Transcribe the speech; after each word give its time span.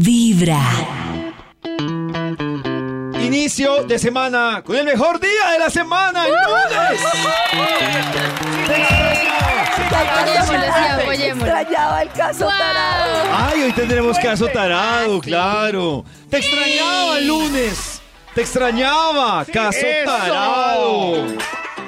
Vibra. 0.00 0.60
Inicio 3.20 3.84
de 3.84 3.98
semana 3.98 4.62
con 4.64 4.76
el 4.76 4.84
mejor 4.84 5.20
día 5.20 5.52
de 5.52 5.58
la 5.60 5.70
semana, 5.70 6.26
el 6.26 6.32
lunes. 6.32 7.00
Apoyémoslo. 11.00 11.44
Extrañaba 11.44 12.02
el 12.02 12.10
caso 12.10 12.46
tarado. 12.46 13.22
Ay, 13.32 13.62
hoy 13.62 13.72
tendremos 13.72 14.18
caso 14.18 14.48
tarado, 14.48 15.20
claro. 15.20 16.04
Te 16.28 16.38
extrañaba 16.38 17.18
el 17.18 17.28
lunes. 17.28 18.02
Te 18.34 18.40
extrañaba, 18.40 19.44
caso 19.44 19.86
tarado. 20.04 21.26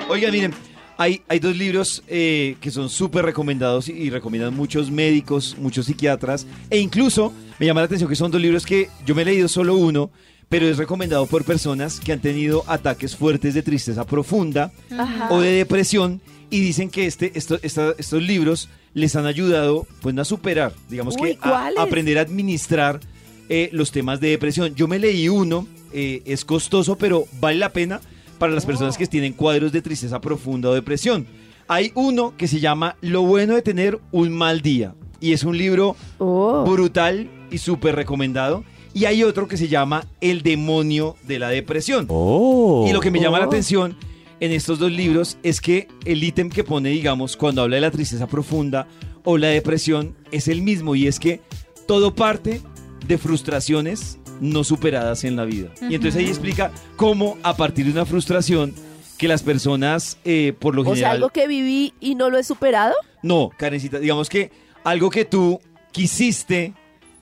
Oiga, 0.09 0.31
miren, 0.31 0.55
hay, 0.99 1.23
hay 1.29 1.39
dos 1.39 1.57
libros 1.57 2.03
eh, 2.09 2.57
que 2.61 2.71
son 2.71 2.89
súper 2.89 3.25
recomendados 3.25 3.89
y, 3.89 3.93
y 3.93 4.11
recomiendan 4.11 4.55
muchos 4.55 4.91
médicos, 4.91 5.57
muchos 5.59 5.87
psiquiatras, 5.87 6.47
e 6.71 6.79
incluso 6.79 7.33
me 7.59 7.67
llama 7.67 7.81
la 7.81 7.87
atención 7.87 8.09
que 8.09 8.17
son 8.17 8.31
dos 8.31 8.41
libros 8.41 8.65
que 8.67 8.89
yo 9.05 9.15
me 9.15 9.23
he 9.23 9.25
leído 9.25 9.49
solo 9.49 9.77
uno, 9.77 10.11
pero 10.49 10.67
es 10.69 10.77
recomendado 10.79 11.27
por 11.27 11.45
personas 11.45 11.99
que 12.01 12.13
han 12.13 12.21
tenido 12.21 12.63
ataques 12.67 13.17
fuertes 13.17 13.55
de 13.55 13.63
tristeza 13.63 14.07
profunda 14.07 14.73
Ajá. 14.97 15.29
o 15.31 15.41
de 15.41 15.51
depresión 15.53 16.21
y 16.51 16.61
dicen 16.61 16.89
que 16.91 17.07
este, 17.07 17.33
esto- 17.37 17.59
esta- 17.63 17.95
estos 17.99 18.23
libros 18.23 18.69
les 18.95 19.17
han 19.17 19.27
ayudado 19.27 19.87
pues 20.01 20.17
a 20.19 20.25
superar, 20.25 20.73
digamos 20.89 21.17
Uy, 21.21 21.35
que 21.35 21.39
a- 21.43 21.71
a 21.77 21.83
aprender 21.83 22.19
a 22.19 22.23
administrar 22.23 23.01
eh, 23.49 23.69
los 23.73 23.91
temas 23.93 24.21
de 24.21 24.29
depresión. 24.31 24.75
Yo 24.75 24.89
me 24.89 24.99
leí 24.99 25.29
uno, 25.29 25.67
eh, 25.93 26.23
es 26.25 26.45
costoso, 26.45 26.97
pero 26.97 27.27
vale 27.41 27.59
la 27.59 27.73
pena 27.73 28.01
para 28.37 28.53
las 28.53 28.67
personas 28.67 28.97
que 28.99 29.07
tienen 29.07 29.33
cuadros 29.33 29.73
de 29.73 29.83
tristeza 29.83 30.21
profunda 30.21 30.69
o 30.71 30.75
depresión. 30.75 31.27
Hay 31.69 31.91
uno 31.95 32.35
que 32.37 32.47
se 32.49 32.61
llama 32.61 32.97
Lo 33.01 33.23
bueno 33.23 33.55
de 33.55 33.63
tener 33.63 33.99
un 34.13 34.31
mal 34.33 34.61
día 34.63 34.95
y 35.21 35.33
es 35.33 35.43
un 35.45 35.59
libro 35.59 35.97
Oh. 36.19 36.65
brutal 36.65 37.29
y 37.51 37.59
súper 37.59 37.97
recomendado. 37.97 38.65
Y 38.95 39.05
hay 39.05 39.23
otro 39.25 39.47
que 39.49 39.57
se 39.57 39.69
llama 39.69 40.07
El 40.21 40.43
demonio 40.43 41.17
de 41.27 41.39
la 41.39 41.49
depresión. 41.51 42.05
Y 42.05 42.93
lo 42.93 43.01
que 43.01 43.11
me 43.11 43.21
llama 43.21 43.39
la 43.39 43.45
Oh. 43.47 43.49
atención 43.49 43.97
en 44.41 44.53
estos 44.53 44.79
dos 44.79 44.93
libros 44.93 45.39
es 45.43 45.61
que 45.61 45.89
el 46.05 46.23
ítem 46.23 46.51
que 46.51 46.63
pone, 46.65 46.91
digamos, 46.91 47.37
cuando 47.37 47.63
habla 47.63 47.77
de 47.77 47.81
la 47.83 47.91
tristeza 47.91 48.27
profunda 48.27 48.87
o 49.25 49.37
la 49.39 49.49
depresión 49.49 50.15
es 50.31 50.47
el 50.49 50.63
mismo 50.63 50.95
y 50.95 51.07
es 51.09 51.19
que 51.19 51.41
todo 51.89 52.15
parte 52.15 52.61
de 53.07 53.19
frustraciones 53.19 54.19
no 54.41 54.65
superadas 54.65 55.25
en 55.25 55.37
la 55.37 55.45
vida. 55.45 55.69
Y 55.81 55.95
entonces 55.95 56.17
ahí 56.17 56.29
explica 56.29 56.71
cómo 56.97 57.39
a 57.43 57.57
partir 57.57 57.87
de 57.87 57.93
una 57.93 58.07
frustración 58.07 58.75
que 59.19 59.29
las 59.29 59.43
personas, 59.43 60.19
eh, 60.25 60.53
por 60.59 60.75
lo 60.75 60.83
O 60.83 60.85
sea, 60.85 60.95
general... 60.95 61.17
algo 61.17 61.29
que 61.31 61.47
viví 61.49 61.95
y 62.01 62.15
no 62.15 62.31
lo 62.31 62.39
he 62.39 62.45
superado. 62.45 62.95
No, 63.23 63.51
Karencita, 63.57 63.99
digamos 63.99 64.29
que 64.29 64.51
algo 64.85 65.11
que 65.11 65.25
tú 65.25 65.61
quisiste 65.93 66.75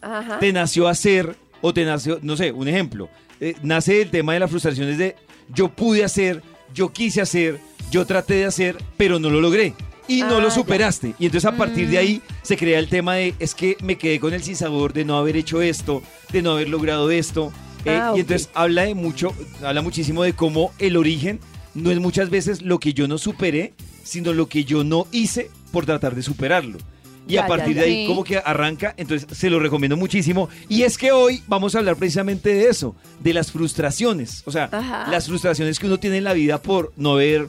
Ajá. 0.02 0.38
te 0.38 0.52
nació 0.52 0.88
hacer 0.88 1.36
o 1.60 1.72
te 1.72 1.84
nació, 1.84 2.18
no 2.22 2.36
sé, 2.36 2.52
un 2.52 2.68
ejemplo, 2.68 3.08
eh, 3.40 3.54
nace 3.62 4.02
el 4.02 4.10
tema 4.10 4.34
de 4.34 4.40
la 4.40 4.48
frustración 4.48 4.88
es 4.88 4.98
de 4.98 5.16
yo 5.54 5.68
pude 5.68 6.04
hacer, 6.04 6.42
yo 6.74 6.92
quise 6.92 7.20
hacer, 7.20 7.60
yo 7.90 8.04
traté 8.06 8.34
de 8.34 8.44
hacer, 8.46 8.76
pero 8.96 9.18
no 9.18 9.30
lo 9.30 9.40
logré. 9.40 9.74
Y 10.08 10.20
no 10.20 10.36
Ah, 10.36 10.40
lo 10.40 10.48
ya. 10.48 10.54
superaste. 10.54 11.14
Y 11.18 11.26
entonces 11.26 11.50
a 11.50 11.56
partir 11.56 11.86
Mm. 11.88 11.90
de 11.90 11.98
ahí 11.98 12.22
se 12.42 12.56
crea 12.56 12.78
el 12.78 12.88
tema 12.88 13.14
de 13.14 13.34
es 13.38 13.54
que 13.54 13.76
me 13.82 13.96
quedé 13.96 14.20
con 14.20 14.34
el 14.34 14.42
sinsabor 14.42 14.92
de 14.92 15.04
no 15.04 15.16
haber 15.16 15.36
hecho 15.36 15.62
esto, 15.62 16.02
de 16.32 16.42
no 16.42 16.52
haber 16.52 16.68
logrado 16.68 17.10
esto. 17.10 17.52
eh, 17.86 17.90
Ah, 18.00 18.12
Y 18.16 18.20
entonces 18.20 18.48
habla 18.54 18.82
de 18.84 18.94
mucho, 18.94 19.34
habla 19.62 19.82
muchísimo 19.82 20.22
de 20.22 20.32
cómo 20.32 20.72
el 20.78 20.96
origen 20.96 21.38
no 21.74 21.90
es 21.90 21.98
muchas 21.98 22.30
veces 22.30 22.62
lo 22.62 22.78
que 22.80 22.94
yo 22.94 23.06
no 23.08 23.18
superé, 23.18 23.74
sino 24.02 24.32
lo 24.32 24.48
que 24.48 24.64
yo 24.64 24.84
no 24.84 25.06
hice 25.12 25.50
por 25.70 25.84
tratar 25.84 26.14
de 26.14 26.22
superarlo. 26.22 26.78
Y 27.28 27.34
Ya, 27.34 27.44
a 27.44 27.46
partir 27.46 27.74
ya. 27.74 27.80
de 27.82 27.86
ahí, 27.86 28.02
Sí. 28.02 28.06
como 28.06 28.22
que 28.24 28.36
arranca, 28.38 28.94
entonces 28.98 29.26
se 29.36 29.48
lo 29.50 29.58
recomiendo 29.58 29.96
muchísimo. 29.96 30.48
Y 30.68 30.82
es 30.82 30.96
que 30.98 31.10
hoy 31.12 31.42
vamos 31.46 31.74
a 31.74 31.78
hablar 31.78 31.96
precisamente 31.96 32.54
de 32.54 32.68
eso, 32.68 32.94
de 33.20 33.32
las 33.34 33.50
frustraciones. 33.52 34.42
O 34.46 34.50
sea, 34.52 34.68
Ajá. 34.72 35.10
las 35.10 35.26
frustraciones 35.26 35.78
que 35.78 35.86
uno 35.86 35.98
tiene 35.98 36.18
en 36.18 36.24
la 36.24 36.32
vida 36.32 36.60
por 36.62 36.92
no 36.96 37.12
haber 37.12 37.48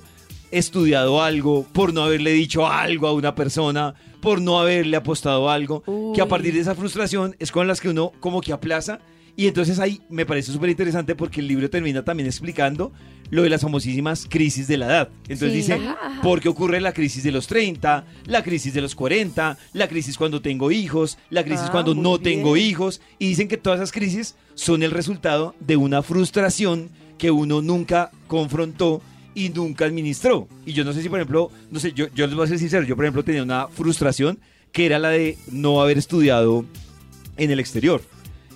estudiado 0.58 1.22
algo, 1.22 1.66
por 1.74 1.94
no 1.94 2.04
haberle 2.04 2.32
dicho 2.32 2.68
algo 2.68 3.08
a 3.08 3.14
una 3.14 3.36
persona, 3.36 3.94
por 4.22 4.42
no 4.42 4.60
haberle 4.60 4.98
apostado 4.98 5.50
algo, 5.50 5.84
que 6.14 6.22
a 6.22 6.26
Uy. 6.26 6.30
partir 6.30 6.54
de 6.54 6.60
esa 6.62 6.76
frustración 6.76 7.36
es 7.40 7.52
con 7.52 7.68
las 7.68 7.82
que 7.82 7.90
uno 7.90 8.12
como 8.20 8.42
que 8.42 8.54
aplaza. 8.54 9.00
Y 9.38 9.48
entonces 9.48 9.80
ahí 9.80 10.00
me 10.10 10.26
parece 10.26 10.54
súper 10.54 10.70
interesante 10.70 11.14
porque 11.14 11.42
el 11.42 11.48
libro 11.50 11.70
termina 11.70 12.06
también 12.06 12.26
explicando 12.26 12.94
lo 13.32 13.44
de 13.44 13.50
las 13.50 13.62
famosísimas 13.62 14.28
crisis 14.30 14.66
de 14.70 14.78
la 14.78 14.86
edad. 14.86 15.10
Entonces 15.24 15.52
Sí. 15.52 15.58
dice, 15.58 15.74
Ajá. 15.74 16.22
¿por 16.24 16.40
qué 16.40 16.48
ocurre 16.48 16.80
la 16.80 16.94
crisis 16.94 17.22
de 17.22 17.34
los 17.34 17.46
30, 17.48 18.06
la 18.28 18.44
crisis 18.44 18.74
de 18.74 18.80
los 18.80 18.96
40, 18.96 19.58
la 19.74 19.88
crisis 19.90 20.18
cuando 20.18 20.42
tengo 20.42 20.72
hijos, 20.72 21.18
la 21.30 21.44
crisis 21.44 21.66
Ah, 21.68 21.72
cuando 21.72 21.94
no 21.94 22.18
tengo 22.18 22.54
bien. 22.54 22.68
hijos? 22.70 23.02
Y 23.20 23.28
dicen 23.28 23.50
que 23.50 23.58
todas 23.58 23.80
esas 23.80 23.92
crisis 23.92 24.36
son 24.54 24.84
el 24.84 24.92
resultado 24.92 25.54
de 25.60 25.76
una 25.76 26.02
frustración 26.02 26.90
que 27.18 27.30
uno 27.32 27.62
nunca 27.62 28.12
confrontó 28.28 29.02
y 29.36 29.50
nunca 29.50 29.86
administró. 29.86 30.48
Y 30.66 30.74
yo 30.74 30.84
no 30.84 30.94
sé 30.94 31.04
si, 31.04 31.10
por 31.10 31.20
ejemplo, 31.20 31.52
no 31.70 31.80
sé, 31.80 31.92
yo, 31.94 32.08
yo 32.16 32.26
les 32.26 32.36
voy 32.36 32.46
a 32.46 32.48
ser 32.48 32.58
sincero, 32.58 32.84
yo 32.86 32.96
por 32.96 33.06
ejemplo 33.06 33.24
tenía 33.24 33.44
una 33.44 33.68
frustración 33.68 34.40
que 34.72 34.86
era 34.88 34.98
la 34.98 35.10
de 35.10 35.38
no 35.52 35.82
haber 35.82 35.98
estudiado 35.98 36.66
en 37.38 37.52
el 37.52 37.60
exterior. 37.60 38.02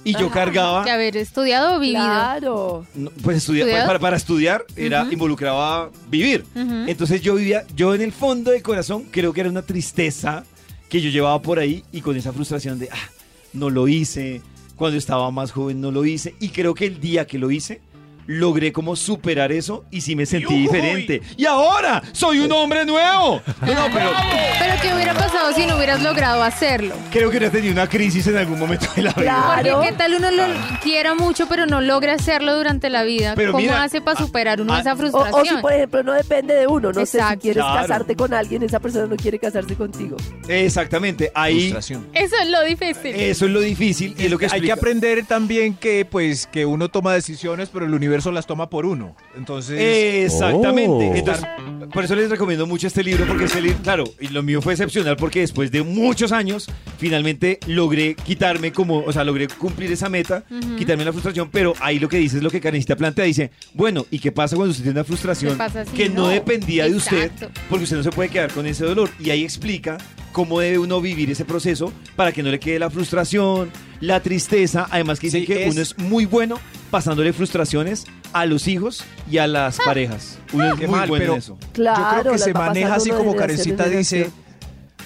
Y 0.05 0.13
yo 0.13 0.27
Ajá. 0.27 0.31
cargaba... 0.33 0.85
De 0.85 0.91
haber 0.91 1.17
estudiado 1.17 1.75
o 1.75 1.79
vivido. 1.79 1.99
Claro. 2.01 2.85
No, 2.95 3.11
pues 3.21 3.37
estudiar, 3.37 3.67
¿Estudiado? 3.67 3.87
para, 3.87 3.99
para 3.99 4.17
estudiar 4.17 4.65
era 4.77 5.03
Ujú. 5.03 5.11
involucraba 5.11 5.91
vivir. 6.09 6.45
Ujú. 6.55 6.85
Entonces 6.87 7.21
yo 7.21 7.35
vivía, 7.35 7.65
yo 7.75 7.93
en 7.93 8.01
el 8.01 8.13
fondo 8.13 8.51
del 8.51 8.63
corazón 8.63 9.03
creo 9.11 9.33
que 9.33 9.41
era 9.41 9.49
una 9.49 9.61
tristeza 9.61 10.45
que 10.87 11.01
yo 11.01 11.09
llevaba 11.09 11.41
por 11.41 11.59
ahí 11.59 11.83
y 11.91 11.99
con 12.01 12.15
esa 12.15 12.31
frustración 12.31 12.79
de, 12.79 12.87
ah, 12.91 13.09
no 13.51 13.69
lo 13.69 13.87
hice, 13.89 14.41
cuando 14.77 14.97
estaba 14.97 15.29
más 15.31 15.51
joven 15.51 15.81
no 15.81 15.91
lo 15.91 16.05
hice 16.05 16.33
y 16.39 16.49
creo 16.49 16.73
que 16.73 16.85
el 16.85 17.01
día 17.01 17.27
que 17.27 17.37
lo 17.37 17.51
hice 17.51 17.81
logré 18.29 18.71
como 18.71 18.95
superar 18.95 19.51
eso 19.51 19.85
y 19.89 20.01
sí 20.01 20.15
me 20.15 20.27
sentí 20.27 20.53
diferente. 20.55 21.21
Y 21.35 21.47
ahora 21.47 22.03
soy 22.11 22.37
un 22.39 22.51
hombre 22.51 22.85
nuevo. 22.85 23.41
No, 23.61 23.73
no, 23.73 23.87
pero 23.91 24.11
Pero 24.59 24.73
¿qué 24.83 24.93
hubiera 24.93 25.15
pasado 25.15 25.51
si 25.53 25.65
no 25.65 25.75
hubieras 25.75 26.03
logrado 26.03 26.43
hacerlo? 26.43 26.93
creo 27.09 27.31
que 27.31 27.37
hubiera 27.37 27.51
tenido 27.51 27.73
una 27.73 27.87
crisis 27.87 28.27
en 28.27 28.37
algún 28.37 28.59
momento 28.59 28.85
de 28.95 29.01
la 29.01 29.13
vida. 29.13 29.23
Claro. 29.23 29.73
Porque 29.77 29.89
qué 29.89 29.95
tal 29.95 30.13
uno 30.13 30.29
lo 30.29 30.43
quiera 30.83 31.15
mucho 31.15 31.47
pero 31.47 31.65
no 31.65 31.81
logra 31.81 32.13
hacerlo 32.13 32.55
durante 32.55 32.91
la 32.91 33.01
vida. 33.03 33.33
Pero 33.35 33.51
¿Cómo 33.51 33.63
mira, 33.63 33.81
hace 33.81 33.99
para 33.99 34.19
ah, 34.19 34.23
superar 34.23 34.61
uno 34.61 34.73
ah, 34.73 34.81
esa 34.81 34.95
frustración? 34.95 35.41
o 35.41 35.45
si, 35.45 35.61
por 35.61 35.73
ejemplo, 35.73 36.03
no 36.03 36.13
depende 36.13 36.53
de 36.53 36.67
uno. 36.67 36.91
No 36.91 36.99
sé 36.99 37.05
si 37.07 37.17
Exacto. 37.17 37.41
quieres 37.41 37.63
Claro. 37.63 37.81
casarte 37.87 38.15
con 38.15 38.33
alguien, 38.35 38.61
esa 38.61 38.79
persona 38.79 39.07
no 39.07 39.15
quiere 39.15 39.39
casarse 39.39 39.75
contigo. 39.75 40.17
Exactamente, 40.47 41.31
ahí 41.33 41.61
Frustración. 41.71 42.07
Eso 42.13 42.35
es 42.41 42.47
lo 42.47 42.61
difícil. 42.61 43.15
eso 43.15 43.45
es 43.45 43.51
lo 43.51 43.59
difícil 43.59 44.15
y 44.19 44.25
es 44.25 44.31
lo 44.31 44.37
que 44.37 44.47
Hay 44.51 44.61
que 44.61 44.71
aprender 44.71 45.25
también 45.25 45.73
que 45.73 46.05
pues 46.05 46.45
que 46.45 46.65
uno 46.67 46.89
toma 46.89 47.13
decisiones, 47.13 47.69
pero 47.69 47.85
el 47.85 47.93
universo 47.93 48.18
las 48.25 48.45
toma 48.45 48.69
por 48.69 48.85
uno. 48.85 49.15
Entonces, 49.35 49.79
Exactamente. 50.25 51.09
Oh. 51.09 51.15
Entonces, 51.15 51.45
por 51.93 52.03
eso 52.03 52.15
les 52.15 52.29
recomiendo 52.29 52.67
mucho 52.67 52.87
este 52.87 53.03
libro, 53.03 53.25
porque 53.25 53.45
este 53.45 53.61
libro, 53.61 53.79
claro, 53.81 54.03
y 54.19 54.27
lo 54.27 54.43
mío 54.43 54.61
fue 54.61 54.73
excepcional 54.73 55.15
porque 55.15 55.39
después 55.39 55.71
de 55.71 55.83
muchos 55.83 56.31
años, 56.31 56.69
finalmente 56.97 57.59
logré 57.67 58.15
quitarme 58.15 58.71
como, 58.71 58.99
o 58.99 59.11
sea, 59.11 59.23
logré 59.23 59.47
cumplir 59.47 59.91
esa 59.91 60.09
meta, 60.09 60.43
quitarme 60.77 61.05
la 61.05 61.11
frustración, 61.11 61.49
pero 61.51 61.73
ahí 61.79 61.99
lo 61.99 62.09
que 62.09 62.17
dice 62.17 62.37
es 62.37 62.43
lo 62.43 62.49
que 62.49 62.61
Karencita 62.61 62.95
plantea, 62.95 63.25
dice, 63.25 63.51
bueno, 63.73 64.05
¿y 64.11 64.19
qué 64.19 64.31
pasa 64.31 64.55
cuando 64.55 64.71
usted 64.71 64.83
tiene 64.83 64.99
una 64.99 65.05
frustración 65.05 65.53
¿Qué 65.53 65.57
pasa 65.57 65.85
si 65.85 65.91
que 65.91 66.09
no, 66.09 66.23
no? 66.23 66.27
dependía 66.27 66.85
de 66.85 66.95
usted? 66.95 67.31
Porque 67.69 67.83
usted 67.83 67.97
no 67.97 68.03
se 68.03 68.11
puede 68.11 68.29
quedar 68.29 68.51
con 68.51 68.65
ese 68.65 68.85
dolor. 68.85 69.09
Y 69.19 69.29
ahí 69.29 69.43
explica 69.43 69.97
cómo 70.31 70.59
debe 70.59 70.77
uno 70.79 71.01
vivir 71.01 71.29
ese 71.31 71.45
proceso 71.45 71.91
para 72.15 72.31
que 72.31 72.43
no 72.43 72.49
le 72.49 72.59
quede 72.59 72.79
la 72.79 72.89
frustración, 72.89 73.71
la 73.99 74.21
tristeza. 74.21 74.87
Además 74.91 75.19
que 75.19 75.27
dicen 75.27 75.41
Sí, 75.41 75.47
que 75.47 75.65
es- 75.67 75.73
uno 75.73 75.81
es 75.81 75.97
muy 75.97 76.25
bueno 76.25 76.59
pasándole 76.91 77.33
frustraciones 77.33 78.05
a 78.33 78.45
los 78.45 78.67
hijos 78.67 79.03
y 79.29 79.37
a 79.39 79.47
las 79.47 79.77
parejas. 79.77 80.37
Uno 80.53 80.73
es 80.73 80.77
muy 80.77 80.87
mal, 80.87 81.07
bueno 81.09 81.21
pero 81.23 81.33
en 81.33 81.39
eso. 81.39 81.57
Claro. 81.73 81.99
yo 82.15 82.21
creo 82.21 82.33
que 82.33 82.39
se 82.39 82.53
maneja 82.53 82.95
así 82.95 83.09
como 83.09 83.35
Karencita 83.35 83.85
dice, 83.85 84.29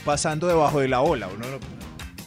pasando 0.06 0.47
debajo 0.47 0.79
de 0.79 0.88
la 0.88 1.01
ola. 1.01 1.28
Uno 1.28 1.45
no- 1.50 1.59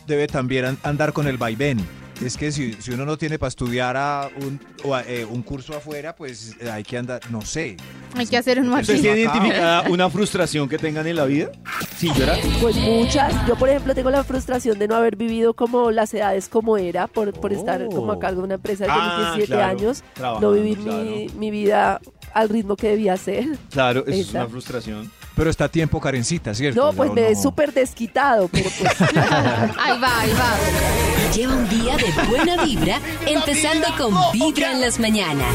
debe 0.06 0.26
también 0.26 0.64
an- 0.64 0.78
andar 0.82 1.12
con 1.12 1.26
el 1.26 1.36
vaivén. 1.36 1.78
Es 2.24 2.36
que 2.36 2.50
si, 2.50 2.72
si 2.74 2.92
uno 2.92 3.04
no 3.04 3.18
tiene 3.18 3.38
para 3.38 3.48
estudiar 3.48 3.96
a 3.96 4.30
un, 4.42 4.58
o 4.84 4.94
a, 4.94 5.02
eh, 5.02 5.24
un 5.24 5.42
curso 5.42 5.76
afuera, 5.76 6.16
pues 6.16 6.54
eh, 6.60 6.70
hay 6.70 6.82
que 6.82 6.96
andar, 6.96 7.20
no 7.30 7.42
sé. 7.42 7.76
Hay 8.14 8.26
que 8.26 8.36
hacer 8.38 8.58
uno 8.60 8.74
¿Ustedes 8.74 9.00
aquí. 9.00 9.02
tienen 9.02 9.26
Acá. 9.28 9.36
identificada 9.38 9.82
una 9.90 10.08
frustración 10.08 10.68
que 10.68 10.78
tengan 10.78 11.06
en 11.06 11.16
la 11.16 11.26
vida? 11.26 11.50
Sí, 11.98 12.10
yo 12.16 12.22
era. 12.24 12.34
Pues 12.60 12.74
muchas. 12.76 13.34
Yo, 13.46 13.54
por 13.56 13.68
ejemplo, 13.68 13.94
tengo 13.94 14.10
la 14.10 14.24
frustración 14.24 14.78
de 14.78 14.88
no 14.88 14.94
haber 14.96 15.16
vivido 15.16 15.52
como 15.54 15.90
las 15.90 16.12
edades 16.14 16.48
como 16.48 16.78
era, 16.78 17.06
por, 17.06 17.32
por 17.32 17.52
estar 17.52 17.84
como 17.88 18.12
a 18.12 18.18
cargo 18.18 18.40
de 18.40 18.44
una 18.46 18.54
empresa 18.54 18.84
desde 18.84 18.96
Ah, 18.98 19.16
mis 19.36 19.36
17 19.46 19.46
claro. 19.54 19.78
años. 19.78 20.02
Trabajando, 20.14 20.48
No 20.48 20.54
vivir 20.54 20.78
claro. 20.78 21.02
mi, 21.04 21.28
mi 21.36 21.50
vida 21.50 22.00
al 22.32 22.48
ritmo 22.48 22.76
que 22.76 22.88
debía 22.88 23.16
ser. 23.18 23.46
Claro, 23.70 24.00
eso 24.06 24.10
es 24.10 24.28
Esa. 24.28 24.40
una 24.40 24.48
frustración. 24.48 25.10
Pero 25.36 25.50
está 25.50 25.66
a 25.66 25.68
tiempo, 25.68 26.00
Karencita, 26.00 26.54
¿cierto? 26.54 26.82
No, 26.86 26.92
pues 26.94 27.10
No, 27.10 27.14
me 27.14 27.28
he 27.28 27.34
no. 27.34 27.42
súper 27.42 27.72
desquitado, 27.72 28.48
pero 28.48 28.70
pues 28.78 29.00
Ahí 29.78 30.00
va, 30.00 30.20
ahí 30.20 30.32
va. 30.32 30.56
Lleva 31.34 31.54
un 31.54 31.68
día 31.68 31.96
de 31.98 32.10
buena 32.28 32.64
vibra, 32.64 33.00
empezando 33.26 33.86
con 33.98 34.14
Vibra 34.32 34.72
en 34.72 34.80
las 34.80 34.98
mañanas. 34.98 35.54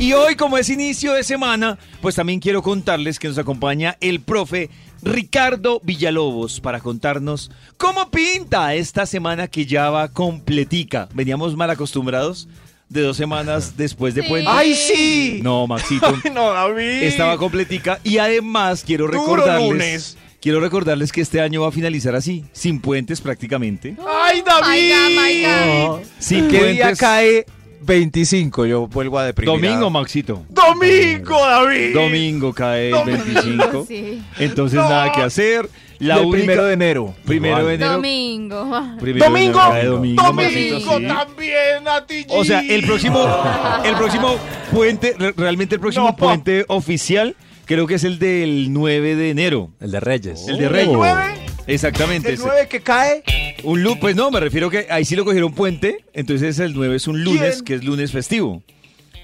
Y 0.00 0.12
hoy, 0.12 0.34
como 0.36 0.58
es 0.58 0.68
inicio 0.70 1.12
de 1.14 1.22
semana, 1.24 1.78
pues 2.00 2.14
también 2.16 2.40
quiero 2.40 2.62
contarles 2.62 3.18
que 3.18 3.28
nos 3.28 3.38
acompaña 3.38 3.96
el 4.00 4.20
profe 4.20 4.70
Ricardo 5.02 5.80
Villalobos 5.84 6.60
para 6.60 6.80
contarnos 6.80 7.50
cómo 7.76 8.10
pinta 8.10 8.74
esta 8.74 9.06
semana 9.06 9.46
que 9.48 9.66
ya 9.66 9.90
va 9.90 10.08
completica. 10.08 11.08
Veníamos 11.14 11.56
mal 11.56 11.70
acostumbrados 11.70 12.48
de 12.88 13.02
dos 13.02 13.16
semanas 13.16 13.76
después 13.76 14.14
de 14.14 14.22
Sí. 14.22 14.28
puente. 14.28 14.50
¡Ay, 14.50 14.74
sí! 14.74 15.40
No, 15.42 15.66
Maxito. 15.66 16.06
Ay, 16.24 16.30
no, 16.34 16.52
David. 16.52 17.02
Estaba 17.02 17.36
completica 17.36 18.00
y 18.04 18.18
además 18.18 18.82
quiero 18.86 19.06
Duro 19.06 19.18
recordarles 19.20 19.68
lunes. 19.68 20.16
quiero 20.40 20.60
recordarles 20.60 21.12
que 21.12 21.20
este 21.20 21.40
año 21.40 21.62
va 21.62 21.68
a 21.68 21.72
finalizar 21.72 22.14
así, 22.14 22.44
sin 22.52 22.80
puentes 22.80 23.20
prácticamente. 23.20 23.96
¡Ay, 24.06 24.42
David! 24.44 24.66
My 24.70 24.90
God, 24.90 25.22
my 25.22 25.86
God. 25.98 26.00
Sin 26.18 26.48
¿Qué 26.48 26.64
día 26.72 26.82
puentes. 26.84 26.98
cae 26.98 27.46
25? 27.82 28.66
Yo 28.66 28.86
vuelvo 28.88 29.18
a 29.18 29.24
deprimir. 29.26 29.54
Domingo, 29.54 29.90
Maxito. 29.90 30.44
¡Domingo, 30.48 31.38
David! 31.40 31.94
Domingo 31.94 32.52
cae 32.52 32.88
el 32.88 32.92
Domingo. 32.94 33.24
25. 33.24 33.86
Sí. 33.88 34.22
Entonces 34.38 34.76
No. 34.78 34.88
nada 34.88 35.12
que 35.12 35.22
hacer. 35.22 35.68
La 35.98 36.18
única- 36.20 36.36
primero 36.38 36.64
de 36.66 36.72
enero. 36.74 37.14
Primero 37.24 37.66
de 37.66 37.74
enero. 37.74 37.92
Domingo. 37.92 38.70
Primero 39.00 39.24
de 39.24 39.30
¡Domingo! 39.30 39.60
enero 39.72 39.90
domingo, 39.92 40.22
¡Domingo 40.22 40.32
Maxito, 40.42 40.98
sí. 40.98 41.06
también, 41.06 41.88
a 41.88 42.06
ti. 42.06 42.24
O 42.28 42.44
sea, 42.44 42.60
el 42.60 42.84
próximo, 42.84 43.26
el 43.84 43.94
próximo 43.96 44.36
puente, 44.72 45.14
re- 45.18 45.34
realmente 45.36 45.74
el 45.74 45.80
próximo 45.80 46.06
No, 46.06 46.16
puente 46.16 46.64
oficial, 46.68 47.34
creo 47.64 47.86
que 47.86 47.94
es 47.94 48.04
el 48.04 48.18
del 48.18 48.72
9 48.72 49.16
de 49.16 49.30
enero. 49.30 49.70
El 49.80 49.90
de 49.90 50.00
Reyes. 50.00 50.46
El 50.48 50.58
de 50.58 50.64
¿El 50.66 50.70
Reyes. 50.70 50.92
9? 50.92 51.22
Exactamente. 51.66 52.28
¿El 52.28 52.34
ese. 52.34 52.44
9 52.46 52.68
que 52.68 52.80
cae? 52.80 53.22
Un 53.64 53.82
lu- 53.82 53.98
pues 53.98 54.14
no, 54.14 54.30
me 54.30 54.38
refiero 54.40 54.70
que 54.70 54.86
ahí 54.90 55.04
sí 55.04 55.16
lo 55.16 55.24
cogieron 55.24 55.52
puente, 55.52 56.04
entonces 56.14 56.58
el 56.60 56.74
9 56.74 56.94
es 56.96 57.08
un 57.08 57.24
lunes, 57.24 57.54
¿Quién? 57.56 57.64
que 57.64 57.74
es 57.74 57.84
lunes 57.84 58.12
festivo. 58.12 58.62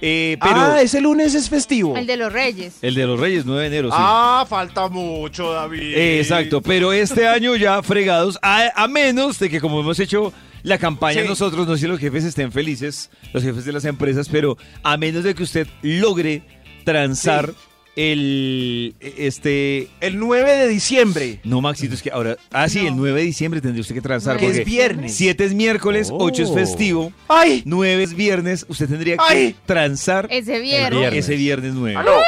Eh, 0.00 0.36
pero 0.42 0.56
ah, 0.56 0.82
ese 0.82 1.00
lunes 1.00 1.34
es 1.34 1.48
festivo. 1.48 1.96
El 1.96 2.06
de 2.06 2.16
los 2.16 2.32
Reyes. 2.32 2.74
el 2.82 2.94
de 2.94 3.06
los 3.06 3.18
Reyes, 3.18 3.44
9 3.46 3.60
de 3.62 3.66
enero, 3.68 3.88
sí. 3.90 3.96
Ah, 3.98 4.44
falta 4.48 4.88
mucho, 4.88 5.52
David. 5.52 5.80
Eh, 5.96 6.20
exacto, 6.20 6.60
pero 6.60 6.92
este 6.92 7.26
año 7.28 7.56
ya 7.56 7.82
fregados, 7.82 8.38
a, 8.42 8.70
a 8.74 8.88
menos 8.88 9.38
de 9.38 9.48
que 9.48 9.60
como 9.60 9.80
hemos 9.80 9.98
hecho 10.00 10.32
la 10.62 10.78
campaña 10.78 11.22
Sí. 11.22 11.28
nosotros, 11.28 11.66
no 11.66 11.74
sé 11.74 11.82
si 11.82 11.86
los 11.86 12.00
jefes 12.00 12.24
estén 12.24 12.50
felices, 12.52 13.10
los 13.32 13.42
jefes 13.42 13.64
de 13.64 13.72
las 13.72 13.84
empresas, 13.84 14.28
pero 14.30 14.56
a 14.82 14.96
menos 14.96 15.22
de 15.24 15.34
que 15.34 15.42
usted 15.42 15.66
logre 15.82 16.42
transar 16.84 17.52
el, 17.96 18.94
este... 19.00 19.88
El 20.00 20.18
9 20.18 20.52
de 20.56 20.68
diciembre. 20.68 21.40
No, 21.44 21.60
Maxito, 21.60 21.94
es 21.94 22.02
que 22.02 22.10
ahora... 22.10 22.36
Ah, 22.52 22.68
sí, 22.68 22.86
el 22.86 22.96
9 22.96 23.20
de 23.20 23.26
diciembre 23.26 23.60
tendría 23.60 23.80
usted 23.82 23.94
que 23.94 24.00
transar. 24.00 24.36
Que 24.36 24.46
porque 24.46 24.60
es 24.60 24.66
viernes. 24.66 25.14
7 25.16 25.44
es 25.44 25.54
miércoles, 25.54 26.08
8 26.12 26.42
es 26.42 26.48
Oh. 26.50 26.54
festivo, 26.54 27.12
¡Ay! 27.28 27.62
9 27.66 28.02
es 28.02 28.14
viernes, 28.14 28.66
usted 28.68 28.88
tendría 28.88 29.16
que 29.16 29.22
¡Ay! 29.26 29.56
transar 29.66 30.26
Ese 30.30 30.60
viernes. 30.60 30.98
viernes. 30.98 31.24
ese 31.24 31.36
viernes 31.36 31.72
9. 31.74 31.96
¿Aló? 31.96 32.20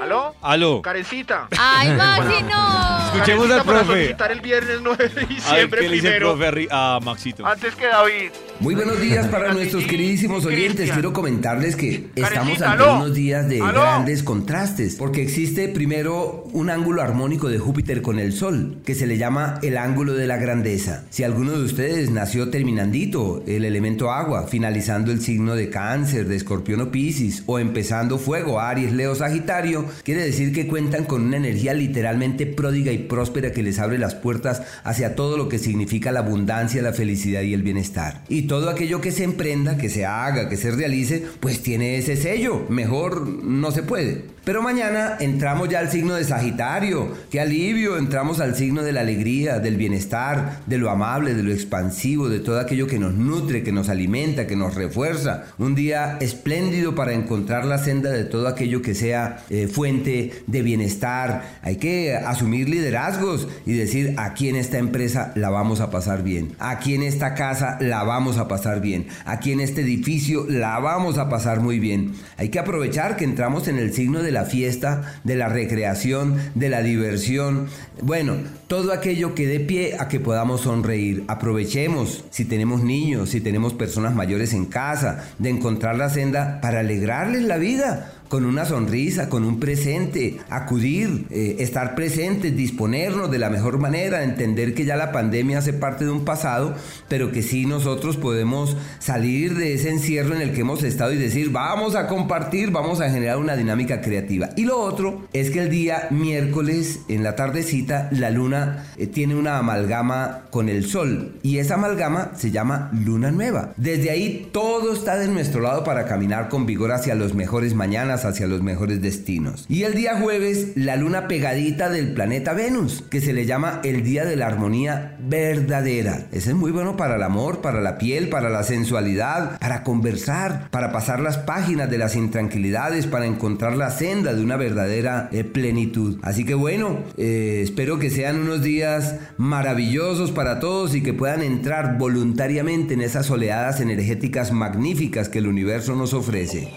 ¿Aló? 0.00 0.34
Aló. 0.42 0.82
Carecita. 0.82 1.48
Ay, 1.56 1.88
Maxi, 1.96 2.42
no. 2.42 3.06
Escuchemos 3.14 3.46
Carecita 3.46 3.54
al 3.60 3.64
para 3.64 3.78
profe. 3.84 3.92
solicitar 3.92 4.32
el 4.32 4.40
viernes 4.40 4.78
9 4.82 5.08
de 5.08 5.20
A 5.20 5.24
ver, 5.24 5.28
diciembre 5.28 5.80
¿qué 5.80 5.88
le 5.88 5.94
dice 5.94 6.08
el 6.08 6.12
primero. 6.14 6.36
profe 6.38 6.68
a 6.70 6.96
a 6.96 7.00
Maxito? 7.00 7.46
Antes 7.46 7.74
que 7.76 7.86
David. 7.86 8.30
Muy 8.62 8.76
buenos 8.76 9.00
días 9.00 9.26
para 9.26 9.52
nuestros 9.52 9.84
queridísimos 9.86 10.44
oyentes. 10.44 10.88
Quiero 10.92 11.12
comentarles 11.12 11.74
que 11.74 12.10
estamos 12.14 12.62
ante 12.62 12.84
unos 12.84 13.12
días 13.12 13.48
de 13.48 13.58
grandes 13.58 14.22
contrastes, 14.22 14.94
porque 14.94 15.20
existe 15.20 15.66
primero 15.66 16.44
un 16.52 16.70
ángulo 16.70 17.02
armónico 17.02 17.48
de 17.48 17.58
Júpiter 17.58 18.02
con 18.02 18.20
el 18.20 18.32
Sol, 18.32 18.78
que 18.84 18.94
se 18.94 19.08
le 19.08 19.18
llama 19.18 19.58
el 19.64 19.76
ángulo 19.76 20.14
de 20.14 20.28
la 20.28 20.36
grandeza. 20.36 21.02
Si 21.10 21.24
alguno 21.24 21.58
de 21.58 21.64
ustedes 21.64 22.12
nació 22.12 22.50
terminandito, 22.50 23.42
el 23.48 23.64
elemento 23.64 24.12
agua, 24.12 24.46
finalizando 24.46 25.10
el 25.10 25.20
signo 25.20 25.56
de 25.56 25.68
cáncer, 25.68 26.28
de 26.28 26.36
escorpión 26.36 26.82
o 26.82 26.92
piscis, 26.92 27.42
o 27.46 27.58
empezando 27.58 28.16
fuego, 28.16 28.60
Aries, 28.60 28.92
Leo, 28.92 29.16
Sagitario, 29.16 29.86
quiere 30.04 30.24
decir 30.24 30.52
que 30.52 30.68
cuentan 30.68 31.04
con 31.04 31.22
una 31.22 31.38
energía 31.38 31.74
literalmente 31.74 32.46
pródiga 32.46 32.92
y 32.92 32.98
próspera 32.98 33.50
que 33.50 33.64
les 33.64 33.80
abre 33.80 33.98
las 33.98 34.14
puertas 34.14 34.62
hacia 34.84 35.16
todo 35.16 35.36
lo 35.36 35.48
que 35.48 35.58
significa 35.58 36.12
la 36.12 36.20
abundancia, 36.20 36.80
la 36.80 36.92
felicidad 36.92 37.42
y 37.42 37.54
el 37.54 37.64
bienestar. 37.64 38.22
Y 38.28 38.51
todo 38.52 38.68
aquello 38.68 39.00
que 39.00 39.12
se 39.12 39.24
emprenda, 39.24 39.78
que 39.78 39.88
se 39.88 40.04
haga, 40.04 40.50
que 40.50 40.58
se 40.58 40.70
realice, 40.70 41.24
pues 41.40 41.62
tiene 41.62 41.96
ese 41.96 42.16
sello. 42.18 42.66
Mejor 42.68 43.26
no 43.26 43.70
se 43.70 43.82
puede. 43.82 44.26
Pero 44.44 44.60
mañana 44.60 45.18
entramos 45.20 45.68
ya 45.68 45.78
al 45.78 45.90
signo 45.90 46.14
de 46.14 46.24
Sagitario. 46.24 47.12
Qué 47.30 47.40
alivio, 47.40 47.96
entramos 47.96 48.40
al 48.40 48.56
signo 48.56 48.82
de 48.82 48.92
la 48.92 49.02
alegría, 49.02 49.60
del 49.60 49.76
bienestar, 49.76 50.62
de 50.66 50.78
lo 50.78 50.90
amable, 50.90 51.34
de 51.34 51.44
lo 51.44 51.52
expansivo, 51.52 52.28
de 52.28 52.40
todo 52.40 52.58
aquello 52.58 52.88
que 52.88 52.98
nos 52.98 53.14
nutre, 53.14 53.62
que 53.62 53.70
nos 53.70 53.88
alimenta, 53.88 54.48
que 54.48 54.56
nos 54.56 54.74
refuerza. 54.74 55.44
Un 55.58 55.76
día 55.76 56.18
espléndido 56.20 56.96
para 56.96 57.12
encontrar 57.12 57.64
la 57.64 57.78
senda 57.78 58.10
de 58.10 58.24
todo 58.24 58.48
aquello 58.48 58.82
que 58.82 58.96
sea 58.96 59.44
eh, 59.48 59.68
fuente 59.68 60.42
de 60.48 60.62
bienestar. 60.62 61.60
Hay 61.62 61.76
que 61.76 62.16
asumir 62.16 62.68
liderazgos 62.68 63.46
y 63.64 63.74
decir 63.74 64.16
aquí 64.18 64.48
en 64.48 64.56
esta 64.56 64.78
empresa 64.78 65.30
la 65.36 65.50
vamos 65.50 65.80
a 65.80 65.90
pasar 65.90 66.24
bien. 66.24 66.56
Aquí 66.58 66.96
en 66.96 67.04
esta 67.04 67.34
casa 67.34 67.78
la 67.80 68.02
vamos 68.02 68.38
a 68.38 68.41
pasar 68.48 68.80
bien. 68.80 69.06
Aquí 69.24 69.52
en 69.52 69.60
este 69.60 69.82
edificio 69.82 70.46
la 70.48 70.78
vamos 70.78 71.18
a 71.18 71.28
pasar 71.28 71.60
muy 71.60 71.78
bien. 71.78 72.12
Hay 72.36 72.48
que 72.48 72.58
aprovechar 72.58 73.16
que 73.16 73.24
entramos 73.24 73.68
en 73.68 73.78
el 73.78 73.92
signo 73.92 74.22
de 74.22 74.32
la 74.32 74.44
fiesta, 74.44 75.20
de 75.24 75.36
la 75.36 75.48
recreación, 75.48 76.36
de 76.54 76.68
la 76.68 76.82
diversión. 76.82 77.68
Bueno, 78.02 78.36
todo 78.66 78.92
aquello 78.92 79.34
que 79.34 79.46
dé 79.46 79.60
pie 79.60 79.96
a 79.98 80.08
que 80.08 80.20
podamos 80.20 80.62
sonreír. 80.62 81.24
Aprovechemos 81.28 82.24
si 82.30 82.44
tenemos 82.44 82.82
niños, 82.82 83.30
si 83.30 83.40
tenemos 83.40 83.74
personas 83.74 84.14
mayores 84.14 84.52
en 84.52 84.66
casa, 84.66 85.24
de 85.38 85.50
encontrar 85.50 85.96
la 85.96 86.10
senda 86.10 86.60
para 86.60 86.80
alegrarles 86.80 87.42
la 87.42 87.58
vida 87.58 88.21
con 88.32 88.46
una 88.46 88.64
sonrisa, 88.64 89.28
con 89.28 89.44
un 89.44 89.60
presente, 89.60 90.38
acudir, 90.48 91.26
eh, 91.28 91.56
estar 91.58 91.94
presentes, 91.94 92.56
disponernos 92.56 93.30
de 93.30 93.38
la 93.38 93.50
mejor 93.50 93.76
manera, 93.76 94.24
entender 94.24 94.72
que 94.72 94.86
ya 94.86 94.96
la 94.96 95.12
pandemia 95.12 95.58
hace 95.58 95.74
parte 95.74 96.06
de 96.06 96.12
un 96.12 96.24
pasado, 96.24 96.74
pero 97.08 97.30
que 97.30 97.42
sí 97.42 97.66
nosotros 97.66 98.16
podemos 98.16 98.74
salir 99.00 99.54
de 99.54 99.74
ese 99.74 99.90
encierro 99.90 100.34
en 100.34 100.40
el 100.40 100.54
que 100.54 100.62
hemos 100.62 100.82
estado 100.82 101.12
y 101.12 101.18
decir, 101.18 101.50
vamos 101.50 101.94
a 101.94 102.06
compartir, 102.06 102.70
vamos 102.70 103.02
a 103.02 103.10
generar 103.10 103.36
una 103.36 103.54
dinámica 103.54 104.00
creativa. 104.00 104.48
Y 104.56 104.64
lo 104.64 104.80
otro 104.80 105.28
es 105.34 105.50
que 105.50 105.58
el 105.58 105.68
día 105.68 106.08
miércoles, 106.08 107.00
en 107.08 107.24
la 107.24 107.36
tardecita, 107.36 108.08
la 108.12 108.30
luna 108.30 108.86
eh, 108.96 109.08
tiene 109.08 109.34
una 109.34 109.58
amalgama 109.58 110.44
con 110.48 110.70
el 110.70 110.86
sol 110.86 111.38
y 111.42 111.58
esa 111.58 111.74
amalgama 111.74 112.30
se 112.34 112.50
llama 112.50 112.90
luna 112.94 113.30
nueva. 113.30 113.74
Desde 113.76 114.10
ahí 114.10 114.48
todo 114.54 114.94
está 114.94 115.18
de 115.18 115.28
nuestro 115.28 115.60
lado 115.60 115.84
para 115.84 116.06
caminar 116.06 116.48
con 116.48 116.64
vigor 116.64 116.92
hacia 116.92 117.14
los 117.14 117.34
mejores 117.34 117.74
mañanas, 117.74 118.21
hacia 118.24 118.46
los 118.46 118.62
mejores 118.62 119.00
destinos. 119.00 119.66
Y 119.68 119.82
el 119.82 119.94
día 119.94 120.18
jueves, 120.20 120.72
la 120.74 120.96
luna 120.96 121.28
pegadita 121.28 121.88
del 121.88 122.14
planeta 122.14 122.52
Venus, 122.52 123.04
que 123.10 123.20
se 123.20 123.32
le 123.32 123.46
llama 123.46 123.80
el 123.84 124.02
día 124.02 124.24
de 124.24 124.36
la 124.36 124.46
armonía 124.46 125.16
verdadera. 125.20 126.26
Ese 126.32 126.50
es 126.50 126.56
muy 126.56 126.70
bueno 126.70 126.96
para 126.96 127.16
el 127.16 127.22
amor, 127.22 127.60
para 127.60 127.80
la 127.80 127.98
piel, 127.98 128.28
para 128.28 128.50
la 128.50 128.62
sensualidad, 128.62 129.58
para 129.58 129.82
conversar, 129.82 130.68
para 130.70 130.92
pasar 130.92 131.20
las 131.20 131.38
páginas 131.38 131.90
de 131.90 131.98
las 131.98 132.16
intranquilidades, 132.16 133.06
para 133.06 133.26
encontrar 133.26 133.76
la 133.76 133.90
senda 133.90 134.34
de 134.34 134.42
una 134.42 134.56
verdadera 134.56 135.28
eh, 135.32 135.44
plenitud. 135.44 136.18
Así 136.22 136.44
que 136.44 136.54
bueno, 136.54 137.00
eh, 137.16 137.60
espero 137.62 137.98
que 137.98 138.10
sean 138.10 138.40
unos 138.40 138.62
días 138.62 139.16
maravillosos 139.36 140.32
para 140.32 140.60
todos 140.60 140.94
y 140.94 141.02
que 141.02 141.12
puedan 141.12 141.42
entrar 141.42 141.98
voluntariamente 141.98 142.94
en 142.94 143.02
esas 143.02 143.30
oleadas 143.30 143.80
energéticas 143.80 144.52
magníficas 144.52 145.28
que 145.28 145.38
el 145.38 145.46
universo 145.46 145.94
nos 145.96 146.14
ofrece. 146.14 146.68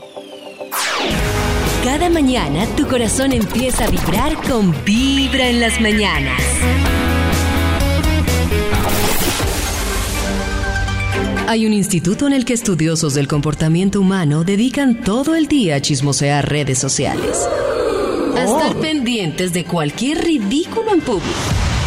Cada 1.85 2.09
mañana 2.09 2.65
tu 2.75 2.87
corazón 2.87 3.31
empieza 3.31 3.85
a 3.85 3.89
vibrar 3.91 4.35
con 4.47 4.73
Vibra 4.83 5.49
en 5.49 5.59
las 5.59 5.79
mañanas. 5.79 6.41
Hay 11.47 11.67
un 11.67 11.73
instituto 11.73 12.25
en 12.25 12.33
el 12.33 12.43
que 12.43 12.53
estudiosos 12.53 13.13
del 13.13 13.27
comportamiento 13.27 14.01
humano 14.01 14.43
dedican 14.43 15.03
todo 15.03 15.35
el 15.35 15.45
día 15.47 15.75
a 15.75 15.79
chismosear 15.79 16.49
redes 16.49 16.79
sociales. 16.79 17.47
A 18.35 18.43
estar 18.43 18.75
pendientes 18.77 19.53
de 19.53 19.63
cualquier 19.63 20.23
ridículo 20.23 20.91
en 20.91 21.01
público. 21.01 21.29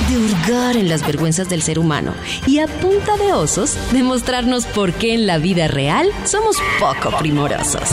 De 0.08 0.16
hurgar 0.16 0.76
en 0.76 0.88
las 0.88 1.04
vergüenzas 1.04 1.48
del 1.48 1.60
ser 1.60 1.80
humano. 1.80 2.14
Y 2.46 2.60
a 2.60 2.68
punta 2.68 3.16
de 3.16 3.32
osos, 3.32 3.76
demostrarnos 3.90 4.64
por 4.64 4.92
qué 4.92 5.14
en 5.14 5.26
la 5.26 5.38
vida 5.38 5.66
real 5.66 6.08
somos 6.24 6.56
poco 6.78 7.18
primorosos. 7.18 7.88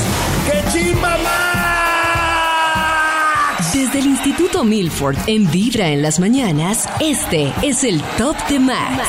Desde 3.75 3.99
el 3.99 4.05
Instituto 4.07 4.63
Milford 4.63 5.17
en 5.27 5.51
Vibra 5.51 5.89
en 5.89 6.01
las 6.01 6.19
mañanas, 6.19 6.87
este 7.01 7.53
es 7.61 7.83
el 7.83 8.01
Top 8.17 8.35
de 8.47 8.57
Max. 8.59 9.03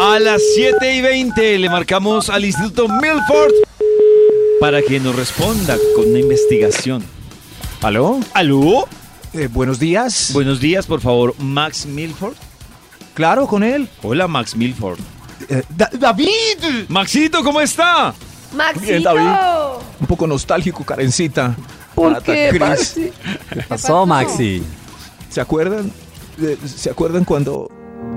A 0.00 0.18
las 0.18 0.40
7 0.56 0.94
y 0.96 1.00
20 1.02 1.58
le 1.58 1.68
marcamos 1.68 2.30
al 2.30 2.44
Instituto 2.46 2.88
Milford 2.88 3.52
para 4.60 4.80
que 4.82 4.98
nos 4.98 5.14
responda 5.14 5.76
con 5.94 6.08
una 6.08 6.18
investigación. 6.20 7.04
¿Aló? 7.82 8.18
¿Aló? 8.32 8.88
Eh, 9.34 9.48
buenos 9.52 9.78
días. 9.78 10.30
Buenos 10.32 10.60
días, 10.60 10.86
por 10.86 11.00
favor, 11.02 11.34
Max 11.38 11.84
Milford. 11.86 12.34
claro, 13.12 13.46
con 13.46 13.62
él. 13.62 13.88
Hola, 14.02 14.26
Max 14.26 14.56
Milford. 14.56 14.98
Eh, 15.48 15.62
Da- 15.68 15.90
David. 15.92 16.28
Maxito, 16.88 17.44
¿cómo 17.44 17.60
está? 17.60 18.14
Maxito. 18.54 18.86
Bien, 18.86 19.02
David. 19.02 19.28
Un 20.00 20.06
poco 20.06 20.26
nostálgico, 20.26 20.84
Karencita. 20.84 21.54
¿Por 21.94 22.22
qué, 22.22 22.48
Cris. 22.50 22.60
Maxi? 22.60 23.12
¿Qué 23.52 23.62
pasó, 23.68 24.04
Maxi? 24.06 24.62
¿Se 25.28 25.40
acuerdan? 25.40 25.90
de- 26.36 26.56
¿Se 26.66 26.90
acuerdan 26.90 27.24
cuando 27.24 27.68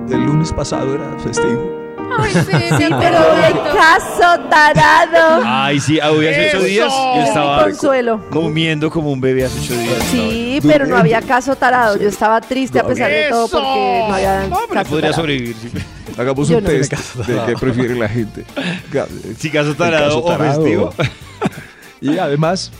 el 0.09 0.23
lunes 0.23 0.51
pasado 0.51 0.95
era 0.95 1.17
festivo? 1.19 1.75
Ay, 2.19 2.31
sí, 2.33 2.39
Sí, 2.77 2.85
pero 2.99 3.19
de 3.35 3.51
caso, 3.75 4.39
tarado. 4.49 5.41
Ay, 5.45 5.79
sí, 5.79 5.99
ah, 5.99 6.09
hoy 6.09 6.25
hace 6.27 6.49
ocho 6.55 6.63
días 6.63 6.91
yo 6.91 7.21
estaba 7.21 7.63
consuelo. 7.65 8.21
comiendo 8.31 8.89
como 8.89 9.11
un 9.11 9.21
bebé 9.21 9.45
hace 9.45 9.59
ocho 9.59 9.73
días. 9.79 10.03
Sí, 10.09 10.59
pero 10.63 10.87
no 10.87 10.97
había 10.97 11.21
caso 11.21 11.55
tarado. 11.55 11.97
Yo 11.97 12.07
estaba 12.09 12.41
triste 12.41 12.79
a 12.79 12.87
pesar 12.87 13.11
de 13.11 13.27
todo 13.29 13.47
porque 13.49 14.05
no 14.07 14.15
había 14.15 14.47
No, 14.47 14.57
pero 14.67 14.73
caso 14.81 14.89
podría 14.89 15.11
tarado. 15.11 15.21
sobrevivir. 15.21 15.55
sí. 15.61 15.69
Hagamos 16.17 16.47
Yo 16.47 16.57
un 16.57 16.63
no. 16.63 16.69
test 16.69 16.93
de 16.93 17.39
qué 17.45 17.53
prefiere 17.59 17.95
la 17.95 18.07
gente. 18.09 18.45
Si 19.37 19.49
caso 19.49 19.73
tarado 19.75 20.05
caso 20.05 20.23
o 20.23 20.27
tarado. 20.27 20.61
festivo. 20.61 20.93
Y 22.01 22.17
además, 22.19 22.71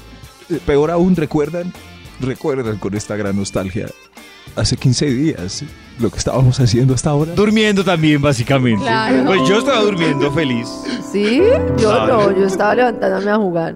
eh, 0.50 0.60
peor 0.66 0.92
aún, 0.92 1.16
recuerdan, 1.16 1.74
recuerdan 2.20 2.78
con 2.78 2.94
esta 2.96 3.16
gran 3.16 3.36
nostalgia, 3.36 3.88
hace 4.56 4.78
15 4.78 5.06
días, 5.08 5.64
lo 6.00 6.12
que 6.12 6.20
estábamos 6.20 6.60
haciendo 6.60 6.94
hasta 6.94 7.10
ahora. 7.10 7.34
Durmiendo 7.34 7.84
también, 7.84 8.22
básicamente. 8.22 8.84
Claro. 8.84 9.26
Pues 9.26 9.42
yo 9.50 9.58
estaba 9.60 9.82
durmiendo 9.82 10.32
feliz. 10.32 10.68
Sí, 11.12 11.42
yo 11.80 12.06
no, 12.08 12.32
yo 12.38 12.46
estaba 12.46 12.76
levantándome 12.76 13.32
a 13.32 13.36
jugar. 13.38 13.76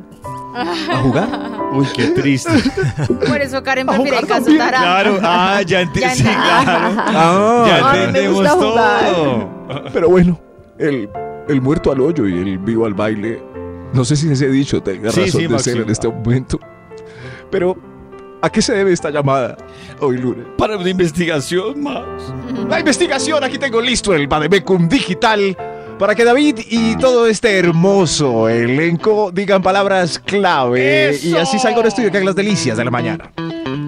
¿A 0.53 0.97
jugar? 1.01 1.50
Uy, 1.71 1.87
qué 1.95 2.07
triste. 2.07 2.51
Por 3.27 3.41
eso 3.41 3.63
Karen 3.63 3.87
prefiere 3.87 4.17
el 4.19 4.27
caso 4.27 4.45
tarado. 4.57 4.83
Claro, 5.17 5.19
ah, 5.23 5.61
ya 5.65 5.81
enti- 5.83 6.01
Ya 6.01 6.09
sí, 6.15 6.21
entendí. 6.21 6.41
claro. 6.43 7.03
Ah, 7.07 7.63
Ya 7.67 8.03
entendemos 8.05 8.43
todo. 8.59 9.49
pero 9.93 10.09
bueno, 10.09 10.39
el, 10.77 11.09
el 11.47 11.61
muerto 11.61 11.91
al 11.91 12.01
hoyo 12.01 12.27
y 12.27 12.33
el 12.37 12.57
vivo 12.57 12.85
al 12.85 12.93
baile, 12.93 13.41
no 13.93 14.03
sé 14.05 14.15
si 14.15 14.31
ese 14.31 14.49
dicho 14.49 14.81
tenga 14.83 15.11
Sí, 15.11 15.21
razón 15.25 15.41
sí, 15.41 15.47
de 15.47 15.59
ser 15.59 15.77
en 15.77 15.89
este 15.89 16.07
momento. 16.09 16.59
Pero, 17.49 17.77
¿a 18.41 18.49
qué 18.49 18.61
se 18.61 18.73
debe 18.73 18.91
esta 18.93 19.09
llamada 19.09 19.57
hoy 19.99 20.17
lunes? 20.17 20.45
Para 20.57 20.77
una 20.77 20.89
investigación 20.89 21.81
más. 21.83 22.03
La 22.69 22.79
investigación, 22.79 23.43
aquí 23.43 23.57
tengo 23.57 23.81
listo 23.81 24.13
el 24.13 24.27
Bademecum 24.27 24.87
Digital 24.87 25.57
para 26.01 26.15
que 26.15 26.25
David 26.25 26.57
y 26.67 26.95
todo 26.97 27.27
este 27.27 27.59
hermoso 27.59 28.49
elenco 28.49 29.29
digan 29.31 29.61
palabras 29.61 30.17
clave 30.17 31.15
y 31.21 31.35
así 31.35 31.59
salga 31.59 31.79
un 31.79 31.85
estudio 31.85 32.09
que 32.09 32.17
haga 32.17 32.25
las 32.25 32.35
delicias 32.35 32.75
de 32.75 32.83
la 32.85 32.89
mañana. 32.89 33.31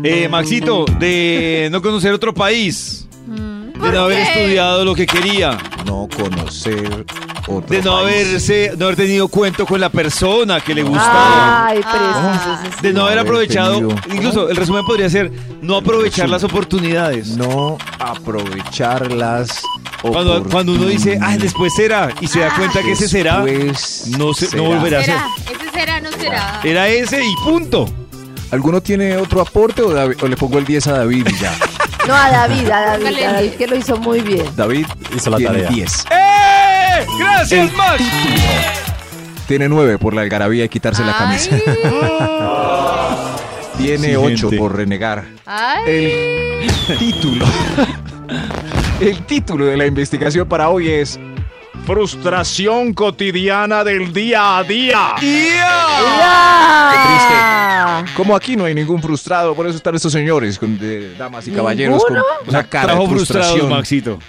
Eh, 0.03 0.27
Maxito, 0.29 0.85
de 0.99 1.69
no 1.71 1.81
conocer 1.81 2.13
otro 2.13 2.31
país. 2.31 3.07
De 3.25 3.79
¿Por 3.79 3.93
no 3.95 4.01
haber 4.01 4.17
qué? 4.17 4.23
estudiado 4.41 4.85
lo 4.85 4.93
que 4.93 5.07
quería. 5.07 5.57
No 5.87 6.07
conocer 6.15 7.03
otro 7.47 7.61
De 7.75 7.81
no 7.81 7.93
país. 8.03 8.27
haberse, 8.27 8.73
no 8.77 8.85
haber 8.85 8.95
tenido 8.97 9.27
cuento 9.27 9.65
con 9.65 9.81
la 9.81 9.89
persona 9.89 10.61
que 10.61 10.75
le 10.75 10.83
gustaba. 10.83 11.65
Ay, 11.67 11.81
Ah. 11.83 12.59
sí, 12.63 12.69
sí. 12.75 12.81
De 12.83 12.93
no 12.93 13.01
haber 13.07 13.17
haber 13.17 13.27
aprovechado, 13.27 13.79
tenido- 13.79 13.95
incluso 14.13 14.49
el 14.49 14.55
resumen 14.55 14.85
podría 14.85 15.09
ser 15.09 15.31
no 15.63 15.77
aprovechar 15.77 16.29
las 16.29 16.43
oportunidades. 16.43 17.35
No 17.37 17.79
aprovechar 17.97 19.11
las 19.11 19.63
Cuando, 20.11 20.43
cuando 20.43 20.73
uno 20.73 20.85
dice, 20.85 21.17
ah, 21.21 21.37
después 21.37 21.73
será, 21.73 22.09
y 22.19 22.27
se 22.27 22.39
da 22.41 22.53
cuenta 22.55 22.81
que 22.83 22.91
ese 22.91 23.07
será, 23.07 23.37
no, 23.39 23.45
se, 23.75 24.09
no 24.17 24.33
será. 24.33 24.61
volverá 24.61 24.99
a 24.99 25.03
ser. 25.03 25.15
¿Será? 25.15 25.29
¿Ese 25.49 25.71
será 25.71 26.01
no 26.01 26.11
será? 26.11 26.59
Era 26.63 26.87
ese 26.89 27.23
y 27.25 27.33
punto. 27.43 27.89
¿Alguno 28.51 28.81
tiene 28.81 29.15
otro 29.17 29.41
aporte 29.41 29.81
o, 29.81 29.91
David- 29.93 30.17
o 30.21 30.27
le 30.27 30.35
pongo 30.37 30.59
el 30.59 30.65
10 30.65 30.87
a 30.87 30.97
David 30.99 31.27
y 31.29 31.37
ya? 31.39 31.53
No, 32.07 32.13
a 32.13 32.29
David, 32.29 32.69
a 32.69 32.81
David, 32.81 33.05
Póngale 33.05 33.25
a 33.25 33.31
David 33.33 33.51
que 33.51 33.65
lo 33.65 33.77
hizo 33.77 33.95
muy 33.95 34.19
bien. 34.19 34.45
David 34.57 34.85
Hizo 35.15 35.29
la 35.29 35.37
tiene 35.37 35.53
tarea. 35.61 35.69
10. 35.69 36.05
¡Eh! 36.11 37.05
¡Gracias, 37.17 37.71
Max! 37.73 38.03
Tiene 39.47 39.69
9 39.69 39.97
por 39.99 40.13
la 40.13 40.21
algarabía 40.23 40.65
y 40.65 40.69
quitarse 40.69 41.01
la 41.05 41.15
camisa. 41.17 41.55
Tiene 43.77 44.09
Sí, 44.09 44.15
8 44.15 44.35
gente. 44.49 44.57
por 44.57 44.75
renegar. 44.75 45.23
Ay. 45.45 45.83
El 45.87 46.97
título. 46.99 47.45
El 49.03 49.25
título 49.25 49.65
de 49.65 49.75
la 49.75 49.85
investigación 49.85 50.47
para 50.47 50.69
hoy 50.69 50.87
es 50.87 51.19
Frustración 51.85 52.93
cotidiana 52.93 53.83
del 53.83 54.13
día 54.13 54.59
a 54.59 54.63
día. 54.63 55.15
¡Ya! 57.99 58.05
Como 58.15 58.33
aquí 58.33 58.55
no 58.55 58.63
hay 58.63 58.73
ningún 58.73 59.01
frustrado, 59.01 59.53
por 59.55 59.67
eso 59.67 59.75
están 59.75 59.93
estos 59.95 60.13
señores, 60.13 60.57
con, 60.57 60.79
de 60.79 61.15
damas 61.15 61.45
y 61.49 61.51
caballeros, 61.51 62.05
con 62.05 62.17
una 62.47 62.63
cara 62.63 62.93
Trajo 62.93 63.01
de 63.03 63.09
frustración. 63.09 63.67
Maxito. 63.67 64.19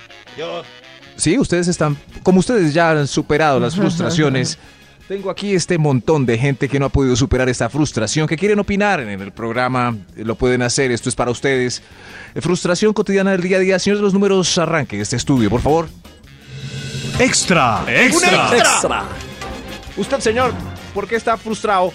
Sí, 1.14 1.38
ustedes 1.38 1.68
están, 1.68 1.96
como 2.24 2.40
ustedes 2.40 2.74
ya 2.74 2.90
han 2.90 3.06
superado 3.06 3.60
las 3.60 3.76
frustraciones, 3.76 4.58
tengo 5.08 5.30
aquí 5.30 5.54
este 5.54 5.76
montón 5.78 6.24
de 6.26 6.38
gente 6.38 6.68
que 6.68 6.78
no 6.78 6.86
ha 6.86 6.88
podido 6.88 7.16
superar 7.16 7.48
esta 7.48 7.68
frustración, 7.68 8.26
que 8.26 8.36
quieren 8.36 8.58
opinar 8.58 9.00
en 9.00 9.20
el 9.20 9.32
programa, 9.32 9.96
eh, 10.16 10.24
lo 10.24 10.34
pueden 10.34 10.62
hacer, 10.62 10.90
esto 10.90 11.08
es 11.08 11.14
para 11.14 11.30
ustedes. 11.30 11.82
Eh, 12.34 12.40
Frustración 12.40 12.92
cotidiana 12.92 13.32
del 13.32 13.42
día 13.42 13.58
a 13.58 13.60
día. 13.60 13.78
Señores 13.78 14.00
de 14.00 14.04
los 14.04 14.14
números, 14.14 14.56
arranque 14.58 15.00
este 15.00 15.16
estudio, 15.16 15.50
por 15.50 15.60
favor. 15.60 15.88
Extra, 17.18 17.84
extra. 17.88 19.04
Usted, 19.96 20.18
señor, 20.20 20.52
¿por 20.92 21.06
qué 21.06 21.16
está 21.16 21.36
frustrado? 21.36 21.92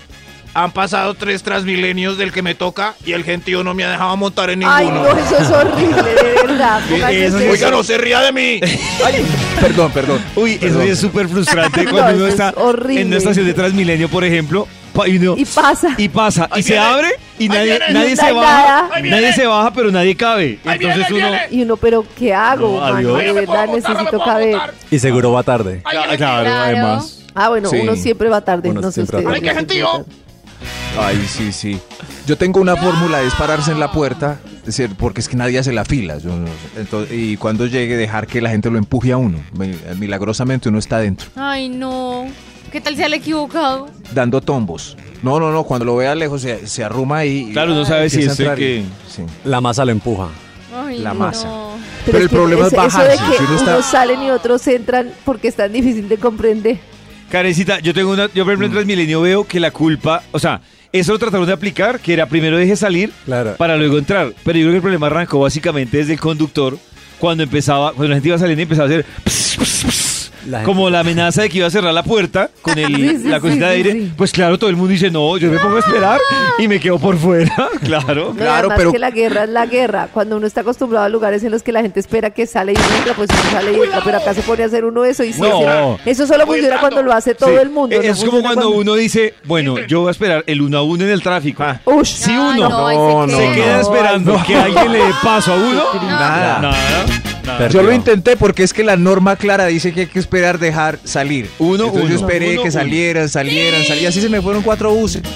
Han 0.54 0.72
pasado 0.72 1.14
tres 1.14 1.44
transmilenios 1.44 2.18
del 2.18 2.32
que 2.32 2.42
me 2.42 2.56
toca 2.56 2.96
y 3.06 3.12
el 3.14 3.24
gentío 3.24 3.64
no 3.64 3.74
me 3.74 3.84
ha 3.86 3.92
dejado 3.92 4.18
montar 4.18 4.50
en 4.50 4.60
ninguno. 4.60 4.76
Ay, 4.78 4.88
no, 4.90 5.08
eso 5.08 5.38
es 5.38 5.50
horrible, 5.52 6.04
de 6.04 6.48
verdad. 6.48 6.82
Eso. 7.12 7.38
Oiga, 7.38 7.70
no 7.72 7.84
se 7.84 7.98
ría 7.98 8.20
de 8.22 8.32
mí. 8.32 8.60
Ay, 9.06 9.26
perdón, 9.62 9.92
perdón. 9.92 10.20
Uy, 10.36 10.54
eso 10.54 10.62
Perdón. 10.62 10.82
es 10.88 11.00
súper 11.00 11.28
frustrante 11.30 11.84
No, 11.86 11.92
cuando 11.92 12.16
uno 12.18 12.28
está 12.28 12.50
es 12.50 12.98
en 12.98 13.08
una 13.08 13.18
estación 13.18 13.46
de 13.46 13.54
Transmilenio, 13.54 14.10
por 14.10 14.24
ejemplo, 14.24 14.68
y, 15.06 15.46
pasa. 15.46 15.94
y 15.98 16.10
pasa, 16.10 16.50
y 16.58 16.64
se 16.64 16.78
abre, 16.78 17.10
y 17.38 17.48
nadie, 17.48 17.78
viene. 17.80 17.94
nadie 17.94 18.16
No 18.16 18.22
se 18.26 18.32
baja, 18.34 18.90
nadie 19.02 19.34
se 19.34 19.48
baja, 19.48 19.72
pero 19.72 19.92
nadie 19.92 20.16
cabe. 20.16 20.60
Ahí 20.66 20.78
Entonces 20.82 21.06
uno, 21.12 21.16
viene. 21.30 21.42
Y 21.52 21.62
uno, 21.62 21.78
pero 21.78 22.06
¿qué 22.18 22.34
hago? 22.34 22.82
No, 23.02 23.14
de 23.18 23.32
verdad 23.32 23.68
necesito 23.68 24.20
caber. 24.20 24.58
Y 24.92 25.00
seguro 25.00 25.32
va 25.32 25.44
tarde. 25.44 25.82
Claro, 25.90 26.18
Claro. 26.18 26.50
además. 26.50 27.22
Ah, 27.36 27.48
bueno, 27.50 27.70
Sí. 27.70 27.78
uno 27.82 27.96
siempre 27.96 28.28
va 28.28 28.42
tarde, 28.42 28.70
Uno 28.72 28.82
no 28.82 28.92
sé 28.92 29.04
ustedes. 29.04 29.24
tarde. 29.24 29.36
¡Ay, 29.38 29.42
qué 29.42 29.54
gentío! 29.56 30.06
Ay, 31.00 31.26
sí, 31.28 31.52
sí. 31.52 31.80
Yo 32.28 32.38
tengo 32.38 32.60
una 32.60 32.76
fórmula, 32.76 33.22
es 33.22 33.34
pararse 33.36 33.72
en 33.72 33.80
la 33.80 33.92
puerta, 33.92 34.40
es 34.60 34.66
decir, 34.66 34.92
porque 34.98 35.22
es 35.22 35.30
que 35.30 35.36
nadie 35.38 35.58
hace 35.60 35.72
la 35.72 35.86
fila. 35.86 36.18
yo 36.18 36.30
no- 36.36 36.48
entonces, 36.78 37.16
y 37.18 37.38
cuando 37.38 37.66
llegue, 37.66 37.96
dejar 37.98 38.28
que 38.28 38.42
la 38.42 38.50
gente 38.50 38.70
lo 38.70 38.78
empuje 38.78 39.12
a 39.12 39.18
uno. 39.18 39.40
Mi- 39.58 39.76
Milagrosamente 39.98 40.70
uno 40.70 40.80
está 40.80 40.98
adentro, 40.98 41.30
Ay, 41.36 41.70
no. 41.70 42.26
¿Qué 42.72 42.82
tal 42.82 42.96
se 42.96 43.04
ha 43.04 43.08
equivocado? 43.16 43.88
dando 44.14 44.42
tombos. 44.42 44.96
No, 45.24 45.40
no, 45.40 45.52
no, 45.52 45.64
cuando 45.64 45.86
lo 45.86 45.96
vea 45.96 46.14
lejos 46.16 46.42
se, 46.44 46.68
se 46.68 46.84
arruma 46.84 47.20
ahí. 47.20 47.48
y- 47.50 47.54
Claro, 47.54 47.72
uno 47.74 47.84
sabe 47.86 48.10
si 48.10 48.22
es 48.22 48.40
el 48.40 48.54
que... 48.56 48.78
y- 48.78 48.86
sí. 49.10 49.24
La 49.44 49.60
masa 49.62 49.86
lo 49.86 49.92
empuja. 49.92 50.28
Ay, 50.76 51.00
La 51.00 51.14
no. 51.14 51.20
masa. 51.20 51.48
Pero, 52.06 52.12
Pero 52.12 52.18
el 52.20 52.30
problema 52.30 52.62
es 52.68 52.74
Eso 52.74 52.78
bajarse, 52.82 53.12
de 53.12 53.18
que 53.18 53.38
si 53.38 53.44
uno 53.44 53.56
está- 53.56 53.74
unos 53.76 53.86
salen 53.86 54.22
y 54.22 54.30
otros 54.30 54.66
entran 54.68 55.10
porque 55.26 55.48
es 55.48 55.56
tan 55.56 55.72
difícil 55.74 56.08
de 56.08 56.18
comprender. 56.18 56.78
Carecita, 57.30 57.80
yo 57.80 57.94
tengo 57.94 58.12
una, 58.12 58.26
yo 58.34 58.44
por 58.44 58.54
ejemplo 58.54 58.66
en 58.68 58.72
Transmilenio 58.74 59.22
veo 59.22 59.44
que 59.46 59.60
la 59.60 59.72
culpa, 59.72 60.24
o 60.32 60.40
sea, 60.40 60.62
eso 60.92 61.12
lo 61.14 61.20
trataron 61.20 61.46
de 61.46 61.54
aplicar, 61.54 62.00
que 62.00 62.14
era 62.14 62.26
primero 62.26 62.58
deje 62.58 62.76
salir 62.76 63.12
Claro. 63.26 63.56
para 63.58 63.78
luego 63.78 63.98
entrar. 64.00 64.34
Pero 64.44 64.58
yo 64.58 64.64
creo 64.66 64.72
que 64.72 64.78
el 64.78 64.82
problema 64.82 65.08
arrancó 65.08 65.40
básicamente 65.40 65.98
desde 65.98 66.14
el 66.14 66.20
conductor, 66.20 66.78
cuando 67.20 67.44
empezaba, 67.44 67.90
cuando 67.94 68.08
la 68.10 68.16
gente 68.16 68.30
iba 68.30 68.38
saliendo 68.40 68.62
y 68.62 68.64
empezaba 68.64 68.86
a 68.88 68.92
hacer 68.92 69.06
pss, 69.24 69.58
pss, 69.58 69.86
pss, 69.86 70.09
La 70.48 70.64
como 70.64 70.90
la 70.90 71.00
amenaza 71.02 71.42
de 71.44 71.50
que 71.50 71.58
iba 71.60 71.68
a 71.68 71.70
cerrar 71.72 71.94
la 71.94 72.04
puerta 72.04 72.50
con 72.62 72.78
el, 72.78 72.96
Sí, 72.96 73.18
sí, 73.24 73.28
la 73.30 73.40
cosita 73.40 73.66
sí, 73.66 73.70
de 73.70 73.76
aire. 73.76 73.92
sí. 73.94 74.12
Pues 74.18 74.32
claro, 74.32 74.58
todo 74.58 74.70
el 74.70 74.76
mundo 74.76 74.92
dice, 74.92 75.10
no, 75.12 75.38
yo 75.38 75.50
me 75.52 75.58
pongo 75.60 75.78
a 75.78 75.80
esperar 75.80 76.20
y 76.58 76.68
me 76.68 76.80
quedo 76.80 77.00
por 77.00 77.18
fuera. 77.18 77.56
Claro. 77.84 78.30
No, 78.30 78.36
Claro, 78.36 78.52
además 78.60 78.78
pero- 78.78 78.92
que 78.92 79.00
la 79.00 79.10
guerra 79.12 79.44
es 79.46 79.50
la 79.50 79.66
guerra. 79.66 80.10
Cuando 80.14 80.38
uno 80.38 80.46
está 80.46 80.62
acostumbrado 80.62 81.06
a 81.06 81.10
lugares 81.10 81.44
en 81.44 81.52
los 81.52 81.64
que 81.64 81.72
la 81.72 81.82
gente 81.82 82.00
espera 82.00 82.30
que 82.30 82.46
sale 82.46 82.74
y 82.74 82.76
entra, 82.98 83.14
pues 83.16 83.30
uno 83.32 83.52
sale 83.52 83.72
y 83.78 83.82
entra. 83.82 84.02
Pero 84.04 84.18
acá 84.18 84.34
se 84.34 84.42
pone 84.42 84.64
a 84.64 84.66
hacer 84.68 84.86
uno 84.86 85.06
eso 85.06 85.24
y 85.24 85.34
sí, 85.34 85.42
No. 85.42 85.98
Eso 86.06 86.28
solo 86.28 86.46
funciona 86.46 86.80
cuando 86.80 87.02
lo 87.02 87.14
hace 87.14 87.34
todo 87.36 87.50
Sí. 87.50 87.56
el 87.56 87.70
mundo. 87.70 87.96
Eh, 87.96 88.00
no 88.06 88.12
Es 88.14 88.24
como 88.24 88.42
cuando 88.42 88.70
uno 88.70 88.94
dice, 88.96 89.34
bueno, 89.46 89.80
yo 89.88 90.02
voy 90.02 90.10
a 90.10 90.12
esperar 90.12 90.44
el 90.46 90.62
uno 90.62 90.78
a 90.78 90.84
uno 90.84 91.04
en 91.04 91.10
el 91.10 91.22
tráfico. 91.24 91.64
Ush, 91.86 92.08
Si 92.08 92.32
Ay, 92.32 92.60
uno 92.60 92.70
no, 92.70 92.88
ahí 92.88 92.98
No, 92.98 93.28
se 93.28 93.32
no, 93.34 93.38
se 93.40 93.52
queda. 93.60 93.82
esperando 93.82 94.44
que 94.46 94.56
alguien 94.56 94.92
le 94.92 94.98
dé 95.00 95.12
paso 95.24 95.54
a 95.54 95.56
uno, 95.56 95.84
Nada. 96.08 96.60
nada. 96.60 97.39
Nada. 97.54 97.68
Yo 97.70 97.84
lo 97.84 97.92
intenté 97.92 98.38
porque 98.38 98.64
es 98.64 98.74
que 98.74 98.84
la 98.84 98.96
norma 98.98 99.36
clara 99.36 99.66
dice 99.68 99.94
que 99.94 100.02
hay 100.02 100.08
que 100.08 100.20
esperar 100.20 100.60
dejar 100.60 101.00
salir. 101.04 101.50
Uno, 101.60 101.86
Entonces 101.86 102.10
yo 102.10 102.16
esperé 102.16 102.54
Uno, 102.54 102.64
que 102.64 102.72
salieran, 102.72 103.30
salieran, 103.30 103.84
salieran. 103.84 104.10
Así 104.10 104.22
se 104.22 104.30
me 104.30 104.42
fueron 104.42 104.62
cuatro 104.64 104.94
buses. 104.94 105.22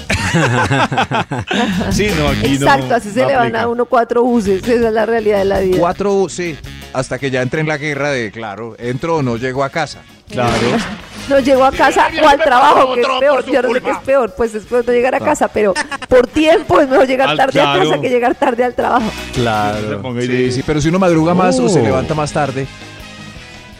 Sí, 1.90 2.08
no, 2.18 2.28
aquí 2.28 2.58
no. 2.58 2.66
Exacto, 2.66 2.94
así 2.94 3.10
se 3.10 3.24
le 3.24 3.36
van 3.36 3.54
a 3.54 3.68
uno 3.68 3.84
cuatro 3.84 4.24
buses. 4.24 4.62
Esa 4.62 4.88
es 4.88 4.92
la 4.92 5.06
realidad 5.06 5.38
de 5.38 5.44
la 5.44 5.60
vida. 5.60 5.78
Cuatro 5.78 6.12
buses. 6.12 6.58
Hasta 6.92 7.18
que 7.18 7.30
ya 7.30 7.42
entré 7.42 7.60
en 7.60 7.68
la 7.68 7.76
guerra 7.76 8.10
de, 8.10 8.30
claro, 8.32 8.74
entro 8.78 9.16
o 9.16 9.22
no 9.22 9.36
llego 9.36 9.62
a 9.62 9.70
casa. 9.70 10.02
Claro. 10.28 10.52
No 11.28 11.38
llego 11.40 11.64
a 11.64 11.72
casa 11.72 12.08
o 12.22 12.28
al 12.28 12.38
trabajo, 12.38 12.94
que 12.94 13.00
es 13.00 13.06
peor. 13.20 13.44
Yo 13.50 13.62
no 13.62 13.72
sé 13.74 13.80
qué 13.80 13.90
es 13.90 13.98
peor. 13.98 14.34
Pues 14.36 14.54
es 14.54 14.64
peor 14.64 14.84
no 14.86 14.92
llegar 14.92 15.14
a 15.14 15.20
casa, 15.20 15.48
pero 15.48 15.72
por 16.08 16.26
tiempo 16.26 16.80
es 16.80 16.88
mejor 16.88 17.06
llegar 17.06 17.28
Al- 17.30 17.36
tarde 17.38 17.60
a 17.60 17.78
casa 17.78 18.00
que 18.00 18.08
llegar 18.10 18.34
tarde 18.34 18.64
al 18.64 18.74
trabajo. 18.74 19.10
Claro. 19.34 20.02
Sí, 20.20 20.52
sí, 20.52 20.62
pero 20.66 20.80
si 20.80 20.88
uno 20.88 20.98
madruga 20.98 21.32
más 21.34 21.58
o 21.58 21.68
se 21.68 21.80
Oh. 21.80 21.84
levanta 21.84 22.14
más 22.14 22.32
tarde. 22.32 22.66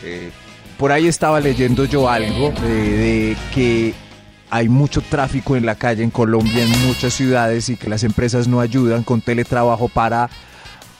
eh, 0.03 0.31
por 0.79 0.91
ahí 0.93 1.07
estaba 1.07 1.41
leyendo 1.41 1.85
yo 1.85 2.09
algo 2.11 2.53
eh, 2.63 2.67
de 2.67 3.37
que 3.55 3.95
hay 4.51 4.69
mucho 4.69 5.01
tráfico 5.01 5.57
en 5.57 5.65
la 5.67 5.77
calle 5.77 6.03
en 6.03 6.11
Colombia, 6.11 6.63
en 6.65 6.87
muchas 6.87 7.15
ciudades 7.15 7.69
y 7.69 7.77
que 7.77 7.89
las 7.89 8.05
empresas 8.05 8.47
no 8.49 8.61
ayudan 8.61 9.03
con 9.03 9.21
teletrabajo 9.21 9.89
para, 9.89 10.29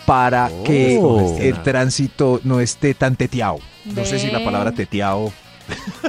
para 0.07 0.51
que 0.65 0.99
Oh. 1.03 1.37
el 1.41 1.63
tránsito 1.63 2.41
no 2.45 2.61
esté 2.61 2.95
tan 2.95 3.17
teteado. 3.17 3.59
No 3.85 4.05
sé 4.05 4.19
si 4.19 4.31
la 4.31 4.43
palabra 4.45 4.73
teteado 4.73 5.33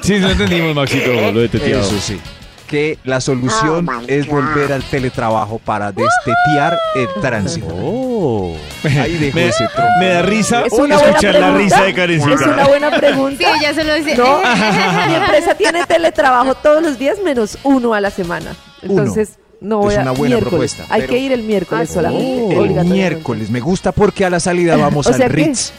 Sí, 0.01 0.19
no 0.19 0.29
entendimos, 0.29 0.75
Maxito, 0.75 1.13
lo 1.13 1.39
de 1.41 1.49
teteado. 1.49 1.81
Eso 1.83 1.99
sí. 1.99 2.19
Que 2.67 2.97
la 3.03 3.21
solución 3.21 3.87
es 4.07 4.27
volver 4.27 4.73
al 4.73 4.83
teletrabajo 4.83 5.59
para 5.59 5.91
destetear 5.91 6.77
el 6.95 7.07
tránsito. 7.21 7.67
Oh. 7.71 8.55
Ahí 8.83 9.17
dejo 9.17 9.35
Me, 9.37 9.47
ese 9.49 9.67
trompo. 9.67 9.91
me 9.99 10.07
da 10.07 10.21
risa 10.23 10.63
Es 10.65 10.73
una 10.73 10.95
buena 10.97 11.09
escuchar 11.09 11.33
la 11.35 11.39
pregunta. 11.39 11.57
risa 11.63 11.81
de 11.83 11.89
Es 11.89 11.95
Karencita. 11.95 12.49
una 12.53 12.67
buena 12.67 12.89
Sí, 12.91 12.97
pregunta. 12.99 13.43
ella 13.59 13.73
se 13.73 13.83
lo 13.83 13.93
dice. 13.95 14.15
No, 14.17 14.39
mi 15.07 15.13
empresa 15.15 15.53
tiene 15.55 15.85
teletrabajo 15.85 16.55
todos 16.55 16.81
los 16.81 16.97
días 16.97 17.17
menos 17.23 17.57
uno 17.63 17.93
a 17.93 18.01
la 18.01 18.09
semana. 18.09 18.55
Entonces, 18.81 19.37
no 19.61 19.77
voy 19.79 19.93
Es 19.93 19.99
a 19.99 20.01
una 20.01 20.11
buena 20.11 20.35
miércoles. 20.37 20.73
propuesta, 20.73 20.85
Hay 20.93 21.01
pero- 21.01 21.13
que 21.13 21.19
ir 21.19 21.31
el 21.33 21.43
miércoles 21.43 21.89
Ah, 21.91 21.93
solamente. 21.93 22.55
sí. 22.55 22.61
El 22.79 22.85
miércoles. 22.85 23.49
Me 23.51 23.59
gusta 23.59 23.91
porque 23.91 24.25
a 24.25 24.29
la 24.31 24.39
salida 24.39 24.75
vamos 24.75 25.05
O 25.07 25.13
sea 25.13 25.27
al 25.27 25.31
que- 25.31 25.37
Ritz. 25.45 25.71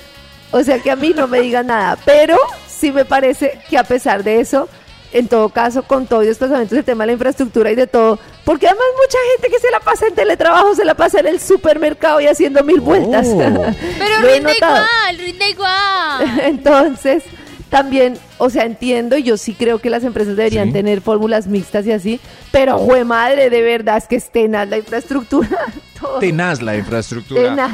O 0.53 0.63
sea 0.63 0.79
que 0.79 0.93
a 0.93 0.97
mí 0.97 1.13
no 1.17 1.27
me 1.27 1.41
digan 1.41 1.67
nada, 1.67 1.99
pero 2.05 2.39
sí 2.79 2.93
me 2.93 3.05
parece 3.05 3.59
que 3.69 3.79
a 3.79 3.85
pesar 3.85 4.23
de 4.25 4.41
eso, 4.41 4.69
en 5.13 5.29
todo 5.29 5.49
caso, 5.49 5.83
con 5.85 6.07
todo 6.07 6.23
y 6.23 6.27
desplazamientos, 6.27 6.77
el 6.77 6.85
tema 6.85 7.05
de 7.05 7.09
la 7.09 7.13
infraestructura 7.15 7.71
y 7.71 7.75
de 7.75 7.87
todo, 7.87 8.19
porque 8.45 8.67
además 8.67 8.85
mucha 9.01 9.19
gente 9.35 9.49
que 9.55 9.61
se 9.61 9.71
la 9.71 9.81
pasa 9.81 10.07
en 10.09 10.15
teletrabajo, 10.15 10.75
se 10.75 10.85
la 10.85 10.95
pasa 10.95 11.21
en 11.21 11.27
el 11.29 11.41
supermercado 11.41 12.21
y 12.21 12.27
haciendo 12.27 12.63
mil 12.65 12.81
vueltas. 12.81 13.27
Oh. 13.31 13.39
Pero 13.99 14.21
Lo 14.21 14.29
rinde 14.29 14.53
notado. 14.53 14.77
igual, 14.77 15.19
rinde 15.19 15.51
igual. 15.51 16.41
Entonces, 16.45 17.23
también, 17.71 18.19
o 18.39 18.51
sea, 18.51 18.65
entiendo, 18.65 19.17
y 19.17 19.23
yo 19.23 19.37
sí 19.37 19.55
creo 19.55 19.79
que 19.81 19.91
las 19.91 20.05
empresas 20.05 20.37
deberían 20.37 20.69
Sí. 20.69 20.73
tener 20.75 21.01
fórmulas 21.01 21.47
mixtas 21.47 21.87
y 21.87 21.93
así, 21.93 22.21
pero 22.53 22.79
jue 22.79 23.05
madre, 23.05 23.51
de 23.51 23.63
verdad, 23.63 23.97
es 23.97 24.07
que 24.07 24.17
es 24.17 24.31
tenaz 24.31 24.69
la 24.69 24.79
infraestructura. 24.79 25.49
todo. 26.01 26.19
Tenaz 26.19 26.61
la 26.63 26.77
infraestructura. 26.77 27.43
Tenaz. 27.43 27.73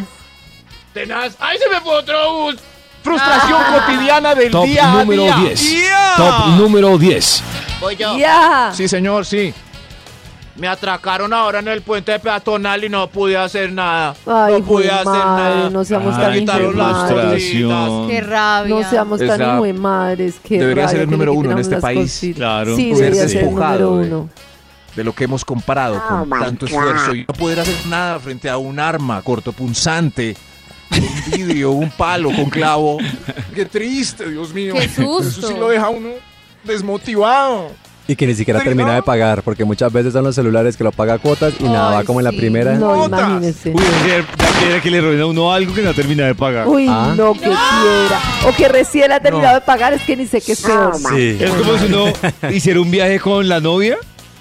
Tenaz. 0.94 1.37
¡Ay, 1.40 1.59
se 1.59 1.68
me 1.71 1.80
fue 1.80 1.92
otro 1.94 2.35
bus! 2.44 2.56
Frustración 3.02 3.61
cotidiana 3.73 4.35
del 4.35 4.50
Top 4.50 4.64
día 4.64 4.92
a 4.92 4.94
número 5.04 5.23
día. 5.25 5.37
10. 5.37 5.82
¡Ya! 5.82 6.14
Top 6.16 6.47
número 6.59 6.99
10. 6.99 7.42
Voy 7.80 7.97
yo. 7.97 8.16
Ya. 8.16 8.71
Sí, 8.75 8.87
señor, 8.88 9.26
sí. 9.26 9.52
Me 10.54 10.68
atracaron 10.68 11.32
ahora 11.32 11.61
en 11.61 11.68
el 11.68 11.80
puente 11.80 12.18
peatonal 12.18 12.85
y 12.85 12.88
no 12.90 13.06
pude 13.09 13.37
hacer 13.38 13.73
nada. 13.73 14.14
Ay, 14.26 14.61
no 14.61 14.64
pude 14.66 14.90
hacer 14.90 15.06
madre, 15.06 15.54
nada. 15.56 15.71
no 15.71 15.82
seamos 15.85 16.14
Ay, 16.18 16.44
tan 16.44 16.59
frustración. 16.59 18.09
Qué 18.09 18.21
rabia. 18.21 18.75
No 18.76 18.90
seamos 18.90 19.21
Es 19.21 19.28
tan 19.28 19.40
hijo 19.56 19.64
de 19.64 19.73
madres. 19.73 20.35
Qué 20.44 20.59
debería 20.59 20.85
rabia 20.85 20.90
ser 20.92 21.00
el 21.00 21.11
número 21.11 21.32
uno 21.32 21.52
en 21.52 21.59
a 21.59 21.61
este 21.62 21.76
país. 21.78 21.99
cositas. 22.12 22.37
Claro. 22.37 22.76
Sí, 22.76 22.90
Ser 22.94 22.97
debería 23.04 23.28
ser 23.28 23.37
el 23.38 23.44
despojado 23.47 23.90
número 23.92 24.00
de- 24.09 24.14
uno. 24.14 24.28
De 24.94 25.04
lo 25.04 25.14
que 25.14 25.25
hemos 25.25 25.42
comparado 25.42 26.02
con 26.06 26.28
tanto 26.28 26.66
esfuerzo 26.66 27.14
y 27.14 27.21
no 27.26 27.32
poder 27.32 27.61
hacer 27.61 27.87
nada 27.87 28.21
frente 28.21 28.50
a 28.50 28.59
un 28.59 28.78
arma 28.78 29.23
cortopunzante, 29.23 30.37
un 31.00 31.32
vidrio, 31.38 31.70
un 31.72 31.90
palo 31.90 32.30
con 32.34 32.49
clavo. 32.50 32.99
Qué 33.54 33.64
triste, 33.64 34.28
Dios 34.30 34.52
mío. 34.54 34.75
Qué 34.75 34.88
susto. 34.88 35.40
Eso 35.40 35.49
sí 35.49 35.54
lo 35.58 35.68
deja 35.68 35.88
uno 35.88 36.11
desmotivado. 36.64 37.70
Y 38.08 38.16
que 38.16 38.26
ni 38.26 38.34
siquiera 38.34 38.58
Sí, 38.58 38.64
termina 38.66 38.88
¿no? 38.90 38.94
de 38.96 39.02
pagar, 39.02 39.42
porque 39.44 39.64
muchas 39.64 39.92
veces 39.92 40.12
son 40.12 40.25
los 40.25 40.34
celulares 40.34 40.76
que 40.76 40.82
lo 40.82 40.90
paga 40.90 41.14
a 41.14 41.18
cuotas 41.18 41.54
y 41.61 41.64
nada, 41.64 41.92
va 41.92 42.04
como 42.04 42.18
en 42.18 42.25
la 42.25 42.30
sí. 42.32 42.37
primera. 42.37 42.75
No, 42.75 43.06
imagínese. 43.06 43.70
Uy, 43.70 43.80
ya 44.08 44.26
quiere 44.58 44.80
que 44.82 44.90
le 44.90 45.00
roben 45.00 45.20
a 45.20 45.26
uno 45.26 45.52
algo 45.52 45.72
que 45.72 45.82
no 45.82 45.94
termina 45.94 46.26
de 46.26 46.34
pagar. 46.34 46.66
Uy, 46.66 46.87
Ah. 46.88 47.14
no, 47.16 47.32
que 47.32 47.40
quiera. 47.40 48.20
O 48.49 48.56
que 48.56 48.68
recién 48.68 49.12
ha 49.12 49.20
terminado 49.20 49.54
No. 49.54 49.61
de 49.61 49.66
pagar, 49.66 49.92
es 49.92 50.02
que 50.02 50.16
ni 50.16 50.26
sé 50.26 50.40
qué 50.40 50.52
es 50.52 50.62
peor. 50.62 50.96
Sí. 50.96 51.38
Es 51.40 51.50
como 51.52 51.78
si 51.78 51.84
uno 51.87 52.04
hiciera 52.52 52.80
un 52.80 52.90
viaje 52.90 53.20
con 53.20 53.49
la 53.49 53.61
novia, 53.61 53.96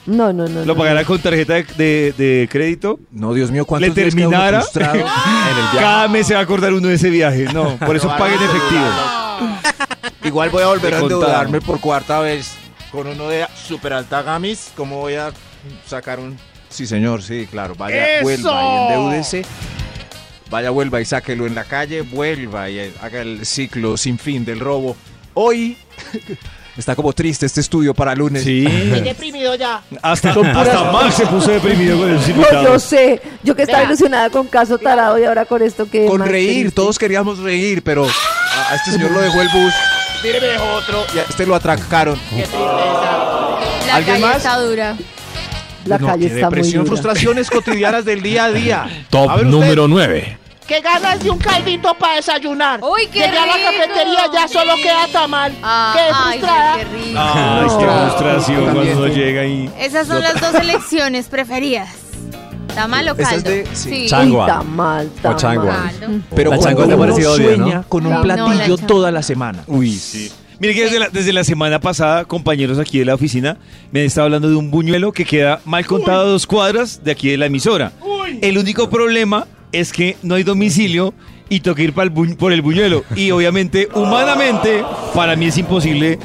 No, 0.06 0.34
no, 0.34 0.48
no. 0.48 0.60
lo 0.62 0.66
no. 0.66 0.76
pagara 0.76 1.04
con 1.06 1.20
tarjeta 1.20 1.54
de, 1.54 1.64
de- 1.78 2.14
de 2.18 2.50
crédito, 2.52 3.00
No, 3.12 3.34
Dios 3.34 3.52
mío, 3.52 3.66
¿cuántos 3.66 3.90
le 3.90 3.96
terminara, 4.04 4.64
en 4.76 4.82
el 4.82 4.88
viaje? 4.90 5.78
cada 5.80 6.08
mes 6.08 6.26
se 6.28 6.34
va 6.34 6.40
a 6.40 6.44
acordar 6.44 6.74
uno 6.74 6.88
de 6.88 6.96
ese 6.96 7.10
viaje. 7.10 7.46
No, 7.54 7.78
por 7.86 7.96
eso 7.96 8.08
pague 8.18 8.36
en 8.36 8.42
efectivo. 8.42 8.86
Igual 10.24 10.50
voy 10.50 10.64
a 10.64 10.68
volver 10.68 10.94
a 10.96 11.00
endeudarme 11.00 11.62
por 11.62 11.80
cuarta 11.80 12.20
vez 12.20 12.54
con 12.92 13.08
uno 13.08 13.28
de 13.30 13.46
super 13.68 13.94
alta 13.94 14.22
gamis. 14.24 14.72
¿Cómo 14.76 15.00
voy 15.00 15.16
a 15.16 15.32
sacar 15.88 16.20
un 16.20 16.38
Sí, 16.70 16.88
señor, 16.88 17.22
sí, 17.22 17.48
claro. 17.52 17.76
Vaya, 17.76 18.20
¡Eso! 18.20 18.24
vuelva 18.24 18.64
y 18.64 18.78
endeúdese. 18.94 19.46
Vaya, 20.50 20.70
vuelva 20.70 21.00
y 21.02 21.06
sáquelo 21.06 21.46
en 21.46 21.54
la 21.56 21.64
calle, 21.66 22.02
vuelva 22.02 22.70
y 22.70 22.80
haga 23.02 23.22
el 23.22 23.46
ciclo 23.46 23.98
sin 23.98 24.18
fin 24.18 24.46
del 24.46 24.60
robo. 24.60 24.96
Hoy 25.34 25.78
está 26.78 26.96
como 26.96 27.14
triste 27.14 27.46
este 27.46 27.62
estudio 27.62 27.94
para 27.94 28.16
lunes. 28.16 28.44
Sí. 28.44 28.62
deprimido 29.04 29.56
ya? 29.56 29.82
Hasta, 30.02 30.30
hasta 30.32 30.92
Max 30.92 31.16
se 31.16 31.26
puso 31.28 31.52
deprimido 31.52 31.98
con 31.98 32.12
esos 32.16 32.36
No, 32.36 32.64
yo 32.64 32.80
sé. 32.80 33.22
Yo 33.44 33.56
que 33.56 33.64
estaba 33.64 33.84
ilusionada 33.84 34.30
con 34.30 34.48
caso 34.48 34.78
tarado 34.78 35.18
y 35.20 35.24
ahora 35.26 35.46
con 35.46 35.62
esto 35.62 35.90
que. 35.90 36.06
Con 36.06 36.22
reír, 36.26 36.54
triste. 36.62 36.72
todos 36.72 36.98
queríamos 37.00 37.40
reír, 37.40 37.82
pero 37.84 38.06
a 38.06 38.72
a 38.72 38.76
este 38.76 38.92
señor 38.92 39.12
lo 39.12 39.20
dejó 39.22 39.42
el 39.42 39.50
bus 39.50 39.74
Mire, 40.24 40.40
me 40.42 40.48
dejó 40.48 40.66
otro. 40.74 41.06
y 41.16 41.20
a 41.20 41.24
este 41.24 41.46
lo 41.46 41.56
atracaron. 41.56 42.16
Qué 42.30 42.36
tristeza. 42.44 42.62
La 43.88 43.96
¿Alguien 43.96 44.16
calle 44.16 44.26
más? 44.28 44.38
está 44.38 44.58
dura. 44.60 44.96
La 45.86 45.98
No, 45.98 46.08
calle 46.08 46.28
qué 46.28 46.36
está 46.36 46.48
muy 46.50 46.56
depresión, 46.58 46.84
dura. 46.86 46.90
Frustraciones 46.96 47.50
cotidianas 47.52 48.06
del 48.06 48.22
día 48.22 48.46
a 48.46 48.52
día. 48.52 49.06
Top 49.10 49.30
A 49.30 49.36
ver 49.38 49.46
usted. 49.48 49.58
número 49.60 49.88
9. 49.88 50.38
Qué 50.72 50.80
ganas 50.80 51.22
de 51.22 51.30
un 51.30 51.38
caldito 51.38 51.94
para 51.96 52.16
desayunar. 52.16 52.80
Uy, 52.82 53.08
qué 53.12 53.20
Llegué 53.20 53.38
a 53.38 53.46
la 53.46 53.54
rico. 53.58 53.68
cafetería, 53.72 54.20
ya 54.34 54.48
solo 54.48 54.74
queda 54.82 55.06
tamal. 55.12 55.54
Ah, 55.62 55.94
qué 55.94 56.02
ay, 56.14 56.40
frustrada. 56.40 56.78
qué 56.78 56.84
rico. 56.86 57.20
Ay, 57.20 57.68
qué 57.78 57.86
No. 57.86 58.08
frustración 58.10 58.64
cuando 58.64 58.82
uno 58.94 59.08
llega 59.08 59.46
y... 59.46 59.70
Esas 59.78 60.08
son 60.08 60.22
las 60.22 60.40
dos 60.40 60.56
elecciones 60.62 61.28
preferidas. 61.28 61.90
¿Tamal 62.74 63.10
o 63.10 63.18
caldo? 63.18 63.50
de- 63.50 63.68
sí. 63.74 64.06
Cha- 64.08 64.20
Changua. 64.22 64.46
Uy, 64.46 64.50
está 64.52 64.64
mal, 64.64 65.12
está 65.14 65.30
O 65.32 65.36
changua. 65.36 65.92
Pero 66.34 66.52
La 66.52 66.60
changua 66.60 66.84
es 66.84 66.88
de 66.90 66.96
uno 66.96 67.04
parecido 67.04 67.34
odio, 67.34 67.44
sueña 67.56 67.76
¿no? 67.76 67.84
con 67.90 68.06
un 68.06 68.14
No, 68.14 68.24
la 68.24 68.36
platillo 68.36 68.78
toda 68.78 69.12
la 69.12 69.24
semana. 69.24 69.64
Uy, 69.68 69.92
sí. 69.92 70.32
Mire 70.60 70.74
que 70.74 70.84
desde 70.86 71.00
la, 71.00 71.10
desde 71.10 71.34
la 71.34 71.44
semana 71.44 71.82
pasada, 71.82 72.24
compañeros 72.24 72.80
aquí 72.80 72.98
de 73.00 73.04
la 73.04 73.16
oficina 73.16 73.58
me 73.92 74.00
han 74.00 74.06
estado 74.06 74.26
hablando 74.28 74.50
de 74.50 74.56
un 74.56 74.72
buñuelo 74.72 75.12
que 75.12 75.26
queda 75.26 75.60
mal 75.66 75.86
contado 75.86 76.22
a 76.22 76.26
dos 76.30 76.48
cuadras 76.48 77.04
de 77.04 77.12
aquí 77.12 77.30
de 77.30 77.36
la 77.38 77.48
emisora. 77.48 77.92
El 78.42 78.58
único 78.58 78.90
problema 78.90 79.48
es 79.72 79.92
que 79.94 80.18
no 80.24 80.36
hay 80.36 80.44
domicilio 80.44 81.14
y 81.50 81.60
toca 81.60 81.82
ir 81.82 81.94
por 81.94 82.54
el 82.54 82.62
buñuelo. 82.62 83.04
Y 83.16 83.32
obviamente, 83.32 83.90
humanamente, 83.94 84.84
para 85.14 85.36
mí 85.36 85.48
es 85.48 85.58
imposible 85.58 86.18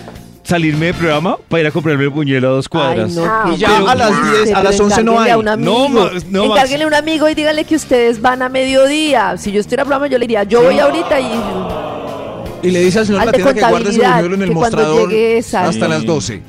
salirme 0.44 0.86
del 0.86 0.94
programa 0.94 1.36
para 1.48 1.62
ir 1.62 1.66
a 1.66 1.70
comprarme 1.72 2.04
el 2.04 2.10
buñuelo 2.10 2.48
a 2.48 2.50
dos 2.52 2.66
Ay, 2.66 2.78
cuadras. 2.78 3.12
no, 3.12 3.52
Y 3.52 3.56
ya 3.56 3.68
qué 3.68 3.88
a 3.88 3.94
las 3.96 4.10
triste, 4.10 4.44
10, 4.44 4.54
a 4.56 4.62
las 4.62 4.72
pero 4.76 4.84
11 4.84 5.02
no 5.04 5.20
hay. 5.20 5.30
a 5.32 5.38
un 5.38 5.48
amigo. 5.48 5.88
No, 5.88 6.10
no. 6.30 6.44
Encárguenle 6.44 6.84
a 6.84 6.86
un 6.86 6.94
amigo 6.94 7.28
y 7.28 7.34
díganle 7.34 7.64
que 7.64 7.74
ustedes 7.74 8.20
van 8.22 8.42
a 8.42 8.48
mediodía. 8.48 9.36
Si 9.38 9.50
yo 9.50 9.60
estuviera 9.60 9.82
en 9.82 9.88
programa, 9.88 10.06
yo 10.06 10.18
le 10.18 10.22
diría, 10.24 10.44
yo 10.44 10.62
voy 10.62 10.78
ahorita 10.78 11.20
y 11.20 11.26
Y 12.62 12.70
le 12.70 12.80
dice 12.80 13.00
al 13.00 13.06
señor 13.06 13.24
la 13.26 13.32
tienda 13.32 13.54
que 13.54 13.60
guarde 13.60 13.74
contabilidad, 13.76 14.14
buñuelo 14.22 14.34
en 14.36 14.42
el 14.42 14.52
mostrador 14.52 15.12
hasta 15.52 15.88
las 15.88 16.04
12. 16.04 16.42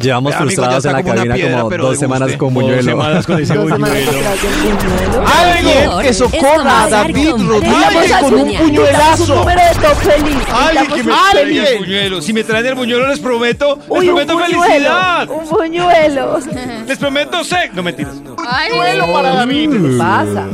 Llevamos 0.00 0.32
Amigo, 0.34 0.44
frustrados 0.50 0.84
en 0.84 0.92
la 0.92 0.98
como 1.02 1.12
una 1.12 1.16
cabina 1.18 1.34
piedra, 1.34 1.60
como 1.62 1.76
dos 1.76 1.98
semanas 1.98 2.36
con 2.36 2.54
Dos 2.54 2.62
buñuelo. 2.62 2.82
semanas 2.82 3.26
con 3.26 3.42
ese 3.42 3.54
dos 3.54 3.70
buñuelo. 3.70 4.12
buñuelo. 4.12 5.24
Alguien 5.26 5.90
que 6.02 6.14
socorra 6.14 6.84
a 6.84 6.88
David 6.88 7.30
Rodríguez 7.36 8.12
con 8.20 8.34
un 8.34 8.56
puñuelazo. 8.56 9.46
Alguien 9.48 10.86
que 10.94 11.02
me 11.02 11.12
traiga 11.32 11.68
el 11.70 11.78
buñuelo. 11.78 12.22
Si 12.22 12.32
me 12.32 12.44
traen 12.44 12.66
el 12.66 12.74
buñuelo, 12.74 13.08
les 13.08 13.18
prometo, 13.20 13.78
les 13.78 14.04
prometo 14.04 14.32
buñuelo, 14.34 14.62
felicidad. 14.62 15.28
Un 15.30 15.48
buñuelo. 15.48 16.38
Les 16.86 16.98
prometo 16.98 17.44
sexo. 17.44 17.72
No 17.74 17.82
mentiras. 17.82 18.14
Ay, 18.46 18.70
para 19.12 19.30
David. 19.34 19.70
¿Qué 19.70 19.98
pasa? 19.98 20.46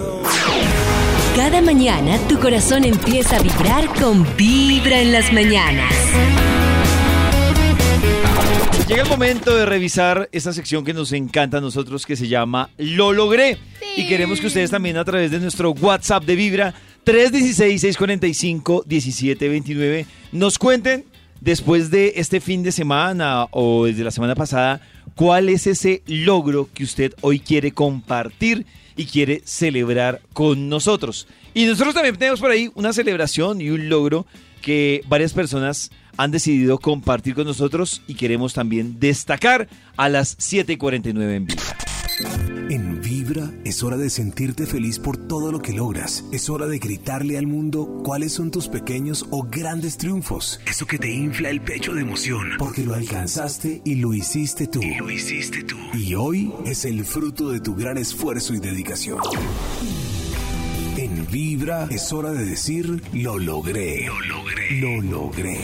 Cada 1.36 1.60
mañana 1.60 2.16
tu 2.28 2.38
corazón 2.38 2.84
empieza 2.84 3.36
a 3.36 3.40
vibrar 3.40 3.86
con 4.00 4.24
Vibra 4.36 5.00
en 5.00 5.12
las 5.12 5.32
mañanas. 5.32 5.92
Llega 8.86 9.02
el 9.02 9.08
momento 9.08 9.56
de 9.56 9.64
revisar 9.64 10.28
esta 10.30 10.52
sección 10.52 10.84
que 10.84 10.92
nos 10.92 11.12
encanta 11.12 11.56
a 11.56 11.62
nosotros 11.62 12.04
que 12.04 12.16
se 12.16 12.28
llama 12.28 12.68
Lo 12.76 13.14
logré. 13.14 13.56
Y 13.96 14.06
queremos 14.06 14.40
que 14.40 14.48
ustedes 14.48 14.70
también 14.70 14.98
a 14.98 15.06
través 15.06 15.30
de 15.30 15.40
nuestro 15.40 15.70
WhatsApp 15.70 16.24
de 16.24 16.36
Vibra 16.36 16.74
316-645-1729 17.06 20.04
nos 20.32 20.58
cuenten 20.58 21.06
después 21.40 21.90
de 21.90 22.12
este 22.16 22.42
fin 22.42 22.62
de 22.62 22.72
semana 22.72 23.46
o 23.52 23.86
desde 23.86 24.04
la 24.04 24.10
semana 24.10 24.34
pasada 24.34 24.82
cuál 25.14 25.48
es 25.48 25.66
ese 25.66 26.02
logro 26.06 26.68
que 26.74 26.84
usted 26.84 27.14
hoy 27.22 27.40
quiere 27.40 27.72
compartir 27.72 28.66
y 28.96 29.06
quiere 29.06 29.40
celebrar 29.46 30.20
con 30.34 30.68
nosotros. 30.68 31.26
Y 31.54 31.64
nosotros 31.64 31.94
también 31.94 32.16
tenemos 32.16 32.40
por 32.40 32.50
ahí 32.50 32.70
una 32.74 32.92
celebración 32.92 33.62
y 33.62 33.70
un 33.70 33.88
logro 33.88 34.26
que 34.60 35.00
varias 35.08 35.32
personas 35.32 35.90
han 36.16 36.30
decidido 36.30 36.78
compartir 36.78 37.34
con 37.34 37.46
nosotros 37.46 38.02
y 38.06 38.14
queremos 38.14 38.54
también 38.54 38.98
destacar 39.00 39.68
a 39.96 40.08
las 40.08 40.36
7 40.38 40.72
y 40.72 40.76
49 40.76 41.36
en 41.36 41.46
Vibra. 41.46 41.64
En 42.70 43.00
Vibra 43.00 43.50
Es 43.64 43.82
hora 43.82 43.96
de 43.96 44.08
sentirte 44.08 44.66
feliz 44.66 44.98
por 44.98 45.16
todo 45.16 45.50
lo 45.52 45.60
que 45.60 45.72
logras. 45.72 46.24
Es 46.32 46.48
hora 46.48 46.66
de 46.66 46.78
gritarle 46.78 47.38
al 47.38 47.46
mundo 47.46 48.00
cuáles 48.04 48.32
son 48.32 48.50
tus 48.50 48.68
pequeños 48.68 49.26
o 49.30 49.42
grandes 49.42 49.96
triunfos. 49.96 50.60
Eso 50.66 50.86
que 50.86 50.98
te 50.98 51.10
infla 51.10 51.50
el 51.50 51.60
pecho 51.60 51.92
de 51.92 52.02
emoción. 52.02 52.50
Porque 52.58 52.84
lo 52.84 52.94
alcanzaste 52.94 53.82
y 53.84 53.96
lo 53.96 54.14
hiciste 54.14 54.66
tú. 54.66 54.82
Y 54.82 54.94
lo 54.94 55.10
hiciste 55.10 55.64
tú. 55.64 55.76
Y 55.92 56.14
hoy 56.14 56.52
es 56.64 56.84
el 56.84 57.04
fruto 57.04 57.50
de 57.50 57.60
tu 57.60 57.74
gran 57.74 57.98
esfuerzo 57.98 58.54
y 58.54 58.60
dedicación. 58.60 59.18
Vibra 61.34 61.88
es 61.90 62.12
hora 62.12 62.30
de 62.30 62.44
decir 62.44 63.02
lo 63.12 63.40
logré. 63.40 64.06
Lo 64.06 64.20
logré. 64.20 64.80
Lo 64.80 65.02
logré. 65.02 65.58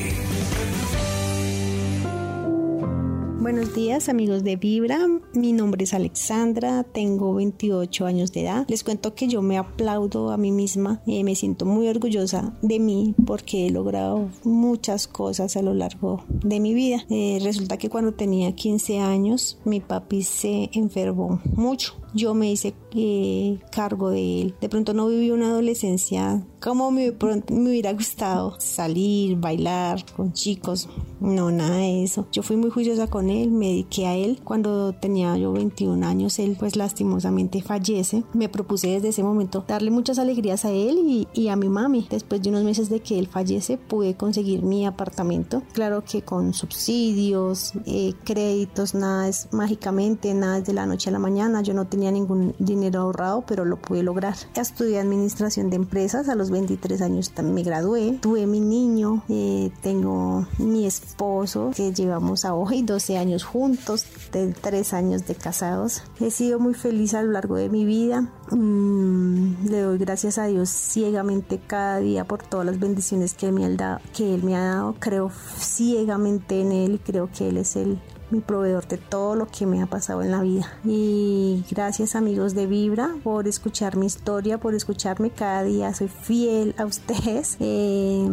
Buenos 3.39 3.73
días 3.73 4.09
amigos 4.09 4.43
de 4.43 4.57
Vibra, 4.57 4.99
mi 5.33 5.53
nombre 5.53 5.85
es 5.85 5.95
Alexandra, 5.95 6.83
tengo 6.83 7.35
28 7.35 8.05
años 8.05 8.33
de 8.33 8.43
edad. 8.43 8.67
Les 8.69 8.83
cuento 8.83 9.15
que 9.15 9.29
yo 9.29 9.43
me 9.43 9.59
aplaudo 9.59 10.33
a 10.33 10.37
mí 10.37 10.51
misma 10.51 11.03
y 11.07 11.23
me 11.23 11.37
siento 11.37 11.67
muy 11.67 11.87
orgullosa 11.87 12.53
de 12.63 12.81
mí 12.81 13.15
porque 13.25 13.69
he 13.69 13.71
logrado 13.71 14.29
muchas 14.43 15.07
cosas 15.07 15.57
a 15.57 15.63
lo 15.63 15.73
largo 15.73 16.25
de 16.29 16.59
mi 16.59 16.75
vida. 16.75 17.07
Eh, 17.11 17.39
resulta 17.45 17.77
que 17.77 17.89
cuando 17.89 18.13
tenía 18.13 18.57
15 18.57 18.99
años 18.99 19.61
mi 19.65 19.79
papi 19.79 20.25
se 20.25 20.69
enfermó 20.73 21.41
mucho. 21.55 22.00
Yo 22.15 22.35
me 22.35 22.53
hice 22.53 22.75
eh, 22.95 23.59
cargo 23.71 24.11
de 24.11 24.43
él. 24.43 24.55
De 24.61 24.69
pronto 24.69 24.95
no 24.95 25.09
viví 25.09 25.31
una 25.31 25.49
adolescencia 25.49 26.45
como 26.61 26.91
me, 26.91 27.13
me 27.51 27.71
hubiera 27.71 27.93
gustado 27.93 28.55
salir, 28.59 29.37
bailar 29.37 30.05
con 30.15 30.33
chicos. 30.33 30.89
No, 31.21 31.51
nada 31.51 31.77
de 31.77 32.05
eso. 32.05 32.27
Yo 32.33 32.43
fui 32.43 32.57
muy 32.57 32.71
juiciosa 32.71 33.09
con 33.09 33.31
él, 33.31 33.51
me 33.51 33.69
dediqué 33.69 34.07
a 34.07 34.15
él. 34.15 34.41
Cuando 34.45 34.93
tenía 34.93 35.37
yo 35.37 35.53
21 35.53 36.07
años, 36.07 36.39
él 36.39 36.57
pues 36.59 36.77
lastimosamente 36.77 37.63
fallece. 37.63 38.25
Me 38.33 38.49
propuse 38.49 38.89
desde 38.89 39.09
ese 39.09 39.23
momento 39.23 39.65
darle 39.67 39.91
muchas 39.91 40.19
alegrías 40.19 40.65
a 40.65 40.71
él 40.71 41.27
y, 41.33 41.49
a 41.49 41.57
mi 41.57 41.69
mami. 41.69 42.07
Después 42.09 42.43
de 42.43 42.51
unos 42.51 42.65
meses 42.65 42.89
de 42.89 43.01
que 43.01 43.19
él 43.19 43.27
fallece, 43.27 43.77
pude 43.77 44.15
conseguir 44.15 44.63
mi 44.63 44.87
apartamento. 44.87 45.63
Claro 45.73 46.05
que 46.05 46.23
con 46.23 46.55
subsidios, 46.55 47.73
eh, 47.87 48.13
créditos, 48.25 48.95
nada 48.95 49.29
es 49.29 49.49
mágicamente, 49.53 50.33
nada 50.35 50.59
es 50.59 50.67
de 50.67 50.75
la 50.75 50.87
noche 50.87 51.11
a 51.11 51.13
la 51.13 51.19
mañana. 51.19 51.63
Yo 51.63 51.75
no 51.75 51.87
tenía 51.87 52.00
ningún 52.09 52.55
dinero 52.59 53.01
ahorrado, 53.01 53.45
pero 53.47 53.65
lo 53.65 53.77
pude 53.77 54.03
lograr. 54.03 54.35
Estudié 54.55 55.01
administración 55.01 55.71
de 55.71 55.77
empresas, 55.77 56.29
a 56.29 56.35
los 56.35 56.51
23 56.51 57.03
años 57.03 57.33
me 57.43 57.63
gradué, 57.63 58.19
tuve 58.21 58.47
mi 58.47 58.61
niño, 58.61 59.23
eh, 59.29 59.71
tengo 59.83 60.47
mi 60.59 60.87
esposo 60.87 61.73
que 61.75 61.93
llevamos 61.93 62.45
a 62.45 62.55
hoy 62.55 62.83
12 62.83 63.19
años 63.19 63.45
juntos, 63.45 64.07
de 64.33 64.53
3 64.53 64.93
años 64.95 65.27
de 65.27 65.35
casados. 65.35 66.03
He 66.21 66.31
sido 66.31 66.59
muy 66.59 66.75
feliz 66.75 67.15
a 67.15 67.23
lo 67.23 67.33
largo 67.33 67.57
de 67.57 67.69
mi 67.69 67.85
vida. 67.85 68.31
Mm, 68.51 69.69
le 69.69 69.81
doy 69.81 69.99
gracias 69.99 70.39
a 70.39 70.47
Dios 70.47 70.71
ciegamente 70.71 71.61
cada 71.67 71.99
día 71.99 72.25
por 72.25 72.43
todas 72.43 72.67
las 72.67 72.79
bendiciones 72.79 73.35
que, 73.35 73.53
me 73.53 73.65
ha 73.65 73.71
dado, 73.71 74.01
que 74.15 74.35
Él 74.35 74.43
me 74.43 74.57
ha 74.57 74.65
dado. 74.65 74.95
Creo 74.99 75.31
ciegamente 75.59 76.61
en 76.61 76.73
Él 76.73 76.95
y 76.95 76.99
creo 76.99 77.29
que 77.31 77.49
Él 77.49 77.57
es 77.57 77.77
el 77.77 77.99
mi 78.31 78.41
proveedor 78.41 78.87
de 78.87 78.97
todo 78.99 79.35
lo 79.35 79.47
que 79.47 79.67
me 79.67 79.83
ha 79.83 79.87
pasado 79.87 80.23
en 80.23 80.31
la 80.31 80.41
vida. 80.43 80.67
Y 80.85 81.65
gracias 81.71 82.15
amigos 82.15 82.55
de 82.55 82.67
Vibra 82.67 83.11
por 83.23 83.49
escuchar 83.49 83.97
mi 83.97 84.07
historia, 84.07 84.59
por 84.59 84.75
escucharme 84.75 85.31
cada 85.31 85.63
día. 85.63 85.93
Soy 85.95 86.09
fiel 86.09 86.75
a 86.79 86.85
ustedes. 86.85 87.57
Eh, 87.73 88.27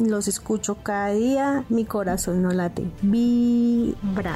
los 0.00 0.28
escucho 0.28 0.76
cada 0.82 1.10
día. 1.10 1.64
Mi 1.68 1.84
corazón 1.84 2.42
no 2.42 2.50
late. 2.50 2.90
Vibra. 3.00 4.34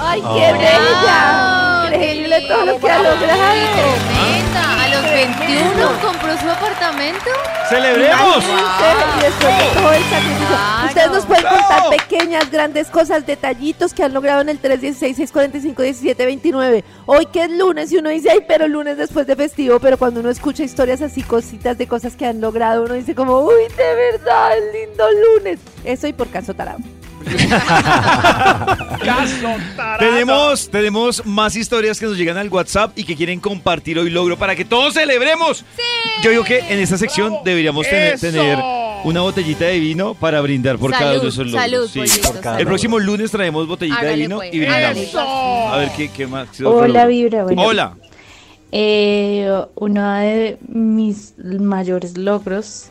¡Ay, 0.00 0.20
qué 0.20 0.52
bella! 0.52 1.84
Increíble 1.86 2.40
todo 2.48 2.64
lo 2.66 2.80
que 2.80 2.90
ha 2.90 2.98
logrado. 2.98 3.20
Tremenda. 3.20 4.84
A 4.84 4.88
los 4.88 5.02
21 5.02 6.00
compró 6.02 6.38
su 6.38 6.50
apartamento. 6.50 7.30
¡Celebremos! 7.68 8.44
Y 8.44 9.22
después 9.22 9.58
de 9.58 9.80
todo 9.80 9.92
el 9.92 10.02
sacrificio. 10.04 10.46
Claro. 10.48 10.86
Ustedes 10.88 11.10
nos 11.10 11.26
pueden 11.26 11.44
contar 11.44 11.82
pequeñas, 11.90 12.50
grandes 12.50 12.88
cosas, 12.88 13.26
detallitos 13.26 13.94
que 13.94 14.02
han 14.02 14.13
logrado 14.14 14.40
en 14.40 14.48
el 14.48 14.62
316-645-1729. 14.62 16.84
Hoy 17.06 17.26
que 17.26 17.44
es 17.44 17.50
lunes 17.50 17.92
y 17.92 17.98
uno 17.98 18.10
dice, 18.10 18.30
ay, 18.30 18.40
pero 18.48 18.66
lunes 18.66 18.96
después 18.96 19.26
de 19.26 19.36
festivo, 19.36 19.78
pero 19.80 19.98
cuando 19.98 20.20
uno 20.20 20.30
escucha 20.30 20.62
historias 20.62 21.02
así, 21.02 21.22
cositas 21.22 21.76
de 21.76 21.86
cosas 21.86 22.16
que 22.16 22.24
han 22.24 22.40
logrado, 22.40 22.84
uno 22.84 22.94
dice 22.94 23.14
como, 23.14 23.40
uy, 23.40 23.64
de 23.76 23.94
verdad, 23.94 24.54
lindo 24.72 25.04
lunes. 25.10 25.60
Eso 25.84 26.06
y 26.06 26.14
por 26.14 26.30
caso 26.30 26.54
tarado. 26.54 26.78
Tenemos, 29.98 30.70
tenemos 30.70 31.26
más 31.26 31.56
historias 31.56 31.98
que 31.98 32.06
nos 32.06 32.16
llegan 32.16 32.36
al 32.36 32.48
WhatsApp 32.48 32.92
y 32.96 33.04
que 33.04 33.16
quieren 33.16 33.40
compartir 33.40 33.98
hoy 33.98 34.10
logro 34.10 34.38
para 34.38 34.54
que 34.54 34.64
todos 34.64 34.94
celebremos. 34.94 35.64
Yo 36.22 36.30
digo 36.30 36.44
que 36.44 36.60
en 36.60 36.78
esta 36.80 36.98
sección 36.98 37.38
deberíamos 37.44 37.86
tener, 37.86 38.58
una 39.04 39.20
botellita 39.20 39.66
de 39.66 39.78
vino 39.78 40.14
para 40.14 40.40
brindar 40.40 40.78
por 40.78 40.90
cada 40.90 41.12
uno 41.12 41.22
de 41.22 41.28
esos 41.28 41.46
logros. 41.46 41.62
salud, 41.62 41.88
Sí. 41.88 41.98
pollito, 42.00 42.38
El 42.38 42.42
salud. 42.42 42.66
próximo 42.66 42.98
lunes 42.98 43.30
traemos 43.30 43.66
botellita 43.68 44.02
de 44.02 44.14
vino 44.16 44.36
pues. 44.36 44.54
y 44.54 44.58
brindamos. 44.60 44.98
¡Eso! 44.98 45.20
A 45.20 45.76
ver 45.76 45.90
qué, 45.96 46.08
qué 46.10 46.26
más. 46.26 46.48
qué 46.50 46.64
Hola? 46.64 47.06
Vibra, 47.06 47.44
bueno, 47.44 47.62
Hola. 47.62 47.96
eh, 48.72 49.50
uno 49.76 50.12
de 50.14 50.58
mis 50.68 51.34
mayores 51.38 52.16
logros, 52.18 52.86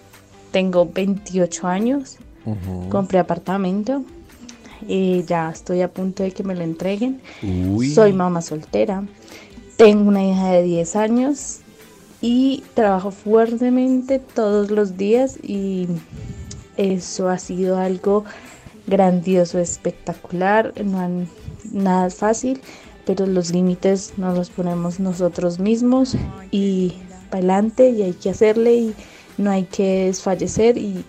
tengo 0.52 0.90
28 0.94 1.68
años, 1.68 2.18
compré 2.90 3.20
apartamento, 3.20 4.04
eh, 4.88 5.24
ya 5.28 5.50
estoy 5.50 5.82
a 5.82 5.88
punto 5.92 6.24
de 6.24 6.32
que 6.32 6.44
me 6.44 6.56
lo 6.56 6.62
entreguen, 6.62 7.22
soy 7.94 8.14
mamá 8.14 8.42
soltera, 8.42 9.04
tengo 9.78 10.08
una 10.10 10.24
hija 10.24 10.52
de 10.52 10.64
10 10.64 10.96
años 10.96 11.60
y 12.26 12.64
trabajo 12.74 13.12
fuertemente 13.12 14.18
todos 14.18 14.72
los 14.72 14.96
días 14.96 15.38
y 15.44 15.88
eso 16.78 17.28
ha 17.28 17.38
sido 17.38 17.78
algo 17.78 18.24
grandioso, 18.88 19.60
espectacular, 19.60 20.74
no 20.86 21.00
han- 21.00 21.28
nada 21.74 22.10
fácil, 22.10 22.62
pero 23.06 23.26
los 23.26 23.52
límites 23.52 24.14
nos 24.16 24.38
los 24.38 24.50
ponemos 24.50 25.02
nosotros 25.02 25.60
mismos 25.60 26.16
y 26.50 26.94
para 27.30 27.40
adelante 27.40 27.90
y 27.90 28.04
hay 28.04 28.14
que 28.14 28.30
hacerle 28.30 28.74
y 28.76 28.94
no 29.38 29.52
hay 29.52 29.64
que 29.66 30.06
desfallecer 30.06 30.78
y 30.78 31.04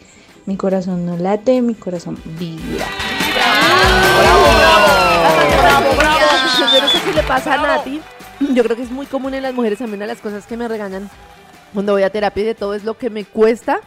mi 0.46 0.56
corazón 0.56 1.06
no 1.06 1.16
late, 1.16 1.62
mi 1.62 1.74
corazón 1.74 2.18
vibra. 2.38 2.86
Bravo, 5.62 5.94
bravo. 5.96 6.24
Yo 6.72 6.80
no 6.82 6.88
sé 6.88 6.98
si 7.04 7.12
le 7.12 7.22
pasa 7.22 7.54
a 7.54 7.56
Nati. 7.58 8.00
Yo 8.40 8.62
creo 8.64 8.76
que 8.76 8.82
es 8.82 8.90
muy 8.90 9.06
común 9.06 9.34
en 9.34 9.42
las 9.42 9.54
mujeres. 9.54 9.80
A 9.80 9.84
una 9.84 9.96
de 9.96 10.06
las 10.06 10.20
cosas 10.20 10.46
que 10.46 10.56
me 10.56 10.68
regañan 10.68 11.10
cuando 11.72 11.92
voy 11.92 12.02
a 12.02 12.10
terapia 12.10 12.42
y 12.42 12.46
de 12.46 12.54
todo 12.54 12.74
es 12.74 12.84
lo 12.84 12.96
que 12.96 13.10
me 13.10 13.24
cuesta 13.24 13.80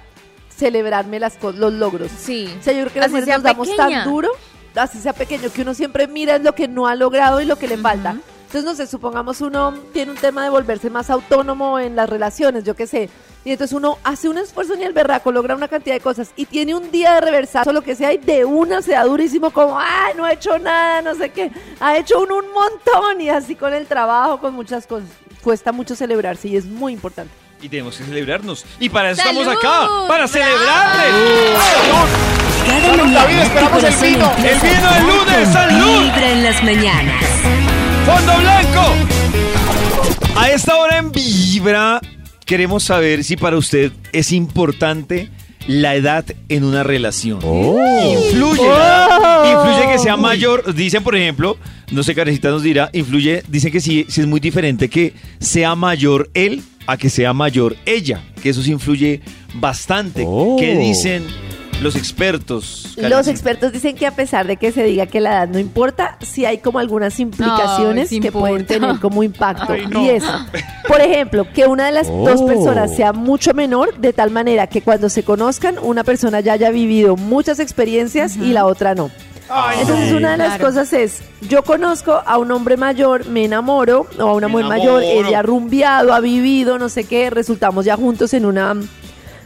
celebrarme 0.55 1.19
las 1.19 1.41
los 1.41 1.73
logros. 1.73 2.11
Sí. 2.11 2.53
O 2.59 2.63
sea, 2.63 2.73
yo 2.73 2.81
creo 2.81 2.93
que 2.93 2.99
las 2.99 3.07
Así 3.07 3.15
mujeres 3.15 3.35
nos 3.35 3.43
damos 3.43 3.75
tan 3.75 4.03
duro, 4.03 4.29
así 4.75 4.99
sea 4.99 5.13
pequeño, 5.13 5.51
que 5.51 5.61
uno 5.61 5.73
siempre 5.73 6.07
mira 6.07 6.37
lo 6.39 6.53
que 6.53 6.67
no 6.67 6.87
ha 6.87 6.95
logrado 6.95 7.41
y 7.41 7.45
lo 7.45 7.57
que 7.57 7.67
le 7.67 7.77
falta. 7.77 8.17
Entonces, 8.47 8.63
no 8.63 8.75
sé, 8.75 8.87
supongamos 8.87 9.41
uno 9.41 9.73
tiene 9.91 10.11
un 10.11 10.17
tema 10.17 10.41
de 10.41 10.49
volverse 10.49 10.89
más 10.89 11.09
autónomo 11.09 11.79
en 11.79 11.97
las 11.97 12.09
relaciones, 12.09 12.63
yo 12.63 12.77
qué 12.77 12.87
sé. 12.87 13.09
Y 13.43 13.51
entonces 13.51 13.75
uno 13.75 13.97
hace 14.05 14.29
un 14.29 14.37
esfuerzo 14.37 14.77
ni 14.77 14.83
el 14.83 14.93
berraco, 14.93 15.33
logra 15.33 15.53
una 15.53 15.67
cantidad 15.67 15.95
de 15.95 15.99
cosas 15.99 16.31
y 16.37 16.45
tiene 16.45 16.73
un 16.73 16.89
día 16.89 17.15
de 17.15 17.21
reversazo, 17.21 17.73
lo 17.73 17.81
que 17.81 17.93
sea, 17.93 18.13
y 18.13 18.17
de 18.17 18.45
una 18.45 18.81
se 18.81 18.93
da 18.93 19.03
durísimo 19.03 19.51
como, 19.51 19.77
ay, 19.77 20.13
no 20.15 20.23
ha 20.23 20.31
hecho 20.31 20.57
nada, 20.59 21.01
no 21.01 21.13
sé 21.15 21.29
qué. 21.31 21.51
Ha 21.81 21.97
hecho 21.97 22.21
uno 22.21 22.37
un 22.37 22.45
montón 22.53 23.19
y 23.19 23.29
así 23.29 23.55
con 23.55 23.73
el 23.73 23.85
trabajo, 23.85 24.39
con 24.39 24.53
muchas 24.53 24.87
cosas. 24.87 25.09
Cuesta 25.43 25.73
mucho 25.73 25.93
celebrarse 25.93 26.47
y 26.47 26.55
es 26.55 26.65
muy 26.65 26.93
importante. 26.93 27.33
Y 27.61 27.67
tenemos 27.67 27.97
que 27.97 28.05
celebrarnos. 28.05 28.65
Y 28.79 28.87
para 28.87 29.11
eso 29.11 29.23
¡Salud! 29.23 29.41
estamos 29.41 29.57
acá, 29.61 30.07
para 30.07 30.25
celebrarles. 30.25 31.13
Cada 32.65 32.81
Salud, 32.81 32.97
mañana 32.97 33.21
David, 33.23 33.39
esperamos 33.39 33.83
el 33.83 33.93
vino. 33.95 34.31
El 34.37 34.59
vino 34.59 34.93
del 34.93 35.03
lunes, 35.03 35.49
salud. 35.51 36.01
Vibra 36.01 36.31
en 36.31 36.43
las 36.43 36.63
mañanas. 36.63 37.66
Fondo 38.07 38.37
Blanco. 38.39 38.85
A 40.37 40.49
esta 40.49 40.77
hora 40.77 40.97
en 40.97 41.11
Vibra 41.11 41.99
queremos 42.45 42.83
saber 42.83 43.25
si 43.25 43.35
para 43.35 43.57
usted 43.57 43.91
es 44.13 44.31
importante 44.31 45.29
la 45.67 45.93
edad 45.93 46.23
en 46.47 46.63
una 46.63 46.83
relación. 46.83 47.39
Influye, 47.39 48.65
¿verdad? 48.65 49.51
influye 49.51 49.91
que 49.91 49.99
sea 49.99 50.15
mayor. 50.15 50.73
Dicen, 50.73 51.03
por 51.03 51.17
ejemplo, 51.17 51.57
no 51.91 52.01
sé, 52.01 52.15
Carecita 52.15 52.49
nos 52.49 52.63
dirá, 52.63 52.89
influye, 52.93 53.43
dicen 53.49 53.73
que 53.73 53.81
sí, 53.81 54.05
sí 54.07 54.21
es 54.21 54.27
muy 54.27 54.39
diferente 54.39 54.87
que 54.87 55.13
sea 55.41 55.75
mayor 55.75 56.29
él 56.33 56.63
a 56.87 56.95
que 56.95 57.09
sea 57.09 57.33
mayor 57.33 57.75
ella, 57.85 58.23
que 58.41 58.51
eso 58.51 58.63
sí 58.63 58.71
influye 58.71 59.19
bastante. 59.55 60.23
Oh. 60.25 60.55
¿Qué 60.57 60.77
dicen 60.77 61.25
los 61.81 61.95
expertos? 61.95 62.93
Los 62.97 63.27
expertos 63.27 63.71
dicen 63.71 63.95
que 63.95 64.07
a 64.07 64.11
pesar 64.15 64.47
de 64.47 64.57
que 64.57 64.71
se 64.71 64.83
diga 64.83 65.05
que 65.05 65.19
la 65.19 65.31
edad 65.31 65.47
no 65.47 65.59
importa, 65.59 66.17
sí 66.21 66.45
hay 66.45 66.57
como 66.57 66.79
algunas 66.79 67.19
implicaciones 67.19 68.09
sí 68.09 68.19
que 68.19 68.31
pueden 68.31 68.65
tener 68.65 68.99
como 68.99 69.21
impacto. 69.23 69.73
Ay, 69.73 69.85
no. 69.87 70.01
Y 70.03 70.09
es, 70.09 70.23
por 70.87 70.99
ejemplo, 71.01 71.45
que 71.53 71.65
una 71.67 71.85
de 71.85 71.91
las 71.91 72.07
dos 72.07 72.41
Oh. 72.41 72.47
personas 72.47 72.95
sea 72.95 73.13
mucho 73.13 73.53
menor, 73.53 73.97
de 73.97 74.13
tal 74.13 74.31
manera 74.31 74.67
que 74.67 74.81
cuando 74.81 75.09
se 75.09 75.23
conozcan, 75.23 75.77
una 75.81 76.03
persona 76.03 76.39
ya 76.39 76.53
haya 76.53 76.71
vivido 76.71 77.15
muchas 77.15 77.59
experiencias 77.59 78.35
y 78.37 78.53
la 78.53 78.65
otra 78.65 78.95
no. 78.95 79.11
Entonces 79.79 80.11
una 80.11 80.31
de 80.31 80.37
las 80.37 80.47
Claro. 80.57 80.65
cosas 80.65 80.91
es, 80.93 81.21
yo 81.47 81.63
conozco 81.63 82.21
a 82.25 82.37
un 82.37 82.51
hombre 82.51 82.75
mayor, 82.75 83.27
me 83.27 83.45
enamoro, 83.45 84.05
o 84.19 84.21
a 84.23 84.33
una 84.33 84.47
Me 84.47 84.53
mujer 84.53 84.67
mayor, 84.67 85.03
ella 85.03 85.39
ha 85.39 85.41
rumbeado, 85.41 86.13
ha 86.13 86.19
vivido, 86.19 86.77
no 86.77 86.89
sé 86.89 87.05
qué, 87.05 87.29
resultamos 87.29 87.85
ya 87.85 87.95
juntos 87.95 88.33
en 88.33 88.45
una 88.45 88.75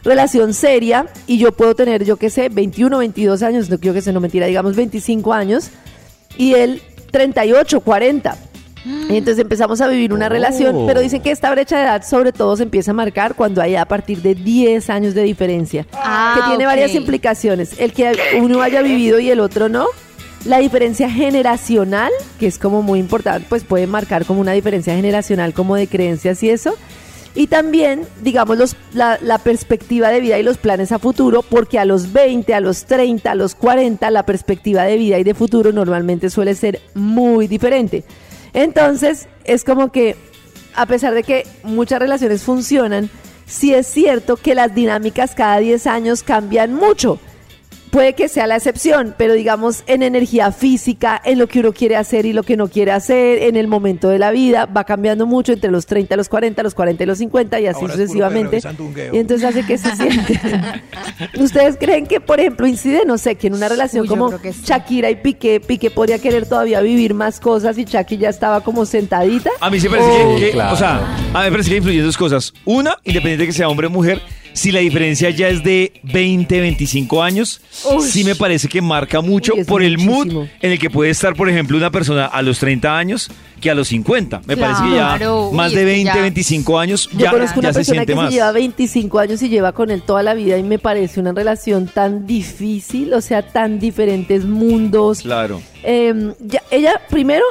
relación 0.04 0.54
seria 0.54 1.06
y 1.26 1.38
yo 1.38 1.52
puedo 1.52 1.74
tener, 1.74 2.04
yo 2.04 2.16
qué 2.16 2.30
sé, 2.30 2.48
21, 2.48 2.98
22 2.98 3.42
años, 3.42 3.70
no 3.70 3.78
quiero 3.78 3.94
que 3.94 4.02
se 4.02 4.12
no 4.12 4.20
mentira, 4.20 4.46
digamos 4.46 4.74
25 4.76 5.32
años 5.32 5.70
y 6.36 6.54
él 6.54 6.82
38, 7.10 7.80
40. 7.80 8.36
Y 8.84 9.16
entonces 9.16 9.38
empezamos 9.38 9.80
a 9.80 9.86
vivir 9.86 10.12
una 10.12 10.28
relación, 10.28 10.86
pero 10.88 11.00
dicen 11.00 11.22
que 11.22 11.30
esta 11.30 11.52
brecha 11.52 11.76
de 11.78 11.84
edad 11.84 12.02
sobre 12.04 12.32
todo 12.32 12.56
se 12.56 12.64
empieza 12.64 12.90
a 12.90 12.94
marcar 12.94 13.36
cuando 13.36 13.62
hay 13.62 13.76
a 13.76 13.84
partir 13.84 14.22
de 14.22 14.34
10 14.34 14.90
años 14.90 15.14
de 15.14 15.22
diferencia, 15.22 15.86
Ah, 15.92 16.34
que 16.36 16.42
tiene 16.48 16.64
ok. 16.64 16.70
varias 16.72 16.94
implicaciones. 16.96 17.78
El 17.78 17.92
que 17.92 18.12
uno 18.40 18.60
haya 18.60 18.82
vivido 18.82 19.20
y 19.20 19.30
el 19.30 19.38
otro 19.38 19.68
no. 19.68 19.86
La 20.46 20.58
diferencia 20.58 21.08
generacional, 21.08 22.10
que 22.40 22.48
es 22.48 22.58
como 22.58 22.82
muy 22.82 22.98
importante, 22.98 23.46
pues 23.48 23.62
puede 23.62 23.86
marcar 23.86 24.24
como 24.24 24.40
una 24.40 24.50
diferencia 24.50 24.96
generacional 24.96 25.52
como 25.54 25.76
de 25.76 25.86
creencias 25.86 26.42
y 26.42 26.50
eso. 26.50 26.74
Y 27.34 27.46
también, 27.46 28.06
digamos, 28.22 28.58
los, 28.58 28.76
la, 28.92 29.18
la 29.22 29.38
perspectiva 29.38 30.10
de 30.10 30.20
vida 30.20 30.38
y 30.38 30.42
los 30.42 30.58
planes 30.58 30.92
a 30.92 30.98
futuro, 30.98 31.42
porque 31.42 31.78
a 31.78 31.84
los 31.84 32.12
20, 32.12 32.52
a 32.52 32.60
los 32.60 32.84
30, 32.84 33.30
a 33.30 33.34
los 33.34 33.54
40, 33.54 34.10
la 34.10 34.26
perspectiva 34.26 34.84
de 34.84 34.98
vida 34.98 35.18
y 35.18 35.24
de 35.24 35.34
futuro 35.34 35.72
normalmente 35.72 36.28
suele 36.28 36.54
ser 36.54 36.80
muy 36.94 37.48
diferente. 37.48 38.04
Entonces, 38.52 39.28
es 39.44 39.64
como 39.64 39.90
que, 39.90 40.16
a 40.74 40.84
pesar 40.86 41.14
de 41.14 41.22
que 41.22 41.46
muchas 41.62 42.00
relaciones 42.00 42.42
funcionan, 42.42 43.08
sí 43.46 43.72
es 43.72 43.86
cierto 43.86 44.36
que 44.36 44.54
las 44.54 44.74
dinámicas 44.74 45.34
cada 45.34 45.58
10 45.58 45.86
años 45.86 46.22
cambian 46.22 46.74
mucho. 46.74 47.18
Puede 47.92 48.14
que 48.14 48.28
sea 48.28 48.46
la 48.46 48.56
excepción, 48.56 49.14
pero 49.18 49.34
digamos 49.34 49.84
en 49.86 50.02
energía 50.02 50.50
física, 50.50 51.20
en 51.22 51.38
lo 51.38 51.46
que 51.46 51.60
uno 51.60 51.74
quiere 51.74 51.94
hacer 51.96 52.24
y 52.24 52.32
lo 52.32 52.42
que 52.42 52.56
no 52.56 52.68
quiere 52.68 52.90
hacer, 52.90 53.42
en 53.42 53.54
el 53.54 53.68
momento 53.68 54.08
de 54.08 54.18
la 54.18 54.30
vida, 54.30 54.64
va 54.64 54.84
cambiando 54.84 55.26
mucho 55.26 55.52
entre 55.52 55.70
los 55.70 55.84
30 55.84 56.14
y 56.14 56.16
los 56.16 56.30
40, 56.30 56.62
los 56.62 56.74
40 56.74 57.04
y 57.04 57.06
los 57.06 57.18
50 57.18 57.60
y 57.60 57.66
así 57.66 57.80
Ahora 57.82 57.92
sucesivamente. 57.92 58.60
Y 59.12 59.18
entonces 59.18 59.46
hace 59.46 59.66
que 59.66 59.76
se 59.76 59.94
siente. 59.96 60.40
¿Ustedes 61.38 61.76
creen 61.78 62.06
que, 62.06 62.18
por 62.18 62.40
ejemplo, 62.40 62.66
incide, 62.66 63.02
no 63.06 63.18
sé, 63.18 63.34
que 63.34 63.48
en 63.48 63.54
una 63.54 63.68
relación 63.68 64.02
Uy, 64.04 64.08
como 64.08 64.30
sí. 64.38 64.38
Shakira 64.64 65.10
y 65.10 65.16
Piqué, 65.16 65.60
Piqué 65.60 65.90
podría 65.90 66.18
querer 66.18 66.46
todavía 66.48 66.80
vivir 66.80 67.12
más 67.12 67.40
cosas 67.40 67.76
y 67.76 67.84
Shakira 67.84 68.22
ya 68.22 68.28
estaba 68.30 68.62
como 68.62 68.86
sentadita? 68.86 69.50
A 69.60 69.68
mí 69.68 69.78
sí 69.78 69.90
me 69.90 69.98
parece 69.98 70.22
Oh, 70.24 70.36
que, 70.36 70.46
que- 70.46 70.50
claro. 70.52 70.72
o 70.74 70.76
sea, 70.78 70.96
a 71.34 71.38
mí 71.40 71.44
me 71.44 71.50
parece 71.50 71.68
que 71.70 71.76
influyen 71.76 72.04
dos 72.04 72.16
cosas. 72.16 72.54
Una, 72.64 72.96
independiente 73.04 73.42
de 73.42 73.46
que 73.48 73.52
sea 73.52 73.68
hombre 73.68 73.88
o 73.88 73.90
mujer, 73.90 74.22
si 74.52 74.70
la 74.72 74.80
diferencia 74.80 75.30
ya 75.30 75.48
es 75.48 75.62
de 75.64 75.92
20, 76.02 76.60
25 76.60 77.22
años, 77.22 77.60
Uy. 77.90 78.02
sí 78.06 78.24
me 78.24 78.34
parece 78.34 78.68
que 78.68 78.80
marca 78.82 79.20
mucho 79.20 79.54
Uy, 79.56 79.64
por 79.64 79.82
el 79.82 79.98
mood 79.98 80.46
en 80.60 80.72
el 80.72 80.78
que 80.78 80.90
puede 80.90 81.10
estar, 81.10 81.34
por 81.34 81.48
ejemplo, 81.48 81.76
una 81.76 81.90
persona 81.90 82.26
a 82.26 82.42
los 82.42 82.58
30 82.58 82.96
años 82.96 83.30
que 83.60 83.70
a 83.70 83.74
los 83.74 83.88
50. 83.88 84.42
Me 84.46 84.56
parece 84.56 84.82
que 84.82 84.94
ya 84.96 85.32
uy, 85.32 85.54
más 85.56 85.70
de 85.72 85.78
que 85.78 85.84
20, 85.84 86.04
ya. 86.04 86.20
25 86.20 86.78
años 86.78 87.08
Yo 87.12 87.18
ya, 87.20 87.30
conozco 87.30 87.60
una 87.60 87.68
ya 87.68 87.72
se 87.74 87.78
persona 87.78 87.94
siente 88.00 88.12
que 88.12 88.16
más. 88.16 88.28
se 88.30 88.34
lleva 88.36 88.52
25 88.52 89.18
años 89.20 89.42
y 89.42 89.48
lleva 89.48 89.72
con 89.72 89.90
él 89.90 90.02
toda 90.02 90.22
la 90.24 90.34
vida 90.34 90.58
y 90.58 90.62
me 90.64 90.78
parece 90.80 91.20
una 91.20 91.32
relación 91.32 91.86
tan 91.86 92.26
difícil, 92.26 93.14
o 93.14 93.20
sea, 93.20 93.42
tan 93.42 93.78
diferentes 93.78 94.44
mundos. 94.44 95.20
Claro. 95.22 95.60
Eh, 95.84 96.32
ya- 96.40 96.62
ella, 96.72 97.00
primero, 97.08 97.44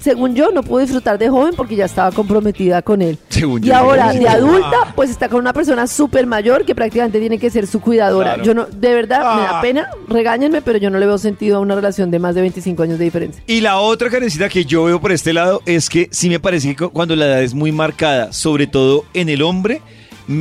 según 0.00 0.34
yo, 0.34 0.50
no 0.50 0.62
pudo 0.62 0.80
disfrutar 0.80 1.18
de 1.18 1.30
joven 1.30 1.54
porque 1.56 1.76
ya 1.76 1.86
estaba 1.86 2.12
comprometida 2.12 2.82
con 2.82 3.00
él. 3.00 3.18
Según 3.44 3.62
y 3.64 3.66
yo, 3.68 3.76
ahora, 3.76 4.12
de 4.12 4.28
adulta, 4.28 4.92
pues 4.96 5.10
está 5.10 5.28
con 5.28 5.40
una 5.40 5.52
persona 5.52 5.86
súper 5.86 6.26
mayor 6.26 6.64
que 6.64 6.74
prácticamente 6.74 7.20
tiene 7.20 7.38
que 7.38 7.50
ser 7.50 7.66
su 7.66 7.80
cuidadora. 7.80 8.34
Claro. 8.34 8.44
Yo 8.44 8.54
no, 8.54 8.66
de 8.66 8.94
verdad, 8.94 9.18
me 9.36 9.42
da 9.42 9.58
Ah. 9.58 9.60
pena, 9.60 9.88
regáñenme, 10.08 10.62
pero 10.62 10.78
yo 10.78 10.88
no 10.90 10.98
le 10.98 11.06
veo 11.06 11.18
sentido 11.18 11.58
a 11.58 11.60
una 11.60 11.74
relación 11.74 12.10
de 12.10 12.18
más 12.18 12.34
de 12.34 12.40
25 12.40 12.82
años 12.82 12.98
de 12.98 13.04
diferencia. 13.04 13.42
Y 13.46 13.60
la 13.60 13.78
otra 13.78 14.08
carencita 14.10 14.48
que 14.48 14.64
yo 14.64 14.84
veo 14.84 15.00
por 15.00 15.12
este 15.12 15.32
lado 15.32 15.60
es 15.66 15.88
que 15.90 16.08
sí 16.10 16.28
me 16.30 16.40
parece 16.40 16.68
que 16.74 16.76
cu- 16.86 16.90
cuando 16.90 17.14
la 17.16 17.26
edad 17.26 17.42
es 17.42 17.54
muy 17.54 17.70
marcada, 17.72 18.32
sobre 18.32 18.66
todo 18.66 19.04
en 19.14 19.28
el 19.28 19.42
hombre, 19.42 19.82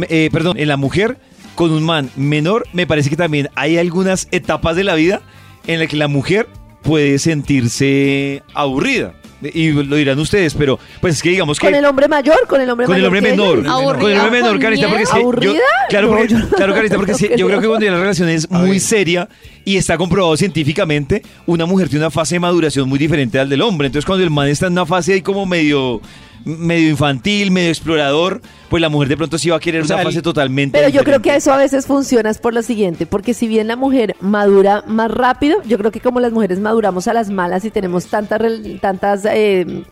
eh, 0.09 0.29
perdón, 0.31 0.57
en 0.57 0.67
la 0.69 0.77
mujer, 0.77 1.17
con 1.55 1.71
un 1.71 1.83
man 1.83 2.09
menor, 2.15 2.65
me 2.73 2.87
parece 2.87 3.09
que 3.09 3.15
también 3.17 3.49
hay 3.55 3.77
algunas 3.77 4.27
etapas 4.31 4.75
de 4.75 4.83
la 4.85 4.95
vida 4.95 5.21
en 5.67 5.79
las 5.79 5.87
que 5.89 5.97
la 5.97 6.07
mujer 6.07 6.47
puede 6.81 7.19
sentirse 7.19 8.43
aburrida. 8.53 9.13
Y 9.53 9.71
lo 9.71 9.95
dirán 9.95 10.17
ustedes, 10.19 10.53
pero 10.53 10.79
pues 11.01 11.15
es 11.15 11.21
que 11.21 11.29
digamos 11.29 11.59
que... 11.59 11.67
¿Con 11.67 11.75
el 11.75 11.85
hombre 11.85 12.07
mayor? 12.07 12.37
¿Con 12.47 12.61
el 12.61 12.69
hombre 12.69 12.85
Con 12.85 12.95
el 12.95 13.01
mayor? 13.01 13.17
hombre 13.17 13.31
menor. 13.31 13.67
Aburrida, 13.67 13.99
Con 14.01 14.11
el 14.11 14.19
hombre 14.19 14.41
menor, 14.41 14.59
Carita, 14.59 14.87
porque 14.87 15.03
miedo. 15.03 15.03
es 15.03 15.09
que 15.09 15.15
yo- 15.15 15.21
¿Aburrida? 15.23 15.61
claro, 15.89 16.07
No, 16.07 16.13
porque, 16.17 16.27
yo 16.33 16.39
no- 16.39 16.47
claro, 16.49 16.73
Carita, 16.73 16.95
porque 16.95 17.11
no 17.13 17.17
sí, 17.17 17.29
yo 17.37 17.47
creo 17.47 17.61
que 17.61 17.67
cuando 17.67 17.85
la 17.89 17.97
relación 17.99 18.29
es 18.29 18.49
muy 18.49 18.79
seria 18.79 19.27
y 19.65 19.77
está 19.77 19.97
comprobado 19.97 20.35
científicamente, 20.37 21.21
una 21.45 21.65
mujer 21.65 21.89
tiene 21.89 22.05
una 22.05 22.11
fase 22.11 22.35
de 22.35 22.39
maduración 22.39 22.87
muy 22.89 22.99
diferente 22.99 23.39
al 23.39 23.49
del 23.49 23.61
hombre. 23.61 23.87
Entonces, 23.87 24.05
cuando 24.05 24.23
el 24.23 24.29
man 24.29 24.47
está 24.47 24.67
en 24.67 24.73
una 24.73 24.85
fase 24.85 25.13
ahí 25.13 25.21
como 25.21 25.45
medio 25.45 26.01
medio 26.45 26.89
infantil, 26.89 27.51
medio 27.51 27.69
explorador, 27.69 28.41
pues 28.69 28.81
la 28.81 28.89
mujer 28.89 29.09
de 29.09 29.17
pronto 29.17 29.37
sí 29.37 29.49
va 29.49 29.57
a 29.57 29.59
querer 29.59 29.83
O 29.83 29.85
sea, 29.85 29.97
una 29.97 30.05
fase 30.05 30.21
totalmente 30.21 30.77
Pero 30.77 30.89
yo 30.89 31.03
creo 31.03 31.21
que 31.21 31.35
eso 31.35 31.53
a 31.53 31.57
veces 31.57 31.85
funciona 31.85 32.29
es 32.29 32.37
por 32.37 32.53
lo 32.53 32.61
siguiente, 32.61 33.05
porque 33.05 33.33
si 33.33 33.47
bien 33.47 33.67
la 33.67 33.75
mujer 33.75 34.15
madura 34.19 34.83
más 34.87 35.11
rápido, 35.11 35.61
yo 35.63 35.77
creo 35.77 35.91
que 35.91 35.99
como 35.99 36.19
las 36.19 36.31
mujeres 36.31 36.59
maduramos 36.59 37.07
a 37.07 37.13
las 37.13 37.29
malas 37.29 37.65
y 37.65 37.71
tenemos 37.71 38.07
tantas 38.07 38.41
tantas 38.81 39.25
eh, 39.25 39.83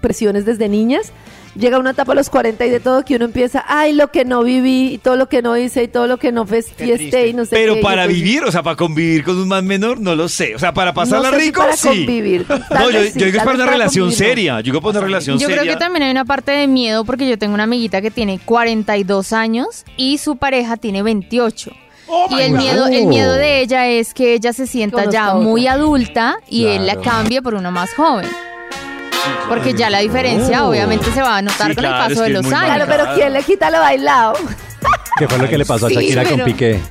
presiones 0.00 0.44
desde 0.44 0.68
niñas, 0.68 1.12
llega 1.56 1.78
una 1.78 1.90
etapa 1.90 2.12
a 2.12 2.14
los 2.14 2.30
40 2.30 2.64
y 2.66 2.70
de 2.70 2.80
todo 2.80 3.04
que 3.04 3.16
uno 3.16 3.24
empieza, 3.26 3.64
ay, 3.68 3.92
lo 3.92 4.10
que 4.10 4.24
no 4.24 4.42
viví, 4.44 4.94
y 4.94 4.98
todo 4.98 5.16
lo 5.16 5.28
que 5.28 5.42
no 5.42 5.56
hice, 5.56 5.82
y 5.84 5.88
todo 5.88 6.06
lo 6.06 6.16
que 6.18 6.32
no 6.32 6.46
festiesté, 6.46 7.28
y 7.28 7.34
no 7.34 7.44
sé 7.44 7.50
Pero 7.56 7.74
qué", 7.74 7.80
y 7.80 7.82
para 7.82 8.04
entonces- 8.04 8.22
vivir, 8.24 8.44
o 8.44 8.52
sea, 8.52 8.62
para 8.62 8.76
convivir 8.76 9.24
con 9.24 9.36
un 9.38 9.48
man 9.48 9.66
menor, 9.66 10.00
no 10.00 10.14
lo 10.14 10.28
sé. 10.28 10.54
O 10.54 10.58
sea, 10.58 10.72
para 10.72 10.94
pasarla 10.94 11.30
No 11.30 11.36
sé 11.36 11.40
si 11.42 11.46
rico, 11.48 11.60
para 11.62 11.76
sí. 11.76 11.88
convivir. 11.88 12.46
No, 12.70 12.90
yo, 12.90 13.02
sí, 13.02 13.12
yo 13.16 13.26
digo 13.26 13.38
es 13.38 13.44
para 13.44 13.56
una 13.56 13.64
para 13.64 13.72
relación 13.72 14.06
convivir, 14.06 14.26
seria. 14.28 14.56
Yo 14.60 14.64
digo 14.64 14.80
para 14.80 14.98
una 14.98 15.06
relación 15.06 15.38
Yo 15.38 15.46
seria. 15.48 15.62
creo 15.62 15.74
que 15.74 15.78
también 15.78 16.02
hay 16.04 16.10
una 16.10 16.24
parte 16.24 16.52
de 16.52 16.66
miedo 16.66 17.04
porque 17.04 17.28
yo 17.28 17.36
tengo 17.38 17.54
una 17.54 17.64
amiguita 17.64 18.00
que 18.00 18.10
tiene 18.10 18.38
42 18.44 19.32
años 19.32 19.84
y 19.96 20.18
su 20.18 20.36
pareja 20.36 20.76
tiene 20.76 21.02
28. 21.02 21.70
y 22.30 22.40
el 22.40 22.50
God. 22.52 22.58
miedo, 22.58 22.86
el 22.88 23.06
miedo 23.06 23.32
de 23.34 23.60
ella 23.60 23.86
es 23.86 24.14
que 24.14 24.34
ella 24.34 24.52
se 24.52 24.66
sienta 24.66 24.96
Conozco 25.04 25.12
ya 25.12 25.34
muy 25.34 25.66
adulta 25.68 26.36
y 26.48 26.66
él 26.66 26.84
la 26.86 26.96
cambie 26.96 27.40
por 27.42 27.54
una 27.54 27.70
más 27.70 27.92
joven. 27.94 28.26
Porque 29.48 29.74
ya 29.74 29.90
la 29.90 29.98
diferencia 29.98 30.66
obviamente 30.66 31.10
se 31.12 31.20
va 31.22 31.38
a 31.38 31.42
notar 31.42 31.68
Sí, 31.70 31.74
con 31.74 31.84
claro, 31.84 31.96
el 31.96 32.02
es 32.02 32.08
paso 32.08 32.14
que 32.14 32.20
de 32.20 32.26
es 32.28 32.32
los 32.34 32.44
muy 32.46 32.54
años. 32.54 32.74
Claro, 32.76 32.84
pero 32.88 33.14
¿quién 33.14 33.32
le 33.32 33.42
quita 33.42 33.70
lo 33.70 33.78
bailado? 33.80 34.32
¿Qué 35.18 35.28
fue 35.28 35.38
lo 35.38 35.48
que 35.48 35.58
le 35.58 35.64
pasó 35.64 35.86
a 35.86 35.88
Sí, 35.88 35.94
Shakira 35.96 36.24
con 36.24 36.40
Piqué? 36.44 36.80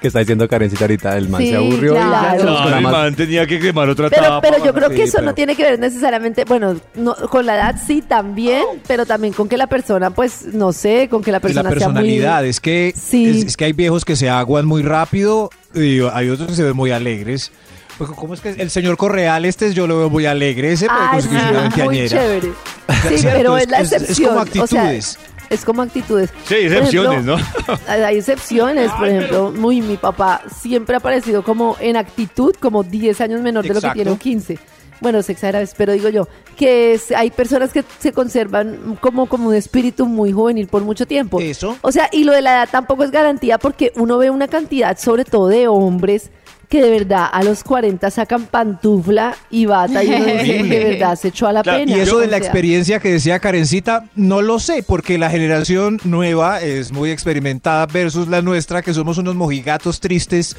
Que 0.00 0.06
está 0.08 0.20
diciendo 0.20 0.48
Karencita 0.48 0.84
ahorita, 0.84 1.14
el 1.18 1.28
man 1.28 1.42
Sí, 1.42 1.50
se 1.50 1.56
aburrió 1.56 1.92
y 1.92 1.96
claro. 1.96 2.40
se 2.40 2.46
buscó 2.46 2.60
No, 2.62 2.66
una 2.68 2.76
el 2.78 2.82
man 2.84 3.14
tenía 3.14 3.46
que 3.46 3.60
quemar 3.60 3.86
otra 3.90 4.08
Pero, 4.08 4.22
etapa. 4.22 4.40
pero 4.40 4.64
yo 4.64 4.72
creo 4.72 4.88
sí, 4.88 4.94
que 4.96 5.02
eso 5.02 5.12
pero- 5.18 5.26
no 5.26 5.34
tiene 5.34 5.54
que 5.54 5.62
ver 5.62 5.78
necesariamente, 5.78 6.44
bueno, 6.46 6.74
no, 6.94 7.14
con 7.14 7.44
la 7.44 7.54
edad 7.56 7.76
sí 7.86 8.00
también, 8.00 8.64
pero 8.86 9.04
también 9.04 9.34
con 9.34 9.46
que 9.46 9.58
la 9.58 9.66
persona, 9.66 10.08
pues, 10.10 10.46
no 10.54 10.72
sé, 10.72 11.08
con 11.10 11.22
que 11.22 11.30
la 11.30 11.36
Y 11.36 11.40
la 11.40 11.42
persona 11.42 11.62
sea 11.68 11.88
muy... 11.88 11.94
personalidad, 11.96 12.46
es 12.46 12.60
que 12.60 12.94
Sí. 12.96 13.28
es, 13.40 13.44
es 13.44 13.56
que 13.58 13.66
hay 13.66 13.72
viejos 13.74 14.06
que 14.06 14.16
se 14.16 14.30
aguan 14.30 14.64
muy 14.64 14.80
rápido 14.82 15.50
y 15.74 16.00
hay 16.14 16.30
otros 16.30 16.48
que 16.48 16.54
se 16.54 16.62
ven 16.62 16.76
muy 16.76 16.92
alegres. 16.92 17.52
Pues, 18.00 18.10
¿Cómo 18.16 18.32
es 18.32 18.40
que 18.40 18.48
el 18.48 18.70
señor 18.70 18.96
Correal 18.96 19.44
este 19.44 19.74
yo 19.74 19.86
lo 19.86 19.98
veo 19.98 20.08
muy 20.08 20.24
alegre? 20.24 20.72
Ese 20.72 20.86
puede 20.86 20.98
Ah, 21.00 21.20
sí, 21.20 21.28
conseguirse 21.28 21.50
una 21.90 22.06
chévere. 22.08 22.52
Sí, 23.08 23.18
¿Cierto? 23.18 23.36
pero 23.38 23.56
Es- 23.58 23.68
la 23.68 23.80
es- 23.80 23.92
es 23.92 24.20
como 24.20 24.40
excepción. 24.40 24.64
o 24.64 24.66
sea, 24.66 24.82
actitudes. 24.82 25.18
es 25.50 25.64
como 25.66 25.82
actitudes. 25.82 26.30
Sí, 26.46 26.54
excepciones, 26.54 27.12
ejemplo, 27.26 27.36
¿no? 27.36 27.78
Hay 27.88 28.16
excepciones, 28.16 28.90
por 28.92 29.06
ejemplo, 29.06 29.52
muy 29.54 29.82
mi 29.82 29.98
papá 29.98 30.40
siempre 30.60 30.96
ha 30.96 31.00
parecido 31.00 31.42
como 31.44 31.76
en 31.78 31.96
actitud 31.98 32.54
como 32.58 32.82
10 32.84 33.20
años 33.20 33.42
menor 33.42 33.64
de 33.68 33.74
lo 33.74 33.80
que 33.82 33.90
tiene 33.90 34.10
un 34.12 34.18
15. 34.18 34.58
Bueno, 35.02 35.22
se 35.22 35.32
exagera, 35.32 35.62
pero 35.78 35.92
digo 35.94 36.08
yo, 36.10 36.28
que 36.56 36.92
es- 36.94 37.10
hay 37.12 37.30
personas 37.30 37.72
que 37.72 37.84
se 38.00 38.12
conservan 38.12 38.98
como, 39.00 39.26
como 39.26 39.48
un 39.48 39.54
espíritu 39.54 40.06
muy 40.06 40.30
juvenil 40.32 40.66
por 40.68 40.82
mucho 40.82 41.06
tiempo. 41.06 41.38
Eso. 41.40 41.76
O 41.82 41.90
sea, 41.92 42.08
y 42.12 42.24
lo 42.24 42.32
de 42.32 42.42
la 42.42 42.52
edad 42.52 42.68
tampoco 42.70 43.04
es 43.04 43.10
garantía 43.10 43.56
porque 43.58 43.92
uno 43.96 44.18
ve 44.18 44.28
una 44.30 44.46
cantidad, 44.48 44.98
sobre 44.98 45.24
todo 45.24 45.48
de 45.48 45.68
hombres, 45.68 46.30
que 46.70 46.80
de 46.80 46.88
verdad 46.90 47.26
a 47.30 47.42
los 47.42 47.62
40 47.64 48.10
sacan 48.10 48.46
pantufla 48.46 49.34
y 49.50 49.66
bata 49.66 50.02
y 50.04 50.08
uno 50.14 50.24
dice, 50.24 50.62
de 50.62 50.84
verdad 50.84 51.16
se 51.16 51.28
echó 51.28 51.48
a 51.48 51.52
la 51.52 51.62
Claro, 51.64 51.80
pena. 51.80 51.96
Y 51.96 52.00
eso 52.00 52.18
de 52.18 52.26
la 52.28 52.36
sea, 52.38 52.46
experiencia 52.46 53.00
que 53.00 53.10
decía 53.10 53.40
Karencita, 53.40 54.04
no 54.14 54.40
lo 54.40 54.58
sé, 54.60 54.82
porque 54.86 55.18
la 55.18 55.28
generación 55.30 55.98
nueva 56.04 56.60
es 56.62 56.92
muy 56.92 57.10
experimentada 57.10 57.86
versus 57.86 58.28
la 58.28 58.40
nuestra, 58.40 58.82
que 58.82 58.94
somos 58.94 59.18
unos 59.18 59.34
mojigatos 59.34 59.98
tristes 60.00 60.56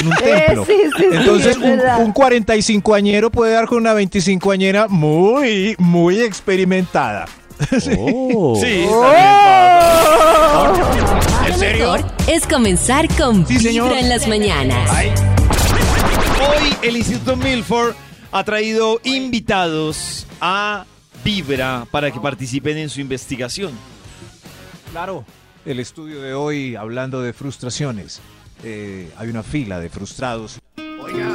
en 0.00 0.08
un 0.08 0.12
Eh, 0.24 0.42
templo. 0.46 0.64
sí, 0.66 0.72
sí, 0.76 0.88
sí, 0.98 1.06
Entonces, 1.12 1.56
es 1.56 1.56
un, 1.56 1.80
un 2.06 2.12
45añero 2.12 3.30
puede 3.30 3.52
dar 3.54 3.66
con 3.66 3.78
una 3.78 3.94
25añera 3.94 4.88
muy, 4.88 5.76
muy 5.78 6.20
experimentada. 6.20 7.26
Oh. 7.96 8.58
Sí, 8.60 8.84
¡Oh! 8.88 10.72
Lo 11.48 11.56
mejor 11.58 12.00
es 12.26 12.46
comenzar 12.46 13.06
con 13.16 13.46
Sí. 13.46 13.58
Vibra 13.58 14.00
en 14.00 14.08
las 14.08 14.26
mañanas. 14.26 14.90
Hoy 14.90 15.10
el 16.82 16.96
Instituto 16.96 17.36
Milford 17.36 17.94
ha 18.32 18.44
traído 18.44 19.00
invitados 19.04 20.26
a 20.40 20.84
Vibra 21.24 21.86
para 21.90 22.10
que 22.10 22.18
participen 22.18 22.76
en 22.76 22.90
su 22.90 23.00
investigación. 23.00 23.72
Claro. 24.90 25.24
El 25.64 25.78
estudio 25.78 26.20
de 26.20 26.34
hoy, 26.34 26.74
hablando 26.74 27.22
de 27.22 27.32
frustraciones. 27.32 28.20
Eh, 28.64 29.08
hay 29.16 29.28
una 29.28 29.44
fila 29.44 29.78
de 29.78 29.88
frustrados. 29.88 30.58
Oiga. 30.76 31.30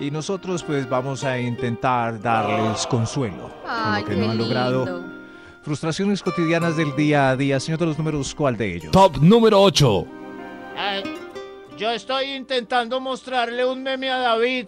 Y 0.00 0.10
nosotros 0.10 0.62
pues 0.62 0.88
vamos 0.88 1.22
a 1.22 1.38
intentar 1.38 2.20
darles 2.20 2.86
consuelo 2.86 3.54
Ay, 3.66 4.02
con 4.04 4.14
lo 4.14 4.16
que 4.16 4.20
qué 4.20 4.26
no 4.26 4.30
han 4.30 4.38
logrado. 4.38 5.04
Frustraciones 5.62 6.22
cotidianas 6.22 6.76
del 6.76 6.96
día 6.96 7.30
a 7.30 7.36
día. 7.36 7.60
Señor 7.60 7.78
de 7.78 7.86
los 7.86 7.98
números, 7.98 8.34
¿cuál 8.34 8.56
de 8.56 8.76
ellos? 8.76 8.90
Top 8.90 9.18
número 9.18 9.60
8. 9.60 10.06
Ay, 10.76 11.02
yo 11.78 11.90
estoy 11.90 12.32
intentando 12.32 13.00
mostrarle 13.00 13.64
un 13.64 13.82
meme 13.82 14.10
a 14.10 14.18
David 14.18 14.66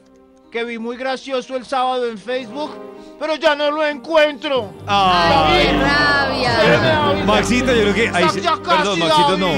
que 0.51 0.65
vi 0.65 0.79
muy 0.79 0.97
gracioso 0.97 1.57
el 1.57 1.65
sábado 1.67 2.09
en 2.09 2.17
Facebook, 2.19 2.71
pero 3.19 3.35
ya 3.37 3.55
no 3.57 3.71
lo 3.71 3.85
encuentro. 3.87 4.73
Ay, 4.87 5.67
qué 5.67 5.73
rabia. 5.73 7.25
Maxito, 7.27 7.75
yo 7.75 7.83
creo 7.83 7.95
que. 7.95 8.09
ahí 8.09 8.29
se- 8.31 8.41
perdón, 8.41 8.99
Maxito, 8.99 9.37
no. 9.39 9.49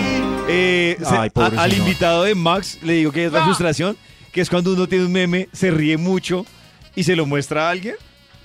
Eh, 0.48 0.96
se- 1.00 1.16
Ay, 1.16 1.30
a- 1.34 1.62
al 1.62 1.72
invitado 1.72 2.22
de 2.24 2.34
Max 2.34 2.78
le 2.82 2.94
digo 2.94 3.12
que 3.12 3.26
es 3.26 3.32
la 3.32 3.40
Ah. 3.42 3.44
frustración, 3.44 3.96
que 4.32 4.40
es 4.40 4.48
cuando 4.50 4.72
uno 4.72 4.86
tiene 4.86 5.04
un 5.04 5.12
meme, 5.12 5.48
se 5.52 5.70
ríe 5.70 5.96
mucho 5.96 6.46
y 6.94 7.04
se 7.04 7.14
lo 7.16 7.26
muestra 7.26 7.66
a 7.68 7.70
alguien. 7.70 7.96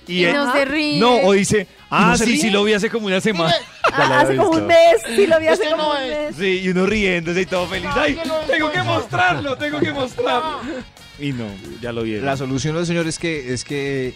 Y 0.06 0.24
él- 0.24 0.34
no 0.34 0.52
se 0.52 0.64
ríe. 0.64 0.98
No, 1.00 1.16
o 1.18 1.32
dice, 1.32 1.66
ah, 1.90 2.08
no 2.10 2.16
se 2.16 2.24
sí, 2.24 2.32
ríe? 2.32 2.40
sí 2.40 2.50
lo 2.50 2.64
vi 2.64 2.72
hace 2.74 2.90
como 2.90 3.06
una 3.06 3.20
semana. 3.20 3.54
Ah, 3.94 4.20
hace 4.20 4.36
como 4.36 4.50
un 4.52 4.66
mes, 4.66 4.96
sí 5.14 5.26
lo 5.26 5.38
vi 5.38 5.48
hace 5.48 5.64
Este 5.64 5.74
como 5.76 5.82
no 5.82 5.90
un 5.90 5.96
es. 6.02 6.08
mes. 6.30 6.36
Sí, 6.38 6.60
y 6.64 6.68
uno 6.70 6.86
riéndose 6.86 7.42
y 7.42 7.46
todo 7.46 7.66
feliz. 7.66 7.90
Ay, 7.94 8.14
lo 8.14 8.22
tengo 8.22 8.70
que 8.70 8.78
encuentro. 8.78 8.84
mostrarlo, 8.84 9.56
tengo 9.58 9.80
que 9.80 9.92
mostrarlo. 9.92 10.60
Y 11.18 11.32
no, 11.32 11.44
ya 11.82 11.92
lo 11.92 12.02
vieron. 12.02 12.24
La 12.24 12.36
solución 12.38 12.74
del 12.74 12.86
señor 12.86 13.06
es 13.06 13.18
que 13.18 13.52
es 13.52 13.64
que 13.64 14.14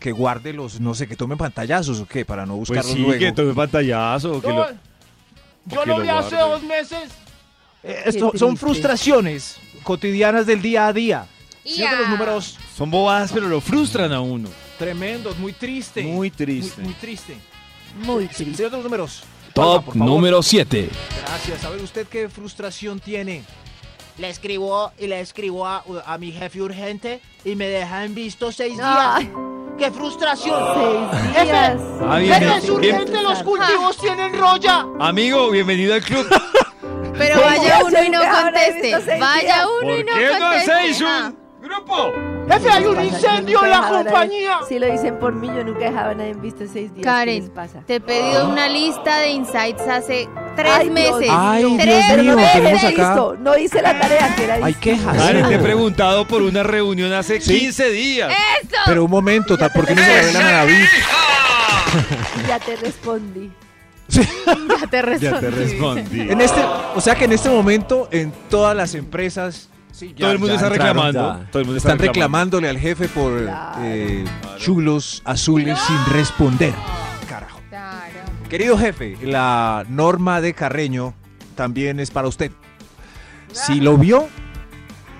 que 0.00 0.12
guarde 0.12 0.52
los, 0.54 0.80
no 0.80 0.94
sé, 0.94 1.06
que 1.06 1.14
tome 1.14 1.36
pantallazos 1.36 2.00
o 2.00 2.06
qué, 2.06 2.24
para 2.24 2.46
no 2.46 2.56
pues 2.56 2.70
buscarlos 2.70 2.92
sí, 2.94 2.98
luego. 3.00 3.18
que 3.18 3.32
tome 3.32 3.52
pantallazo. 3.52 4.40
Que 4.40 4.48
No, 4.48 4.54
lo... 4.54 4.68
yo 5.66 5.80
que 5.82 5.86
lo 5.90 5.98
lo 5.98 6.02
vi 6.02 6.08
hace 6.08 6.34
guarde. 6.36 6.50
dos 6.52 6.62
meses. 6.62 6.98
Eh, 7.84 8.02
esto 8.06 8.32
son 8.34 8.50
triste. 8.50 8.56
frustraciones 8.66 9.58
cotidianas 9.82 10.46
del 10.46 10.62
día 10.62 10.86
a 10.86 10.92
día. 10.94 11.26
Señor 11.64 11.90
de 11.90 11.96
los 11.98 12.08
números 12.08 12.58
Son 12.76 12.90
bobadas, 12.90 13.30
pero 13.32 13.46
lo 13.48 13.60
frustran 13.60 14.12
a 14.12 14.20
uno. 14.22 14.48
Tremendos, 14.82 15.38
muy 15.38 15.52
triste. 15.52 16.02
Muy 16.02 16.30
triste. 16.32 16.80
Muy, 16.80 16.86
muy 16.88 16.94
triste. 16.94 17.36
Muy 18.04 18.26
triste. 18.26 18.56
Señor 18.56 18.70
de 18.72 18.76
los 18.78 18.84
números. 18.84 19.22
Top 19.54 19.84
favor. 19.84 19.96
número 19.96 20.42
7. 20.42 20.88
Gracias. 21.26 21.64
A 21.64 21.70
ver, 21.70 21.80
¿usted 21.82 22.06
qué 22.08 22.28
frustración 22.28 22.98
tiene? 22.98 23.44
Le 24.18 24.28
escribo 24.28 24.90
y 24.98 25.06
le 25.06 25.20
escribo 25.20 25.66
a, 25.66 25.84
a 26.04 26.18
mi 26.18 26.32
jefe 26.32 26.60
urgente 26.60 27.20
y 27.44 27.54
me 27.54 27.66
deja 27.68 28.04
en 28.04 28.14
visto 28.14 28.50
seis 28.50 28.76
Ay. 28.82 29.24
días. 29.26 29.36
¡Qué 29.78 29.90
frustración! 29.90 30.60
Seis 30.74 31.34
Jefe, 31.34 31.44
días. 31.44 31.76
Ah, 32.02 32.18
bien, 32.18 32.42
es 32.42 32.68
urgente, 32.68 33.22
los 33.22 33.42
cultivos 33.42 33.96
tienen 33.98 34.36
roya. 34.38 34.84
Amigo, 35.00 35.50
bienvenido 35.50 35.94
al 35.94 36.02
club. 36.02 36.26
Pero 37.18 37.36
¿Cómo 37.36 37.46
vaya 37.46 37.78
uno 37.84 38.04
y 38.04 38.10
no 38.10 38.20
conteste. 38.20 39.00
seis 39.04 39.20
Vaya 39.20 39.66
uno 39.68 39.80
¿Por 39.88 39.98
y 40.00 40.04
no 40.04 40.12
qué 40.12 40.26
no 40.26 40.38
conteste. 40.40 40.72
hacéis 40.72 41.02
Ah. 41.06 41.32
un 41.60 41.62
grupo? 41.68 42.12
Jefe, 42.48 42.70
hay 42.70 42.84
un 42.84 43.04
incendio 43.04 43.64
en 43.64 43.70
la 43.70 43.88
compañía. 43.88 44.58
Si 44.68 44.78
lo 44.78 44.86
dicen 44.90 45.18
por 45.18 45.34
mí, 45.34 45.46
yo 45.48 45.64
nunca 45.64 45.80
dejaba 45.86 46.10
a 46.10 46.14
nadie 46.14 46.30
en 46.30 46.42
visto 46.42 46.64
seis 46.70 46.92
días. 46.92 46.94
¿Qué 46.94 47.00
les 47.00 47.04
Karen, 47.04 47.48
pasa? 47.50 47.80
te 47.86 47.94
he 47.96 48.00
pedido 48.00 48.48
una 48.48 48.68
lista 48.68 49.18
de 49.18 49.30
insights 49.30 49.82
hace 49.82 50.28
tres 50.56 50.72
Ay, 50.74 50.90
meses. 50.90 51.28
Ay, 51.30 51.76
tres 51.80 52.06
Dios 52.06 52.18
mío, 52.18 52.30
no 52.32 52.36
me 52.36 52.42
dejé 52.42 52.60
tenemos 52.60 52.84
acá. 52.84 53.16
No 53.40 53.56
hice 53.58 53.80
la 53.82 53.98
tarea 53.98 54.34
que 54.36 54.44
era 54.44 54.54
Hay 54.56 54.74
quejas. 54.74 55.16
Karen, 55.16 55.48
te 55.48 55.54
he 55.54 55.58
preguntado 55.58 56.26
por 56.26 56.42
una 56.42 56.62
reunión 56.62 57.12
hace 57.12 57.38
15 57.38 57.90
días. 57.90 58.30
¡Eso! 58.62 58.76
Pero 58.86 59.04
un 59.04 59.10
momento, 59.10 59.56
¿ta- 59.56 59.68
¿por 59.70 59.86
qué 59.86 59.94
no 59.94 60.02
se 60.02 60.08
le 60.08 60.20
revelan 60.22 60.46
a 60.46 60.50
David? 60.52 60.84
Ya 62.48 62.58
te 62.58 62.76
respondí. 62.76 63.50
ya 64.08 64.86
te 64.90 65.02
respondí. 65.02 65.46
respondí. 65.46 66.20
En 66.30 66.40
este, 66.40 66.60
o 66.94 67.00
sea 67.00 67.14
que 67.14 67.24
en 67.24 67.32
este 67.32 67.48
momento 67.48 68.08
en 68.10 68.32
todas 68.50 68.76
las 68.76 68.94
empresas 68.94 69.68
Todo 70.18 70.32
el 70.32 70.38
mundo 70.38 70.54
está 70.54 70.68
reclamando. 70.68 71.38
ya. 71.40 71.50
Todo 71.50 71.60
el 71.60 71.66
mundo 71.66 71.76
está 71.78 71.92
Están 71.92 72.06
reclamándole 72.06 72.68
al 72.68 72.78
jefe 72.78 73.08
por 73.08 73.42
Claro. 73.44 73.80
eh, 73.82 74.24
chulos 74.58 75.22
azules 75.24 75.78
sin 75.86 76.14
responder. 76.14 76.72
Carajo. 77.28 77.60
Claro. 77.68 78.18
Querido 78.48 78.78
jefe, 78.78 79.16
la 79.22 79.84
norma 79.88 80.40
de 80.40 80.54
Carreño 80.54 81.14
también 81.54 82.00
es 82.00 82.10
para 82.10 82.28
usted. 82.28 82.50
Si 83.52 83.80
lo 83.80 83.96
vio, 83.98 84.28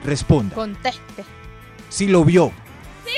responda. 0.04 0.54
Conteste. 0.54 1.24
Si 1.88 2.06
lo 2.08 2.24
vio. 2.24 2.52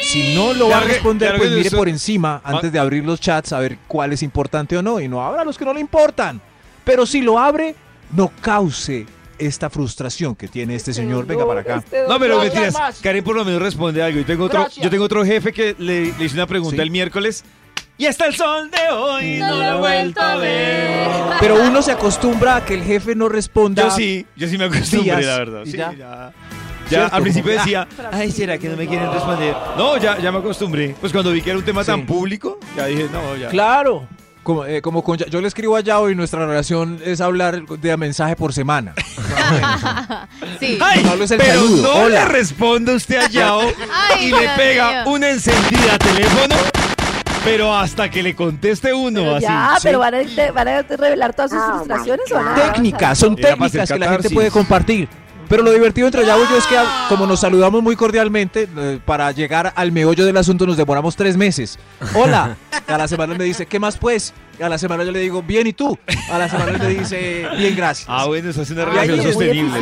Si 0.03 0.35
no 0.35 0.53
lo 0.55 0.69
va 0.69 0.79
a 0.79 0.81
responder, 0.81 1.37
pues 1.37 1.53
mire 1.53 1.71
por 1.71 1.89
encima 1.89 2.41
antes 2.43 2.73
de 2.73 2.79
abrir 2.81 3.05
los 3.05 3.21
chats 3.21 3.53
a 3.53 3.61
ver 3.61 3.79
cuál 3.87 4.13
es 4.13 4.23
importante 4.23 4.77
o 4.77 4.83
no. 4.83 4.99
Y 4.99 5.07
no 5.09 5.23
abra 5.25 5.45
los 5.45 5.57
que 5.57 5.65
no 5.65 5.73
le 5.73 5.81
importan. 5.81 6.41
Pero 6.85 7.07
si 7.07 7.23
lo 7.23 7.39
abre, 7.39 7.77
no 8.13 8.31
cause 8.41 9.07
esta 9.39 9.71
frustración 9.71 10.35
que 10.35 10.49
tiene 10.49 10.75
este 10.75 10.93
señor. 10.93 11.27
Venga 11.27 11.47
para 11.47 11.61
acá. 11.61 11.77
Este 11.77 12.05
No, 12.09 12.19
pero 12.19 12.41
mentiras. 12.41 12.75
Karen 13.03 13.25
por 13.25 13.37
lo 13.37 13.45
menos 13.45 13.61
responde 13.63 14.03
algo. 14.03 14.19
Yo 14.21 14.27
tengo 14.27 14.45
otro, 14.45 14.61
Gracias. 14.61 14.83
yo 14.85 14.91
tengo 14.91 15.05
otro 15.05 15.25
jefe 15.25 15.53
que 15.53 15.75
le, 15.79 16.13
le 16.17 16.25
hice 16.25 16.35
una 16.35 16.47
pregunta 16.47 16.77
Sí. 16.77 16.83
el 16.83 16.91
miércoles. 16.91 17.45
Y 17.97 18.07
hasta 18.07 18.27
el 18.27 18.35
sol 18.35 18.71
de 18.73 18.93
hoy 18.93 19.37
no, 19.39 19.55
lo 19.57 19.63
he 19.63 19.79
vuelto 19.79 20.21
a 20.21 20.37
ver. 20.37 21.09
Pero 21.39 21.63
uno 21.63 21.81
se 21.81 21.93
acostumbra 21.93 22.57
a 22.57 22.65
que 22.65 22.75
el 22.75 22.83
jefe 22.83 23.15
no 23.15 23.29
responda. 23.29 23.85
Yo 23.85 23.91
sí, 23.93 24.27
yo 24.35 24.49
sí 24.49 24.59
me 24.59 24.65
acostumbré, 24.65 25.03
días 25.17 25.25
la 25.25 25.39
verdad. 25.39 25.63
Sí, 25.65 25.77
ya. 25.77 26.33
ya. 26.91 27.07
Al 27.07 27.23
principio 27.23 27.53
que, 27.53 27.59
decía, 27.59 27.87
ay, 28.11 28.33
¿será 28.33 28.59
que 28.59 28.69
no 28.69 28.77
me 28.77 28.89
quieren 28.89 29.13
responder? 29.13 29.55
No, 29.77 29.97
ya, 29.97 30.19
ya 30.19 30.33
me 30.33 30.39
acostumbré. 30.39 30.97
Pues 31.01 31.13
cuando 31.13 31.31
vi 31.31 31.41
que 31.41 31.51
era 31.51 31.59
un 31.59 31.65
tema 31.65 31.83
Sí. 31.85 31.91
tan 31.93 32.05
público, 32.05 32.59
ya 32.77 32.87
dije, 32.87 33.07
no, 33.13 33.37
ya. 33.37 33.49
Claro. 33.49 34.09
Como, 34.45 34.65
eh, 34.67 34.81
como 34.83 35.03
con, 35.03 35.17
yo 35.19 35.41
le 35.41 35.49
escribo 35.49 35.75
a 35.75 35.81
Yao 35.81 36.11
y 36.11 36.15
nuestra 36.15 36.47
relación 36.47 37.01
es 37.05 37.21
hablar 37.21 37.63
de 37.67 37.97
mensaje 37.97 38.37
por 38.37 38.53
semana. 38.53 38.95
Sí. 40.61 40.79
Ay, 40.81 41.03
Pablo 41.05 41.25
es 41.25 41.31
el 41.31 41.39
pero 41.39 41.55
saludo. 41.63 41.83
no 41.83 41.95
Hola. 42.05 42.09
le 42.21 42.25
responde 42.27 42.95
usted 42.95 43.17
a 43.17 43.29
Yao 43.29 43.61
Ay, 44.13 44.27
y 44.27 44.31
le 44.31 44.49
pega 44.57 45.03
mío. 45.05 45.13
una 45.13 45.31
encendida 45.31 45.95
a 45.95 45.99
teléfono, 45.99 46.55
pero 47.45 47.75
hasta 47.77 48.11
que 48.11 48.23
le 48.23 48.35
conteste 48.37 48.93
uno 48.95 49.21
Pero 49.21 49.37
así. 49.37 49.43
ya, 49.47 49.75
sí. 49.77 49.81
pero 49.85 49.99
van 49.99 50.15
a, 50.15 50.53
van 50.53 50.69
a 50.69 50.83
revelar 50.83 51.35
todas 51.35 51.51
sus 51.51 51.61
frustraciones 51.63 52.31
o 52.33 52.39
a 52.39 52.55
técnicas, 52.55 53.19
son 53.19 53.37
técnicas 53.37 53.91
que 53.91 53.99
la 53.99 54.11
gente 54.13 54.31
puede 54.31 54.51
compartir. 54.51 55.09
Pero 55.49 55.63
lo 55.63 55.73
divertido 55.73 56.07
entre 56.07 56.25
Yao 56.25 56.43
y 56.43 56.49
yo 56.49 56.57
es 56.57 56.67
que 56.67 56.77
ah, 56.77 57.07
como 57.09 57.27
nos 57.27 57.41
saludamos 57.41 57.83
muy 57.83 57.97
cordialmente, 57.97 58.69
eh, 58.77 58.99
para 59.05 59.31
llegar 59.33 59.73
al 59.77 59.93
meollo 59.93 60.25
del 60.25 60.37
asunto 60.37 60.67
nos 60.67 60.77
demoramos 60.77 61.17
tres 61.17 61.37
meses. 61.37 61.79
Hola. 62.15 62.57
A 62.87 62.99
la 62.99 63.09
semana 63.09 63.33
él 63.33 63.39
me 63.39 63.45
dice, 63.45 63.67
¿qué 63.67 63.79
más 63.79 63.97
pues? 63.97 64.35
A 64.61 64.69
la 64.69 64.77
semana 64.77 65.05
yo 65.05 65.11
le 65.11 65.21
digo, 65.21 65.43
bien, 65.43 65.67
¿y 65.67 65.73
tú? 65.73 65.99
A 66.31 66.39
la 66.39 66.49
semana 66.49 66.73
él 66.73 66.79
me 66.79 66.89
dice, 66.89 67.49
bien, 67.57 67.75
gracias. 67.75 68.07
Ah, 68.11 68.27
bueno, 68.27 68.51
eso 68.51 68.63
es 68.63 68.71
una 68.71 68.85
relación 68.85 69.23
sostenible. 69.23 69.81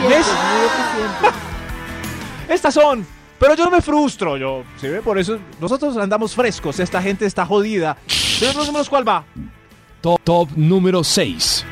Estas 2.48 2.74
son. 2.74 3.04
Pero 3.38 3.56
yo 3.56 3.64
no 3.64 3.72
me 3.72 3.82
frustro, 3.82 4.36
yo. 4.36 4.62
¿Sí 4.80 4.86
ve? 4.86 5.02
Por 5.02 5.18
eso 5.18 5.38
nosotros 5.60 5.96
andamos 5.96 6.32
frescos. 6.32 6.78
Esta 6.78 7.02
gente 7.02 7.26
está 7.26 7.44
jodida. 7.44 7.96
Los 8.40 8.66
números, 8.66 8.88
¿cuál 8.88 9.06
va? 9.08 9.24
Top, 10.00 10.20
top 10.22 10.48
número 10.54 11.02
6. 11.02 11.64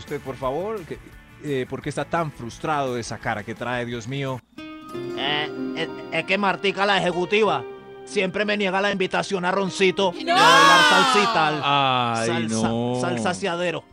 Usted 0.00 0.20
por 0.20 0.36
favor, 0.36 0.80
que- 0.84 0.98
eh, 1.44 1.66
¿por 1.68 1.80
qué 1.80 1.88
está 1.88 2.04
tan 2.04 2.32
frustrado 2.32 2.94
de 2.96 3.00
esa 3.00 3.18
cara 3.18 3.42
que 3.44 3.54
trae, 3.54 3.86
Dios 3.86 4.08
mío? 4.08 4.40
Eh, 5.16 5.48
es, 5.76 5.88
es 6.12 6.24
que 6.24 6.36
Martica, 6.36 6.84
la 6.84 6.98
ejecutiva, 6.98 7.62
siempre 8.04 8.44
me 8.44 8.56
niega 8.56 8.80
la 8.80 8.90
invitación 8.90 9.44
a 9.44 9.52
Roncito 9.52 10.10
de 10.12 10.24
bailar 10.24 10.80
salsita 10.90 11.46
al 11.46 11.60
Ay, 11.64 12.26
salsa, 12.48 12.68
no. 12.68 12.98
salsaciadero. 13.00 13.84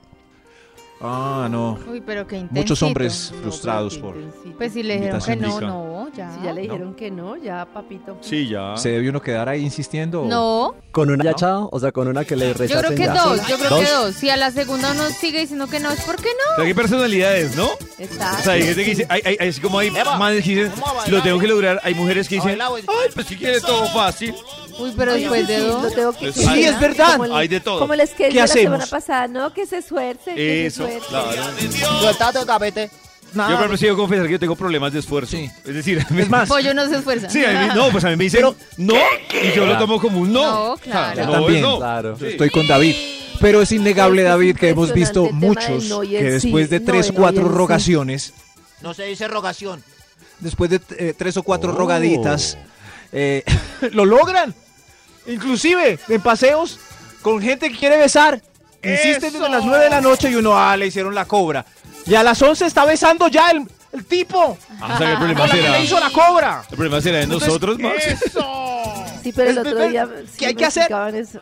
Ah, 1.00 1.48
no. 1.52 1.78
Uy, 1.88 2.02
pero 2.04 2.26
qué 2.26 2.38
intensito. 2.38 2.60
Muchos 2.60 2.82
hombres 2.82 3.32
frustrados 3.44 3.98
por... 4.00 4.16
Pues 4.58 4.74
si 4.74 4.82
le 4.82 4.96
dijeron 4.98 5.22
que 5.22 5.36
no, 5.36 5.62
no, 5.62 6.08
ya. 6.16 6.32
Si 6.36 6.42
ya 6.44 6.54
le 6.54 6.62
dijeron 6.62 6.96
que 6.96 7.12
no, 7.12 7.36
ya, 7.38 7.68
papito. 7.72 8.18
Sí, 8.22 8.48
ya. 8.50 8.76
¿Se 8.78 8.90
debe 8.90 9.08
uno 9.10 9.22
quedar 9.22 9.48
ahí 9.48 9.62
insistiendo? 9.64 10.24
o- 10.24 10.28
No, 10.28 10.76
¿Con 10.92 11.12
una 11.12 11.24
ya 11.24 11.34
chao? 11.36 11.70
O 11.72 11.80
sea, 11.80 11.92
con 11.92 12.08
una 12.08 12.26
que 12.26 12.36
le 12.36 12.48
yo 12.48 12.54
rechacen 12.54 12.80
creo 12.96 12.98
que 12.98 13.06
ya. 13.06 13.14
dos, 13.24 13.48
yo 13.48 13.58
creo 13.58 13.70
¿Dos? 13.70 13.80
que 13.82 13.92
dos. 13.92 14.16
Si 14.16 14.30
a 14.32 14.38
la 14.38 14.50
segunda 14.50 14.92
uno 14.94 15.08
sigue 15.10 15.42
diciendo 15.42 15.68
que 15.68 15.80
no, 15.80 15.92
es 15.92 16.02
porque 16.02 16.24
no. 16.30 16.56
Pero 16.56 16.68
hay 16.68 16.74
personalidades, 16.74 17.56
¿no? 17.56 17.70
Exacto. 18.00 18.38
O 18.40 18.44
sea, 18.44 18.54
hay 18.54 18.64
gente 18.64 18.84
que 18.84 18.90
dice, 18.90 19.06
hay, 19.10 19.22
hay- 19.24 19.38
hay- 19.40 19.50
así 19.50 19.62
como 19.62 19.78
hay 19.78 19.90
Eva, 19.90 20.18
que 20.30 20.36
dicen, 20.42 20.72
lo 21.10 21.22
tengo 21.22 21.38
que 21.40 21.48
lograr, 21.48 21.80
hay 21.84 21.94
mujeres 21.94 22.28
que 22.28 22.36
dicen, 22.36 22.58
ay, 22.60 22.84
pues 23.14 23.28
si 23.28 23.36
quiere 23.36 23.62
todo 23.62 23.86
fácil. 23.88 24.34
Uy, 24.80 24.94
pero 24.96 25.14
después 25.14 25.48
de 25.48 25.58
Sí, 25.60 25.66
dos. 25.66 25.84
lo 25.84 25.92
tengo 25.92 26.14
que 26.14 26.32
Sí, 26.34 26.40
decir, 26.46 26.66
es 26.68 26.80
verdad. 26.80 27.20
El- 27.26 27.32
Hay 27.34 27.48
de 27.48 27.60
todo. 27.60 27.80
Como 27.80 27.94
el 27.94 28.02
sketch 28.02 28.18
¿Qué 28.18 28.28
de 28.30 28.34
la 28.36 28.44
hacemos? 28.44 28.64
semana 28.64 28.86
pasada, 28.88 29.28
no, 29.28 29.52
que 29.54 29.66
se 29.66 29.78
esfuerce. 29.78 30.36
que 30.36 30.66
Eso, 30.68 30.86
se 30.86 30.98
esfuerce. 30.98 31.10
claro. 31.10 32.00
Suéltate, 32.00 32.46
gavete. 32.46 32.90
Yo, 33.34 33.44
por 33.44 33.52
ejemplo, 33.54 33.78
sí 33.78 33.88
confesar 33.90 34.26
que 34.26 34.32
yo 34.32 34.40
tengo 34.40 34.56
problemas 34.56 34.94
de 34.94 35.00
esfuerzo. 35.00 35.36
Es 35.38 35.64
decir, 35.66 36.00
a 36.00 36.14
mí- 36.14 36.22
Es 36.22 36.30
más, 36.30 36.48
Pollo 36.48 36.74
no 36.74 36.88
se 36.88 36.96
esfuerza. 36.96 37.30
Sí, 37.30 37.44
a 37.44 37.62
mí, 37.62 37.68
no, 37.76 37.90
pues 37.92 38.04
a 38.06 38.10
mí 38.10 38.16
me 38.16 38.24
dicen 38.24 38.42
no 38.78 38.94
y 38.96 39.56
yo 39.56 39.66
lo 39.66 39.78
tomo 39.78 40.00
como 40.00 40.20
un 40.22 40.32
no. 40.32 40.70
No, 40.72 40.78
claro. 40.78 41.20
Yo 41.20 41.26
no, 41.26 41.32
también, 41.34 41.62
no. 41.62 41.78
claro. 41.78 42.18
Sí. 42.18 42.26
Estoy 42.28 42.50
con 42.50 42.68
David. 42.68 42.96
Pero 43.42 43.62
es 43.62 43.72
innegable, 43.72 44.22
Es 44.22 44.26
que 44.26 44.30
David, 44.30 44.58
que 44.58 44.70
hemos 44.70 44.94
visto 44.94 45.30
muchos 45.32 45.84
no 45.90 46.02
que 46.02 46.08
sí. 46.08 46.48
después 46.48 46.70
de 46.72 46.80
tres, 46.80 47.12
cuatro 47.14 47.44
sí. 47.44 47.50
rogaciones, 47.50 48.34
No 48.82 48.94
se 48.96 49.04
dice 49.04 49.28
rogación. 49.28 49.84
después 50.40 50.70
de 50.72 50.80
eh, 50.98 51.14
tres 51.16 51.38
o 51.38 51.44
cuatro 51.44 51.72
Oh. 51.72 51.76
rogaditas, 51.78 52.58
eh, 53.12 53.44
lo 53.92 54.06
logran. 54.06 54.56
Inclusive 55.28 56.00
en 56.08 56.22
paseos 56.22 56.80
con 57.22 57.42
gente 57.42 57.70
que 57.70 57.78
quiere 57.78 57.98
besar. 57.98 58.42
Insisten 58.84 59.34
desde 59.34 59.50
las 59.50 59.66
9 59.66 59.84
de 59.84 59.90
la 59.90 60.02
noche 60.02 60.30
y 60.30 60.36
uno, 60.36 60.58
ah, 60.58 60.78
le 60.78 60.88
hicieron 60.88 61.14
la 61.14 61.26
cobra. 61.26 61.66
Y 62.06 62.16
a 62.16 62.24
las 62.24 62.42
11 62.42 62.66
está 62.66 62.86
besando 62.86 63.28
ya 63.28 63.52
el, 63.52 63.68
el 63.92 64.06
tipo. 64.06 64.58
Ah, 64.80 64.94
o 64.94 64.98
sea, 64.98 65.08
que 65.08 65.12
el 65.12 65.18
problema 65.18 65.46
que 65.46 65.58
será- 65.58 65.72
le 65.72 65.84
hizo 65.84 66.00
la 66.00 66.10
cobra. 66.10 66.62
El 66.70 66.76
problema 66.76 67.02
será 67.02 67.18
de 67.20 67.28
nosotros, 67.28 67.78
Max. 67.80 68.04
Sí, 69.24 69.34
pero 69.34 69.50
el 69.50 69.58
otro 69.58 69.88
día 69.90 70.08
¿qué 70.08 70.28
sí 70.38 70.46
hay 70.46 70.56
que 70.56 70.66
hacer? 70.66 70.90
eso. 71.16 71.42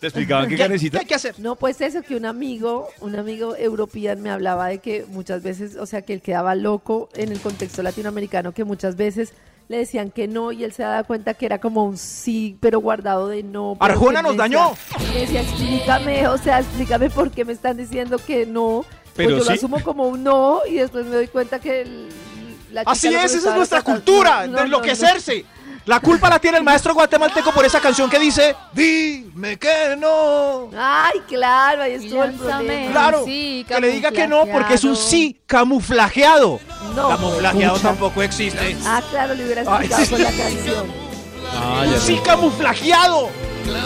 ¿Te 0.00 0.06
explicaban 0.06 0.48
qué, 0.48 0.56
Karencita? 0.56 1.00
que 1.00 1.14
hacer? 1.14 1.34
No, 1.38 1.56
pues 1.56 1.78
eso, 1.82 2.00
que 2.00 2.16
un 2.16 2.24
amigo, 2.24 2.88
un 3.00 3.16
amigo 3.16 3.54
european 3.54 4.22
me 4.22 4.30
hablaba 4.30 4.68
de 4.68 4.78
que 4.78 5.04
muchas 5.08 5.42
veces, 5.42 5.76
o 5.76 5.84
sea, 5.84 6.00
que 6.00 6.14
él 6.14 6.22
quedaba 6.22 6.54
loco 6.54 7.10
en 7.14 7.30
el 7.30 7.38
contexto 7.40 7.82
latinoamericano, 7.82 8.52
que 8.52 8.64
muchas 8.64 8.96
veces 8.96 9.34
le 9.70 9.76
decían 9.78 10.10
que 10.10 10.26
no 10.26 10.50
y 10.50 10.64
él 10.64 10.72
se 10.72 10.82
daba 10.82 11.04
cuenta 11.04 11.34
que 11.34 11.46
era 11.46 11.60
como 11.60 11.84
un 11.84 11.96
sí, 11.96 12.56
pero 12.58 12.80
guardado 12.80 13.28
de 13.28 13.44
no. 13.44 13.76
pero 13.80 13.92
Arjona 13.92 14.20
nos 14.20 14.32
decía- 14.32 14.42
dañó. 14.42 14.72
Me 15.14 15.20
decía, 15.20 15.42
explícame, 15.42 16.26
o 16.26 16.36
sea, 16.38 16.58
explícame 16.58 17.08
por 17.08 17.30
qué 17.30 17.44
me 17.44 17.52
están 17.52 17.76
diciendo 17.76 18.18
que 18.18 18.46
no. 18.46 18.84
Pero 19.14 19.28
pues 19.30 19.38
yo 19.38 19.44
sí. 19.44 19.48
lo 19.50 19.54
asumo 19.54 19.80
como 19.84 20.08
un 20.08 20.24
no 20.24 20.62
y 20.68 20.74
después 20.74 21.06
me 21.06 21.14
doy 21.14 21.28
cuenta 21.28 21.60
que 21.60 21.82
el- 21.82 22.08
la 22.72 22.80
chica 22.80 22.90
Así 22.90 23.14
es, 23.14 23.32
esa 23.36 23.50
es 23.50 23.54
nuestra 23.54 23.82
cultura, 23.82 24.38
No, 24.38 24.42
de 24.42 24.48
no, 24.48 24.56
no, 24.56 24.64
enloquecerse. 24.64 25.44
La 25.90 25.98
culpa 25.98 26.28
la 26.30 26.38
tiene 26.38 26.56
el 26.58 26.62
maestro 26.62 26.94
guatemalteco 26.94 27.50
por 27.50 27.64
esa 27.64 27.80
canción 27.80 28.08
que 28.08 28.20
dice, 28.20 28.54
dime 28.72 29.58
que 29.58 29.96
no. 29.98 30.70
Ay, 30.78 31.18
claro, 31.26 31.82
ahí 31.82 31.94
estuvo 31.94 32.22
el 32.22 32.32
problema. 32.34 32.92
Claro, 32.92 33.24
Sí, 33.24 33.64
que 33.66 33.80
le 33.80 33.88
diga 33.88 34.12
que 34.12 34.28
no 34.28 34.46
porque 34.46 34.74
es 34.74 34.84
un 34.84 34.94
sí 34.94 35.40
camuflajeado. 35.48 36.60
No, 36.94 37.08
camuflajeado 37.08 37.74
pucha. 37.74 37.88
tampoco 37.88 38.22
existe. 38.22 38.76
Ah, 38.86 39.02
claro, 39.10 39.34
le 39.34 39.44
hubiera 39.44 39.62
Ay, 39.66 39.86
explicado 39.86 40.04
sí. 40.04 40.10
con 40.12 40.22
la 40.22 40.30
canción. 40.30 40.86
Ah, 41.56 41.82
Un 41.88 42.00
sí 42.00 42.16
sé. 42.16 42.22
camuflajeado. 42.22 43.28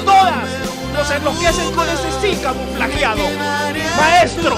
Todas 0.04 0.34
nos 0.92 1.10
enloquecen 1.10 1.72
con 1.72 1.88
ese 1.88 2.12
sí 2.20 2.38
camuflajeado. 2.42 3.22
Maestro, 3.98 4.56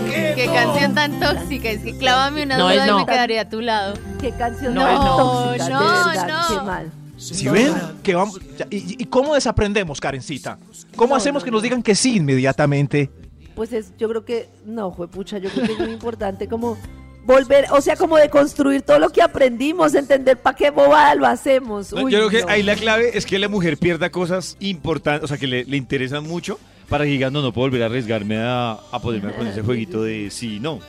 Qué 0.00 0.44
no. 0.46 0.52
canción 0.54 0.94
tan 0.94 1.20
tóxica, 1.20 1.70
es 1.70 1.82
que 1.82 1.96
clávame 1.96 2.42
una 2.44 2.56
No, 2.58 2.64
duda 2.70 2.74
es 2.84 2.88
y 2.88 2.90
no. 2.90 2.98
me 3.00 3.06
quedaría 3.06 3.40
a 3.42 3.48
tu 3.48 3.60
lado. 3.60 3.94
Qué 4.20 4.30
canción 4.32 4.74
No, 4.74 4.82
tan 4.84 4.94
no, 4.94 5.16
tóxica, 5.16 5.68
no, 5.68 5.80
verdad, 6.08 6.28
no. 6.28 6.48
qué 6.60 6.64
mal. 6.66 6.92
Si 7.18 7.48
ven 7.48 7.72
que 8.02 8.14
vamos 8.14 8.38
ya, 8.58 8.66
y, 8.70 9.02
y 9.02 9.06
cómo 9.06 9.34
desaprendemos, 9.34 10.00
Karencita? 10.00 10.58
¿Cómo 10.96 11.10
No, 11.10 11.16
hacemos 11.16 11.42
no, 11.42 11.44
que 11.44 11.50
no. 11.50 11.56
nos 11.56 11.62
digan 11.62 11.82
que 11.82 11.94
sí 11.94 12.16
inmediatamente? 12.16 13.10
Pues 13.54 13.72
es, 13.72 13.92
yo 13.96 14.08
creo 14.10 14.24
que, 14.26 14.48
no, 14.66 14.92
pucha, 14.92 15.38
yo 15.38 15.48
creo 15.48 15.66
que 15.66 15.72
es 15.72 15.78
muy 15.78 15.92
importante 15.92 16.46
como 16.46 16.76
volver, 17.24 17.66
o 17.72 17.80
sea, 17.80 17.96
como 17.96 18.18
de 18.18 18.28
construir 18.28 18.82
todo 18.82 18.98
lo 18.98 19.08
que 19.08 19.22
aprendimos, 19.22 19.94
entender 19.94 20.36
para 20.36 20.54
qué 20.56 20.70
bobada 20.70 21.14
lo 21.14 21.26
hacemos. 21.26 21.90
No, 21.92 22.02
Uy, 22.04 22.12
yo 22.12 22.18
creo 22.18 22.30
que 22.30 22.42
no. 22.42 22.48
ahí 22.50 22.62
la 22.62 22.76
clave 22.76 23.16
es 23.16 23.24
que 23.24 23.38
la 23.38 23.48
mujer 23.48 23.78
pierda 23.78 24.10
cosas 24.10 24.56
importantes, 24.60 25.24
o 25.24 25.26
sea, 25.26 25.38
que 25.38 25.46
le, 25.46 25.64
le 25.64 25.76
interesan 25.78 26.22
mucho, 26.24 26.60
para 26.88 27.04
que 27.04 27.10
diga, 27.10 27.30
no, 27.30 27.42
no 27.42 27.52
puedo 27.52 27.68
volver 27.68 27.82
a 27.82 27.86
arriesgarme 27.86 28.36
a, 28.38 28.72
a 28.72 29.00
ponerme 29.00 29.32
con 29.32 29.46
ese 29.46 29.62
jueguito 29.62 30.02
de 30.02 30.30
sí, 30.30 30.60
no. 30.60 30.80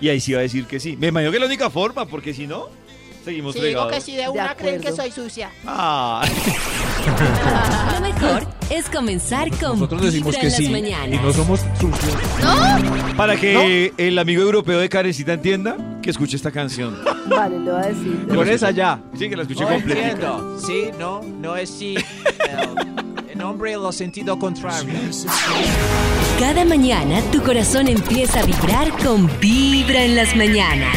Y 0.00 0.08
ahí 0.08 0.20
sí 0.20 0.32
va 0.32 0.38
a 0.38 0.42
decir 0.42 0.64
que 0.66 0.80
sí. 0.80 0.96
Me 0.96 1.08
imagino 1.08 1.30
que 1.30 1.36
es 1.36 1.40
la 1.40 1.46
única 1.46 1.68
forma, 1.70 2.06
porque 2.06 2.32
si 2.32 2.46
no, 2.46 2.68
seguimos 3.24 3.54
Si 3.54 3.60
digo 3.60 3.86
que 3.88 4.00
si 4.00 4.16
de 4.16 4.28
una 4.28 4.54
creen 4.54 4.80
que 4.80 4.92
soy 4.92 5.10
sucia. 5.10 5.50
Ah. 5.66 6.26
Lo 7.94 8.00
mejor 8.00 8.46
es 8.70 8.88
comenzar 8.88 9.50
con 9.50 9.72
Nosotros 9.72 10.02
decimos 10.02 10.36
que 10.36 10.50
sí 10.50 10.64
y 10.66 11.16
no 11.16 11.32
somos 11.32 11.60
sucios. 11.78 12.14
Para 13.16 13.36
que 13.36 13.92
el 13.96 14.18
amigo 14.18 14.42
europeo 14.42 14.78
de 14.78 14.88
Karencita 14.88 15.34
entienda, 15.34 15.76
que 16.02 16.10
escuche 16.10 16.36
esta 16.36 16.50
canción. 16.50 16.96
Vale, 17.26 17.58
le 17.58 17.70
voy 17.70 17.82
a 17.82 17.86
decir. 17.86 18.26
Con 18.28 18.48
esa 18.48 18.70
ya. 18.70 19.00
Sí, 19.18 19.28
que 19.28 19.36
la 19.36 19.42
escuche 19.42 19.62
No 19.64 19.68
completa. 19.68 20.40
Sí, 20.64 20.90
no, 20.98 21.20
no 21.22 21.56
es 21.56 21.70
sí. 21.70 21.96
El 21.96 23.09
nombre 23.40 23.72
lo 23.72 23.90
sentido 23.90 24.38
contrario. 24.38 24.92
Cada 26.38 26.64
mañana 26.66 27.22
tu 27.32 27.42
corazón 27.42 27.88
empieza 27.88 28.40
a 28.40 28.44
vibrar 28.44 28.92
con 29.02 29.28
Vibra 29.40 30.04
en 30.04 30.14
las 30.14 30.36
mañanas. 30.36 30.96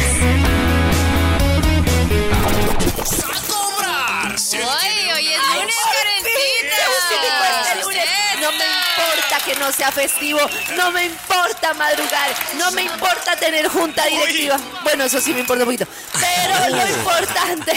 Que 9.44 9.54
no 9.56 9.70
sea 9.72 9.92
festivo, 9.92 10.40
no 10.76 10.90
me 10.92 11.04
importa 11.04 11.74
madrugar, 11.74 12.34
no 12.56 12.70
me 12.72 12.82
importa 12.82 13.36
tener 13.36 13.68
junta 13.68 14.04
directiva. 14.06 14.58
Bueno, 14.82 15.04
eso 15.04 15.20
sí 15.20 15.32
me 15.32 15.40
importa 15.40 15.64
un 15.64 15.68
poquito. 15.68 15.90
Pero 16.12 16.76
lo 16.76 16.88
importante 16.88 17.72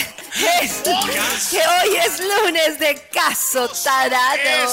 es 0.62 0.72
que 1.50 1.60
hoy 1.60 1.96
es 1.98 2.20
lunes 2.20 2.80
de 2.80 3.02
caso 3.14 3.68
tarado. 3.84 4.70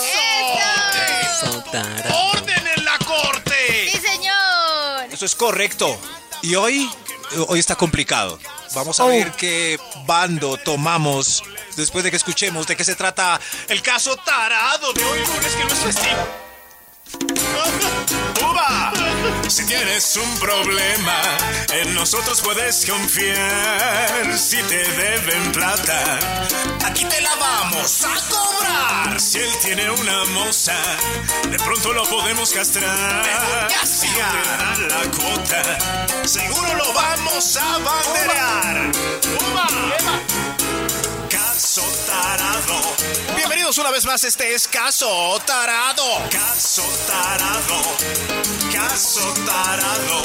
¡Orden 2.32 2.66
en 2.76 2.84
la 2.84 2.98
corte! 2.98 3.90
Sí, 3.90 3.98
señor. 3.98 5.06
Eso 5.10 5.24
es 5.24 5.34
correcto. 5.34 5.98
Y 6.42 6.54
hoy, 6.54 6.90
hoy 7.48 7.58
está 7.58 7.74
complicado. 7.74 8.38
Vamos 8.74 9.00
a 9.00 9.06
ver 9.06 9.32
qué 9.32 9.78
bando 10.04 10.56
tomamos 10.56 11.42
después 11.76 12.04
de 12.04 12.10
que 12.10 12.16
escuchemos 12.16 12.66
de 12.66 12.76
qué 12.76 12.84
se 12.84 12.94
trata 12.94 13.40
el 13.68 13.82
caso 13.82 14.16
tarado 14.16 14.92
de 14.92 15.04
hoy 15.04 15.18
lunes 15.20 15.52
que 15.54 15.64
no 15.64 15.72
es 15.72 15.78
festivo. 15.78 16.43
Uva, 18.42 18.92
si 19.48 19.64
tienes 19.66 20.16
un 20.16 20.38
problema, 20.38 21.20
en 21.72 21.94
nosotros 21.94 22.40
puedes 22.42 22.86
confiar. 22.86 24.38
Si 24.38 24.56
te 24.56 24.76
deben 24.76 25.52
plata, 25.52 26.18
aquí 26.84 27.04
te 27.04 27.20
la 27.20 27.34
vamos 27.36 28.04
a 28.04 28.14
cobrar. 28.30 29.20
Si 29.20 29.38
él 29.38 29.50
tiene 29.62 29.90
una 29.90 30.24
moza, 30.26 30.76
de 31.50 31.58
pronto 31.58 31.92
lo 31.92 32.04
podemos 32.04 32.50
castrar. 32.52 33.24
Si 33.84 34.06
te 34.08 34.20
dan 34.20 34.88
la 34.88 35.02
cuota, 35.16 36.26
seguro 36.26 36.74
lo 36.74 36.92
vamos 36.92 37.56
a 37.56 37.78
banderear. 37.78 38.92
Uva. 39.50 39.66
Caso 41.30 41.82
tarado. 42.06 42.80
Bienvenidos 43.36 43.78
una 43.78 43.90
vez 43.90 44.04
más, 44.04 44.24
este 44.24 44.54
es 44.54 44.68
Caso 44.68 45.40
Tarado. 45.46 46.04
Caso 46.30 46.82
Tarado. 47.06 47.96
Caso 48.72 49.34
Tarado. 49.46 50.22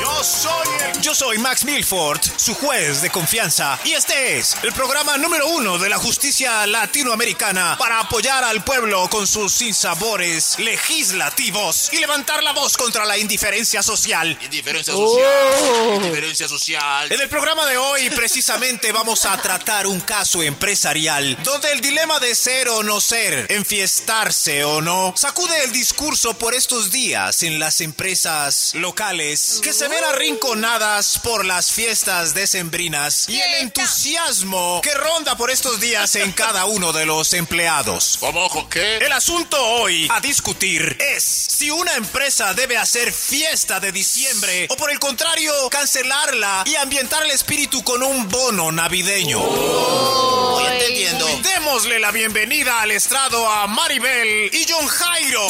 Yo 0.00 0.24
soy 0.24 0.68
el... 0.82 1.00
Yo 1.00 1.14
soy 1.14 1.38
Max 1.38 1.64
Milford, 1.64 2.20
su 2.36 2.54
juez 2.54 3.02
de 3.02 3.10
confianza. 3.10 3.78
Y 3.84 3.92
este 3.92 4.38
es 4.38 4.56
el 4.62 4.72
programa 4.72 5.16
número 5.18 5.48
uno 5.48 5.78
de 5.78 5.88
la 5.88 5.98
justicia 5.98 6.66
latinoamericana 6.66 7.76
para 7.78 8.00
apoyar 8.00 8.44
al 8.44 8.64
pueblo 8.64 9.08
con 9.10 9.26
sus 9.26 9.52
sinsabores 9.52 10.58
legislativos 10.58 11.90
y 11.92 11.98
levantar 11.98 12.42
la 12.42 12.52
voz 12.52 12.76
contra 12.76 13.04
la 13.04 13.18
indiferencia 13.18 13.82
social. 13.82 14.38
Indiferencia 14.42 14.94
social. 14.94 15.94
Indiferencia 15.96 16.48
social. 16.48 17.12
En 17.12 17.20
el 17.20 17.28
programa 17.28 17.66
de 17.66 17.76
hoy 17.76 18.10
precisamente 18.10 18.92
vamos 18.92 19.24
a 19.24 19.36
tratar 19.36 19.86
un 19.86 20.00
caso 20.00 20.42
empresarial 20.42 20.83
donde 20.84 21.72
el 21.72 21.80
dilema 21.80 22.18
de 22.20 22.34
ser 22.34 22.68
o 22.68 22.82
no 22.82 23.00
ser, 23.00 23.46
enfiestarse 23.48 24.64
o 24.64 24.82
no, 24.82 25.14
sacude 25.16 25.64
el 25.64 25.72
discurso 25.72 26.34
por 26.34 26.54
estos 26.54 26.90
días 26.90 27.42
en 27.42 27.58
las 27.58 27.80
empresas 27.80 28.72
locales 28.74 29.60
que 29.62 29.72
se 29.72 29.88
ven 29.88 30.04
arrinconadas 30.04 31.18
por 31.20 31.46
las 31.46 31.72
fiestas 31.72 32.34
decembrinas 32.34 33.30
y 33.30 33.40
el 33.40 33.54
entusiasmo 33.62 34.82
que 34.82 34.92
ronda 34.92 35.38
por 35.38 35.50
estos 35.50 35.80
días 35.80 36.16
en 36.16 36.32
cada 36.44 36.66
uno 36.66 36.92
de 36.92 37.06
los 37.06 37.32
empleados. 37.32 38.18
¿Cómo? 38.20 38.50
¿Con 38.50 38.68
qué? 38.68 38.98
El 38.98 39.12
asunto 39.12 39.58
hoy 39.58 40.06
a 40.10 40.20
discutir 40.20 40.98
es 41.00 41.24
si 41.24 41.70
una 41.70 41.94
empresa 41.94 42.52
debe 42.52 42.76
hacer 42.76 43.10
fiesta 43.10 43.80
de 43.80 43.90
diciembre 43.90 44.66
o 44.68 44.76
por 44.76 44.90
el 44.90 44.98
contrario 44.98 45.54
cancelarla 45.70 46.64
y 46.66 46.74
ambientar 46.74 47.22
el 47.22 47.30
espíritu 47.30 47.82
con 47.82 48.02
un 48.02 48.28
bono 48.28 48.70
navideño. 48.70 49.40
Voy 49.40 50.73
entendiendo. 50.74 51.26
Démosle 51.42 51.98
la 51.98 52.10
bienvenida 52.10 52.80
al 52.80 52.90
estrado 52.90 53.48
a 53.48 53.66
Maribel 53.66 54.50
y 54.52 54.66
John 54.68 54.86
Jairo. 54.86 55.48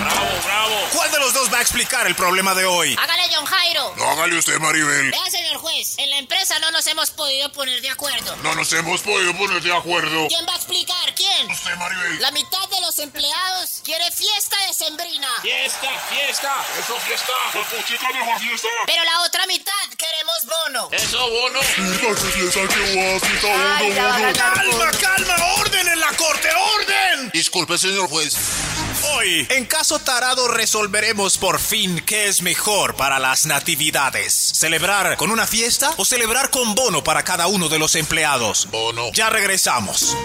Bravo, 0.00 0.40
bravo. 0.44 0.74
¿Cuál 0.92 1.10
de 1.12 1.18
los 1.18 1.32
dos 1.32 1.52
va 1.52 1.58
a 1.58 1.62
explicar 1.62 2.06
el 2.06 2.14
problema 2.14 2.54
de 2.54 2.64
hoy? 2.64 2.96
Hágale, 3.00 3.22
John 3.34 3.46
Jairo. 3.46 3.94
No, 3.96 4.10
hágale 4.10 4.36
usted, 4.36 4.58
Maribel. 4.58 5.10
Vea, 5.10 5.30
señor 5.30 5.56
juez, 5.56 5.94
en 5.98 6.10
la 6.10 6.18
empresa 6.18 6.58
no 6.58 6.70
nos 6.72 6.86
hemos 6.86 7.10
podido 7.10 7.50
poner 7.52 7.80
de 7.80 7.90
acuerdo. 7.90 8.36
No 8.42 8.54
nos 8.54 8.72
hemos 8.72 9.00
podido 9.00 9.34
poner 9.36 9.62
de 9.62 9.74
acuerdo. 9.74 10.28
¿Quién 10.28 10.44
va 10.46 10.52
a 10.52 10.56
explicar? 10.56 11.14
¿Quién? 11.14 11.50
Usted, 11.50 11.74
Maribel. 11.76 12.20
La 12.20 12.30
mitad 12.32 12.68
de 12.68 12.80
los 12.82 12.98
empleados 12.98 13.80
quiere 13.84 14.10
fiesta 14.10 14.56
decembrina. 14.66 15.28
Fiesta, 15.42 15.88
fiesta. 16.10 16.52
Eso, 16.78 16.96
fiesta. 17.00 17.32
Puchica, 17.52 18.08
mejor 18.12 18.40
fiesta. 18.40 18.68
Pero 18.86 19.04
la 19.04 19.20
otra 19.22 19.46
mitad 19.46 19.72
queremos 19.96 20.36
bono. 20.44 20.88
Eso, 20.92 21.30
bono. 21.30 21.62
Fiesta, 21.62 22.14
fiesta, 22.30 22.60
que 22.74 23.12
va, 23.14 23.20
fiesta, 23.20 23.76
Ay, 23.78 23.94
ya 23.94 24.02
va 24.04 24.08
a 24.08 24.12
ganar 24.18 24.23
Calma, 24.32 24.90
calma, 24.92 25.34
orden 25.60 25.86
en 25.86 26.00
la 26.00 26.06
corte, 26.16 26.48
orden. 26.48 27.30
Disculpe, 27.32 27.76
señor 27.76 28.08
juez. 28.08 28.34
Hoy, 29.16 29.46
en 29.50 29.66
Caso 29.66 29.98
Tarado 29.98 30.48
resolveremos 30.48 31.36
por 31.36 31.60
fin 31.60 32.02
qué 32.06 32.28
es 32.28 32.40
mejor 32.40 32.94
para 32.96 33.18
las 33.18 33.44
natividades. 33.44 34.32
¿Celebrar 34.32 35.18
con 35.18 35.30
una 35.30 35.46
fiesta 35.46 35.92
o 35.98 36.06
celebrar 36.06 36.48
con 36.48 36.74
bono 36.74 37.04
para 37.04 37.22
cada 37.22 37.48
uno 37.48 37.68
de 37.68 37.78
los 37.78 37.96
empleados? 37.96 38.66
Bono. 38.70 39.10
Ya 39.12 39.28
regresamos. 39.28 40.16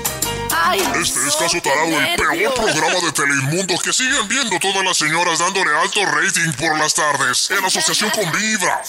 Ay, 0.52 0.80
Este 0.80 1.28
es 1.28 1.36
Caso 1.36 1.58
Tarado, 1.62 2.00
el 2.00 2.16
peor 2.16 2.54
programa 2.54 3.00
de 3.02 3.12
Teleinmundo 3.12 3.78
que 3.80 3.92
siguen 3.92 4.28
viendo 4.30 4.58
todas 4.60 4.84
las 4.84 4.98
señoras 4.98 5.40
dándole 5.40 5.76
alto 5.78 6.06
rating 6.06 6.52
por 6.54 6.78
las 6.80 6.94
tardes. 6.94 7.52
En 7.52 7.66
asociación 7.66 8.10
con 8.12 8.32
Vibra. 8.32 8.82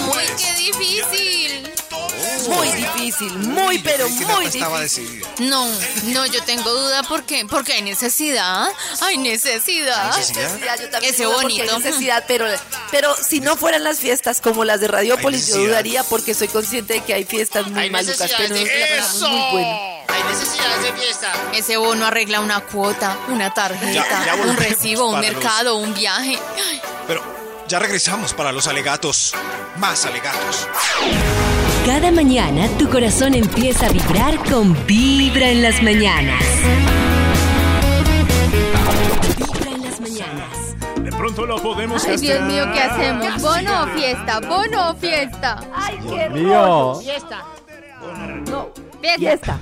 Uy, 0.00 0.22
qué 0.36 0.54
difícil. 0.54 1.72
Muy 2.48 2.68
difícil, 2.72 3.32
muy 3.38 3.78
pero 3.78 4.08
muy 4.08 4.46
difícil. 4.48 5.24
No, 5.40 5.66
no, 6.04 6.26
yo 6.26 6.42
tengo 6.44 6.70
duda 6.72 7.02
porque, 7.04 7.44
porque 7.48 7.74
hay 7.74 7.82
necesidad. 7.82 8.68
Hay 9.00 9.18
necesidad. 9.18 10.16
Necesidad, 10.16 10.78
yo 10.80 10.88
también 10.90 11.14
Ese 11.14 11.26
bonito. 11.26 11.62
hay 11.62 11.78
necesidad, 11.82 12.24
pero, 12.28 12.46
pero 12.90 13.14
si 13.16 13.40
no 13.40 13.56
fueran 13.56 13.84
las 13.84 13.98
fiestas 13.98 14.40
como 14.40 14.64
las 14.64 14.80
de 14.80 14.88
Radiopolis, 14.88 15.48
yo 15.48 15.56
dudaría 15.56 16.02
porque 16.04 16.34
soy 16.34 16.48
consciente 16.48 16.94
de 16.94 17.00
que 17.04 17.14
hay 17.14 17.24
fiestas 17.24 17.66
muy 17.68 17.80
Hay 17.82 17.90
malucas, 17.90 18.30
pero 18.36 18.54
pasamos 18.54 19.20
muy 19.30 19.50
bueno. 19.52 20.02
Hay 20.08 20.22
necesidades 20.24 20.82
de 20.82 20.92
fiesta. 21.00 21.32
Ese 21.54 21.76
bono 21.78 22.06
arregla 22.06 22.40
una 22.40 22.60
cuota, 22.60 23.16
una 23.28 23.52
tarjeta, 23.54 23.92
Ya- 23.92 24.24
ya 24.26 24.34
un 24.34 24.56
recibo, 24.56 25.06
un 25.08 25.20
los- 25.20 25.32
mercado, 25.32 25.76
un 25.76 25.94
viaje. 25.94 26.38
Pero 27.06 27.22
ya 27.68 27.78
regresamos 27.78 28.34
para 28.34 28.52
los 28.52 28.66
alegatos. 28.66 29.32
Más 29.76 30.04
alegatos. 30.04 30.68
Cada 31.86 32.12
mañana 32.12 32.68
tu 32.78 32.88
corazón 32.88 33.34
empieza 33.34 33.86
a 33.86 33.88
vibrar 33.90 34.38
con 34.48 34.74
Vibra 34.86 35.50
en 35.50 35.62
las 35.62 35.82
mañanas. 35.82 36.42
Vibra 39.36 39.70
en 39.72 39.82
las 39.82 40.00
mañanas. 40.00 40.76
De 41.02 41.10
pronto 41.10 41.44
lo 41.44 41.60
podemos 41.60 42.04
Ay, 42.06 42.18
Dios 42.18 42.40
mío, 42.42 42.64
¿qué 42.72 42.80
hacemos? 42.80 43.42
¿Bono 43.42 43.82
o 43.82 43.86
fiesta? 43.88 44.40
¿Bono 44.40 44.90
o 44.90 44.94
fiesta? 44.94 45.60
Ay, 45.74 45.98
qué 46.08 46.30
mío. 46.30 46.94
Fiesta. 47.02 47.42
No, 48.48 48.68
fiesta. 49.18 49.58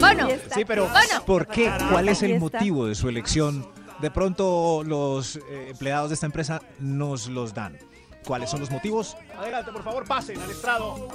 Bono. 0.00 0.28
Sí, 0.52 0.64
pero 0.66 0.88
Bono. 0.88 1.24
¿por 1.24 1.46
qué? 1.46 1.70
¿Cuál 1.90 2.08
es 2.08 2.22
el 2.22 2.40
motivo 2.40 2.86
de 2.86 2.96
su 2.96 3.08
elección? 3.08 3.64
De 4.00 4.10
pronto 4.10 4.82
los 4.84 5.36
eh, 5.36 5.68
empleados 5.70 6.10
de 6.10 6.14
esta 6.14 6.26
empresa 6.26 6.60
nos 6.80 7.28
los 7.28 7.54
dan. 7.54 7.78
¿Cuáles 8.24 8.50
son 8.50 8.60
los 8.60 8.70
motivos? 8.70 9.16
Adelante, 9.38 9.72
por 9.72 9.82
favor, 9.82 10.04
pasen 10.06 10.40
al 10.40 10.50
estrado. 10.50 11.08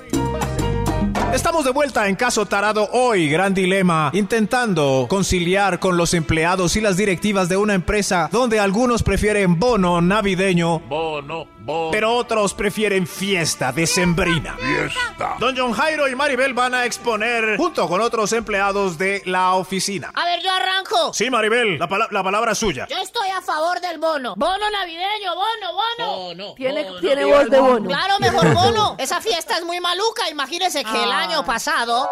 Estamos 1.33 1.65
de 1.65 1.71
vuelta 1.71 2.07
en 2.07 2.15
Caso 2.15 2.45
Tarado 2.45 2.87
hoy, 2.93 3.29
gran 3.29 3.53
dilema, 3.53 4.09
intentando 4.13 5.05
conciliar 5.09 5.79
con 5.79 5.97
los 5.97 6.13
empleados 6.13 6.75
y 6.75 6.81
las 6.81 6.97
directivas 6.97 7.49
de 7.49 7.57
una 7.57 7.73
empresa 7.73 8.29
donde 8.31 8.59
algunos 8.59 9.03
prefieren 9.03 9.59
bono 9.59 10.01
navideño, 10.01 10.79
Bono, 10.79 11.47
pero 11.91 12.13
otros 12.13 12.53
prefieren 12.53 13.07
fiesta 13.07 13.71
decembrina. 13.71 14.55
Fiesta. 14.57 15.35
Don 15.39 15.55
John 15.57 15.73
Jairo 15.73 16.07
y 16.07 16.15
Maribel 16.15 16.53
van 16.53 16.73
a 16.73 16.85
exponer 16.85 17.57
junto 17.57 17.87
con 17.87 18.01
otros 18.01 18.31
empleados 18.33 18.97
de 18.97 19.21
la 19.25 19.53
oficina. 19.53 20.11
A 20.13 20.25
ver, 20.25 20.41
yo 20.43 20.51
arranco. 20.51 21.13
Sí, 21.13 21.29
Maribel, 21.29 21.77
la, 21.79 21.87
pala- 21.87 22.07
la 22.11 22.23
palabra 22.23 22.51
es 22.51 22.57
suya. 22.57 22.87
Yo 22.89 22.97
estoy 22.97 23.29
a 23.29 23.41
favor 23.41 23.79
del 23.81 23.97
bono. 23.99 24.33
Bono 24.35 24.69
navideño, 24.71 25.33
bono, 25.35 25.73
bono. 25.97 26.17
Bono. 26.17 26.53
Tiene, 26.55 26.85
tiene 27.01 27.25
voz 27.25 27.49
de 27.49 27.59
bono. 27.59 27.87
Claro, 27.87 28.15
mejor 28.19 28.53
bono. 28.53 28.95
Esa 28.97 29.19
fiesta 29.21 29.57
es 29.57 29.65
muy 29.65 29.79
maluca. 29.79 30.29
Imagínese 30.29 30.83
que 30.83 31.03
el 31.03 31.11
año 31.11 31.43
pasado. 31.45 32.07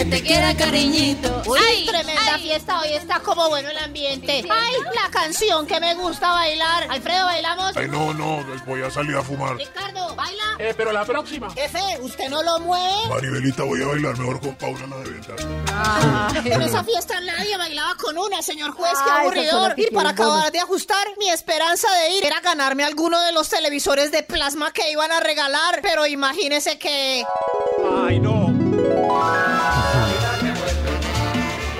Que 0.00 0.06
te 0.06 0.22
quiera 0.22 0.56
cariñito. 0.56 1.42
Uy, 1.46 1.58
Ay, 1.62 1.84
tremenda 1.84 2.34
ay. 2.36 2.42
fiesta. 2.42 2.80
Hoy 2.80 2.88
está 2.94 3.20
como 3.20 3.50
bueno 3.50 3.68
el 3.68 3.76
ambiente. 3.76 4.42
Ay, 4.50 4.72
la 4.94 5.10
canción 5.10 5.66
que 5.66 5.78
me 5.78 5.94
gusta 5.94 6.30
bailar. 6.30 6.86
Alfredo, 6.88 7.26
¿bailamos? 7.26 7.76
Ay, 7.76 7.86
no, 7.86 8.14
no, 8.14 8.42
les 8.48 8.64
voy 8.64 8.80
a 8.80 8.90
salir 8.90 9.14
a 9.16 9.22
fumar. 9.22 9.56
Ricardo, 9.58 10.16
¿baila? 10.16 10.42
Eh, 10.58 10.72
pero 10.74 10.90
la 10.92 11.04
próxima. 11.04 11.50
Jefe, 11.50 11.78
¿usted 12.00 12.30
no 12.30 12.42
lo 12.42 12.60
mueve? 12.60 12.94
Maribelita, 13.10 13.62
voy 13.64 13.82
a 13.82 13.88
bailar 13.88 14.16
mejor 14.18 14.40
con 14.40 14.54
Paula 14.54 14.86
la 14.86 14.96
de 15.00 15.10
venta. 15.10 16.48
En 16.48 16.62
esa 16.62 16.82
fiesta 16.82 17.20
nadie 17.20 17.58
bailaba 17.58 17.94
con 17.96 18.16
una, 18.16 18.40
señor 18.40 18.70
juez, 18.70 18.92
qué 19.04 19.10
Ah, 19.10 19.20
aburridor. 19.20 19.74
Y 19.76 19.90
para 19.94 20.10
acabar 20.10 20.50
de 20.50 20.60
ajustar, 20.60 21.06
mi 21.18 21.28
esperanza 21.28 21.92
de 21.96 22.12
ir 22.16 22.24
era 22.24 22.40
ganarme 22.40 22.84
alguno 22.84 23.20
de 23.20 23.32
los 23.32 23.50
televisores 23.50 24.10
de 24.10 24.22
plasma 24.22 24.72
que 24.72 24.90
iban 24.90 25.12
a 25.12 25.20
regalar. 25.20 25.80
Pero 25.82 26.06
imagínese 26.06 26.78
que. 26.78 27.22
Ay, 28.08 28.18
no. 28.18 28.48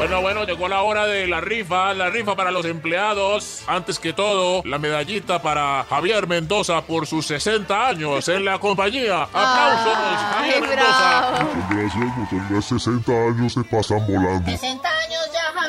Bueno, 0.01 0.23
bueno, 0.23 0.45
llegó 0.45 0.67
la 0.67 0.81
hora 0.81 1.05
de 1.05 1.27
la 1.27 1.43
rifa, 1.43 1.93
la 1.93 2.09
rifa 2.09 2.35
para 2.35 2.51
los 2.51 2.65
empleados. 2.65 3.63
Antes 3.67 3.99
que 3.99 4.15
todo, 4.15 4.63
la 4.65 4.79
medallita 4.79 5.43
para 5.43 5.85
Javier 5.91 6.27
Mendoza 6.27 6.81
por 6.81 7.07
sus 7.07 7.27
60 7.27 7.89
años 7.89 8.27
en 8.29 8.47
la 8.47 8.59
compañía. 8.59 9.25
¡Aplausos! 9.25 9.93
Ay, 9.95 10.53
Javier 10.53 10.61
Mendoza. 10.63 11.31
bravo. 11.31 11.51
Gracias, 11.69 12.17
no 12.17 12.29
tengas 12.31 12.65
60 12.65 13.13
años, 13.13 13.53
se 13.53 13.63
pasan 13.65 14.07
volando. 14.07 14.51
60 14.51 14.89
años 14.89 15.00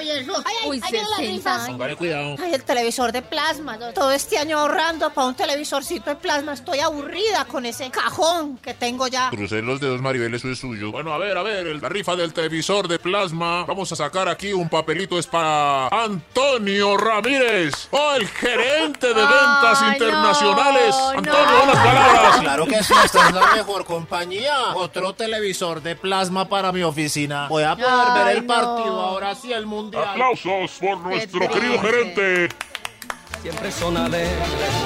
Javier. 0.07 0.25
Ay, 0.45 0.55
ay, 0.63 0.69
Uy, 0.69 0.81
ay, 0.83 0.91
vienen 0.91 1.09
las 1.09 1.19
60 1.19 1.33
rifas. 1.37 1.53
años. 1.63 1.69
Póngale 1.77 1.95
cuidado. 1.95 2.35
Ay, 2.41 2.53
el 2.53 2.63
televisor 2.63 3.11
de 3.11 3.21
plasma. 3.21 3.77
Todo 3.93 4.11
este 4.11 4.37
año 4.37 4.59
ahorrando 4.59 5.09
para 5.13 5.27
un 5.27 5.35
televisorcito 5.35 6.09
de 6.09 6.15
plasma. 6.15 6.53
Estoy 6.53 6.79
aburrida 6.79 7.45
con 7.45 7.65
ese 7.65 7.89
cajón 7.91 8.57
que 8.57 8.73
tengo 8.73 9.07
ya. 9.07 9.29
Crucé 9.29 9.61
los 9.61 9.79
dedos, 9.79 10.01
Maribel, 10.01 10.33
eso 10.33 10.49
es 10.49 10.59
suyo. 10.59 10.91
Bueno, 10.91 11.13
a 11.13 11.17
ver, 11.17 11.37
a 11.37 11.43
ver, 11.43 11.67
el- 11.67 11.81
la 11.81 11.89
rifa 11.89 12.15
del 12.15 12.33
televisor 12.33 12.87
de 12.87 12.99
plasma. 12.99 13.65
Vamos 13.65 13.91
a 13.91 13.95
sacar 13.95 14.27
aquí 14.29 14.53
un 14.53 14.69
papelito, 14.69 15.17
es 15.19 15.27
para 15.27 15.87
Antonio 15.87 16.97
Ramírez, 16.97 17.87
oh, 17.91 18.13
el 18.15 18.27
gerente 18.27 19.07
de 19.07 19.13
ventas 19.13 19.81
Ay, 19.81 19.93
internacionales. 19.93 20.95
no, 20.95 21.09
Antonio, 21.09 21.33
no. 21.33 21.63
unas 21.63 21.75
palabras. 21.85 22.39
Claro 22.41 22.65
que 22.67 22.83
sí, 22.83 22.93
esta 23.03 23.27
es 23.27 23.33
la 23.33 23.55
mejor 23.55 23.85
compañía. 23.85 24.73
Otro 24.75 25.13
televisor 25.13 25.81
de 25.81 25.95
plasma 25.95 26.47
para 26.47 26.71
mi 26.71 26.83
oficina. 26.83 27.47
Voy 27.47 27.63
a 27.63 27.75
poder 27.75 27.89
Ay, 27.89 28.23
ver 28.25 28.37
el 28.37 28.47
no. 28.47 28.53
partido 28.53 29.01
ahora 29.01 29.35
sí, 29.35 29.51
el 29.53 29.65
mundial. 29.91 30.09
Aplausos 30.09 30.71
por 30.79 30.97
nuestro 30.99 31.39
triste. 31.39 31.59
querido 31.59 31.81
gerente. 31.81 32.49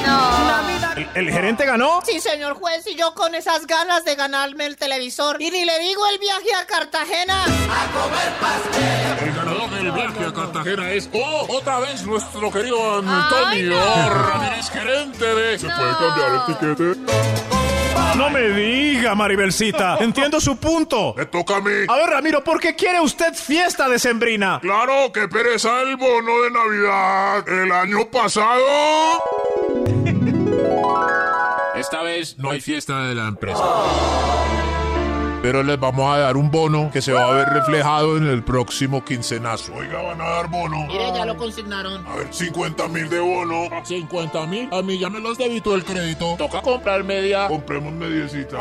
No. 0.06 0.96
¿El, 0.96 1.28
el 1.28 1.34
gerente 1.34 1.66
ganó? 1.66 2.00
Sí, 2.06 2.22
señor 2.22 2.54
juez, 2.54 2.88
y 2.88 2.96
yo 2.96 3.14
con 3.14 3.36
esas 3.36 3.68
ganas 3.68 4.06
de 4.06 4.16
ganarme 4.16 4.66
el 4.66 4.78
televisor. 4.78 5.42
Y 5.42 5.52
ni 5.52 5.66
le 5.66 5.78
digo 5.80 6.02
el 6.08 6.20
viaje 6.20 6.56
a 6.62 6.66
Cartagena. 6.66 7.44
El 9.22 9.34
ganador 9.34 9.70
del 9.72 9.92
viaje 9.92 10.26
a 10.26 10.34
Cartagena 10.34 10.90
es, 10.92 11.10
oh, 11.14 11.46
otra 11.50 11.80
vez 11.80 12.04
nuestro 12.04 12.50
querido 12.50 13.00
Antonio 13.00 13.46
Ay, 13.46 13.64
no. 13.64 14.10
Ramírez, 14.10 14.70
gerente 14.70 15.26
de... 15.26 15.60
¿Se 15.60 15.68
puede 15.68 15.98
cambiar 15.98 16.32
el 16.36 16.46
tiquete? 16.46 17.65
No 18.18 18.30
me 18.30 18.50
diga, 18.50 19.14
Maribelcita. 19.14 19.98
Entiendo 20.00 20.40
su 20.40 20.58
punto. 20.58 21.14
Me 21.18 21.26
toca 21.26 21.58
a 21.58 21.62
mí. 21.62 21.72
A 21.88 21.96
ver, 21.96 22.10
Ramiro, 22.10 22.44
¿por 22.44 22.60
qué 22.60 22.76
quiere 22.76 23.02
usted 23.02 23.34
fiesta 23.34 23.90
decembrina? 23.90 24.60
Claro, 24.62 25.12
que 25.12 25.28
pereza 25.28 25.82
el 25.82 25.98
bono 25.98 26.42
de 26.44 26.52
Navidad 26.52 27.50
el 27.50 27.72
año 27.72 28.10
pasado. 28.10 28.64
Esta 31.76 32.02
vez 32.04 32.38
no 32.38 32.52
hay 32.52 32.62
fiesta 32.62 33.08
de 33.08 33.16
la 33.16 33.28
empresa. 33.28 33.64
Pero 35.46 35.62
les 35.62 35.80
vamos 35.80 36.12
a 36.12 36.18
dar 36.18 36.38
un 36.38 36.50
bono 36.50 36.90
que 36.92 37.04
se 37.04 37.14
va 37.14 37.30
a 37.30 37.32
ver 37.32 37.48
reflejado 37.50 38.18
en 38.18 38.26
el 38.26 38.44
próximo 38.44 39.06
quincenazo. 39.06 39.76
Oiga, 39.76 40.02
van 40.02 40.20
a 40.20 40.24
dar 40.24 40.50
bono. 40.50 40.88
Mire, 40.88 41.12
ya 41.14 41.24
lo 41.24 41.38
consignaron. 41.38 42.04
A 42.08 42.16
ver, 42.16 42.34
50 42.34 42.88
mil 42.88 43.08
de 43.08 43.20
bono. 43.20 43.70
50 43.84 44.48
mil. 44.48 44.68
A 44.72 44.82
mí 44.82 44.98
ya 44.98 45.08
me 45.12 45.20
los 45.20 45.38
debitó 45.38 45.76
el 45.76 45.84
crédito. 45.84 46.34
Toca 46.40 46.64
comprar 46.64 47.04
media. 47.04 47.48
Compremos 47.48 47.94
mediecita. 47.94 48.58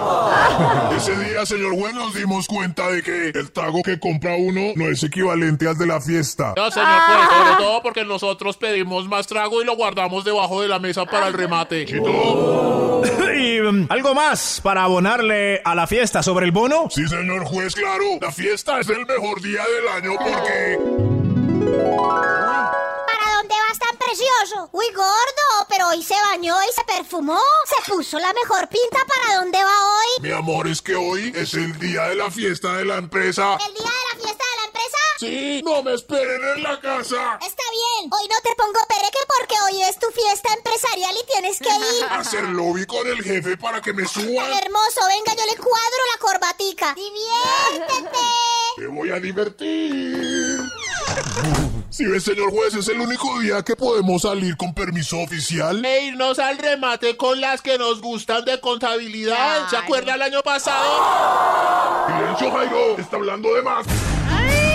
Ese 0.94 1.16
día, 1.24 1.46
señor 1.46 1.74
juez, 1.74 1.94
nos 1.94 2.12
dimos 2.12 2.46
cuenta 2.46 2.86
de 2.90 3.02
que 3.02 3.30
el 3.30 3.50
trago 3.50 3.80
que 3.82 3.98
compra 3.98 4.34
uno 4.36 4.74
no 4.76 4.84
es 4.90 5.02
equivalente 5.02 5.66
al 5.66 5.78
de 5.78 5.86
la 5.86 6.02
fiesta. 6.02 6.52
No, 6.54 6.70
señor 6.70 7.00
juez, 7.00 7.28
sobre 7.30 7.64
todo 7.64 7.82
porque 7.82 8.04
nosotros 8.04 8.58
pedimos 8.58 9.08
más 9.08 9.26
trago 9.26 9.62
y 9.62 9.64
lo 9.64 9.74
guardamos 9.74 10.22
debajo 10.22 10.60
de 10.60 10.68
la 10.68 10.78
mesa 10.78 11.06
para 11.06 11.28
el 11.28 11.32
remate. 11.32 11.86
Y 13.34 13.60
um, 13.60 13.86
algo 13.90 14.14
más 14.14 14.60
para 14.62 14.84
abonarle 14.84 15.60
a 15.64 15.74
la 15.74 15.86
fiesta 15.86 16.22
sobre 16.22 16.46
el 16.46 16.52
bono. 16.52 16.88
Sí, 16.90 17.06
señor 17.08 17.44
juez, 17.44 17.74
claro. 17.74 18.04
La 18.20 18.32
fiesta 18.32 18.80
es 18.80 18.88
el 18.88 19.06
mejor 19.06 19.40
día 19.40 19.62
del 19.64 19.88
año 19.88 20.12
porque... 20.18 20.78
¿Para 23.06 23.36
dónde 23.36 23.54
vas 23.68 23.78
tan 23.78 23.96
precioso? 23.96 24.68
Uy, 24.72 24.86
gordo, 24.94 25.66
pero 25.68 25.88
hoy 25.88 26.02
se 26.02 26.14
bañó 26.30 26.56
y 26.62 26.72
se 26.72 26.84
perfumó. 26.84 27.40
Se 27.66 27.90
puso 27.90 28.18
la 28.18 28.32
mejor 28.32 28.68
pinta. 28.68 28.98
¿Para 29.06 29.40
dónde 29.40 29.58
va 29.58 29.70
hoy? 29.70 30.22
Mi 30.22 30.30
amor, 30.30 30.68
es 30.68 30.80
que 30.82 30.94
hoy 30.94 31.32
es 31.34 31.54
el 31.54 31.78
día 31.78 32.08
de 32.08 32.16
la 32.16 32.30
fiesta 32.30 32.76
de 32.76 32.84
la 32.84 32.96
empresa. 32.96 33.54
¿El 33.66 33.74
día 33.74 33.90
de 33.90 34.14
la 34.14 34.24
fiesta 34.24 34.44
de 34.44 34.60
la 34.60 34.66
empresa? 34.66 34.98
Sí, 35.18 35.62
no 35.64 35.82
me 35.82 35.94
esperen 35.94 36.40
en 36.56 36.62
la 36.62 36.80
casa. 36.80 37.38
Está 37.40 37.62
bien. 37.70 38.10
Hoy 38.12 38.28
no 38.28 38.36
te 38.42 38.54
pongo 38.56 38.80
pereque 38.88 39.18
porque 39.26 39.54
hoy 39.66 39.82
es 39.82 39.98
tu 39.98 40.10
fiesta 40.10 40.52
empresarial 40.84 41.14
y 41.16 41.26
tienes 41.26 41.58
que 41.58 41.68
ir. 41.68 42.04
Hacer 42.10 42.44
lobby 42.44 42.86
con 42.86 43.06
el 43.06 43.22
jefe 43.22 43.56
para 43.56 43.80
que 43.80 43.92
me 43.92 44.06
suban. 44.06 44.52
Hermoso, 44.52 45.00
venga, 45.08 45.34
yo 45.36 45.46
le 45.46 45.56
cuadro 45.56 45.98
la 46.12 46.20
corbatica. 46.20 46.94
¡Diviértete! 46.94 48.18
Me 48.78 48.86
voy 48.88 49.10
a 49.10 49.20
divertir. 49.20 50.60
Si 51.90 52.04
ve, 52.06 52.18
señor 52.18 52.50
juez, 52.50 52.74
es 52.74 52.88
el 52.88 53.00
único 53.00 53.38
día 53.38 53.62
que 53.62 53.76
podemos 53.76 54.22
salir 54.22 54.56
con 54.56 54.74
permiso 54.74 55.20
oficial. 55.20 55.84
E 55.84 56.06
irnos 56.06 56.38
al 56.40 56.58
remate 56.58 57.16
con 57.16 57.40
las 57.40 57.62
que 57.62 57.78
nos 57.78 58.00
gustan 58.00 58.44
de 58.44 58.60
contabilidad. 58.60 59.68
¿Se 59.68 59.76
acuerda 59.76 60.14
el 60.14 60.22
año 60.22 60.42
pasado? 60.42 62.06
Silencio, 62.08 62.50
Jairo. 62.50 62.98
Está 62.98 63.16
hablando 63.16 63.54
de 63.54 63.62
más. 63.62 63.86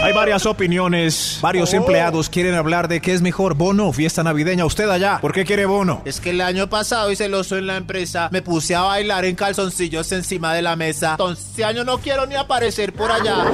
Hay 0.02 0.14
varias 0.14 0.46
opiniones. 0.46 1.40
Varios 1.42 1.74
empleados 1.74 2.30
quieren 2.30 2.56
hablar 2.56 2.88
de 2.88 3.02
qué 3.02 3.14
es 3.14 3.22
mejor, 3.22 3.56
bono 3.56 3.90
o 3.90 3.94
fiesta 3.94 4.24
navideña. 4.24 4.66
Usted 4.66 4.90
allá, 4.90 5.20
¿por 5.20 5.34
qué 5.34 5.44
quiere 5.44 5.66
bono? 5.66 6.02
Es 6.06 6.22
que 6.22 6.30
el 6.30 6.40
año 6.40 6.70
pasado 6.70 7.12
hice 7.12 7.26
el 7.26 7.34
oso 7.34 7.58
en 7.58 7.68
la 7.68 7.76
empresa. 7.76 8.30
Me 8.32 8.42
puse 8.42 8.76
a 8.76 8.82
bailar 8.82 9.26
en 9.26 9.36
calzoncillos 9.36 10.10
encima 10.14 10.54
de 10.54 10.62
la 10.62 10.78
mesa. 10.78 11.12
Entonces, 11.12 11.46
este 11.50 11.66
año 11.66 11.84
no 11.84 11.98
quiero 11.98 12.26
ni 12.26 12.36
aparecer 12.36 12.94
por 12.94 13.12
allá. 13.12 13.46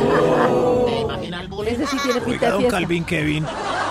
¿Te 0.86 1.00
imagina 1.02 1.42
el 1.42 1.48
bullying? 1.48 1.74
Ese 1.74 1.88
sí 1.88 1.98
tiene 2.04 2.20
Oiga, 2.20 2.26
pinta 2.26 2.46
de 2.46 2.52
don 2.52 2.62
fiesta. 2.62 2.78
Calvin 2.78 3.04
Kevin. 3.06 3.46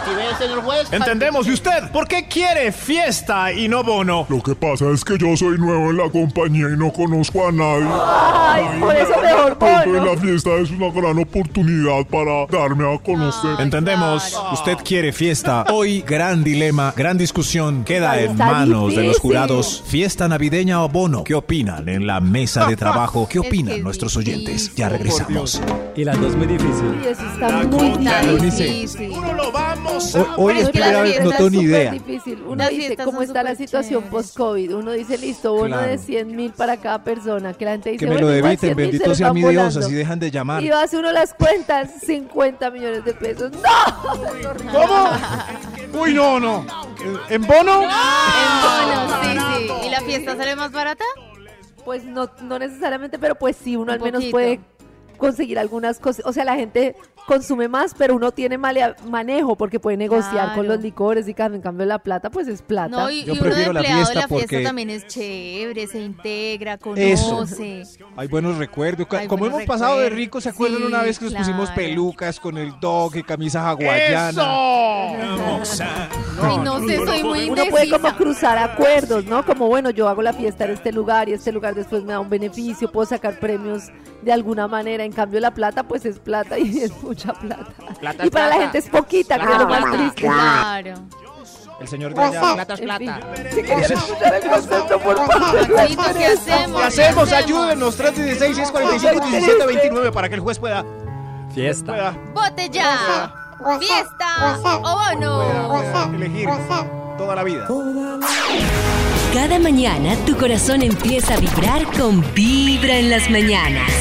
¿Sí 0.04 0.10
ve, 0.14 0.46
señor 0.46 0.62
juez? 0.62 0.92
Entendemos. 0.92 1.46
¿Y 1.48 1.52
usted? 1.52 1.90
¿Por 1.90 2.06
qué 2.06 2.28
quiere 2.28 2.70
fiesta 2.72 3.52
y 3.52 3.68
no 3.68 3.82
bono? 3.82 4.26
Lo 4.28 4.40
que 4.42 4.54
pasa 4.54 4.90
es 4.90 5.04
que 5.04 5.18
yo 5.18 5.36
soy 5.36 5.58
nuevo 5.58 5.90
en 5.90 5.96
la 5.96 6.08
compañía 6.08 6.68
y 6.72 6.76
no 6.76 6.92
conozco 6.92 7.48
a 7.48 7.52
nadie. 7.52 7.88
Ay, 7.90 8.80
por 8.80 8.94
eso 8.94 9.20
mejor 9.20 9.58
bono. 9.58 10.04
la 10.04 10.16
fiesta 10.20 10.50
es 10.56 10.70
una 10.70 10.90
gran 10.92 11.18
oportunidad 11.18 12.04
para 12.46 12.62
darme 12.68 12.94
a 12.94 12.98
conocer. 12.98 13.60
Entendemos. 13.60 14.38
Usted 14.52 14.76
quiere 14.84 15.12
fiesta. 15.12 15.64
Hoy, 15.72 16.02
gran 16.02 16.42
dilema, 16.44 16.92
gran 16.96 17.16
discusión. 17.18 17.84
Queda 17.84 18.20
en 18.20 18.32
está 18.32 18.46
manos 18.46 18.94
de 18.94 19.04
los 19.04 19.18
jurados. 19.18 19.82
Fiesta 19.86 20.28
navideña 20.28 20.82
o 20.84 20.88
bono. 20.88 21.24
¿Qué 21.24 21.34
opinan 21.34 21.88
en 21.88 22.06
la 22.06 22.20
mesa 22.20 22.66
de 22.66 22.76
trabajo? 22.76 23.26
¿Qué 23.28 23.38
opinan 23.40 23.76
es 23.76 23.82
nuestros 23.82 24.16
oyentes? 24.16 24.74
Ya 24.74 24.88
regresamos. 24.88 25.60
Y 25.96 26.04
las 26.04 26.20
dos 26.20 26.34
muy 26.36 26.46
difícil. 26.46 27.00
Y 27.04 27.08
eso 27.08 27.22
está 27.32 27.48
muy 27.64 27.88
Está 28.04 28.22
difícil. 28.22 29.10
lo 29.36 29.52
vamos 29.52 30.14
Hoy, 30.14 30.24
hoy 30.36 30.54
Pero 30.54 30.60
es 30.66 30.70
primera 30.70 31.02
vez, 31.02 31.24
no 31.24 31.30
tengo 31.30 31.50
ni 31.50 31.58
idea. 31.60 31.92
difícil. 31.92 32.38
Uno 32.46 32.56
Las 32.56 32.70
dice 32.70 32.96
cómo 32.96 33.22
está 33.22 33.42
la 33.42 33.54
situación 33.54 34.02
post-COVID. 34.04 34.74
Uno 34.76 34.92
dice, 34.92 35.18
listo, 35.18 35.52
bono 35.52 35.74
Claro. 35.76 35.88
de 35.90 35.98
100 35.98 36.36
mil 36.36 36.52
para 36.52 36.76
cada 36.76 37.02
persona. 37.04 37.52
Que 37.54 37.64
la 37.64 37.72
gente 37.72 37.90
dice, 37.90 38.00
Que 38.00 38.06
me 38.06 38.12
bueno, 38.14 38.28
lo 38.28 38.32
debiten, 38.34 38.70
100.000 38.70 38.74
se 38.74 38.74
bendito 38.74 39.14
sea 39.14 39.32
mi 39.32 39.42
Dios, 39.44 39.76
así 39.76 39.92
dejan 39.92 40.18
de 40.18 40.30
llamar. 40.30 40.62
Y 40.62 40.70
hace 40.70 40.96
uno 40.98 41.12
las 41.12 41.34
cuentas, 41.34 41.90
50 42.06 42.33
millones 42.72 43.04
de 43.04 43.14
pesos. 43.14 43.52
¡No! 43.52 44.72
¿Cómo? 44.72 45.10
Uy, 46.02 46.14
no, 46.14 46.40
no. 46.40 46.66
¿En 47.28 47.42
bono? 47.46 47.82
En 47.82 47.88
bono, 48.62 49.22
sí, 49.22 49.38
sí. 49.68 49.86
¿Y 49.86 49.90
la 49.90 50.00
fiesta 50.00 50.36
sale 50.36 50.56
más 50.56 50.72
barata? 50.72 51.04
Pues 51.84 52.04
no, 52.04 52.30
no 52.42 52.58
necesariamente, 52.58 53.18
pero 53.18 53.34
pues 53.36 53.56
sí, 53.56 53.76
uno 53.76 53.84
Un 53.84 53.90
al 53.90 54.00
menos 54.00 54.20
poquito. 54.20 54.32
puede 54.32 54.60
conseguir 55.18 55.58
algunas 55.58 55.98
cosas. 56.00 56.24
O 56.26 56.32
sea, 56.32 56.44
la 56.44 56.54
gente 56.56 56.96
consume 57.26 57.68
más, 57.68 57.94
pero 57.96 58.14
uno 58.14 58.32
tiene 58.32 58.58
malea- 58.58 58.96
manejo 59.08 59.56
porque 59.56 59.80
puede 59.80 59.96
negociar 59.96 60.54
con 60.54 60.68
los 60.68 60.80
licores 60.80 61.26
y 61.28 61.34
cambio, 61.34 61.56
en 61.56 61.62
cambio 61.62 61.86
la 61.86 61.98
plata, 61.98 62.30
pues 62.30 62.48
es 62.48 62.62
plata. 62.62 62.88
No, 62.88 63.10
y, 63.10 63.24
Yo 63.24 63.34
y 63.34 63.38
uno 63.38 63.54
de 63.54 63.60
la 63.60 63.66
empleado 63.66 63.82
de 63.82 64.04
fiesta 64.04 64.20
la 64.20 64.28
fiesta 64.28 64.62
también 64.62 64.90
es 64.90 65.06
chévere, 65.06 65.86
se 65.86 66.00
integra, 66.00 66.78
Eso. 66.96 67.30
conoce. 67.30 67.82
Hay 68.16 68.28
buenos 68.28 68.58
recuerdos. 68.58 69.06
Hay 69.10 69.26
Como 69.26 69.40
buenos 69.40 69.60
hemos 69.62 69.68
pasado 69.68 69.98
de 70.00 70.10
rico, 70.10 70.40
¿se 70.40 70.50
acuerdan 70.50 70.78
Sí, 70.80 70.84
una 70.84 71.02
vez 71.02 71.18
que 71.18 71.24
nos 71.26 71.34
pusimos 71.34 71.70
pelucas 71.70 72.38
con 72.40 72.58
el 72.58 72.78
dog 72.80 73.16
y 73.16 73.22
camisa 73.22 73.68
hawaiana? 73.68 74.42
Ay, 76.42 76.58
no 76.58 76.80
sé, 76.86 76.96
soy 77.04 77.22
muy 77.22 77.48
Uno 77.50 77.62
puede 77.70 77.88
como 77.90 78.14
cruzar 78.16 78.58
acuerdos, 78.58 79.24
¿no? 79.24 79.44
Como 79.44 79.68
bueno, 79.68 79.90
yo 79.90 80.08
hago 80.08 80.22
la 80.22 80.32
fiesta 80.32 80.64
en 80.64 80.72
este 80.72 80.92
lugar 80.92 81.28
y 81.28 81.32
este 81.32 81.52
lugar 81.52 81.74
después 81.74 82.02
me 82.04 82.12
da 82.12 82.20
un 82.20 82.28
beneficio, 82.30 82.90
puedo 82.90 83.06
sacar 83.06 83.38
premios 83.38 83.84
de 84.22 84.32
alguna 84.32 84.66
manera. 84.68 85.04
En 85.04 85.12
cambio, 85.12 85.40
la 85.40 85.52
plata, 85.52 85.82
pues 85.84 86.04
es 86.06 86.18
plata 86.18 86.58
y 86.58 86.78
es 86.82 86.92
mucha 87.14 87.32
plata. 87.32 87.72
Plata 88.00 88.26
y 88.26 88.30
para 88.30 88.46
la 88.46 88.50
plata. 88.50 88.62
gente 88.62 88.78
es 88.78 88.88
poquita, 88.88 89.38
que 89.38 89.52
es 89.52 89.58
lo 89.58 89.68
más 89.68 89.92
triste. 89.92 90.22
Claro. 90.22 90.94
El 91.80 91.88
señor 91.88 92.14
de 92.14 92.22
allá. 92.22 92.54
Plata 92.54 92.74
es 92.74 92.80
plata. 92.80 93.20
si 93.50 93.62
querían 93.62 93.92
escuchar 93.92 94.34
el 94.34 94.50
concepto, 94.50 94.98
por 95.00 95.16
favor. 95.16 95.70
Maxito, 95.74 96.02
¿qué 96.16 96.26
hacemos? 96.26 96.80
¿Qué 96.80 96.86
hacemos? 96.86 97.32
Ayúdenos. 97.32 97.96
316 97.96 98.56
645 98.56 99.26
1729 99.26 100.12
para 100.12 100.28
que 100.28 100.34
el 100.34 100.40
juez 100.40 100.58
pueda. 100.58 100.84
Fiesta. 101.54 101.92
pueda 101.92 102.16
¡Vote 102.34 102.68
ya! 102.68 103.32
¡Fiesta 103.78 104.58
o 104.82 105.14
bono! 105.14 106.14
elegir 106.14 106.48
toda 107.16 107.36
la 107.36 107.44
vida. 107.44 107.68
Cada 109.32 109.58
mañana 109.60 110.16
tu 110.26 110.36
corazón 110.36 110.82
empieza 110.82 111.34
a 111.34 111.36
vibrar 111.38 111.84
con 111.96 112.24
Vibra 112.34 112.98
en 112.98 113.10
las 113.10 113.30
mañanas. 113.30 113.92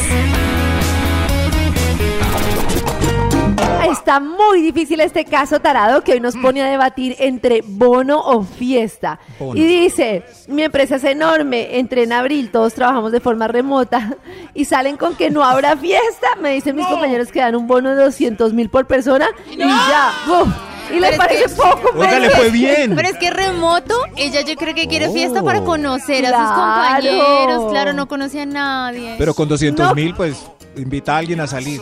Está 3.92 4.20
muy 4.20 4.62
difícil 4.62 5.00
este 5.02 5.24
caso 5.24 5.60
tarado 5.60 6.04
que 6.04 6.14
hoy 6.14 6.20
nos 6.20 6.36
pone 6.36 6.62
a 6.62 6.66
debatir 6.68 7.16
entre 7.20 7.62
bono 7.66 8.20
o 8.20 8.44
fiesta. 8.44 9.20
Bono. 9.40 9.60
Y 9.60 9.64
dice, 9.66 10.24
mi 10.48 10.64
empresa 10.64 10.96
es 10.96 11.04
enorme, 11.04 11.78
entre 11.80 12.04
en 12.04 12.12
abril 12.12 12.50
todos 12.52 12.74
trabajamos 12.74 13.12
de 13.12 13.20
forma 13.20 13.48
remota 13.48 14.18
y 14.54 14.66
salen 14.66 14.98
con 14.98 15.16
que 15.16 15.30
no 15.30 15.44
habrá 15.44 15.78
fiesta. 15.78 16.28
Me 16.42 16.54
dicen 16.54 16.76
mis 16.76 16.88
compañeros 16.88 17.30
que 17.32 17.40
dan 17.40 17.56
un 17.56 17.68
bono 17.68 17.92
de 17.96 18.04
200 18.04 18.54
mil 18.54 18.70
por 18.70 18.88
persona 18.88 19.28
y 19.52 19.58
ya. 19.60 20.12
¡buf! 20.28 20.48
Y 20.94 21.02
es 21.02 21.16
parece 21.18 21.44
que- 21.46 21.50
poco. 21.56 21.92
Oiga, 21.96 22.10
pero 22.10 22.20
le 22.20 22.28
es- 22.28 22.34
fue 22.36 22.50
bien. 22.52 22.94
Pero 22.96 23.08
es 23.08 23.18
que 23.18 23.32
remoto, 23.32 23.96
ella 24.18 24.42
yo 24.42 24.56
creo 24.56 24.76
que 24.76 24.88
quiere 24.88 25.10
fiesta 25.12 25.42
para 25.42 25.60
Oh. 25.60 25.66
conocer 25.66 26.26
a 26.26 26.30
sus 26.30 26.52
compañeros. 26.56 27.72
Claro, 27.72 27.94
no 27.94 28.08
conoce 28.08 28.42
a 28.42 28.46
nadie. 28.46 29.16
Pero 29.18 29.34
con 29.34 29.48
200 29.48 29.88
No. 29.88 29.96
mil, 29.96 30.14
pues 30.14 30.46
invita 30.76 31.16
a 31.16 31.18
alguien 31.20 31.40
a 31.42 31.48
salir. 31.48 31.82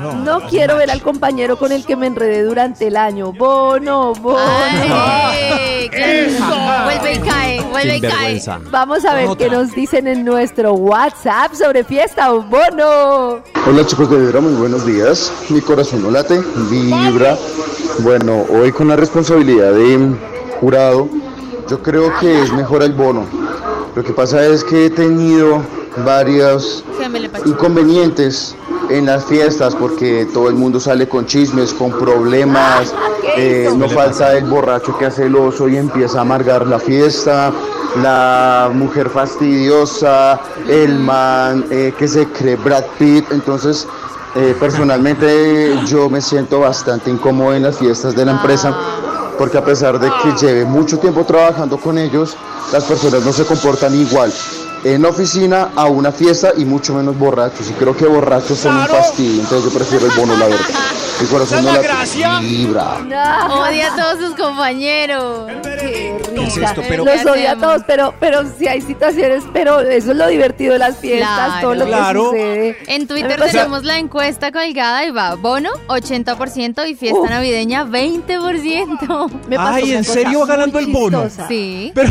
No, 0.00 0.14
No 0.14 0.40
quiero 0.48 0.76
ver 0.76 0.90
al 0.90 1.00
compañero 1.02 1.56
con 1.56 1.72
el 1.72 1.84
que 1.84 1.96
me 1.96 2.06
enredé 2.06 2.42
durante 2.42 2.88
el 2.88 2.96
año. 2.96 3.32
Bono, 3.32 4.12
bono. 4.14 4.38
Ay, 4.38 5.88
claro. 5.88 6.82
Vuelve 6.84 7.14
y 7.14 7.18
cae, 7.18 7.60
vuelve 7.62 7.96
y 7.96 8.00
cae. 8.00 8.42
Vamos 8.70 9.04
a 9.04 9.14
ver 9.14 9.28
Otra. 9.28 9.46
qué 9.48 9.54
nos 9.54 9.72
dicen 9.74 10.06
en 10.08 10.24
nuestro 10.24 10.72
WhatsApp 10.74 11.54
sobre 11.54 11.84
fiesta 11.84 12.32
o 12.32 12.42
bono. 12.42 13.42
Hola 13.66 13.86
chicos 13.86 14.10
de 14.10 14.18
Vibra, 14.18 14.40
muy 14.40 14.54
buenos 14.54 14.84
días. 14.84 15.32
Mi 15.48 15.60
corazón 15.60 16.02
no 16.02 16.10
late, 16.10 16.40
vibra. 16.70 17.36
Bueno, 18.00 18.44
hoy 18.50 18.72
con 18.72 18.88
la 18.88 18.96
responsabilidad 18.96 19.72
de 19.72 20.14
jurado, 20.60 21.08
yo 21.68 21.82
creo 21.82 22.12
que 22.18 22.42
es 22.42 22.52
mejor 22.52 22.82
el 22.82 22.92
bono. 22.92 23.26
Lo 23.94 24.02
que 24.02 24.12
pasa 24.12 24.44
es 24.46 24.64
que 24.64 24.86
he 24.86 24.90
tenido 24.90 25.62
varios 26.04 26.82
inconvenientes 27.44 28.56
en 28.88 29.04
las 29.04 29.24
fiestas 29.26 29.74
porque 29.74 30.26
todo 30.32 30.48
el 30.48 30.54
mundo 30.54 30.80
sale 30.80 31.06
con 31.06 31.26
chismes, 31.26 31.74
con 31.74 31.92
problemas, 31.92 32.94
eh, 33.36 33.70
no 33.76 33.88
falta 33.90 34.36
el 34.36 34.44
borracho 34.44 34.96
que 34.96 35.06
hace 35.06 35.26
el 35.26 35.36
oso 35.36 35.68
y 35.68 35.76
empieza 35.76 36.18
a 36.18 36.20
amargar 36.22 36.66
la 36.66 36.78
fiesta, 36.78 37.52
la 38.02 38.70
mujer 38.72 39.10
fastidiosa, 39.10 40.40
el 40.68 40.98
man 40.98 41.66
eh, 41.70 41.92
que 41.98 42.08
se 42.08 42.26
cree 42.28 42.56
Brad 42.56 42.84
Pitt, 42.98 43.30
entonces 43.30 43.86
eh, 44.34 44.56
personalmente 44.58 45.78
yo 45.86 46.08
me 46.08 46.22
siento 46.22 46.60
bastante 46.60 47.10
incómodo 47.10 47.54
en 47.54 47.64
las 47.64 47.78
fiestas 47.78 48.16
de 48.16 48.24
la 48.24 48.32
empresa 48.32 48.74
porque 49.42 49.58
a 49.58 49.64
pesar 49.64 49.98
de 49.98 50.08
que 50.08 50.46
lleve 50.46 50.64
mucho 50.64 51.00
tiempo 51.00 51.24
trabajando 51.24 51.76
con 51.76 51.98
ellos, 51.98 52.36
las 52.72 52.84
personas 52.84 53.24
no 53.24 53.32
se 53.32 53.44
comportan 53.44 53.92
igual 53.92 54.32
en 54.84 55.02
la 55.02 55.08
oficina 55.08 55.70
a 55.76 55.86
una 55.86 56.10
fiesta 56.12 56.52
y 56.56 56.64
mucho 56.64 56.94
menos 56.94 57.18
borrachos. 57.18 57.70
Y 57.70 57.72
creo 57.74 57.96
que 57.96 58.06
borrachos 58.06 58.58
son 58.58 58.76
un 58.76 58.86
fastidio, 58.86 59.42
entonces 59.42 59.72
yo 59.72 59.78
prefiero 59.78 60.06
el 60.06 60.12
bono, 60.12 60.36
la 60.36 60.46
verdad. 60.46 60.66
Mi 61.20 61.26
corazón 61.28 61.64
no 61.64 61.70
¿Esa 61.70 62.02
es 62.02 62.16
la 62.18 62.40
vibra. 62.40 62.98
No. 63.06 63.60
Odia 63.62 63.92
a 63.92 63.96
todos 63.96 64.18
sus 64.28 64.34
compañeros. 64.36 65.46
Qué 65.62 66.16
¿Qué 66.34 66.44
es 66.46 66.56
esto? 66.56 66.82
Pero- 66.88 67.04
Los 67.04 67.20
¿Qué 67.22 67.30
odio 67.30 67.50
a 67.50 67.56
todos, 67.56 67.82
pero, 67.86 68.14
pero 68.18 68.42
sí 68.58 68.66
hay 68.66 68.80
situaciones, 68.80 69.44
pero 69.52 69.80
eso 69.80 70.10
es 70.10 70.16
lo 70.16 70.26
divertido 70.26 70.72
de 70.72 70.78
las 70.80 70.96
fiestas, 70.96 71.28
Claro. 71.46 71.60
todo 71.60 71.74
lo 71.76 71.86
Claro. 71.86 72.30
que 72.32 72.36
sucede. 72.36 72.76
En 72.96 73.02
A 73.02 73.06
Twitter 73.06 73.40
tenemos 73.50 73.84
la 73.84 73.98
encuesta 73.98 74.50
colgada 74.50 75.04
y 75.04 75.10
va 75.10 75.34
bono 75.36 75.70
80% 75.88 76.84
y 76.88 76.94
fiesta 76.96 77.28
navideña 77.28 77.84
20%. 77.84 79.30
Me 79.48 79.56
pasó 79.56 79.74
Ay, 79.74 79.90
una 79.90 79.98
¿en 79.98 80.04
serio 80.04 80.40
va 80.40 80.46
ganando 80.46 80.78
el 80.80 80.86
bono? 80.86 81.24
Sí. 81.48 81.92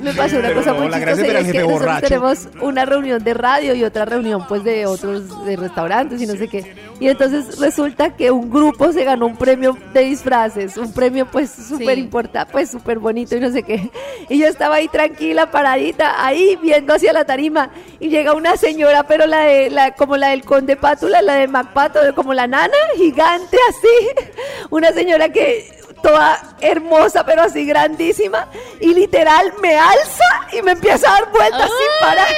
Me 0.00 0.12
pasó 0.12 0.38
una 0.38 0.54
cosa 0.54 0.74
muy 0.74 0.90
chistosa 0.90 1.26
y 1.26 1.30
es 1.30 1.52
que 1.52 1.58
nosotros 1.58 1.72
borracho. 1.72 2.06
tenemos 2.08 2.48
una 2.60 2.84
reunión 2.84 3.22
de 3.22 3.34
radio 3.34 3.74
y 3.74 3.84
otra 3.84 4.04
reunión 4.04 4.46
pues 4.48 4.64
de 4.64 4.86
otros 4.86 5.44
de 5.44 5.56
restaurantes 5.56 6.20
y 6.20 6.26
no 6.26 6.34
sé 6.34 6.48
qué. 6.48 6.74
Y 7.00 7.08
entonces 7.08 7.58
resulta 7.58 8.14
que 8.14 8.30
un 8.30 8.50
grupo 8.50 8.92
se 8.92 9.04
ganó 9.04 9.26
un 9.26 9.36
premio 9.36 9.76
de 9.92 10.02
disfraces, 10.02 10.76
un 10.76 10.92
premio 10.92 11.26
pues 11.26 11.50
súper 11.50 11.98
importante, 11.98 12.52
pues 12.52 12.70
súper 12.70 12.98
bonito 12.98 13.36
y 13.36 13.40
no 13.40 13.50
sé 13.50 13.62
qué. 13.62 13.90
Y 14.28 14.38
yo 14.38 14.46
estaba 14.46 14.76
ahí 14.76 14.88
tranquila, 14.88 15.50
paradita, 15.50 16.24
ahí 16.24 16.58
viendo 16.62 16.94
hacia 16.94 17.12
la 17.12 17.24
tarima 17.24 17.70
y 17.98 18.08
llega 18.08 18.34
una 18.34 18.56
señora, 18.56 19.04
pero 19.04 19.26
la 19.26 19.40
de 19.40 19.70
la 19.70 19.94
como 19.94 20.16
la 20.16 20.28
del 20.28 20.44
Conde 20.44 20.76
Pátula, 20.76 21.22
la 21.22 21.34
de 21.34 21.48
Macpato, 21.48 22.00
como 22.14 22.34
la 22.34 22.46
nana 22.46 22.72
gigante 22.96 23.56
así. 23.68 24.30
Una 24.70 24.92
señora 24.92 25.28
que 25.28 25.82
toda 26.02 26.42
hermosa, 26.60 27.24
pero 27.24 27.42
así 27.42 27.64
grandísima, 27.64 28.48
y 28.80 28.94
literal 28.94 29.52
me 29.60 29.78
alza 29.78 30.24
y 30.52 30.62
me 30.62 30.72
empieza 30.72 31.08
a 31.08 31.20
dar 31.20 31.32
vueltas 31.32 31.70
sin 31.70 32.08
parar. 32.08 32.28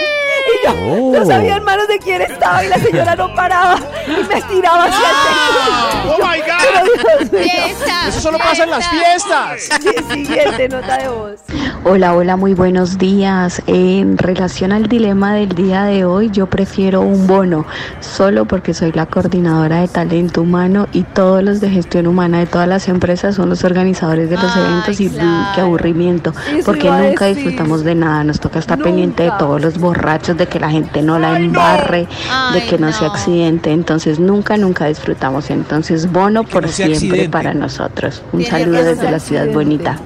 Y 0.47 0.66
yo 0.66 0.74
Oh. 0.86 1.12
no 1.16 1.24
sabía 1.26 1.57
en 1.57 1.64
manos 1.64 1.88
de 1.88 1.99
quién 1.99 2.20
estaba 2.22 2.64
y 2.64 2.68
la 2.68 2.78
señora 2.78 3.16
no 3.16 3.34
paraba 3.34 3.78
y 4.07 4.24
me 4.28 4.38
estiraba 4.38 4.84
hacia 4.84 4.99
el 4.99 5.16
techo. 5.24 6.14
¡Oh, 6.14 6.18
my 6.18 6.38
God! 6.40 7.28
Pero. 7.30 7.45
Fiesta, 7.45 8.09
Eso 8.09 8.20
solo 8.20 8.38
pasa 8.38 8.64
en 8.64 8.70
las 8.70 8.86
fiestas. 8.88 9.68
Sí, 9.80 9.90
Siguiente 10.26 10.68
nota 10.68 10.99
de 10.99 11.09
voz. 11.09 11.40
Hola, 11.84 12.14
hola, 12.14 12.36
muy 12.36 12.55
buenos 12.55 12.97
días. 12.99 13.62
En 13.66 14.16
relación 14.18 14.72
al 14.72 14.86
dilema 14.88 15.34
del 15.34 15.51
día 15.51 15.84
de 15.84 16.05
hoy, 16.05 16.30
yo 16.30 16.47
prefiero 16.47 17.01
un 17.03 17.26
bono, 17.26 17.66
solo 18.01 18.47
porque 18.47 18.72
soy 18.74 18.92
la 18.92 19.07
coordinadora 19.07 19.80
de 19.80 19.88
talento 19.88 20.40
humano 20.42 20.86
y 20.92 21.03
todos 21.03 21.42
los 21.42 21.61
de 21.61 21.68
gestión 21.70 22.07
humana 22.07 22.38
de 22.38 22.47
todas 22.47 22.68
las 22.68 22.88
empresas 22.88 23.34
son 23.34 23.51
los 23.51 23.64
organizadores 23.64 24.30
de 24.30 24.36
los 24.36 24.57
Ay, 24.57 24.62
eventos 24.64 25.01
y 25.01 25.11
claro. 25.11 25.53
qué 25.55 25.61
aburrimiento, 25.61 26.32
Eso 26.53 26.64
porque 26.64 26.90
nunca 26.90 27.26
disfrutamos 27.26 27.84
de 27.84 27.95
nada, 27.95 28.24
nos 28.24 28.40
toca 28.40 28.59
estar 28.61 28.78
pendiente 28.78 29.24
de 29.24 29.32
todos 29.38 29.61
los 29.61 29.78
borrachos, 29.78 30.34
de 30.37 30.47
que 30.47 30.59
la 30.61 30.70
gente 30.70 31.03
no 31.03 31.18
la 31.18 31.37
embarre, 31.37 32.01
de 32.03 32.09
Ay, 32.30 32.66
que 32.68 32.78
no, 32.78 32.93
se 32.93 33.05
no. 33.05 33.12
accidente, 33.12 33.70
entonces 33.72 34.18
nunca, 34.18 34.57
nunca 34.57 34.87
disfrutamos. 34.87 35.51
Entonces, 35.51 36.11
bono 36.11 36.45
por 36.45 36.62
no 36.62 36.68
se 36.68 36.74
siempre 36.74 36.97
accidente. 36.97 37.28
para 37.30 37.55
nosotros. 37.55 38.22
Un 38.32 38.41
Tiene 38.43 38.59
saludo 38.64 38.82
desde 38.85 39.11
la 39.11 39.18
ciudad 39.20 39.47
bonita. 39.53 39.99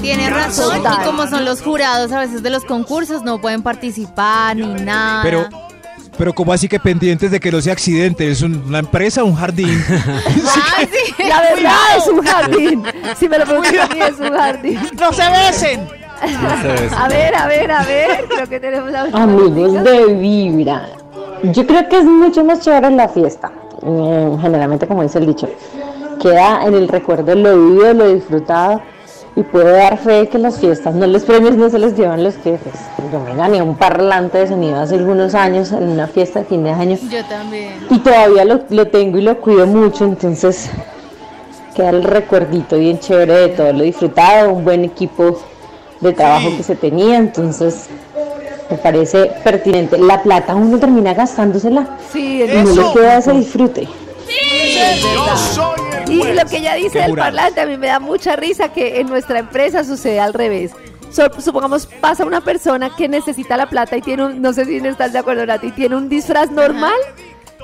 Tiene 0.00 0.28
razón. 0.30 0.76
Total. 0.78 0.98
Y 1.00 1.04
como 1.06 1.26
son 1.28 1.44
los 1.44 1.62
jurados 1.62 2.12
a 2.12 2.18
veces 2.20 2.42
de 2.42 2.50
los 2.50 2.64
concursos, 2.64 3.22
no 3.22 3.40
pueden 3.40 3.62
participar 3.62 4.54
ni 4.56 4.66
nada. 4.82 5.22
Pero, 5.22 5.48
pero 6.18 6.34
como 6.34 6.52
así 6.52 6.68
que 6.68 6.78
pendientes 6.78 7.30
de 7.30 7.40
que 7.40 7.50
no 7.50 7.60
sea 7.62 7.72
accidente? 7.72 8.30
¿Es 8.30 8.42
un- 8.42 8.62
una 8.66 8.80
empresa, 8.80 9.24
un 9.24 9.34
jardín? 9.34 9.82
Ah, 10.76 10.80
sí. 10.82 11.22
La 11.26 11.40
verdad 11.40 11.76
es 11.96 12.06
un 12.08 12.22
jardín. 12.24 12.82
Si 13.18 13.28
me 13.28 13.38
lo 13.38 13.44
preguntan 13.46 13.90
a 13.90 13.94
mí, 13.94 14.00
es 14.00 14.18
un 14.20 14.36
jardín. 14.36 14.78
¡No 14.98 15.12
se 15.12 15.22
besen! 15.30 15.88
A 16.96 17.08
ver, 17.08 17.34
a 17.34 17.46
ver, 17.46 17.70
a 17.70 17.84
ver. 17.84 18.24
Creo 18.28 18.46
que 18.48 18.60
tenemos 18.60 18.90
la 18.90 19.04
última 19.04 19.22
Amigos 19.22 19.84
de 19.84 20.06
Vibra, 20.14 20.88
yo 21.42 21.66
creo 21.66 21.88
que 21.88 21.98
es 21.98 22.04
mucho 22.04 22.44
más 22.44 22.60
chévere 22.60 22.90
la 22.90 23.08
fiesta. 23.08 23.52
Eh, 23.82 24.36
generalmente, 24.40 24.86
como 24.86 25.02
dice 25.02 25.18
el 25.18 25.26
dicho, 25.26 25.48
queda 26.20 26.64
en 26.64 26.74
el 26.74 26.88
recuerdo 26.88 27.34
lo 27.34 27.56
vivido, 27.56 27.92
lo 27.94 28.14
disfrutado 28.14 28.80
y 29.36 29.42
puedo 29.42 29.68
dar 29.70 29.98
fe 29.98 30.12
de 30.12 30.28
que 30.28 30.38
las 30.38 30.58
fiestas, 30.60 30.94
no 30.94 31.06
los 31.06 31.24
premios 31.24 31.56
no 31.56 31.68
se 31.68 31.78
los 31.78 31.94
llevan 31.96 32.22
los 32.22 32.36
jefes. 32.36 32.72
Yo 33.12 33.20
me 33.20 33.34
gané 33.34 33.60
un 33.60 33.74
parlante 33.76 34.38
de 34.38 34.46
sonido 34.48 34.80
hace 34.80 34.94
algunos 34.94 35.34
años 35.34 35.72
en 35.72 35.88
una 35.88 36.06
fiesta 36.06 36.38
de 36.40 36.44
fin 36.46 36.62
de 36.64 36.70
año 36.70 36.96
Yo 37.10 37.24
también. 37.24 37.74
y 37.90 37.98
todavía 37.98 38.44
lo, 38.44 38.60
lo 38.70 38.86
tengo 38.88 39.18
y 39.18 39.22
lo 39.22 39.36
cuido 39.40 39.66
mucho, 39.66 40.04
entonces 40.04 40.70
queda 41.74 41.90
el 41.90 42.04
recuerdito 42.04 42.78
bien 42.78 43.00
chévere 43.00 43.34
de 43.34 43.48
todo 43.48 43.72
lo 43.72 43.82
disfrutado, 43.82 44.52
un 44.52 44.64
buen 44.64 44.84
equipo 44.84 45.36
de 46.00 46.12
trabajo 46.12 46.48
que 46.56 46.62
se 46.62 46.76
tenía, 46.76 47.16
entonces 47.16 47.86
me 48.70 48.76
parece 48.78 49.30
pertinente. 49.42 49.98
La 49.98 50.22
plata 50.22 50.54
uno 50.54 50.78
termina 50.78 51.14
gastándosela. 51.14 51.98
Sí, 52.12 52.42
y 52.42 52.46
no 52.46 52.70
le 52.70 52.92
queda 52.92 53.18
ese 53.18 53.32
disfrute. 53.32 53.86
Yo 53.86 55.36
soy 55.36 55.80
el 56.06 56.12
Y 56.12 56.32
lo 56.32 56.44
que 56.46 56.58
ella 56.58 56.74
dice 56.74 56.98
del 57.00 57.14
parlante, 57.14 57.60
a 57.60 57.66
mí 57.66 57.76
me 57.76 57.88
da 57.88 58.00
mucha 58.00 58.36
risa 58.36 58.68
que 58.72 59.00
en 59.00 59.08
nuestra 59.08 59.38
empresa 59.38 59.84
sucede 59.84 60.20
al 60.20 60.34
revés. 60.34 60.72
So- 61.10 61.40
supongamos, 61.40 61.86
pasa 61.86 62.24
una 62.24 62.40
persona 62.40 62.90
que 62.96 63.08
necesita 63.08 63.56
la 63.56 63.68
plata 63.68 63.96
y 63.96 64.02
tiene 64.02 64.24
un, 64.24 64.42
no 64.42 64.52
sé 64.52 64.64
si 64.64 64.76
estás 64.78 65.12
de 65.12 65.18
acuerdo, 65.18 65.46
Nati, 65.46 65.70
tiene 65.70 65.94
un 65.96 66.08
disfraz 66.08 66.50
normal 66.50 66.96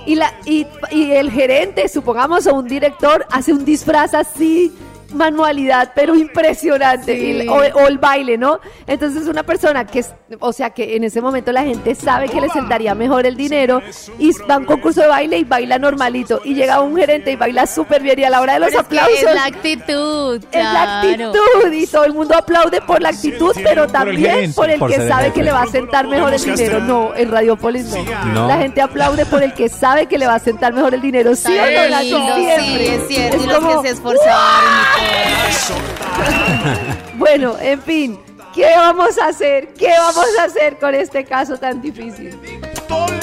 y, 0.07 0.15
la, 0.15 0.33
y, 0.45 0.67
y 0.93 1.11
el 1.13 1.31
gerente, 1.31 1.89
supongamos, 1.89 2.47
o 2.47 2.55
un 2.55 2.69
director 2.69 3.27
hace 3.33 3.53
un 3.53 3.65
disfraz 3.65 4.15
así, 4.15 4.73
manualidad, 5.13 5.93
pero 5.95 6.15
impresionante, 6.17 7.17
Sí. 7.19 7.43
y- 7.45 7.49
o, 7.49 7.55
o 7.57 7.87
el 7.87 7.99
baile, 7.99 8.39
¿no? 8.39 8.61
Entonces 8.87 9.27
una 9.27 9.43
persona 9.43 9.87
que, 9.87 10.01
es, 10.01 10.13
o 10.41 10.53
sea, 10.53 10.71
que 10.71 10.97
en 10.97 11.05
ese 11.05 11.21
momento 11.21 11.53
la 11.53 11.63
gente 11.63 11.95
sabe 11.95 12.29
que 12.29 12.41
le 12.41 12.49
sentaría 12.51 12.95
mejor 12.95 13.27
el 13.27 13.37
dinero 13.37 13.83
y 14.19 14.33
va 14.49 14.55
a 14.55 14.59
un 14.59 14.65
concurso 14.65 15.01
de 15.01 15.09
baile 15.09 15.39
y 15.39 15.45
baila 15.45 15.79
normalito 15.79 16.41
y 16.45 16.55
llega 16.55 16.81
un 16.81 16.97
gerente 16.97 17.33
y 17.33 17.37
baila 17.37 17.67
súper 17.67 18.03
bien 18.03 18.19
y 18.19 18.25
a 18.25 18.31
la 18.31 18.41
hora 18.41 18.55
de 18.55 18.61
los 18.61 18.69
Pero 18.71 18.81
es 18.83 18.89
que 18.89 18.99
aplausos 18.99 19.29
es 19.29 19.35
la 19.35 19.45
actitud. 19.45 20.45
es 20.53 20.65
la 20.65 21.01
actitud 21.01 21.73
y 21.73 21.87
todo 21.87 22.05
el 22.05 22.15
mundo 22.15 22.35
aplaude 22.37 22.81
por 22.81 23.01
la 23.03 23.11
actitud, 23.11 23.53
pero 23.63 23.87
también 23.87 24.53
por 24.55 24.71
el 24.71 24.79
por 24.79 24.91
que 24.91 24.97
el 24.97 25.09
sabe 25.09 25.33
que 25.33 25.43
le 25.43 25.53
va 25.53 25.63
a 25.63 25.67
sentar 25.67 26.07
mejor 26.07 26.35
el 26.35 26.43
dinero. 26.43 26.81
No, 26.81 27.15
en 27.15 27.31
Radiopolis 27.31 27.87
no. 27.87 28.05
No. 28.33 28.49
La 28.49 28.59
gente 28.59 28.81
aplaude 28.81 29.27
por 29.27 29.43
el 29.43 29.53
que 29.55 29.69
sabe 29.69 30.07
que 30.07 30.19
le 30.19 30.27
va 30.27 30.35
a 30.35 30.39
sentar 30.39 30.73
mejor 30.73 30.95
el 30.95 31.01
dinero. 31.01 31.35
¿Sí 31.35 31.53
o 31.57 31.61
no, 31.91 32.01
lindo, 32.01 32.35
sí, 32.37 32.87
es 32.87 33.09
cierto. 33.09 33.37
Es 33.37 33.43
y 33.43 33.47
los 33.47 33.57
como, 33.59 33.83
que 33.83 33.89
se 33.89 33.95
esforzaron. 33.95 34.41
Bueno, 37.17 37.57
en 37.61 37.81
fin, 37.83 38.19
¿qué 38.55 38.67
vamos 38.77 39.19
a 39.19 39.29
hacer? 39.29 39.73
¿Qué 39.75 39.89
vamos 39.91 40.27
a 40.41 40.45
hacer 40.45 40.79
con 40.79 40.95
este 40.95 41.25
caso 41.25 41.57
tan 41.57 41.81
difícil? 41.81 42.39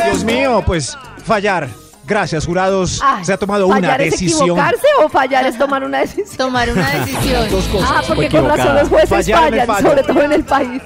Dios 0.05 0.23
mío, 0.23 0.63
pues 0.65 0.97
fallar. 1.25 1.67
Gracias, 2.05 2.45
jurados. 2.45 3.01
Ay, 3.03 3.25
Se 3.25 3.34
ha 3.34 3.38
tomado 3.38 3.67
una 3.67 3.75
¿Fallar 3.75 4.01
es 4.01 4.11
decisión. 4.11 4.41
equivocarse 4.43 4.88
o 5.03 5.09
fallar 5.09 5.45
es 5.45 5.57
tomar 5.57 5.84
una 5.84 5.99
decisión? 5.99 6.38
Tomar 6.38 6.69
una 6.69 6.89
decisión. 6.89 7.49
Dos 7.49 7.65
cosas. 7.65 7.89
Ah, 7.91 8.01
porque 8.07 8.30
con 8.30 8.47
razón 8.47 8.75
los 8.75 8.88
jueces 8.88 9.09
Fallar 9.09 9.65
fallan, 9.65 9.82
sobre 9.84 10.03
todo 10.03 10.21
en 10.21 10.32
el 10.32 10.43
país. 10.45 10.82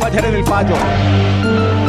Fallar 0.00 0.24
en 0.26 0.34
el 0.34 0.44
fallo. 0.44 0.74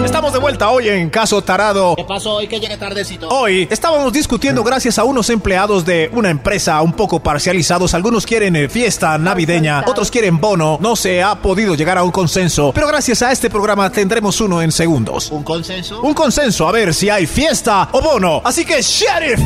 Estamos 0.03 0.33
de 0.33 0.39
vuelta 0.39 0.69
hoy 0.69 0.89
en 0.89 1.09
Caso 1.09 1.41
Tarado. 1.41 1.95
¿Qué 1.95 2.03
pasó 2.03 2.35
hoy 2.35 2.47
que 2.47 2.59
llegué 2.59 2.77
tardecito? 2.77 3.27
Hoy 3.29 3.67
estábamos 3.69 4.11
discutiendo 4.11 4.63
gracias 4.63 4.97
a 4.97 5.03
unos 5.03 5.29
empleados 5.29 5.85
de 5.85 6.09
una 6.13 6.29
empresa 6.29 6.81
un 6.81 6.93
poco 6.93 7.19
parcializados. 7.21 7.93
Algunos 7.93 8.25
quieren 8.25 8.55
eh, 8.55 8.69
fiesta 8.69 9.17
navideña, 9.17 9.83
otros 9.85 10.09
quieren 10.09 10.39
bono. 10.39 10.77
No 10.81 10.95
se 10.95 11.21
ha 11.21 11.35
podido 11.35 11.75
llegar 11.75 11.97
a 11.97 12.03
un 12.03 12.11
consenso, 12.11 12.71
pero 12.73 12.87
gracias 12.87 13.21
a 13.21 13.31
este 13.31 13.49
programa 13.49 13.89
tendremos 13.91 14.41
uno 14.41 14.61
en 14.61 14.71
segundos. 14.71 15.29
¿Un 15.31 15.43
consenso? 15.43 16.01
Un 16.01 16.13
consenso 16.13 16.67
a 16.67 16.71
ver 16.71 16.93
si 16.93 17.09
hay 17.09 17.27
fiesta 17.27 17.89
o 17.91 18.01
bono. 18.01 18.41
Así 18.43 18.65
que, 18.65 18.81
Sheriff, 18.81 19.39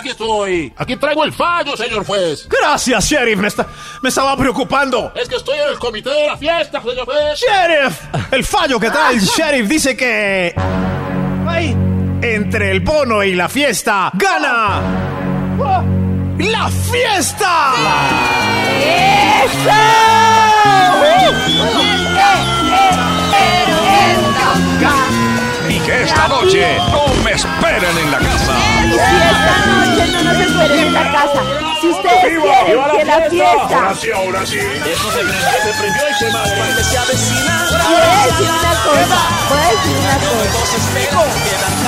aquí 0.00 0.08
estoy. 0.10 0.72
Aquí 0.76 0.96
traigo 0.96 1.24
el 1.24 1.32
fallo, 1.32 1.76
señor 1.76 2.04
juez. 2.04 2.48
gracias, 2.48 3.04
Sheriff. 3.08 3.38
Me, 3.38 3.48
está- 3.48 3.66
me 4.02 4.08
estaba 4.08 4.36
preocupando. 4.36 5.12
Es 5.14 5.28
que 5.28 5.36
estoy 5.36 5.58
en 5.58 5.68
el 5.68 5.78
comité 5.78 6.10
de 6.10 6.26
la 6.26 6.36
fiesta, 6.36 6.80
señor 6.82 7.04
juez. 7.06 7.38
Sheriff, 7.40 8.00
el 8.32 8.44
fallo 8.44 8.80
que 8.80 8.90
trae 8.90 9.14
el 9.14 9.20
Sheriff 9.20 9.68
dice 9.68 9.96
que... 9.96 10.54
Ay, 11.46 11.76
entre 12.22 12.70
el 12.70 12.80
bono 12.80 13.22
y 13.22 13.34
la 13.34 13.48
fiesta, 13.48 14.10
gana... 14.14 14.80
¡La 16.38 16.70
fiesta! 16.70 17.74
Y 18.80 19.60
que 24.80 24.99
esta 25.90 26.28
noche 26.28 26.78
no 26.90 27.06
me 27.24 27.32
esperen 27.32 27.98
en 27.98 28.10
la 28.10 28.18
casa. 28.18 28.52
Y 28.84 28.94
esta 28.94 29.66
noche 29.66 30.12
no 30.12 30.22
nos 30.22 30.40
esperen 30.40 30.86
en 30.86 30.92
la 30.92 31.12
casa. 31.12 31.42
Si 31.80 31.88
ustedes 31.88 32.40
quieren 32.40 32.80
que 32.92 33.04
la 33.04 33.30
fiesta... 33.30 33.76
Ahora 33.76 33.94
sí, 33.94 34.10
ahora 34.10 34.46
sí. 34.46 34.58
Eso 34.58 35.10
se 35.12 35.20
prendió, 35.20 36.02
se 36.02 36.10
y 36.10 36.14
se. 36.14 36.30
Voy 36.30 36.42
a 37.96 38.26
decir 38.26 38.50
una 38.50 38.74
cosa, 38.84 39.18
voy 39.48 39.58
a 39.58 39.70
decir 39.70 39.96
una 39.96 40.16
cosa. 40.28 41.30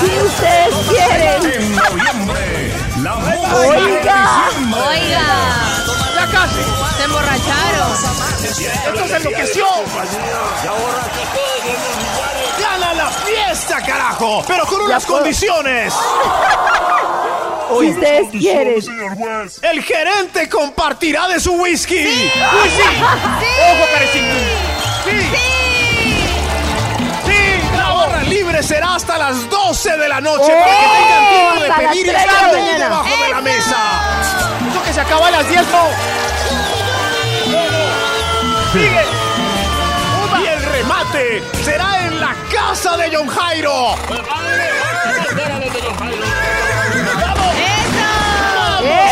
Si 0.00 0.12
ustedes 0.20 0.74
quieren... 0.88 1.40
En 1.52 1.76
noviembre, 1.76 2.72
la 3.02 3.12
Oiga, 3.14 4.20
Oiga, 4.88 5.28
¡Ya 6.14 6.26
casi! 6.30 6.62
se 6.96 7.04
emborracharon. 7.04 7.92
¡Esto 8.42 9.08
se 9.08 9.16
enloqueció! 9.16 9.66
¡Gana 12.60 12.94
la 12.94 13.10
fiesta, 13.10 13.80
carajo! 13.84 14.44
¡Pero 14.46 14.66
con 14.66 14.80
unas 14.82 15.06
condiciones! 15.06 15.92
si 17.80 17.88
ustedes 17.90 18.28
quieren... 18.30 18.82
Señor 18.82 19.14
juez. 19.16 19.60
¡El 19.62 19.82
gerente 19.82 20.48
compartirá 20.48 21.28
de 21.28 21.40
su 21.40 21.52
whisky! 21.54 21.94
¡Uy, 22.04 22.30
sí! 22.30 23.02
¡Ojo, 23.02 23.86
carecito! 23.92 24.34
¡Sí! 25.04 25.16
¡Sí! 27.26 27.76
La 27.76 27.88
barra 27.92 28.22
libre 28.22 28.62
será 28.62 28.94
hasta 28.96 29.16
las 29.18 29.48
12 29.48 29.96
de 29.96 30.08
la 30.08 30.20
noche 30.20 30.52
¡Oh! 30.52 30.60
para 30.60 30.74
que 30.76 30.86
tengan 30.98 31.28
tiempo 31.30 31.62
de 31.62 31.86
pedir 31.88 32.06
y 32.06 32.10
3 32.10 32.20
de 32.20 32.26
la 32.26 32.32
estar 32.32 32.52
mañana. 32.52 32.84
debajo 32.84 33.22
de 33.22 33.28
la 33.30 33.40
mesa. 33.40 33.76
¡Esto 34.68 34.82
que 34.84 34.92
se 34.92 35.00
acaba 35.00 35.28
a 35.28 35.30
las 35.30 35.48
10, 35.48 35.62
no! 35.68 35.86
¡Sigue! 38.72 39.11
Remate 41.12 41.42
será 41.64 42.06
en 42.06 42.20
la 42.20 42.34
casa 42.52 42.96
de 42.96 43.14
John 43.14 43.28
Jairo. 43.28 43.94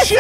¡Eso! 0.03 0.15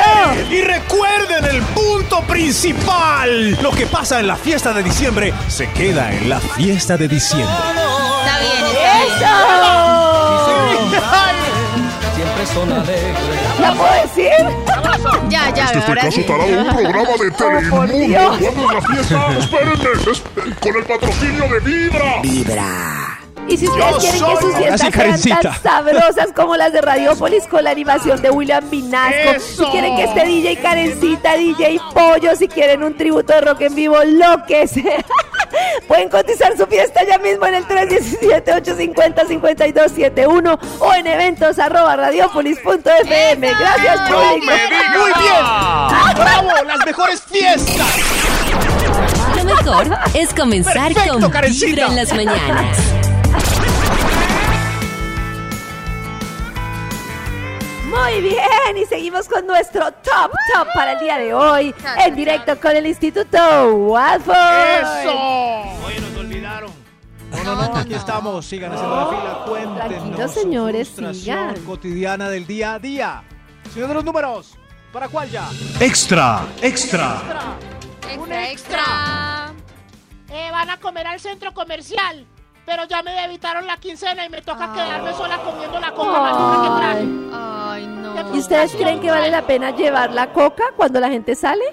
Y 0.51 0.61
recuerden 0.62 1.45
el 1.45 1.62
punto 1.62 2.22
principal. 2.22 3.59
Lo 3.62 3.70
que 3.70 3.87
pasa 3.87 4.20
en 4.20 4.26
la 4.26 4.37
fiesta 4.37 4.72
de 4.72 4.83
diciembre 4.83 5.33
se 5.49 5.70
queda 5.70 6.12
en 6.12 6.28
la 6.28 6.41
fiesta 6.41 6.97
de 6.97 7.09
diciembre. 7.09 7.55
Está 7.55 8.39
bien, 8.41 8.66
está 8.66 8.85
bien. 8.91 10.01
¡Eso! 10.93 11.59
¿Ya 13.61 13.74
puedo 13.74 13.93
decir? 14.03 14.32
Ya, 15.28 15.51
ya, 15.55 15.64
este 15.66 15.78
ahora 15.80 16.01
caso 16.03 16.12
sí. 16.16 16.22
tarado, 16.22 16.47
un 16.49 16.66
programa 16.74 17.11
de 17.11 17.30
Telemundo. 17.36 17.70
¿Cuándo 17.70 17.95
es 17.95 18.72
la 18.72 18.82
fiesta? 18.82 19.38
Espérenme, 19.38 20.11
es- 20.11 20.22
con 20.61 20.76
el 20.76 20.84
patrocinio 20.84 21.49
de 21.49 21.61
Vibra. 21.61 22.22
Vibra. 22.22 22.99
Y 23.51 23.57
si 23.57 23.66
ustedes 23.66 23.90
Yo 23.90 23.98
quieren 23.98 24.20
que 24.20 24.36
sus 24.40 24.55
fiestas 24.55 24.92
sí, 25.20 25.28
sean 25.28 25.40
tan 25.40 25.61
sabrosas 25.61 26.28
como 26.36 26.57
las 26.57 26.72
de 26.72 26.80
Radiopolis 26.80 27.48
con 27.48 27.64
la 27.64 27.70
animación 27.70 28.22
de 28.22 28.30
William 28.30 28.70
Vinasco, 28.70 29.30
¡Eso! 29.30 29.64
si 29.64 29.70
quieren 29.72 29.96
que 29.96 30.05
esté 30.05 30.24
DJ 30.24 30.57
Karencita, 30.59 31.34
DJ 31.34 31.80
Pollo, 31.92 32.36
si 32.36 32.46
quieren 32.46 32.84
un 32.84 32.96
tributo 32.96 33.32
de 33.32 33.40
rock 33.40 33.62
en 33.62 33.74
vivo, 33.74 33.96
lo 34.05 34.46
que 34.46 34.68
sea. 34.68 35.05
Pueden 35.88 36.09
cotizar 36.09 36.57
su 36.57 36.64
fiesta 36.68 37.01
ya 37.05 37.18
mismo 37.18 37.44
en 37.46 37.55
el 37.55 37.66
317-850-5271 37.66 40.59
o 40.78 40.94
en 40.94 41.07
eventos 41.09 41.59
arroba 41.59 41.96
radiopolis.fm. 41.96 43.48
Gracias, 43.48 44.01
público. 44.09 44.53
Muy 44.96 45.12
bien. 45.20 45.42
¡Bravo! 46.14 46.51
¡Las 46.66 46.86
mejores 46.86 47.20
fiestas! 47.22 47.96
Lo 49.36 49.44
mejor 49.44 49.88
es 50.14 50.32
comenzar 50.34 50.92
Perfecto, 50.92 51.18
con 51.18 51.30
Karencita. 51.30 51.66
Vibra 51.66 51.86
en 51.86 51.96
las 51.96 52.12
mañanas. 52.12 52.78
Muy 58.03 58.20
bien, 58.22 58.76
y 58.76 58.86
seguimos 58.86 59.28
con 59.28 59.46
nuestro 59.46 59.92
top 59.92 60.32
top 60.55 60.68
para 60.74 60.92
el 60.92 61.01
día 61.01 61.18
de 61.18 61.34
hoy, 61.34 61.74
en 62.05 62.14
directo 62.16 62.59
con 62.59 62.74
el 62.74 62.86
Instituto 62.86 63.74
Watford. 63.74 64.34
¡Eso! 64.34 65.12
Oye, 65.86 66.01
nos 66.01 66.16
olvidaron. 66.18 66.70
No, 67.30 67.44
no, 67.44 67.55
no, 67.68 67.76
aquí 67.76 67.94
estamos. 67.94 68.46
Sigan 68.46 68.72
haciendo 68.72 68.96
la 68.96 69.07
fila. 69.07 69.44
Cuéntenos. 69.46 70.32
Su 70.32 70.40
señores, 70.40 70.88
frustración 70.88 71.51
sigan. 71.51 71.64
cotidiana 71.64 72.28
del 72.28 72.46
día 72.46 72.74
a 72.74 72.78
día. 72.78 73.22
Señor 73.72 73.88
de 73.88 73.94
los 73.94 74.05
números, 74.05 74.57
¿para 74.92 75.09
cuál 75.09 75.30
ya? 75.30 75.48
Extra, 75.78 76.44
extra. 76.62 77.20
Un 78.18 78.32
extra. 78.32 79.53
Eh, 80.30 80.48
van 80.51 80.70
a 80.70 80.78
comer 80.78 81.07
al 81.07 81.20
centro 81.20 81.53
comercial. 81.55 82.26
Pero 82.66 82.84
ya 82.84 83.03
me 83.03 83.12
debitaron 83.12 83.66
la 83.66 83.78
quincena 83.78 84.24
y 84.24 84.28
me 84.28 84.42
toca 84.42 84.72
quedarme 84.72 85.12
sola 85.14 85.38
comiendo 85.38 85.80
la 85.80 85.90
coca 85.92 86.20
maluca 86.20 86.62
que 86.62 86.80
traje. 86.80 87.05
No. 87.05 87.49
¿Y 87.49 87.49
ustedes 88.41 88.74
creen 88.74 89.01
que 89.01 89.11
vale 89.11 89.30
la 89.30 89.47
pena 89.47 89.76
llevar 89.76 90.12
la 90.12 90.32
coca 90.32 90.64
cuando 90.76 90.99
la 90.99 91.11
gente 91.11 91.34
sale? 91.34 91.64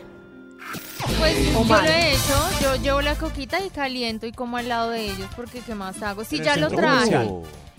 Pues 1.19 1.53
yo 1.53 1.63
mal. 1.63 1.85
lo 1.85 1.91
he 1.91 2.13
hecho, 2.13 2.49
yo 2.61 2.75
llevo 2.75 3.01
la 3.01 3.15
coquita 3.15 3.63
y 3.65 3.69
caliento 3.69 4.27
y 4.27 4.31
como 4.31 4.57
al 4.57 4.67
lado 4.67 4.91
de 4.91 5.05
ellos, 5.05 5.29
porque 5.35 5.61
¿qué 5.61 5.75
más 5.75 6.01
hago? 6.03 6.23
Si 6.23 6.39
ya 6.39 6.57
lo 6.57 6.69
traje. 6.69 7.29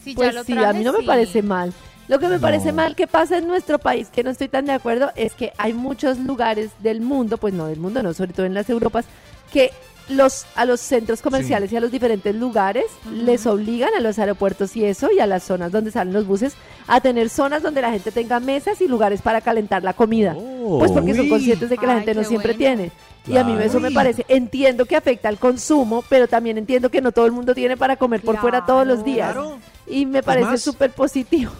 Si 0.02 0.14
pues 0.14 0.28
ya 0.28 0.32
lo 0.32 0.44
sí, 0.44 0.52
traje, 0.54 0.68
a 0.68 0.72
mí 0.72 0.84
no 0.84 0.92
me 0.92 1.04
parece 1.04 1.42
mal. 1.42 1.72
Lo 2.08 2.18
que 2.18 2.28
me 2.28 2.38
parece 2.38 2.72
mal 2.72 2.96
que 2.96 3.06
pasa 3.06 3.36
en 3.36 3.46
nuestro 3.46 3.78
país, 3.78 4.08
que 4.08 4.24
no 4.24 4.30
estoy 4.30 4.48
tan 4.48 4.64
de 4.64 4.72
acuerdo, 4.72 5.12
es 5.14 5.34
que 5.34 5.52
hay 5.58 5.74
muchos 5.74 6.18
lugares 6.18 6.70
del 6.78 7.02
mundo, 7.02 7.36
pues 7.36 7.52
no 7.52 7.66
del 7.66 7.78
mundo, 7.78 8.02
no, 8.02 8.14
sobre 8.14 8.32
todo 8.32 8.46
en 8.46 8.54
las 8.54 8.70
Europas, 8.70 9.04
que 9.52 9.72
los 10.08 10.46
a 10.54 10.64
los 10.64 10.80
centros 10.80 11.22
comerciales 11.22 11.70
y 11.72 11.76
a 11.76 11.80
los 11.80 11.90
diferentes 11.90 12.34
lugares 12.34 12.84
les 13.12 13.46
obligan 13.46 13.90
a 13.94 14.00
los 14.00 14.18
aeropuertos 14.18 14.76
y 14.76 14.84
eso 14.84 15.10
y 15.12 15.20
a 15.20 15.26
las 15.26 15.42
zonas 15.44 15.70
donde 15.70 15.90
salen 15.90 16.14
los 16.14 16.26
buses 16.26 16.54
a 16.86 17.00
tener 17.00 17.28
zonas 17.28 17.62
donde 17.62 17.82
la 17.82 17.90
gente 17.90 18.10
tenga 18.10 18.40
mesas 18.40 18.80
y 18.80 18.88
lugares 18.88 19.20
para 19.22 19.40
calentar 19.40 19.82
la 19.82 19.92
comida. 19.92 20.34
pues 20.34 20.90
porque 20.92 21.14
son 21.14 21.24
Uy. 21.24 21.28
conscientes 21.28 21.68
de 21.68 21.76
que 21.76 21.86
la 21.86 21.92
Ay, 21.92 21.98
gente 21.98 22.14
no 22.14 22.24
siempre 22.24 22.54
bueno. 22.54 22.76
tiene. 22.76 22.92
Y 23.26 23.36
a 23.36 23.44
mí 23.44 23.54
eso 23.62 23.78
me 23.78 23.90
parece, 23.90 24.24
entiendo 24.28 24.86
que 24.86 24.96
afecta 24.96 25.28
al 25.28 25.38
consumo, 25.38 26.02
pero 26.08 26.28
también 26.28 26.56
entiendo 26.56 26.90
que 26.90 27.02
no 27.02 27.12
todo 27.12 27.26
el 27.26 27.32
mundo 27.32 27.54
tiene 27.54 27.76
para 27.76 27.96
comer 27.96 28.22
por 28.22 28.38
fuera 28.38 28.64
todos 28.64 28.86
los 28.86 29.04
días. 29.04 29.32
Claro. 29.32 29.58
Y 29.86 30.06
me 30.06 30.22
parece 30.22 30.56
súper 30.56 30.92
positivo. 30.92 31.52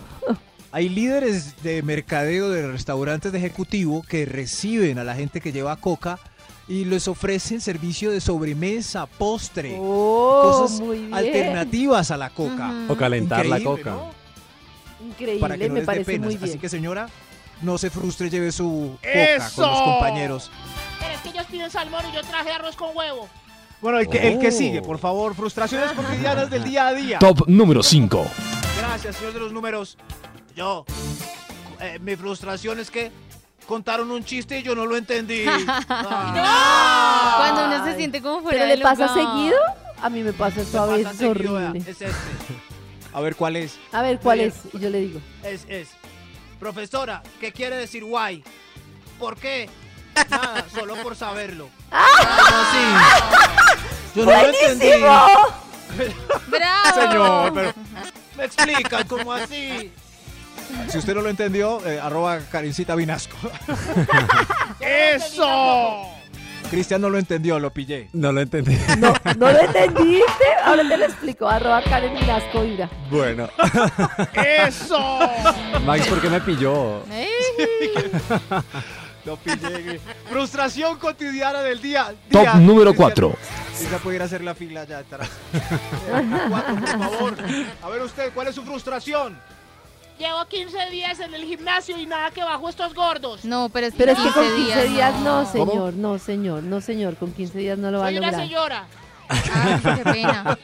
Hay 0.71 0.89
líderes 0.89 1.63
de 1.63 1.83
mercadeo 1.83 2.51
de 2.51 2.67
restaurantes 2.71 3.33
de 3.33 3.39
ejecutivo 3.39 4.03
que 4.03 4.27
reciben 4.27 4.99
a 4.99 5.05
la 5.05 5.15
gente 5.15 5.41
que 5.41 5.51
lleva 5.53 5.77
coca 5.77 6.19
y 6.69 6.85
les 6.85 7.09
ofrecen 7.09 7.61
servicio 7.61 8.11
de 8.11 8.21
sobremesa, 8.21 9.07
postre, 9.07 9.77
Oh, 9.81 10.41
cosas 10.61 10.81
muy 10.81 10.99
bien. 10.99 11.15
alternativas 11.15 12.11
a 12.11 12.17
la 12.17 12.31
coca. 12.31 12.73
O 12.89 12.95
calentar 12.97 13.47
la 13.47 13.59
Increíble, 13.59 13.83
coca. 13.83 13.91
¿no? 13.91 15.07
Increíble, 15.07 15.41
Para 15.41 15.57
que 15.57 15.69
no 15.69 15.75
me 15.75 15.81
les 15.81 15.87
dé 15.87 15.87
parece 15.87 16.05
penas. 16.13 16.25
muy 16.27 16.37
bien. 16.37 16.51
Así 16.51 16.59
que 16.59 16.69
señora, 16.69 17.09
no 17.63 17.79
se 17.79 17.89
frustre, 17.91 18.29
lleve 18.31 18.53
su 18.53 18.97
coca 19.03 19.51
con 19.55 19.65
los 19.71 19.81
compañeros. 19.83 20.51
Pero 21.01 21.15
es 21.15 21.21
que 21.21 21.29
ellos 21.31 21.47
piden 21.51 21.71
salmón 21.71 22.03
y 22.13 22.15
yo 22.15 22.21
traje 22.23 22.51
arroz 22.53 22.77
con 22.77 22.95
huevo. 22.97 23.29
Bueno, 23.81 24.01
el 24.01 24.09
que, 24.09 24.29
el 24.29 24.39
que 24.41 24.49
Oh. 24.49 24.53
sigue, 24.53 24.83
por 24.83 24.99
favor, 24.99 25.35
frustraciones 25.37 25.93
cotidianas 25.93 26.51
del 26.51 26.65
día 26.65 26.89
a 26.89 26.93
día. 26.95 27.19
Top 27.21 27.45
número 27.47 27.83
5. 27.83 28.27
Gracias, 28.79 29.17
señor 29.17 29.33
de 29.35 29.41
los 29.41 29.53
números. 29.53 29.97
Yo, 30.57 30.85
eh, 31.81 31.99
mi 32.01 32.17
frustración 32.17 32.81
es 32.81 32.91
que 32.91 33.13
contaron 33.69 34.11
un 34.11 34.25
chiste 34.25 34.59
y 34.59 34.63
yo 34.63 34.75
no 34.75 34.87
lo 34.87 34.97
entendí. 34.97 35.45
Ah. 35.91 37.35
Cuando 37.39 37.67
uno 37.67 37.85
se 37.85 37.97
siente 37.97 38.23
como 38.23 38.41
fuera 38.41 38.59
¿Pero 38.59 38.71
de 38.71 38.77
le 38.79 38.83
pasa 38.83 39.07
lugar. 39.07 39.35
seguido? 39.35 39.59
A 40.03 40.09
mí 40.09 40.23
me 40.23 40.33
pasa 40.33 40.63
esto 40.63 40.81
a 40.81 40.87
veces 40.87 41.23
horrible. 41.23 41.79
Es 41.81 41.89
este. 41.89 42.09
A 43.13 43.21
ver, 43.21 43.37
¿cuál 43.37 43.57
es? 43.57 43.79
A 43.93 44.03
ver, 44.03 44.19
¿cuál 44.21 44.41
es? 44.41 44.55
Y 44.73 44.79
yo 44.79 44.91
le 44.91 45.01
digo. 45.01 45.21
Es, 45.43 45.67
es. 45.69 45.91
Profesora, 46.59 47.23
¿qué 47.41 47.53
quiere 47.53 47.77
decir 47.77 48.05
why? 48.05 48.43
¿Por 49.19 49.37
qué? 49.37 49.69
Nada, 50.31 50.65
solo 50.75 50.97
por 50.97 51.15
saberlo. 51.17 51.69
¡Ah! 51.91 52.95
Yo 54.15 54.25
no 54.25 54.31
lo 54.31 54.49
entendí. 54.49 54.89
¡Bravo! 56.49 56.95
Señor, 56.95 57.53
pero 57.55 57.75
Me 58.37 58.45
explican 58.45 59.07
cómo 59.07 59.33
así. 59.33 59.93
Si 60.89 60.99
usted 60.99 61.15
no 61.15 61.21
lo 61.23 61.29
entendió, 61.29 61.85
eh, 61.87 62.01
arroba 62.01 62.39
Karencita 62.51 62.95
Vinasco. 62.95 63.37
¡Eso! 64.81 66.19
Cristian 66.71 67.01
no 67.01 67.09
lo 67.09 67.19
entendió, 67.19 67.59
lo 67.59 67.73
pillé. 67.73 68.09
No 68.13 68.31
lo 68.31 68.41
entendí. 68.43 68.77
No, 68.99 69.15
¿no 69.39 69.53
lo 69.53 69.61
entendiste? 69.61 70.45
Ahora 70.65 70.87
te 70.87 70.97
lo 70.99 71.05
explico. 71.07 71.49
Arroba 71.49 71.83
Karen 71.83 72.13
Minasco, 72.15 72.65
Ira. 72.65 72.91
Bueno. 73.11 73.49
¡Eso! 74.35 75.19
Max, 75.85 76.07
¿por 76.09 76.21
qué 76.21 76.29
me 76.29 76.41
pilló? 76.41 77.03
Lo 79.25 79.37
pillé. 79.37 80.01
Frustración 80.31 80.99
cotidiana 80.99 81.61
del 81.61 81.81
día. 81.83 82.15
Top 82.31 82.43
día. 82.43 82.55
número 82.55 82.93
Cristian, 82.93 82.97
4. 82.97 83.37
Si 83.75 83.89
ya 83.91 83.99
pudiera 83.99 84.25
hacer 84.25 84.43
la 84.43 84.55
fila 84.55 84.85
ya 84.85 84.99
atrás. 84.99 85.29
Eh, 85.53 86.27
cuatro, 86.49 86.77
por 86.77 86.89
favor. 86.89 87.35
A 87.83 87.89
ver 87.89 88.03
usted, 88.03 88.33
¿cuál 88.33 88.49
es 88.49 88.55
su 88.55 88.63
frustración? 88.63 89.39
Llevo 90.19 90.45
15 90.47 90.91
días 90.91 91.21
en 91.21 91.33
el 91.35 91.45
gimnasio 91.45 91.97
y 91.99 92.07
nada 92.07 92.31
que 92.31 92.43
bajo 92.43 92.69
estos 92.69 92.93
gordos. 92.95 93.45
No, 93.45 93.69
pero 93.69 93.87
es 93.87 93.93
que, 93.93 93.99
Pero 93.99 94.13
es 94.13 94.19
que 94.19 94.31
con 94.33 94.43
15 94.45 94.57
15 94.73 94.89
días 94.89 95.15
no, 95.21 95.43
no. 95.45 95.51
señor. 95.53 95.95
No, 95.95 96.19
señor. 96.19 96.63
No, 96.65 96.81
señor. 96.81 97.17
Con 97.17 97.33
15 97.33 97.59
días 97.59 97.79
no 97.79 97.91
lo 97.91 97.99
va 98.01 98.07
a 98.07 98.09
Soy 98.09 98.19
una 98.19 98.27
lograr. 98.33 98.47
señora. 98.47 98.87
Ay, 99.29 99.81
qué 99.97 100.05
pena. 100.11 100.59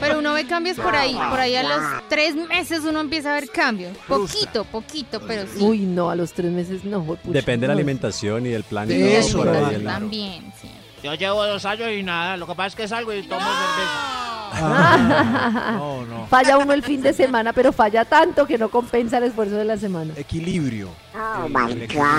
Pero 0.00 0.18
uno 0.18 0.32
ve 0.32 0.46
cambios 0.46 0.78
por 0.78 0.96
ahí. 0.96 1.14
Por 1.14 1.38
ahí 1.38 1.54
a 1.54 1.62
los 1.62 2.08
tres 2.08 2.34
meses 2.34 2.80
uno 2.84 3.00
empieza 3.00 3.30
a 3.30 3.34
ver 3.34 3.48
cambios. 3.50 3.96
Poquito, 4.08 4.64
poquito, 4.64 5.20
pero 5.26 5.42
sí. 5.46 5.62
Uy, 5.62 5.80
no, 5.80 6.10
a 6.10 6.16
los 6.16 6.32
tres 6.32 6.50
meses 6.50 6.84
no. 6.84 7.18
Depende 7.24 7.64
de 7.64 7.68
la 7.68 7.74
no. 7.74 7.78
alimentación 7.78 8.46
y 8.46 8.50
del 8.50 8.64
plan. 8.64 8.88
De 8.88 9.18
eso, 9.18 9.38
por 9.38 9.48
ahí, 9.48 9.84
También, 9.84 10.52
sí. 10.60 10.70
Yo 11.02 11.14
llevo 11.14 11.44
dos 11.46 11.64
años 11.66 11.88
y 11.92 12.02
nada. 12.02 12.36
Lo 12.36 12.46
que 12.46 12.54
pasa 12.54 12.68
es 12.68 12.74
que 12.74 12.88
salgo 12.88 13.12
y 13.12 13.22
tomo 13.22 13.40
cerveza. 13.40 14.29
No, 14.60 16.04
no. 16.06 16.26
Falla 16.26 16.58
uno 16.58 16.72
el 16.72 16.82
fin 16.82 17.02
de 17.02 17.12
semana, 17.12 17.52
pero 17.52 17.72
falla 17.72 18.04
tanto 18.04 18.46
que 18.46 18.58
no 18.58 18.68
compensa 18.68 19.18
el 19.18 19.24
esfuerzo 19.24 19.56
de 19.56 19.64
la 19.64 19.76
semana. 19.76 20.12
Equilibrio. 20.16 20.88
Oh 21.14 21.46
El- 21.46 21.52
my 21.52 21.72
el 21.72 21.82
equilibrio. 21.82 22.14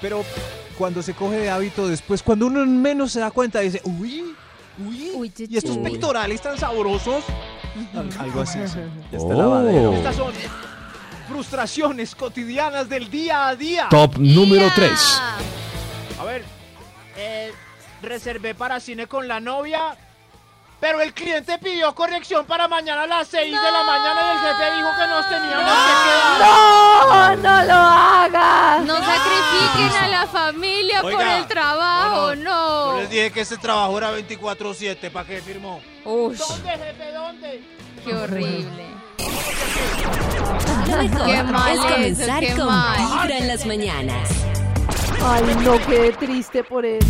Pero 0.00 0.24
cuando 0.76 1.02
se 1.02 1.14
coge 1.14 1.36
de 1.38 1.50
hábito 1.50 1.88
después, 1.88 2.22
cuando 2.22 2.46
uno 2.46 2.64
menos 2.66 3.12
se 3.12 3.20
da 3.20 3.30
cuenta, 3.30 3.60
dice, 3.60 3.80
uy, 3.84 4.34
uy, 4.78 5.10
Uy, 5.14 5.32
y 5.36 5.56
estos 5.56 5.74
chichi. 5.76 5.84
pectorales 5.90 6.40
tan 6.40 6.56
sabrosos. 6.56 7.24
Al- 7.94 8.10
Algo 8.20 8.40
así. 8.42 8.58
sí. 8.66 8.78
Ya 9.12 9.18
está 9.18 9.34
Oh. 9.34 9.38
lavadero. 9.38 9.92
Estas 9.94 10.16
son 10.16 10.32
frustraciones 11.28 12.14
cotidianas 12.14 12.88
del 12.88 13.10
día 13.10 13.48
a 13.48 13.56
día. 13.56 13.86
Top 13.90 14.16
número 14.18 14.68
3. 14.74 14.90
A 16.20 16.24
ver, 16.24 16.42
eh, 17.16 17.52
reservé 18.02 18.54
para 18.54 18.80
cine 18.80 19.06
con 19.06 19.28
la 19.28 19.38
novia, 19.40 19.96
pero 20.80 21.00
el 21.00 21.12
cliente 21.12 21.58
pidió 21.58 21.94
corrección 21.94 22.46
para 22.46 22.68
mañana 22.68 23.02
a 23.02 23.06
las 23.06 23.28
6 23.28 23.50
de 23.50 23.72
la 23.72 23.82
mañana 23.82 24.20
y 24.22 24.36
el 24.36 24.38
jefe 24.38 24.76
dijo 24.76 24.88
que 24.96 25.06
nos 25.08 25.28
teníamos 25.28 25.72
que 25.74 25.92
quedar. 26.04 26.40
¡No! 26.40 27.36
¡No 27.36 27.64
lo 27.64 27.74
hagas! 27.74 28.84
No 28.84 28.96
sacrifiquen 28.96 29.96
a 30.04 30.08
la 30.08 30.26
familia 30.26 31.02
por 31.02 31.20
el 31.20 31.46
trabajo, 31.46 32.34
no. 32.36 32.92
Yo 32.94 33.00
les 33.00 33.10
dije 33.10 33.30
que 33.32 33.40
este 33.40 33.56
trabajo 33.56 33.98
era 33.98 34.16
24-7, 34.16 35.10
¿para 35.10 35.26
qué 35.26 35.40
firmó? 35.40 35.80
Ush, 36.04 36.38
¿Dónde, 36.38 36.70
jefe? 36.70 37.12
¿Dónde? 37.12 37.62
qué 38.04 38.14
horrible. 38.14 38.86
Lo 40.88 40.96
mejor 40.96 41.26
Qué 41.26 41.42
mal 41.42 41.72
es 41.72 41.78
eso, 41.78 41.88
comenzar 41.88 42.40
qué 42.40 42.54
con 42.54 42.66
mal. 42.66 42.98
Vibra 42.98 43.38
en 43.38 43.48
las 43.48 43.66
mañanas. 43.66 44.28
Ay, 45.24 45.42
no, 45.64 45.78
qué 45.86 46.14
triste 46.18 46.62
por 46.62 46.86
él. 46.86 47.00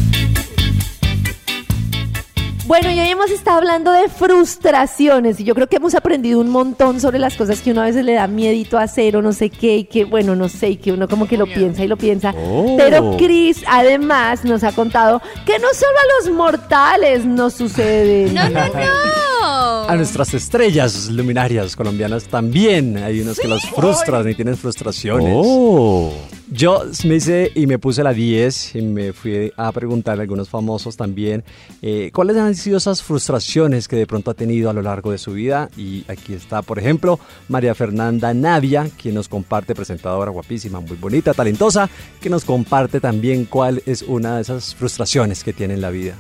Bueno, 2.68 2.90
y 2.90 3.00
hoy 3.00 3.08
hemos 3.08 3.30
estado 3.30 3.56
hablando 3.56 3.92
de 3.92 4.10
frustraciones 4.10 5.40
y 5.40 5.44
yo 5.44 5.54
creo 5.54 5.68
que 5.68 5.76
hemos 5.76 5.94
aprendido 5.94 6.38
un 6.38 6.50
montón 6.50 7.00
sobre 7.00 7.18
las 7.18 7.34
cosas 7.34 7.62
que 7.62 7.70
uno 7.70 7.80
a 7.80 7.86
veces 7.86 8.04
le 8.04 8.12
da 8.12 8.26
miedito 8.26 8.76
a 8.76 8.82
hacer 8.82 9.16
o 9.16 9.22
no 9.22 9.32
sé 9.32 9.48
qué 9.48 9.78
y 9.78 9.84
que, 9.84 10.04
bueno, 10.04 10.36
no 10.36 10.50
sé, 10.50 10.68
y 10.68 10.76
que 10.76 10.92
uno 10.92 11.08
como 11.08 11.26
que 11.26 11.38
lo 11.38 11.46
piensa 11.46 11.82
y 11.82 11.88
lo 11.88 11.96
piensa. 11.96 12.34
Oh. 12.36 12.76
Pero 12.76 13.16
Chris 13.16 13.64
además 13.66 14.44
nos 14.44 14.64
ha 14.64 14.72
contado 14.72 15.22
que 15.46 15.58
no 15.58 15.68
solo 15.72 15.96
a 15.96 16.26
los 16.26 16.36
mortales 16.36 17.24
nos 17.24 17.54
sucede. 17.54 18.30
No, 18.34 18.50
no, 18.50 18.66
no. 18.66 19.37
A 19.40 19.94
nuestras 19.96 20.34
estrellas 20.34 21.08
luminarias 21.10 21.76
colombianas 21.76 22.24
también 22.24 22.96
hay 22.98 23.20
unos 23.20 23.38
que 23.38 23.48
los 23.48 23.62
frustran 23.70 24.28
y 24.28 24.34
tienen 24.34 24.56
frustraciones. 24.56 25.32
Oh. 25.34 26.12
Yo 26.50 26.82
me 27.04 27.16
hice 27.16 27.52
y 27.54 27.66
me 27.66 27.78
puse 27.78 28.02
la 28.02 28.14
10 28.14 28.76
y 28.76 28.82
me 28.82 29.12
fui 29.12 29.52
a 29.54 29.70
preguntar 29.70 30.18
a 30.18 30.22
algunos 30.22 30.48
famosos 30.48 30.96
también 30.96 31.44
eh, 31.82 32.10
cuáles 32.14 32.38
han 32.38 32.54
sido 32.54 32.78
esas 32.78 33.02
frustraciones 33.02 33.86
que 33.86 33.96
de 33.96 34.06
pronto 34.06 34.30
ha 34.30 34.34
tenido 34.34 34.70
a 34.70 34.72
lo 34.72 34.80
largo 34.80 35.10
de 35.10 35.18
su 35.18 35.32
vida. 35.32 35.68
Y 35.76 36.04
aquí 36.08 36.32
está, 36.32 36.62
por 36.62 36.78
ejemplo, 36.78 37.20
María 37.48 37.74
Fernanda 37.74 38.32
Navia, 38.32 38.88
quien 39.00 39.14
nos 39.14 39.28
comparte, 39.28 39.74
presentadora 39.74 40.30
guapísima, 40.30 40.80
muy 40.80 40.96
bonita, 40.96 41.34
talentosa, 41.34 41.90
que 42.20 42.30
nos 42.30 42.44
comparte 42.44 42.98
también 42.98 43.44
cuál 43.44 43.82
es 43.84 44.02
una 44.02 44.36
de 44.36 44.42
esas 44.42 44.74
frustraciones 44.74 45.44
que 45.44 45.52
tiene 45.52 45.74
en 45.74 45.82
la 45.82 45.90
vida. 45.90 46.14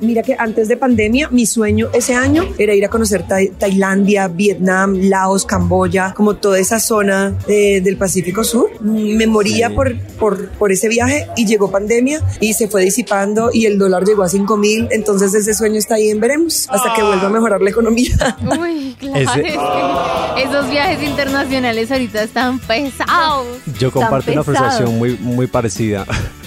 Mira 0.00 0.22
que 0.22 0.34
antes 0.38 0.68
de 0.68 0.76
pandemia, 0.76 1.28
mi 1.30 1.46
sueño 1.46 1.88
ese 1.92 2.14
año 2.14 2.44
era 2.58 2.74
ir 2.74 2.84
a 2.84 2.88
conocer 2.88 3.26
Tai- 3.26 3.50
Tailandia, 3.58 4.28
Vietnam, 4.28 4.94
Laos, 5.02 5.44
Camboya, 5.44 6.14
como 6.14 6.36
toda 6.36 6.58
esa 6.58 6.80
zona 6.80 7.34
eh, 7.48 7.80
del 7.82 7.96
Pacífico 7.96 8.42
Sur. 8.44 8.70
Me 8.82 9.26
moría 9.26 9.68
Sí. 9.68 9.74
por, 9.74 9.98
por, 10.18 10.48
por 10.50 10.72
ese 10.72 10.88
viaje 10.88 11.26
y 11.36 11.46
llegó 11.46 11.70
pandemia 11.70 12.20
y 12.40 12.54
se 12.54 12.68
fue 12.68 12.82
disipando 12.84 13.50
y 13.52 13.66
el 13.66 13.78
dólar 13.78 14.04
llegó 14.04 14.22
a 14.22 14.28
5 14.28 14.56
mil. 14.56 14.88
Entonces 14.90 15.34
ese 15.34 15.52
sueño 15.54 15.78
está 15.78 15.96
ahí 15.96 16.08
en 16.08 16.18
veremos 16.20 16.66
hasta 16.70 16.94
que 16.94 17.02
vuelva 17.02 17.26
a 17.26 17.30
mejorar 17.30 17.60
la 17.60 17.70
economía. 17.70 18.36
Uy, 18.60 18.96
claro, 18.98 19.18
Ese- 19.18 19.40
es 19.48 19.54
que 19.54 20.42
esos 20.42 20.70
viajes 20.70 21.02
internacionales 21.06 21.90
ahorita 21.90 22.22
están 22.22 22.58
pesados. 22.60 23.46
Yo 23.78 23.90
comparto 23.90 24.32
una 24.32 24.44
frustración 24.44 24.96
muy, 24.98 25.16
muy 25.18 25.46
parecida. 25.46 26.06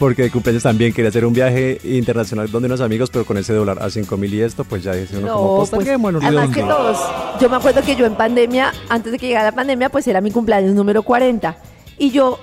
Porque 0.00 0.22
de 0.22 0.30
cumpleaños 0.32 0.64
también 0.64 0.92
quería 0.92 1.10
hacer 1.10 1.24
un 1.24 1.32
viaje 1.34 1.78
internacional 1.84 2.50
donde 2.50 2.66
unos 2.66 2.80
amigos, 2.80 3.10
pero 3.10 3.24
con 3.24 3.36
ese 3.36 3.52
dólar 3.52 3.80
a 3.82 3.88
5 3.90 4.16
mil 4.16 4.34
y 4.34 4.40
esto, 4.42 4.64
pues 4.64 4.82
ya 4.82 4.94
dice 4.94 5.16
uno 5.18 5.28
como, 5.32 5.48
No, 5.50 5.56
pues, 5.58 5.70
pues, 5.70 5.98
bueno, 6.00 6.18
además 6.22 6.48
que 6.52 6.62
todos. 6.62 6.98
Yo 7.40 7.48
me 7.48 7.56
acuerdo 7.56 7.82
que 7.82 7.94
yo 7.94 8.06
en 8.06 8.14
pandemia, 8.16 8.72
antes 8.88 9.12
de 9.12 9.18
que 9.18 9.26
llegara 9.28 9.50
la 9.50 9.54
pandemia, 9.54 9.90
pues 9.90 10.08
era 10.08 10.20
mi 10.20 10.30
cumpleaños 10.32 10.74
número 10.74 11.02
40. 11.02 11.54
Y 11.98 12.10
yo 12.12 12.40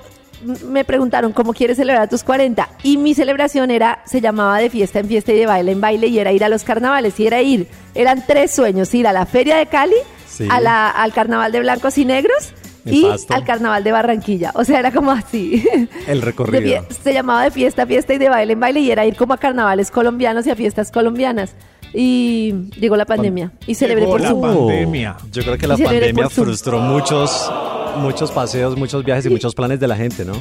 me 0.68 0.86
preguntaron 0.86 1.34
cómo 1.34 1.52
quieres 1.52 1.78
celebrar 1.78 2.08
tus 2.08 2.24
40. 2.24 2.70
Y 2.84 2.98
mi 2.98 3.16
celebración 3.16 3.72
era, 3.72 4.04
se 4.06 4.22
llamaba 4.22 4.60
de 4.60 4.70
fiesta 4.70 5.00
en 5.00 5.08
fiesta 5.08 5.34
y 5.34 5.40
de 5.40 5.48
baile 5.48 5.72
en 5.72 5.82
baile, 5.82 6.06
y 6.08 6.20
era 6.20 6.32
ir 6.32 6.44
a 6.44 6.50
los 6.50 6.64
carnavales. 6.64 7.20
Y 7.20 7.26
era 7.26 7.42
ir, 7.42 7.68
eran 7.96 8.24
tres 8.28 8.52
sueños: 8.52 8.94
ir 8.94 9.08
a 9.08 9.14
la 9.14 9.26
Feria 9.26 9.58
de 9.58 9.66
Cali, 9.66 9.96
Sí. 10.30 10.48
a 10.52 10.60
la- 10.62 10.92
al 10.92 11.12
carnaval 11.12 11.52
de 11.52 11.60
blancos 11.62 11.98
y 11.98 12.06
negros. 12.06 12.54
Y 12.94 13.04
Pasto. 13.04 13.34
al 13.34 13.44
carnaval 13.46 13.84
de 13.84 13.92
Barranquilla. 13.92 14.52
O 14.56 14.64
sea, 14.64 14.80
era 14.80 14.92
como 14.92 15.12
así. 15.12 15.64
el 16.08 16.22
recorrido. 16.22 16.86
se 17.04 17.14
llamaba 17.14 17.44
de 17.44 17.52
fiesta 17.52 17.84
a 17.84 17.86
fiesta 17.88 18.14
y 18.14 18.18
de 18.18 18.30
baile 18.30 18.54
en 18.54 18.60
baile 18.60 18.80
y 18.82 18.92
era 18.92 19.06
ir 19.06 19.16
como 19.16 19.34
a 19.34 19.38
carnavales 19.38 19.92
colombianos 19.92 20.46
y 20.48 20.52
a 20.52 20.56
fiestas 20.56 20.92
colombianas. 20.92 21.54
Y 21.94 22.54
llegó 22.80 22.98
la 22.98 23.06
pandemia 23.06 23.52
y 23.66 23.74
celebré 23.76 24.06
por 24.06 24.20
la 24.22 24.30
Zoom. 24.30 24.42
pandemia. 24.42 25.16
Yo 25.32 25.42
creo 25.44 25.58
que 25.58 25.68
la 25.68 25.78
pandemia 25.78 26.30
frustró 26.30 26.80
muchos, 26.80 27.50
muchos 27.98 28.32
paseos, 28.32 28.78
muchos 28.78 29.04
viajes 29.04 29.26
y 29.26 29.30
muchos 29.30 29.56
planes 29.56 29.80
de 29.80 29.88
la 29.88 29.96
gente, 29.96 30.26
¿no? 30.26 30.34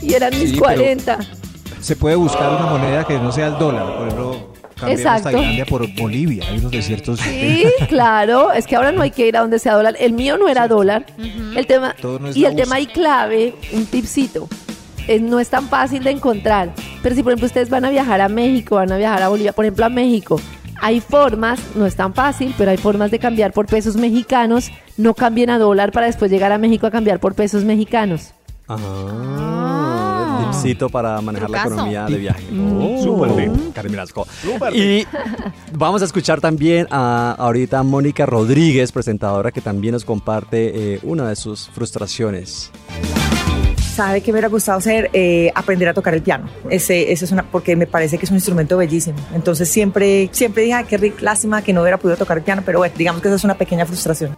Y 0.00 0.14
eran 0.14 0.30
mis 0.30 0.50
Sí, 0.50 0.58
pero- 0.60 0.62
40. 0.64 1.18
Se 1.80 1.94
puede 1.96 2.16
buscar 2.16 2.50
una 2.50 2.66
moneda 2.70 3.04
que 3.04 3.18
no 3.18 3.30
sea 3.30 3.48
el 3.48 3.58
dólar. 3.58 3.86
Por 3.96 4.06
ejemplo, 4.08 4.52
Exacto. 4.86 5.30
Tailandia 5.30 5.64
por 5.66 5.86
Bolivia. 5.94 6.44
Hay 6.48 6.58
unos 6.58 6.70
desiertos. 6.70 7.20
Sí, 7.20 7.64
claro. 7.88 8.52
Es 8.52 8.66
que 8.66 8.76
ahora 8.76 8.92
no 8.92 9.02
hay 9.02 9.10
que 9.10 9.26
ir 9.26 9.36
a 9.36 9.40
donde 9.40 9.58
sea 9.58 9.74
dólar. 9.74 9.96
El 9.98 10.12
mío 10.12 10.36
no 10.38 10.48
era 10.48 10.68
dólar. 10.68 11.06
El 11.56 11.66
tema 11.66 11.94
Todo 12.00 12.18
no 12.18 12.28
es 12.28 12.36
y 12.36 12.44
el 12.44 12.54
tema 12.56 12.66
USA. 12.70 12.76
ahí 12.76 12.86
clave, 12.86 13.54
un 13.72 13.86
tipcito. 13.86 14.48
eh, 15.08 15.18
no 15.20 15.40
es 15.40 15.48
tan 15.48 15.68
fácil 15.68 16.02
de 16.04 16.10
encontrar. 16.10 16.72
Pero 17.02 17.14
si 17.14 17.22
por 17.22 17.32
ejemplo 17.32 17.46
ustedes 17.46 17.70
van 17.70 17.84
a 17.84 17.90
viajar 17.90 18.20
a 18.20 18.28
México, 18.28 18.74
van 18.76 18.92
a 18.92 18.96
viajar 18.96 19.22
a 19.22 19.28
Bolivia, 19.28 19.52
por 19.52 19.64
ejemplo 19.64 19.86
a 19.86 19.88
México, 19.88 20.40
hay 20.82 21.00
formas, 21.00 21.58
no 21.74 21.86
es 21.86 21.96
tan 21.96 22.12
fácil, 22.12 22.52
pero 22.58 22.70
hay 22.70 22.76
formas 22.76 23.10
de 23.10 23.18
cambiar 23.18 23.52
por 23.52 23.66
pesos 23.66 23.96
mexicanos. 23.96 24.70
No 24.98 25.14
cambien 25.14 25.48
a 25.50 25.58
dólar 25.58 25.90
para 25.92 26.06
después 26.06 26.30
llegar 26.30 26.52
a 26.52 26.58
México 26.58 26.86
a 26.86 26.90
cambiar 26.90 27.18
por 27.20 27.34
pesos 27.34 27.64
mexicanos. 27.64 28.32
Ah, 28.68 28.76
tipcito 30.62 30.88
para 30.88 31.20
manejar 31.20 31.50
la 31.50 31.60
economía 31.60 32.06
de 32.06 32.16
viaje. 32.18 32.44
Mm. 32.50 32.82
Oh, 32.82 33.02
Súper 33.02 33.32
bien, 33.36 33.72
Karen 33.74 33.92
Velasco. 33.92 34.26
Súper 34.42 34.74
Y 34.74 35.06
vamos 35.72 36.02
a 36.02 36.04
escuchar 36.04 36.40
también 36.40 36.86
a 36.90 37.34
ahorita 37.38 37.82
Mónica 37.82 38.26
Rodríguez, 38.26 38.92
presentadora, 38.92 39.52
que 39.52 39.60
también 39.60 39.92
nos 39.92 40.04
comparte 40.04 40.94
eh, 40.94 41.00
una 41.02 41.28
de 41.28 41.36
sus 41.36 41.68
frustraciones. 41.68 42.70
¿Sabe 43.96 44.20
qué 44.20 44.30
me 44.30 44.34
hubiera 44.36 44.48
gustado 44.48 44.76
hacer? 44.76 45.08
Eh, 45.14 45.50
aprender 45.54 45.88
a 45.88 45.94
tocar 45.94 46.12
el 46.12 46.20
piano. 46.20 46.46
Ese, 46.68 47.12
ese 47.12 47.24
es 47.24 47.32
una, 47.32 47.44
porque 47.44 47.76
me 47.76 47.86
parece 47.86 48.18
que 48.18 48.26
es 48.26 48.30
un 48.30 48.36
instrumento 48.36 48.76
bellísimo. 48.76 49.18
Entonces 49.34 49.70
siempre, 49.70 50.28
siempre 50.32 50.64
dije, 50.64 50.74
"Ay, 50.74 50.84
qué 50.84 51.14
lástima 51.20 51.62
que 51.62 51.72
no 51.72 51.80
hubiera 51.80 51.96
podido 51.96 52.18
tocar 52.18 52.36
el 52.36 52.44
piano, 52.44 52.60
pero 52.64 52.78
bueno, 52.78 52.94
digamos 52.98 53.22
que 53.22 53.28
esa 53.28 53.36
es 53.36 53.44
una 53.44 53.54
pequeña 53.54 53.86
frustración. 53.86 54.36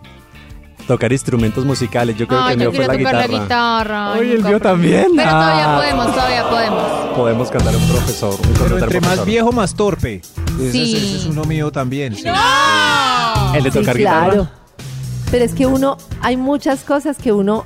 Tocar 0.89 1.13
instrumentos 1.13 1.65
musicales. 1.65 2.17
Yo 2.17 2.27
creo 2.27 2.41
Ay, 2.41 2.57
que 2.57 2.65
el 2.65 2.71
mío 2.71 2.73
fue 2.73 2.87
la 2.87 2.99
tocar 2.99 2.99
guitarra. 2.99 3.21
la 3.37 3.43
guitarra. 3.45 4.13
Oye, 4.15 4.33
el 4.35 4.43
mío 4.43 4.59
también. 4.61 5.07
Pero 5.15 5.31
todavía 5.31 5.65
Ah. 5.75 5.77
podemos, 5.79 6.07
todavía 6.15 6.49
podemos. 6.49 6.83
Podemos 7.15 7.51
cantar 7.51 7.77
un 7.77 7.89
profesor. 7.89 8.35
Un 8.35 8.55
Pero 8.55 8.79
entre 8.79 9.01
más 9.03 9.25
viejo, 9.27 9.53
más 9.53 9.75
torpe. 9.75 10.23
Ese, 10.59 10.73
Sí. 10.73 10.97
es, 10.97 11.03
ese 11.03 11.17
es 11.19 11.27
uno 11.27 11.45
mío 11.45 11.71
también. 11.71 12.17
sí. 12.17 12.25
El 13.55 13.63
de 13.65 13.71
Sí, 13.71 13.79
tocar 13.79 13.97
claro. 13.97 14.31
guitarra. 14.33 14.51
Pero 15.31 15.45
es 15.45 15.53
que 15.53 15.67
uno, 15.67 15.99
hay 16.23 16.37
muchas 16.39 16.85
cosas 16.85 17.19
que 17.19 17.33
uno 17.33 17.65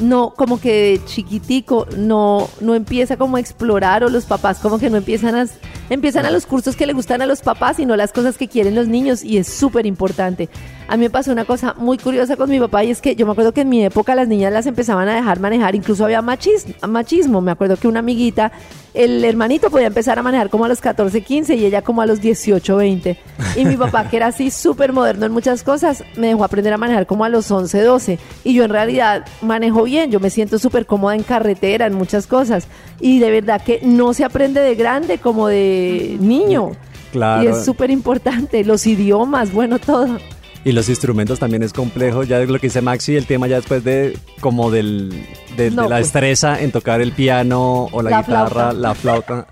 no, 0.00 0.30
como 0.34 0.58
que 0.58 0.72
de 0.98 1.04
chiquitico, 1.04 1.86
no, 1.98 2.48
no 2.62 2.74
empieza 2.74 3.18
como 3.18 3.36
a 3.36 3.40
explorar 3.40 4.02
o 4.02 4.08
los 4.08 4.24
papás 4.24 4.58
como 4.58 4.78
que 4.78 4.88
no 4.88 4.96
empiezan 4.96 5.34
a, 5.34 5.46
empiezan 5.94 6.26
a 6.26 6.30
los 6.30 6.46
cursos 6.46 6.76
que 6.76 6.86
le 6.86 6.92
gustan 6.92 7.22
a 7.22 7.26
los 7.26 7.42
papás 7.42 7.78
y 7.78 7.86
no 7.86 7.96
las 7.96 8.12
cosas 8.12 8.38
que 8.38 8.48
quieren 8.48 8.74
los 8.74 8.88
niños 8.88 9.22
y 9.22 9.38
es 9.38 9.46
súper 9.46 9.86
importante. 9.86 10.48
A 10.88 10.96
mí 10.96 11.04
me 11.04 11.10
pasó 11.10 11.32
una 11.32 11.44
cosa 11.44 11.74
muy 11.78 11.96
curiosa 11.96 12.36
con 12.36 12.50
mi 12.50 12.58
papá 12.58 12.84
y 12.84 12.90
es 12.90 13.00
que 13.00 13.16
yo 13.16 13.24
me 13.24 13.32
acuerdo 13.32 13.52
que 13.52 13.62
en 13.62 13.68
mi 13.68 13.84
época 13.84 14.14
las 14.14 14.28
niñas 14.28 14.52
las 14.52 14.66
empezaban 14.66 15.08
a 15.08 15.14
dejar 15.14 15.40
manejar, 15.40 15.74
incluso 15.74 16.04
había 16.04 16.22
machismo, 16.22 16.74
machismo. 16.88 17.40
Me 17.40 17.50
acuerdo 17.50 17.76
que 17.76 17.88
una 17.88 18.00
amiguita, 18.00 18.52
el 18.94 19.24
hermanito 19.24 19.70
podía 19.70 19.86
empezar 19.86 20.18
a 20.18 20.22
manejar 20.22 20.50
como 20.50 20.64
a 20.64 20.68
los 20.68 20.80
14, 20.80 21.22
15 21.22 21.54
y 21.54 21.64
ella 21.64 21.82
como 21.82 22.02
a 22.02 22.06
los 22.06 22.20
18, 22.20 22.76
20. 22.76 23.18
Y 23.56 23.64
mi 23.64 23.76
papá, 23.76 24.08
que 24.08 24.16
era 24.16 24.26
así 24.26 24.50
súper 24.50 24.92
moderno 24.92 25.26
en 25.26 25.32
muchas 25.32 25.62
cosas, 25.62 26.04
me 26.16 26.28
dejó 26.28 26.44
aprender 26.44 26.72
a 26.72 26.78
manejar 26.78 27.06
como 27.06 27.24
a 27.24 27.28
los 27.28 27.50
11, 27.50 27.80
12. 27.82 28.18
Y 28.44 28.54
yo 28.54 28.64
en 28.64 28.70
realidad 28.70 29.24
manejo 29.40 29.84
bien, 29.84 30.10
yo 30.10 30.20
me 30.20 30.30
siento 30.30 30.58
súper 30.58 30.84
cómoda 30.84 31.14
en 31.14 31.22
carretera, 31.22 31.86
en 31.86 31.94
muchas 31.94 32.26
cosas. 32.26 32.66
Y 33.00 33.18
de 33.18 33.30
verdad 33.30 33.62
que 33.62 33.80
no 33.82 34.14
se 34.14 34.24
aprende 34.24 34.60
de 34.60 34.74
grande 34.74 35.18
como 35.18 35.48
de 35.48 35.81
niño. 36.20 36.72
Claro. 37.12 37.44
Y 37.44 37.46
es 37.48 37.64
súper 37.64 37.90
importante, 37.90 38.64
los 38.64 38.86
idiomas, 38.86 39.52
bueno, 39.52 39.78
todo. 39.78 40.18
Y 40.64 40.72
los 40.72 40.88
instrumentos 40.88 41.38
también 41.40 41.62
es 41.62 41.72
complejo, 41.72 42.22
ya 42.22 42.38
lo 42.38 42.58
que 42.58 42.68
dice 42.68 42.80
Maxi, 42.82 43.16
el 43.16 43.26
tema 43.26 43.48
ya 43.48 43.56
después 43.56 43.82
de 43.82 44.16
como 44.40 44.70
del, 44.70 45.10
de, 45.56 45.70
la 45.72 45.86
pues. 45.86 45.98
destreza 45.98 46.60
en 46.60 46.70
tocar 46.70 47.00
el 47.00 47.12
piano 47.12 47.88
o 47.90 48.00
la, 48.00 48.10
La 48.10 48.22
guitarra, 48.22 48.48
flauta. 48.48 48.72
la 48.72 48.94
flauta, 48.94 49.46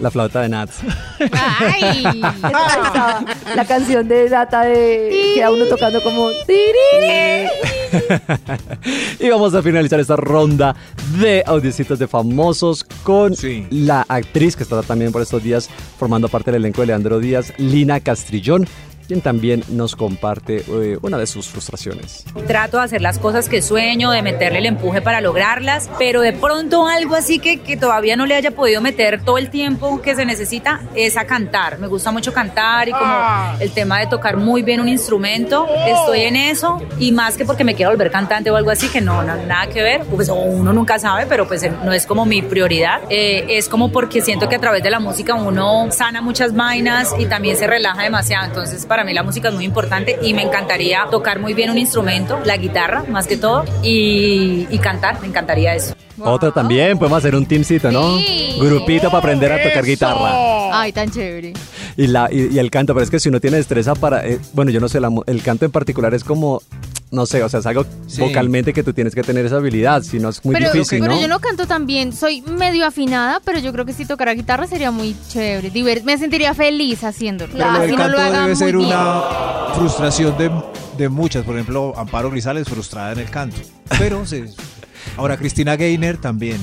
la 0.00 0.10
flauta 0.10 0.42
de 0.42 0.48
Nats. 0.48 0.80
Ay. 1.32 2.04
La 3.54 3.64
canción 3.66 4.06
de 4.08 4.28
Data 4.28 4.62
de 4.62 5.32
que 5.34 5.42
a 5.42 5.50
uno 5.50 5.64
tocando 5.66 6.02
como 6.02 6.30
"Tiriri". 6.46 7.48
y 9.20 9.28
vamos 9.28 9.54
a 9.54 9.62
finalizar 9.62 10.00
esta 10.00 10.16
ronda 10.16 10.74
de 11.18 11.42
audiocitos 11.46 11.98
de 11.98 12.08
famosos 12.08 12.84
con 13.02 13.34
la 13.70 14.04
actriz 14.08 14.56
que 14.56 14.62
está 14.64 14.82
también 14.82 15.12
por 15.12 15.22
estos 15.22 15.42
días 15.42 15.68
formando 15.98 16.28
parte 16.28 16.50
del 16.50 16.62
elenco 16.62 16.82
de 16.82 16.88
Leandro 16.88 17.18
Díaz, 17.18 17.52
Lina 17.58 18.00
Castrillón, 18.00 18.66
quien 19.06 19.20
también 19.20 19.62
nos 19.68 19.96
comparte 19.96 20.64
eh, 20.68 20.98
una 21.02 21.18
de 21.18 21.26
sus 21.26 21.48
frustraciones. 21.48 22.24
Trato 22.46 22.78
de 22.78 22.84
hacer 22.84 23.00
las 23.00 23.18
cosas 23.18 23.48
que 23.48 23.62
sueño, 23.62 24.10
de 24.10 24.22
meterle 24.22 24.58
el 24.58 24.66
empuje 24.66 25.02
para 25.02 25.20
lograrlas, 25.20 25.88
pero 25.98 26.20
de 26.20 26.32
pronto 26.32 26.86
algo 26.86 27.14
así 27.14 27.38
que, 27.38 27.60
que 27.60 27.76
todavía 27.76 28.16
no 28.16 28.26
le 28.26 28.34
haya 28.34 28.50
podido 28.50 28.80
meter 28.80 29.22
todo 29.22 29.38
el 29.38 29.50
tiempo 29.50 30.00
que 30.02 30.14
se 30.14 30.24
necesita 30.24 30.80
es 30.94 31.16
a 31.16 31.24
cantar. 31.26 31.78
Me 31.78 31.86
gusta 31.86 32.10
mucho 32.10 32.32
cantar 32.32 32.88
y 32.88 32.92
como 32.92 33.14
el 33.60 33.70
tema 33.72 34.00
de 34.00 34.06
tocar 34.06 34.36
muy 34.36 34.62
bien 34.62 34.80
un 34.80 34.88
instrumento, 34.88 35.66
estoy 35.86 36.22
en 36.22 36.36
eso 36.36 36.82
y 36.98 37.12
más 37.12 37.36
que 37.36 37.44
porque 37.44 37.64
me 37.64 37.74
quiero 37.74 37.90
volver 37.90 38.10
cantante 38.10 38.50
o 38.50 38.56
algo 38.56 38.70
así, 38.70 38.88
que 38.88 39.00
no, 39.00 39.22
no 39.22 39.36
nada 39.36 39.66
que 39.68 39.82
ver, 39.82 40.02
pues 40.04 40.28
uno 40.28 40.72
nunca 40.72 40.98
sabe, 40.98 41.26
pero 41.26 41.46
pues 41.46 41.62
no 41.84 41.92
es 41.92 42.06
como 42.06 42.26
mi 42.26 42.42
prioridad. 42.42 43.00
Eh, 43.10 43.44
es 43.50 43.68
como 43.68 43.92
porque 43.92 44.20
siento 44.22 44.48
que 44.48 44.56
a 44.56 44.58
través 44.58 44.82
de 44.82 44.90
la 44.90 45.00
música 45.00 45.34
uno 45.34 45.90
sana 45.90 46.20
muchas 46.20 46.54
vainas 46.54 47.14
y 47.18 47.26
también 47.26 47.56
se 47.56 47.66
relaja 47.66 48.02
demasiado. 48.02 48.46
Entonces, 48.46 48.86
para 48.86 48.95
para 48.96 49.04
mí 49.04 49.12
la 49.12 49.22
música 49.22 49.48
es 49.50 49.54
muy 49.54 49.66
importante 49.66 50.18
y 50.22 50.32
me 50.32 50.40
encantaría 50.40 51.06
tocar 51.10 51.38
muy 51.38 51.52
bien 51.52 51.68
un 51.68 51.76
instrumento, 51.76 52.38
la 52.46 52.56
guitarra 52.56 53.04
más 53.10 53.26
que 53.26 53.36
todo, 53.36 53.62
y, 53.82 54.66
y 54.70 54.78
cantar, 54.78 55.20
me 55.20 55.26
encantaría 55.26 55.74
eso. 55.74 55.94
Otra 56.18 56.50
también, 56.50 56.96
podemos 56.96 57.18
hacer 57.18 57.36
un 57.36 57.44
teamcito, 57.44 57.92
¿no? 57.92 58.16
Sí. 58.16 58.56
Grupito 58.58 59.08
para 59.08 59.18
aprender 59.18 59.52
a 59.52 59.62
tocar 59.62 59.84
guitarra. 59.84 60.80
Ay, 60.80 60.92
tan 60.92 61.10
chévere. 61.10 61.52
Y, 61.98 62.06
la, 62.06 62.30
y, 62.32 62.54
y 62.54 62.58
el 62.58 62.70
canto, 62.70 62.94
pero 62.94 63.04
es 63.04 63.10
que 63.10 63.20
si 63.20 63.28
uno 63.28 63.38
tiene 63.38 63.58
destreza 63.58 63.94
para... 63.94 64.26
eh, 64.26 64.38
bueno, 64.54 64.70
yo 64.70 64.80
no 64.80 64.88
sé, 64.88 64.98
la 64.98 65.10
el 65.26 65.42
canto 65.42 65.66
en 65.66 65.72
particular 65.72 66.14
es 66.14 66.24
como... 66.24 66.62
No 67.12 67.24
sé, 67.24 67.42
o 67.44 67.48
sea, 67.48 67.60
es 67.60 67.66
algo 67.66 67.84
Sí. 68.08 68.20
vocalmente 68.20 68.72
que 68.72 68.82
tú 68.82 68.92
tienes 68.92 69.14
que 69.14 69.22
tener 69.22 69.46
esa 69.46 69.56
habilidad, 69.56 70.02
si 70.02 70.18
no 70.18 70.28
es 70.28 70.44
muy 70.44 70.54
pero, 70.54 70.72
difícil, 70.72 71.00
pero 71.00 71.14
¿no? 71.14 71.20
yo 71.20 71.28
no 71.28 71.38
canto 71.38 71.66
tan 71.66 71.86
bien, 71.86 72.12
soy 72.12 72.42
medio 72.42 72.84
afinada, 72.84 73.40
pero 73.44 73.60
yo 73.60 73.72
creo 73.72 73.84
que 73.84 73.92
si 73.92 74.04
tocara 74.06 74.34
guitarra 74.34 74.66
sería 74.66 74.90
muy 74.90 75.14
chévere, 75.28 75.72
diver- 75.72 76.02
me 76.02 76.18
sentiría 76.18 76.52
feliz 76.52 77.04
haciéndolo. 77.04 77.52
Pero 77.52 77.64
lo 77.64 77.72
del 77.78 77.82
Así 77.82 77.92
no 77.92 77.98
canto 78.02 78.18
lo 78.18 78.32
debe 78.42 78.56
ser 78.56 78.76
bien. 78.76 78.86
una 78.88 79.22
frustración 79.76 80.36
de, 80.36 80.50
de 80.98 81.08
muchas. 81.08 81.44
Por 81.44 81.54
ejemplo, 81.54 81.94
Amparo 81.96 82.28
Grisales 82.30 82.68
frustrada 82.68 83.12
en 83.12 83.20
el 83.20 83.30
canto. 83.30 83.56
Pero 83.98 84.26
se- 84.26 84.52
ahora 85.16 85.36
Cristina 85.36 85.76
Gainer 85.76 86.16
también. 86.16 86.58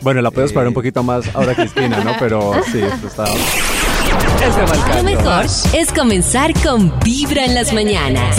Bueno, 0.00 0.22
la 0.22 0.30
puedo 0.30 0.46
esperar 0.46 0.64
Eh. 0.64 0.68
un 0.68 0.74
poquito 0.74 1.02
más 1.02 1.26
ahora 1.34 1.54
Cristina, 1.54 2.02
¿no? 2.02 2.14
Pero 2.18 2.54
sí, 2.72 2.78
esto 2.80 3.06
está... 3.08 3.24
Lo 3.26 4.82
canto. 4.86 5.02
mejor 5.04 5.44
es 5.74 5.92
comenzar 5.94 6.54
con 6.62 6.98
Vibra 7.00 7.44
en 7.44 7.54
las 7.54 7.72
mañanas. 7.74 8.36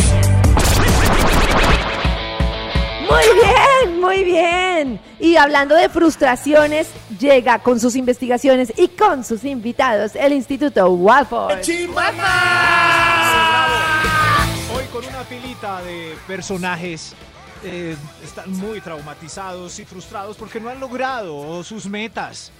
Muy 3.11 3.25
bien, 3.33 3.99
muy 3.99 4.23
bien. 4.23 5.01
Y 5.19 5.35
hablando 5.35 5.75
de 5.75 5.89
frustraciones, 5.89 6.87
llega 7.19 7.59
con 7.59 7.77
sus 7.77 7.97
investigaciones 7.97 8.71
y 8.77 8.87
con 8.87 9.25
sus 9.25 9.43
invitados 9.43 10.15
el 10.15 10.31
Instituto 10.31 10.89
Walford. 10.89 11.59
Hoy 14.73 14.85
con 14.93 15.05
una 15.05 15.23
filita 15.25 15.81
de 15.81 16.15
personajes 16.25 17.13
eh, 17.65 17.97
están 18.23 18.49
muy 18.57 18.79
traumatizados 18.79 19.77
y 19.79 19.85
frustrados 19.85 20.37
porque 20.37 20.61
no 20.61 20.69
han 20.69 20.79
logrado 20.79 21.61
sus 21.63 21.87
metas. 21.87 22.53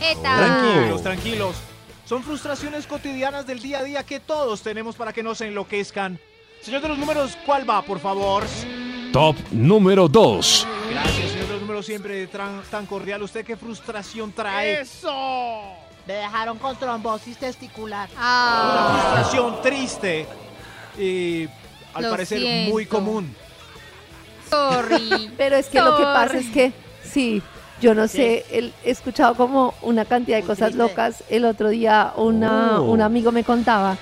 Eta. 0.00 0.36
Tranquilos, 0.36 1.02
tranquilos. 1.02 1.56
Son 2.04 2.22
frustraciones 2.22 2.86
cotidianas 2.86 3.48
del 3.48 3.60
día 3.60 3.80
a 3.80 3.82
día 3.82 4.04
que 4.04 4.20
todos 4.20 4.62
tenemos 4.62 4.94
para 4.94 5.12
que 5.12 5.24
no 5.24 5.34
se 5.34 5.48
enloquezcan. 5.48 6.20
Señor 6.62 6.82
de 6.82 6.88
los 6.88 6.98
números, 6.98 7.36
¿cuál 7.44 7.68
va, 7.68 7.82
por 7.82 7.98
favor? 7.98 8.44
Top 9.16 9.34
número 9.50 10.08
2. 10.08 10.66
Gracias, 10.90 11.30
señor 11.30 11.46
de 11.46 11.52
los 11.54 11.60
números, 11.62 11.86
siempre 11.86 12.26
tan, 12.26 12.60
tan 12.70 12.84
cordial. 12.84 13.22
¿Usted 13.22 13.46
qué 13.46 13.56
frustración 13.56 14.30
trae? 14.30 14.82
¡Eso! 14.82 15.10
Me 16.06 16.12
dejaron 16.12 16.58
con 16.58 16.76
trombosis 16.76 17.38
testicular. 17.38 18.10
Una 18.12 18.20
Ah, 18.20 19.14
frustración 19.14 19.62
triste 19.62 20.26
y 20.98 21.48
al 21.94 22.02
Lo 22.02 22.10
parecer 22.10 22.40
siento. 22.40 22.72
muy 22.74 22.84
común. 22.84 23.34
sorry. 24.50 25.32
Pero 25.38 25.56
es 25.56 25.68
que 25.68 25.80
lo 25.80 25.96
que 25.96 26.02
pasa 26.02 26.36
es 26.36 26.50
que, 26.50 26.74
sí, 27.02 27.40
yo 27.80 27.94
no 27.94 28.08
sé, 28.08 28.44
el- 28.52 28.74
he 28.84 28.90
escuchado 28.90 29.34
como 29.34 29.72
una 29.80 30.04
cantidad 30.04 30.36
de 30.36 30.44
cosas 30.44 30.74
locas. 30.74 31.24
El 31.30 31.46
otro 31.46 31.70
día 31.70 32.12
una, 32.16 32.80
Oh. 32.82 32.90
un 32.92 33.00
amigo 33.00 33.32
me 33.32 33.44
contaba 33.44 33.96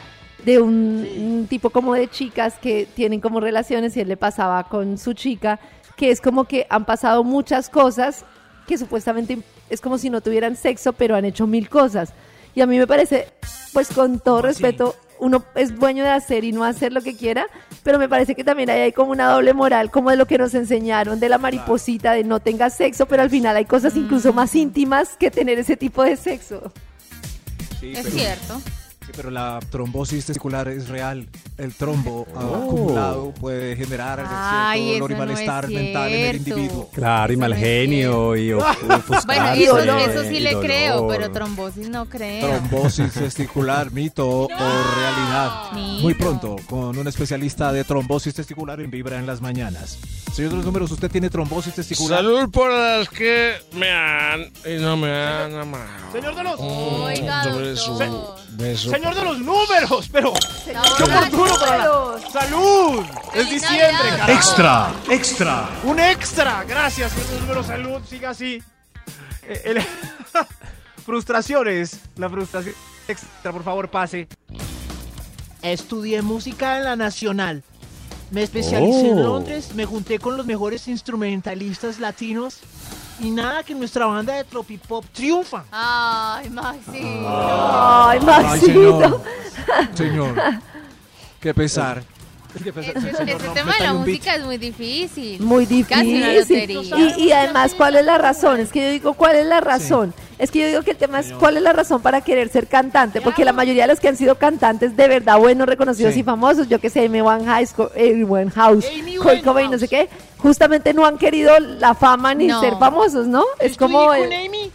de 0.44 0.60
un, 0.60 1.06
un 1.18 1.46
tipo 1.48 1.70
como 1.70 1.94
de 1.94 2.08
chicas 2.08 2.54
que 2.60 2.86
tienen 2.94 3.20
como 3.20 3.40
relaciones 3.40 3.96
y 3.96 4.00
él 4.00 4.08
le 4.08 4.16
pasaba 4.16 4.64
con 4.68 4.98
su 4.98 5.12
chica, 5.14 5.58
que 5.96 6.10
es 6.10 6.20
como 6.20 6.44
que 6.44 6.66
han 6.70 6.84
pasado 6.84 7.24
muchas 7.24 7.68
cosas 7.70 8.24
que 8.66 8.78
supuestamente 8.78 9.38
es 9.70 9.80
como 9.80 9.98
si 9.98 10.10
no 10.10 10.20
tuvieran 10.20 10.56
sexo, 10.56 10.92
pero 10.92 11.16
han 11.16 11.24
hecho 11.24 11.46
mil 11.46 11.68
cosas. 11.68 12.12
Y 12.54 12.60
a 12.60 12.66
mí 12.66 12.78
me 12.78 12.86
parece, 12.86 13.28
pues 13.72 13.88
con 13.88 14.20
todo 14.20 14.42
respeto, 14.42 14.94
uno 15.18 15.44
es 15.54 15.78
dueño 15.78 16.04
de 16.04 16.10
hacer 16.10 16.44
y 16.44 16.52
no 16.52 16.64
hacer 16.64 16.92
lo 16.92 17.00
que 17.00 17.16
quiera, 17.16 17.46
pero 17.82 17.98
me 17.98 18.08
parece 18.08 18.34
que 18.34 18.44
también 18.44 18.68
ahí 18.70 18.80
hay 18.80 18.92
como 18.92 19.10
una 19.12 19.28
doble 19.30 19.54
moral, 19.54 19.90
como 19.90 20.10
de 20.10 20.16
lo 20.16 20.26
que 20.26 20.38
nos 20.38 20.54
enseñaron 20.54 21.20
de 21.20 21.28
la 21.28 21.38
mariposita, 21.38 22.12
de 22.12 22.24
no 22.24 22.40
tengas 22.40 22.76
sexo, 22.76 23.06
pero 23.06 23.22
al 23.22 23.30
final 23.30 23.56
hay 23.56 23.64
cosas 23.64 23.96
incluso 23.96 24.32
más 24.32 24.54
íntimas 24.54 25.16
que 25.16 25.30
tener 25.30 25.58
ese 25.58 25.76
tipo 25.76 26.02
de 26.02 26.16
sexo. 26.16 26.72
Sí, 27.80 27.92
Es 27.92 28.02
pero- 28.02 28.10
cierto. 28.16 28.60
Pero 29.16 29.30
la 29.30 29.60
trombosis 29.70 30.26
testicular 30.26 30.68
es 30.68 30.88
real. 30.88 31.26
El 31.58 31.74
trombo 31.74 32.26
Oh. 32.34 32.54
acumulado 32.56 33.32
puede 33.34 33.76
generar 33.76 34.24
Ay, 34.28 34.82
cierto 34.82 34.94
dolor 35.04 35.10
y 35.10 35.14
no 35.14 35.18
malestar 35.20 35.68
mental 35.68 36.12
en 36.12 36.24
el 36.30 36.36
individuo. 36.36 36.90
Claro, 36.92 37.32
y 37.32 37.36
Eso 37.36 37.40
no 37.42 37.48
mal 37.48 37.58
genio 37.58 38.36
y 38.36 38.52
Bueno, 39.26 39.52
eso, 39.52 39.76
dolor, 39.76 40.00
eso 40.10 40.22
sí 40.24 40.36
y 40.36 40.40
le 40.40 40.50
dolor. 40.54 40.64
creo, 40.66 41.08
pero 41.08 41.30
trombosis 41.32 41.88
no 41.88 42.06
creo. 42.06 42.46
Trombosis 42.48 43.12
testicular, 43.14 43.90
mito 43.92 44.28
o 44.28 44.48
realidad. 44.48 45.72
Mito. 45.74 46.02
Muy 46.02 46.14
pronto, 46.14 46.56
con 46.68 46.96
un 46.98 47.08
especialista 47.08 47.72
de 47.72 47.84
trombosis 47.84 48.34
testicular 48.34 48.80
en 48.80 48.90
Vibra 48.90 49.18
en 49.18 49.26
las 49.26 49.40
mañanas. 49.40 49.98
Señor 50.32 50.50
de 50.50 50.56
los 50.56 50.66
números, 50.66 50.90
¿usted 50.90 51.10
tiene 51.10 51.30
trombosis 51.30 51.74
testicular? 51.74 52.18
Salud 52.18 52.50
por 52.50 52.70
las 52.70 53.08
que 53.08 53.54
me 53.72 53.88
han 53.90 54.42
y 54.66 54.80
no 54.80 54.96
me 54.96 55.08
han 55.12 55.54
amado. 55.54 55.84
Señor 56.12 56.34
de 56.34 56.42
los... 56.42 56.56
Oiga, 56.58 57.44
su 57.76 57.92
doctor. 57.92 58.43
Beso. 58.56 58.90
Señor 58.90 59.14
de 59.14 59.24
los 59.24 59.38
números, 59.38 60.08
pero... 60.12 60.32
No, 60.32 60.82
¡Qué 60.96 61.02
oportuno 61.04 61.54
para 61.58 61.78
la 61.78 62.30
salud! 62.32 63.04
Es 63.34 63.50
diciembre, 63.50 64.08
carajo. 64.10 64.32
Extra, 64.32 64.92
extra. 65.10 65.68
Un 65.84 66.00
extra. 66.00 66.64
Gracias, 66.64 67.12
señor 67.12 67.26
de 67.28 67.32
los 67.34 67.40
números. 67.42 67.66
Salud, 67.66 68.02
siga 68.08 68.30
así. 68.30 68.62
Eh, 69.42 69.62
el- 69.64 69.86
Frustraciones. 71.04 72.00
La 72.16 72.30
frustración 72.30 72.74
extra, 73.08 73.52
por 73.52 73.62
favor, 73.62 73.90
pase. 73.90 74.26
Estudié 75.62 76.22
música 76.22 76.78
en 76.78 76.84
la 76.84 76.96
Nacional. 76.96 77.62
Me 78.30 78.42
especialicé 78.42 79.08
en 79.10 79.18
Oh. 79.18 79.22
Londres, 79.22 79.74
me 79.74 79.84
junté 79.84 80.18
con 80.18 80.36
los 80.36 80.46
mejores 80.46 80.88
instrumentalistas 80.88 81.98
latinos 82.00 82.60
y 83.20 83.30
nada 83.30 83.62
que 83.62 83.74
nuestra 83.74 84.06
banda 84.06 84.34
de 84.34 84.44
tropipop 84.44 85.04
triunfa. 85.12 85.64
Ay, 85.70 86.50
Maxi. 86.50 86.90
Ay, 86.98 88.18
Ay, 88.18 88.20
Maxito. 88.20 88.66
señor. 88.66 89.22
Señor. 89.94 90.34
Qué 91.40 91.54
pesar. 91.54 92.02
No, 92.64 93.52
tema 93.52 93.74
de 93.74 93.80
la 93.84 93.92
música 93.94 94.34
es 94.36 94.44
muy 94.44 94.58
difícil. 94.58 95.40
Muy 95.42 95.66
Casi 95.84 96.16
una 96.16 96.28
difícil. 96.30 96.80
Y, 97.18 97.24
y 97.24 97.32
además, 97.32 97.74
¿cuál 97.76 97.96
es 97.96 98.04
la 98.04 98.16
razón? 98.18 98.60
Es 98.60 98.70
que 98.70 98.80
yo 98.84 98.90
digo, 98.90 99.14
¿cuál 99.14 99.36
es 99.36 99.46
la 99.46 99.60
razón? 99.60 100.14
Es 100.38 100.50
que 100.50 100.60
yo 100.60 100.66
digo 100.68 100.82
que 100.82 100.92
el 100.92 100.96
tema 100.96 101.20
es 101.20 101.32
cuál 101.32 101.56
es 101.56 101.62
la 101.62 101.72
razón 101.72 102.00
para 102.00 102.20
querer 102.20 102.48
ser 102.48 102.66
cantante, 102.68 103.20
porque 103.20 103.44
la 103.44 103.52
mayoría 103.52 103.82
de 103.84 103.88
los 103.88 104.00
que 104.00 104.08
han 104.08 104.16
sido 104.16 104.36
cantantes 104.36 104.96
de 104.96 105.08
verdad 105.08 105.38
buenos, 105.38 105.66
reconocidos 105.66 106.14
Sí. 106.14 106.20
y 106.20 106.22
famosos, 106.22 106.68
yo 106.68 106.80
que 106.80 106.90
sé, 106.90 107.06
Amy 107.06 107.22
Winehouse, 107.22 107.74
Winehouse, 107.96 108.86
Kurt 109.22 109.42
Cobain, 109.44 109.70
no 109.70 109.78
sé 109.78 109.88
qué, 109.88 110.08
justamente 110.38 110.94
no 110.94 111.06
han 111.06 111.18
querido 111.18 111.58
la 111.58 111.94
fama 111.94 112.34
ni 112.34 112.46
No. 112.48 112.60
ser 112.60 112.76
famosos, 112.78 113.26
¿no? 113.26 113.44
Es 113.58 113.76
como 113.76 114.12
el- 114.14 114.24
con 114.24 114.32
Amy. 114.32 114.70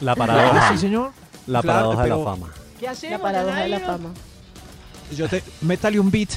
La 0.00 0.14
paradoja. 0.14 0.72
Sí, 0.72 0.78
señor. 0.78 1.10
La 1.46 1.60
Claro, 1.62 1.90
paradoja 1.90 2.02
de 2.04 2.08
la 2.08 2.18
fama. 2.24 2.52
¿Qué 2.78 2.88
hacemos? 2.88 3.18
la 3.18 3.22
paradoja 3.22 3.60
de 3.60 3.68
la 3.68 3.80
fama. 3.80 4.10
Yo 5.16 5.26
te, 5.28 5.42
métale 5.62 5.98
un 5.98 6.10
beat 6.10 6.28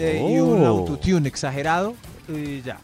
eh, 0.00 0.26
y 0.30 0.38
un 0.38 0.62
Oh. 0.62 0.66
autotune 0.66 1.28
exagerado 1.28 1.94
y 2.28 2.62
ya. 2.62 2.78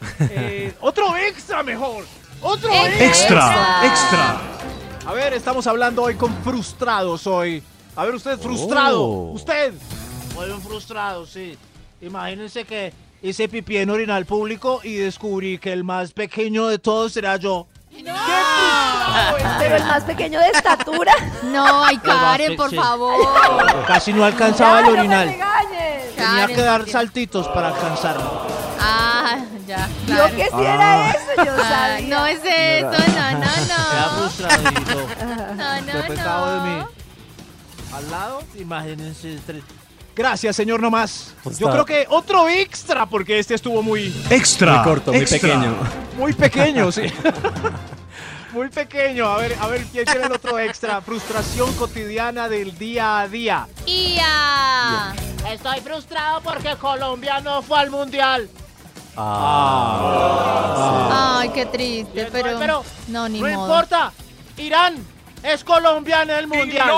Eh, 0.20 0.74
otro 0.80 1.16
extra 1.16 1.62
mejor. 1.62 2.04
Otro 2.42 2.70
Extra, 2.74 3.80
extra. 3.86 4.40
A 5.06 5.12
ver, 5.14 5.32
estamos 5.32 5.66
hablando 5.66 6.02
hoy 6.02 6.14
con 6.14 6.32
frustrados 6.42 7.26
hoy. 7.26 7.62
A 7.96 8.04
ver, 8.04 8.14
usted 8.14 8.38
frustrado. 8.38 9.02
Oh. 9.02 9.32
Usted. 9.32 9.72
Soy 10.34 10.50
un 10.50 10.60
frustrado, 10.60 11.26
sí. 11.26 11.56
Imagínense 12.02 12.64
que 12.64 12.92
hice 13.22 13.48
pipí 13.48 13.78
en 13.78 13.88
orinal 13.90 14.26
público 14.26 14.80
y 14.82 14.94
descubrí 14.96 15.58
que 15.58 15.72
el 15.72 15.84
más 15.84 16.12
pequeño 16.12 16.66
de 16.68 16.78
todos 16.78 17.16
era 17.16 17.36
yo. 17.36 17.66
Pero 19.58 19.76
el 19.76 19.84
más 19.84 20.04
pequeño 20.04 20.40
de 20.40 20.48
estatura. 20.50 21.12
No, 21.44 21.84
ay, 21.84 21.98
Karen, 21.98 22.56
por 22.56 22.70
Sí. 22.70 22.76
favor. 22.76 23.14
Casi 23.86 24.12
no 24.12 24.24
alcanzaba 24.24 24.72
Ya, 24.72 24.78
el 24.80 24.84
no 24.86 24.92
me 24.92 24.98
orinal. 25.00 25.28
Tenía 26.16 26.40
Karen, 26.40 26.56
que 26.56 26.62
dar 26.62 26.88
saltitos 26.88 27.48
para 27.48 27.68
alcanzarlo. 27.68 28.42
Ah, 28.80 29.36
ya. 29.66 29.88
Yo 30.06 30.14
claro. 30.14 30.36
que 30.36 30.44
si 30.50 30.62
era 30.64 31.10
eso, 31.10 31.18
yo 31.44 31.52
Ah, 31.62 31.68
sabía. 31.68 32.08
no 32.18 32.26
es 32.26 32.38
eso, 32.44 32.90
no, 32.90 32.96
Era 33.14 34.06
no, 34.06 34.10
frustradito. 34.18 34.94
no. 35.24 35.54
No, 35.54 35.80
no, 35.80 36.62
de 36.62 36.70
mí. 36.70 36.76
no. 36.78 37.96
Al 37.96 38.10
lado, 38.10 38.42
imagínense. 38.56 39.38
tres- 39.46 39.62
Gracias, 40.16 40.56
señor 40.56 40.80
Nomás. 40.80 41.34
Yo 41.44 41.50
Está- 41.50 41.70
creo 41.72 41.84
que 41.84 42.06
otro 42.08 42.48
extra, 42.48 43.04
porque 43.06 43.38
este 43.38 43.54
estuvo 43.54 43.82
muy, 43.82 44.14
Extra. 44.30 44.76
Muy 44.76 44.84
corto, 44.84 45.12
muy 45.12 45.26
pequeño. 45.26 45.74
muy 46.16 46.32
pequeño, 46.32 46.90
sí. 46.92 47.02
muy 48.52 48.68
pequeño. 48.68 49.26
A 49.26 49.38
ver, 49.38 49.56
a 49.60 49.66
ver, 49.66 49.84
¿quién 49.90 50.04
tiene 50.04 50.26
el 50.26 50.32
otro 50.32 50.56
extra? 50.60 51.00
Frustración 51.00 51.72
cotidiana 51.74 52.48
del 52.48 52.78
día 52.78 53.18
a 53.20 53.26
día. 53.28 53.66
Ia. 53.86 55.12
Estoy 55.50 55.80
frustrado 55.80 56.40
porque 56.42 56.76
Colombia 56.76 57.40
no 57.40 57.60
fue 57.62 57.80
al 57.80 57.90
mundial. 57.90 58.48
Ah, 59.16 60.30
Ay, 61.40 61.48
qué 61.50 61.66
triste, 61.66 62.28
pero, 62.32 62.56
pero 62.58 62.84
no, 63.08 63.28
ni 63.28 63.40
no 63.40 63.46
modo. 63.48 63.62
importa. 63.64 64.12
Irán 64.56 64.96
es 65.42 65.62
Colombia 65.64 66.22
en 66.22 66.30
el 66.30 66.46
mundial. 66.46 66.88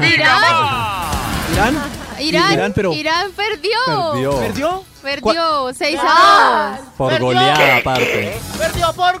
¿Irán? 0.00 0.42
¿Irán? 1.52 1.99
Irán, 2.22 2.52
Irán, 2.52 2.72
pero- 2.74 2.92
Irán 2.92 3.30
perdió. 3.32 3.78
Perdió. 4.12 4.38
¿Perdió? 4.40 4.84
Perdió 5.02 5.70
6 5.74 5.98
a 6.02 6.76
2. 6.78 6.88
Por 6.96 7.08
¿Perdió? 7.10 7.26
goleada 7.26 7.76
aparte. 7.78 8.38
Perdió 8.58 8.92
por 8.92 9.20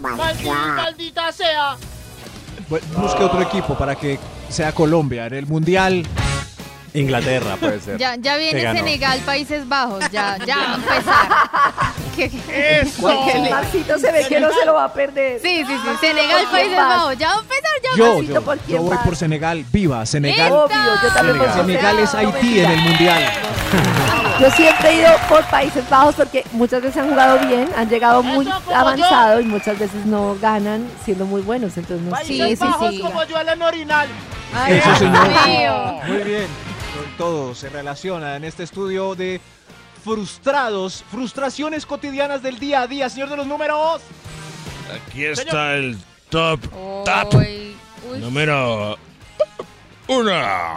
Maldi- 0.00 0.74
maldita 0.76 1.32
sea. 1.32 1.76
Bu- 2.68 2.80
Busque 2.96 3.22
otro 3.24 3.40
equipo 3.42 3.74
para 3.76 3.94
que 3.94 4.18
sea 4.48 4.72
Colombia 4.72 5.26
en 5.26 5.34
el 5.34 5.46
Mundial. 5.46 6.04
Inglaterra 6.94 7.56
puede 7.56 7.80
ser. 7.80 7.98
Ya, 7.98 8.16
ya 8.16 8.36
viene. 8.36 8.60
Senegal, 8.72 9.18
Países 9.20 9.68
Bajos. 9.68 10.04
Ya, 10.10 10.36
ya 10.44 10.56
va 10.56 10.72
a 10.72 10.74
empezar. 10.74 11.28
¿Qué- 12.16 12.30
qué- 12.30 12.88
Porque 13.00 13.32
el 13.32 13.50
Maxito 13.50 13.98
se 13.98 14.12
ve 14.12 14.26
que 14.28 14.40
no 14.40 14.50
se 14.52 14.64
lo 14.66 14.74
va 14.74 14.84
a 14.84 14.92
perder. 14.92 15.40
Sí, 15.40 15.64
sí, 15.66 15.72
sí. 15.72 15.88
Senegal, 16.00 16.42
¿Por 16.42 16.50
quién 16.50 16.50
Países? 16.50 16.76
Bajos. 16.76 17.18
Ya 17.18 17.28
va 17.28 17.34
a 17.34 17.38
empezar. 17.40 17.70
Ya 17.82 17.90
Yo, 17.96 18.14
Maxito, 18.14 18.34
yo, 18.34 18.42
¿por 18.42 18.66
yo 18.66 18.78
voy 18.82 18.90
vas? 18.96 19.04
por 19.06 19.16
Senegal. 19.16 19.64
Viva 19.72 20.04
Senegal. 20.06 20.52
Obvio, 20.52 20.76
yo 21.02 21.08
también 21.14 21.52
Senegal 21.54 21.98
es. 22.00 22.14
Haití 22.14 22.60
en 22.60 22.70
el 22.70 22.80
Mundial. 22.80 23.22
Yo 24.40 24.50
siempre 24.50 24.88
he 24.90 24.94
ido 25.00 25.10
por 25.28 25.44
Países 25.44 25.88
Bajos 25.88 26.14
porque 26.14 26.44
muchas 26.52 26.80
veces 26.82 26.96
han 27.02 27.10
jugado 27.10 27.38
bien, 27.46 27.68
han 27.76 27.88
llegado 27.88 28.22
muy 28.22 28.46
Eso 28.46 28.54
avanzado 28.74 29.40
y 29.40 29.44
muchas 29.44 29.78
veces 29.78 30.06
no 30.06 30.34
ganan 30.40 30.88
siendo 31.04 31.26
muy 31.26 31.42
buenos. 31.42 31.76
Entonces 31.76 32.04
no 32.04 32.10
Países 32.12 32.58
sé. 32.58 32.64
Bajos 32.64 32.94
como 33.00 33.22
yo 33.24 33.38
en 33.40 33.62
orinal. 33.62 34.08
Eso, 34.68 34.96
señor. 34.96 35.28
mío. 35.46 36.00
Muy 36.08 36.22
bien. 36.24 36.46
Con 37.00 37.16
todo 37.16 37.54
se 37.54 37.70
relaciona 37.70 38.36
en 38.36 38.44
este 38.44 38.62
estudio 38.62 39.14
de 39.14 39.40
frustrados, 40.04 41.02
frustraciones 41.10 41.86
cotidianas 41.86 42.42
del 42.42 42.58
día 42.58 42.82
a 42.82 42.86
día, 42.86 43.08
señor 43.08 43.30
de 43.30 43.38
los 43.38 43.46
números. 43.46 44.02
Aquí 44.94 45.24
está 45.24 45.76
el 45.76 45.96
top, 46.28 46.60
top 47.06 47.34
uy, 47.36 47.74
número 48.18 48.98
uno. 50.08 50.30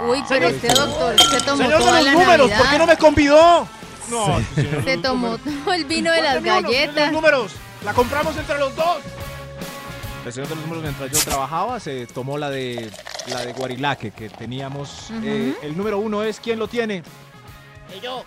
uy, 0.08 0.24
pero 0.30 0.48
este 0.48 0.70
doctor 0.70 1.20
se 1.20 1.42
tomó 1.42 1.58
Señor 1.58 1.80
de 1.80 1.86
toda 1.86 1.98
los 1.98 2.06
la 2.06 2.12
números, 2.14 2.38
Navidad. 2.50 2.58
¿por 2.58 2.70
qué 2.70 2.78
no 2.78 2.88
me 2.88 2.98
convidó? 2.98 3.68
No, 4.10 4.42
Se 4.86 4.98
tomó 5.00 5.38
todo 5.40 5.74
el 5.74 5.84
vino 5.84 6.10
de 6.10 6.22
las 6.22 6.42
¿Cuál 6.42 6.44
de 6.44 6.50
galletas. 6.72 6.96
Los 6.96 7.12
números. 7.12 7.52
La 7.84 7.94
compramos 7.94 8.38
entre 8.38 8.58
los 8.60 8.74
dos. 8.78 9.00
El 10.26 10.32
señor 10.32 10.48
de 10.48 10.56
los 10.56 10.64
números 10.64 10.84
mientras 10.84 11.12
yo 11.12 11.20
trabajaba 11.20 11.80
se 11.80 12.08
tomó 12.08 12.38
la 12.38 12.50
de 12.50 12.90
la 13.28 13.46
de 13.46 13.54
Guarilaque 13.54 14.12
que 14.12 14.30
teníamos. 14.30 15.10
Eh, 15.24 15.54
el 15.62 15.78
número 15.78 16.00
uno 16.00 16.24
es 16.24 16.40
¿quién 16.40 16.60
lo 16.60 16.68
tiene? 16.68 17.04
Y 17.96 18.00
yo 18.00 18.24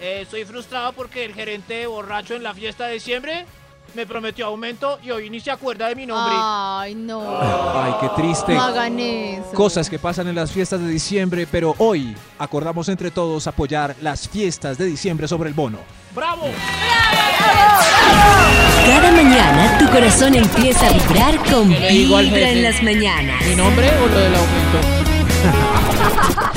eh, 0.00 0.20
estoy 0.22 0.44
frustrado 0.44 0.92
porque 0.92 1.24
el 1.24 1.34
gerente 1.34 1.86
borracho 1.86 2.34
en 2.34 2.42
la 2.42 2.54
fiesta 2.54 2.86
de 2.86 2.94
diciembre 2.94 3.46
me 3.94 4.06
prometió 4.06 4.46
aumento 4.46 4.98
y 5.02 5.10
hoy 5.10 5.30
ni 5.30 5.40
se 5.40 5.50
acuerda 5.50 5.88
de 5.88 5.96
mi 5.96 6.06
nombre. 6.06 6.34
Ay, 6.38 6.94
no. 6.94 7.22
Ay, 7.40 7.94
qué 8.00 8.08
triste. 8.10 8.54
No 8.54 8.62
hagan 8.62 9.00
eso. 9.00 9.50
Cosas 9.54 9.88
que 9.90 9.98
pasan 9.98 10.28
en 10.28 10.34
las 10.34 10.52
fiestas 10.52 10.80
de 10.80 10.88
diciembre, 10.88 11.48
pero 11.50 11.74
hoy 11.78 12.14
acordamos 12.38 12.88
entre 12.88 13.10
todos 13.10 13.46
apoyar 13.46 13.96
las 14.00 14.28
fiestas 14.28 14.78
de 14.78 14.84
diciembre 14.84 15.26
sobre 15.26 15.48
el 15.48 15.54
bono. 15.54 15.78
¡Bravo! 16.16 16.46
Cada 18.86 19.12
mañana 19.12 19.76
tu 19.78 19.86
corazón 19.90 20.34
empieza 20.34 20.86
a 20.86 20.92
vibrar 20.92 21.36
con 21.50 21.68
¿Qué 21.68 21.78
le 21.78 21.90
digo 21.90 22.16
al 22.16 22.24
Vibra 22.24 22.48
en 22.52 22.62
las 22.62 22.82
mañanas. 22.82 23.44
¿Mi 23.44 23.54
nombre 23.54 23.86
o 24.02 24.06
lo 24.06 24.18
del 24.18 24.34
aumento? 24.34 24.78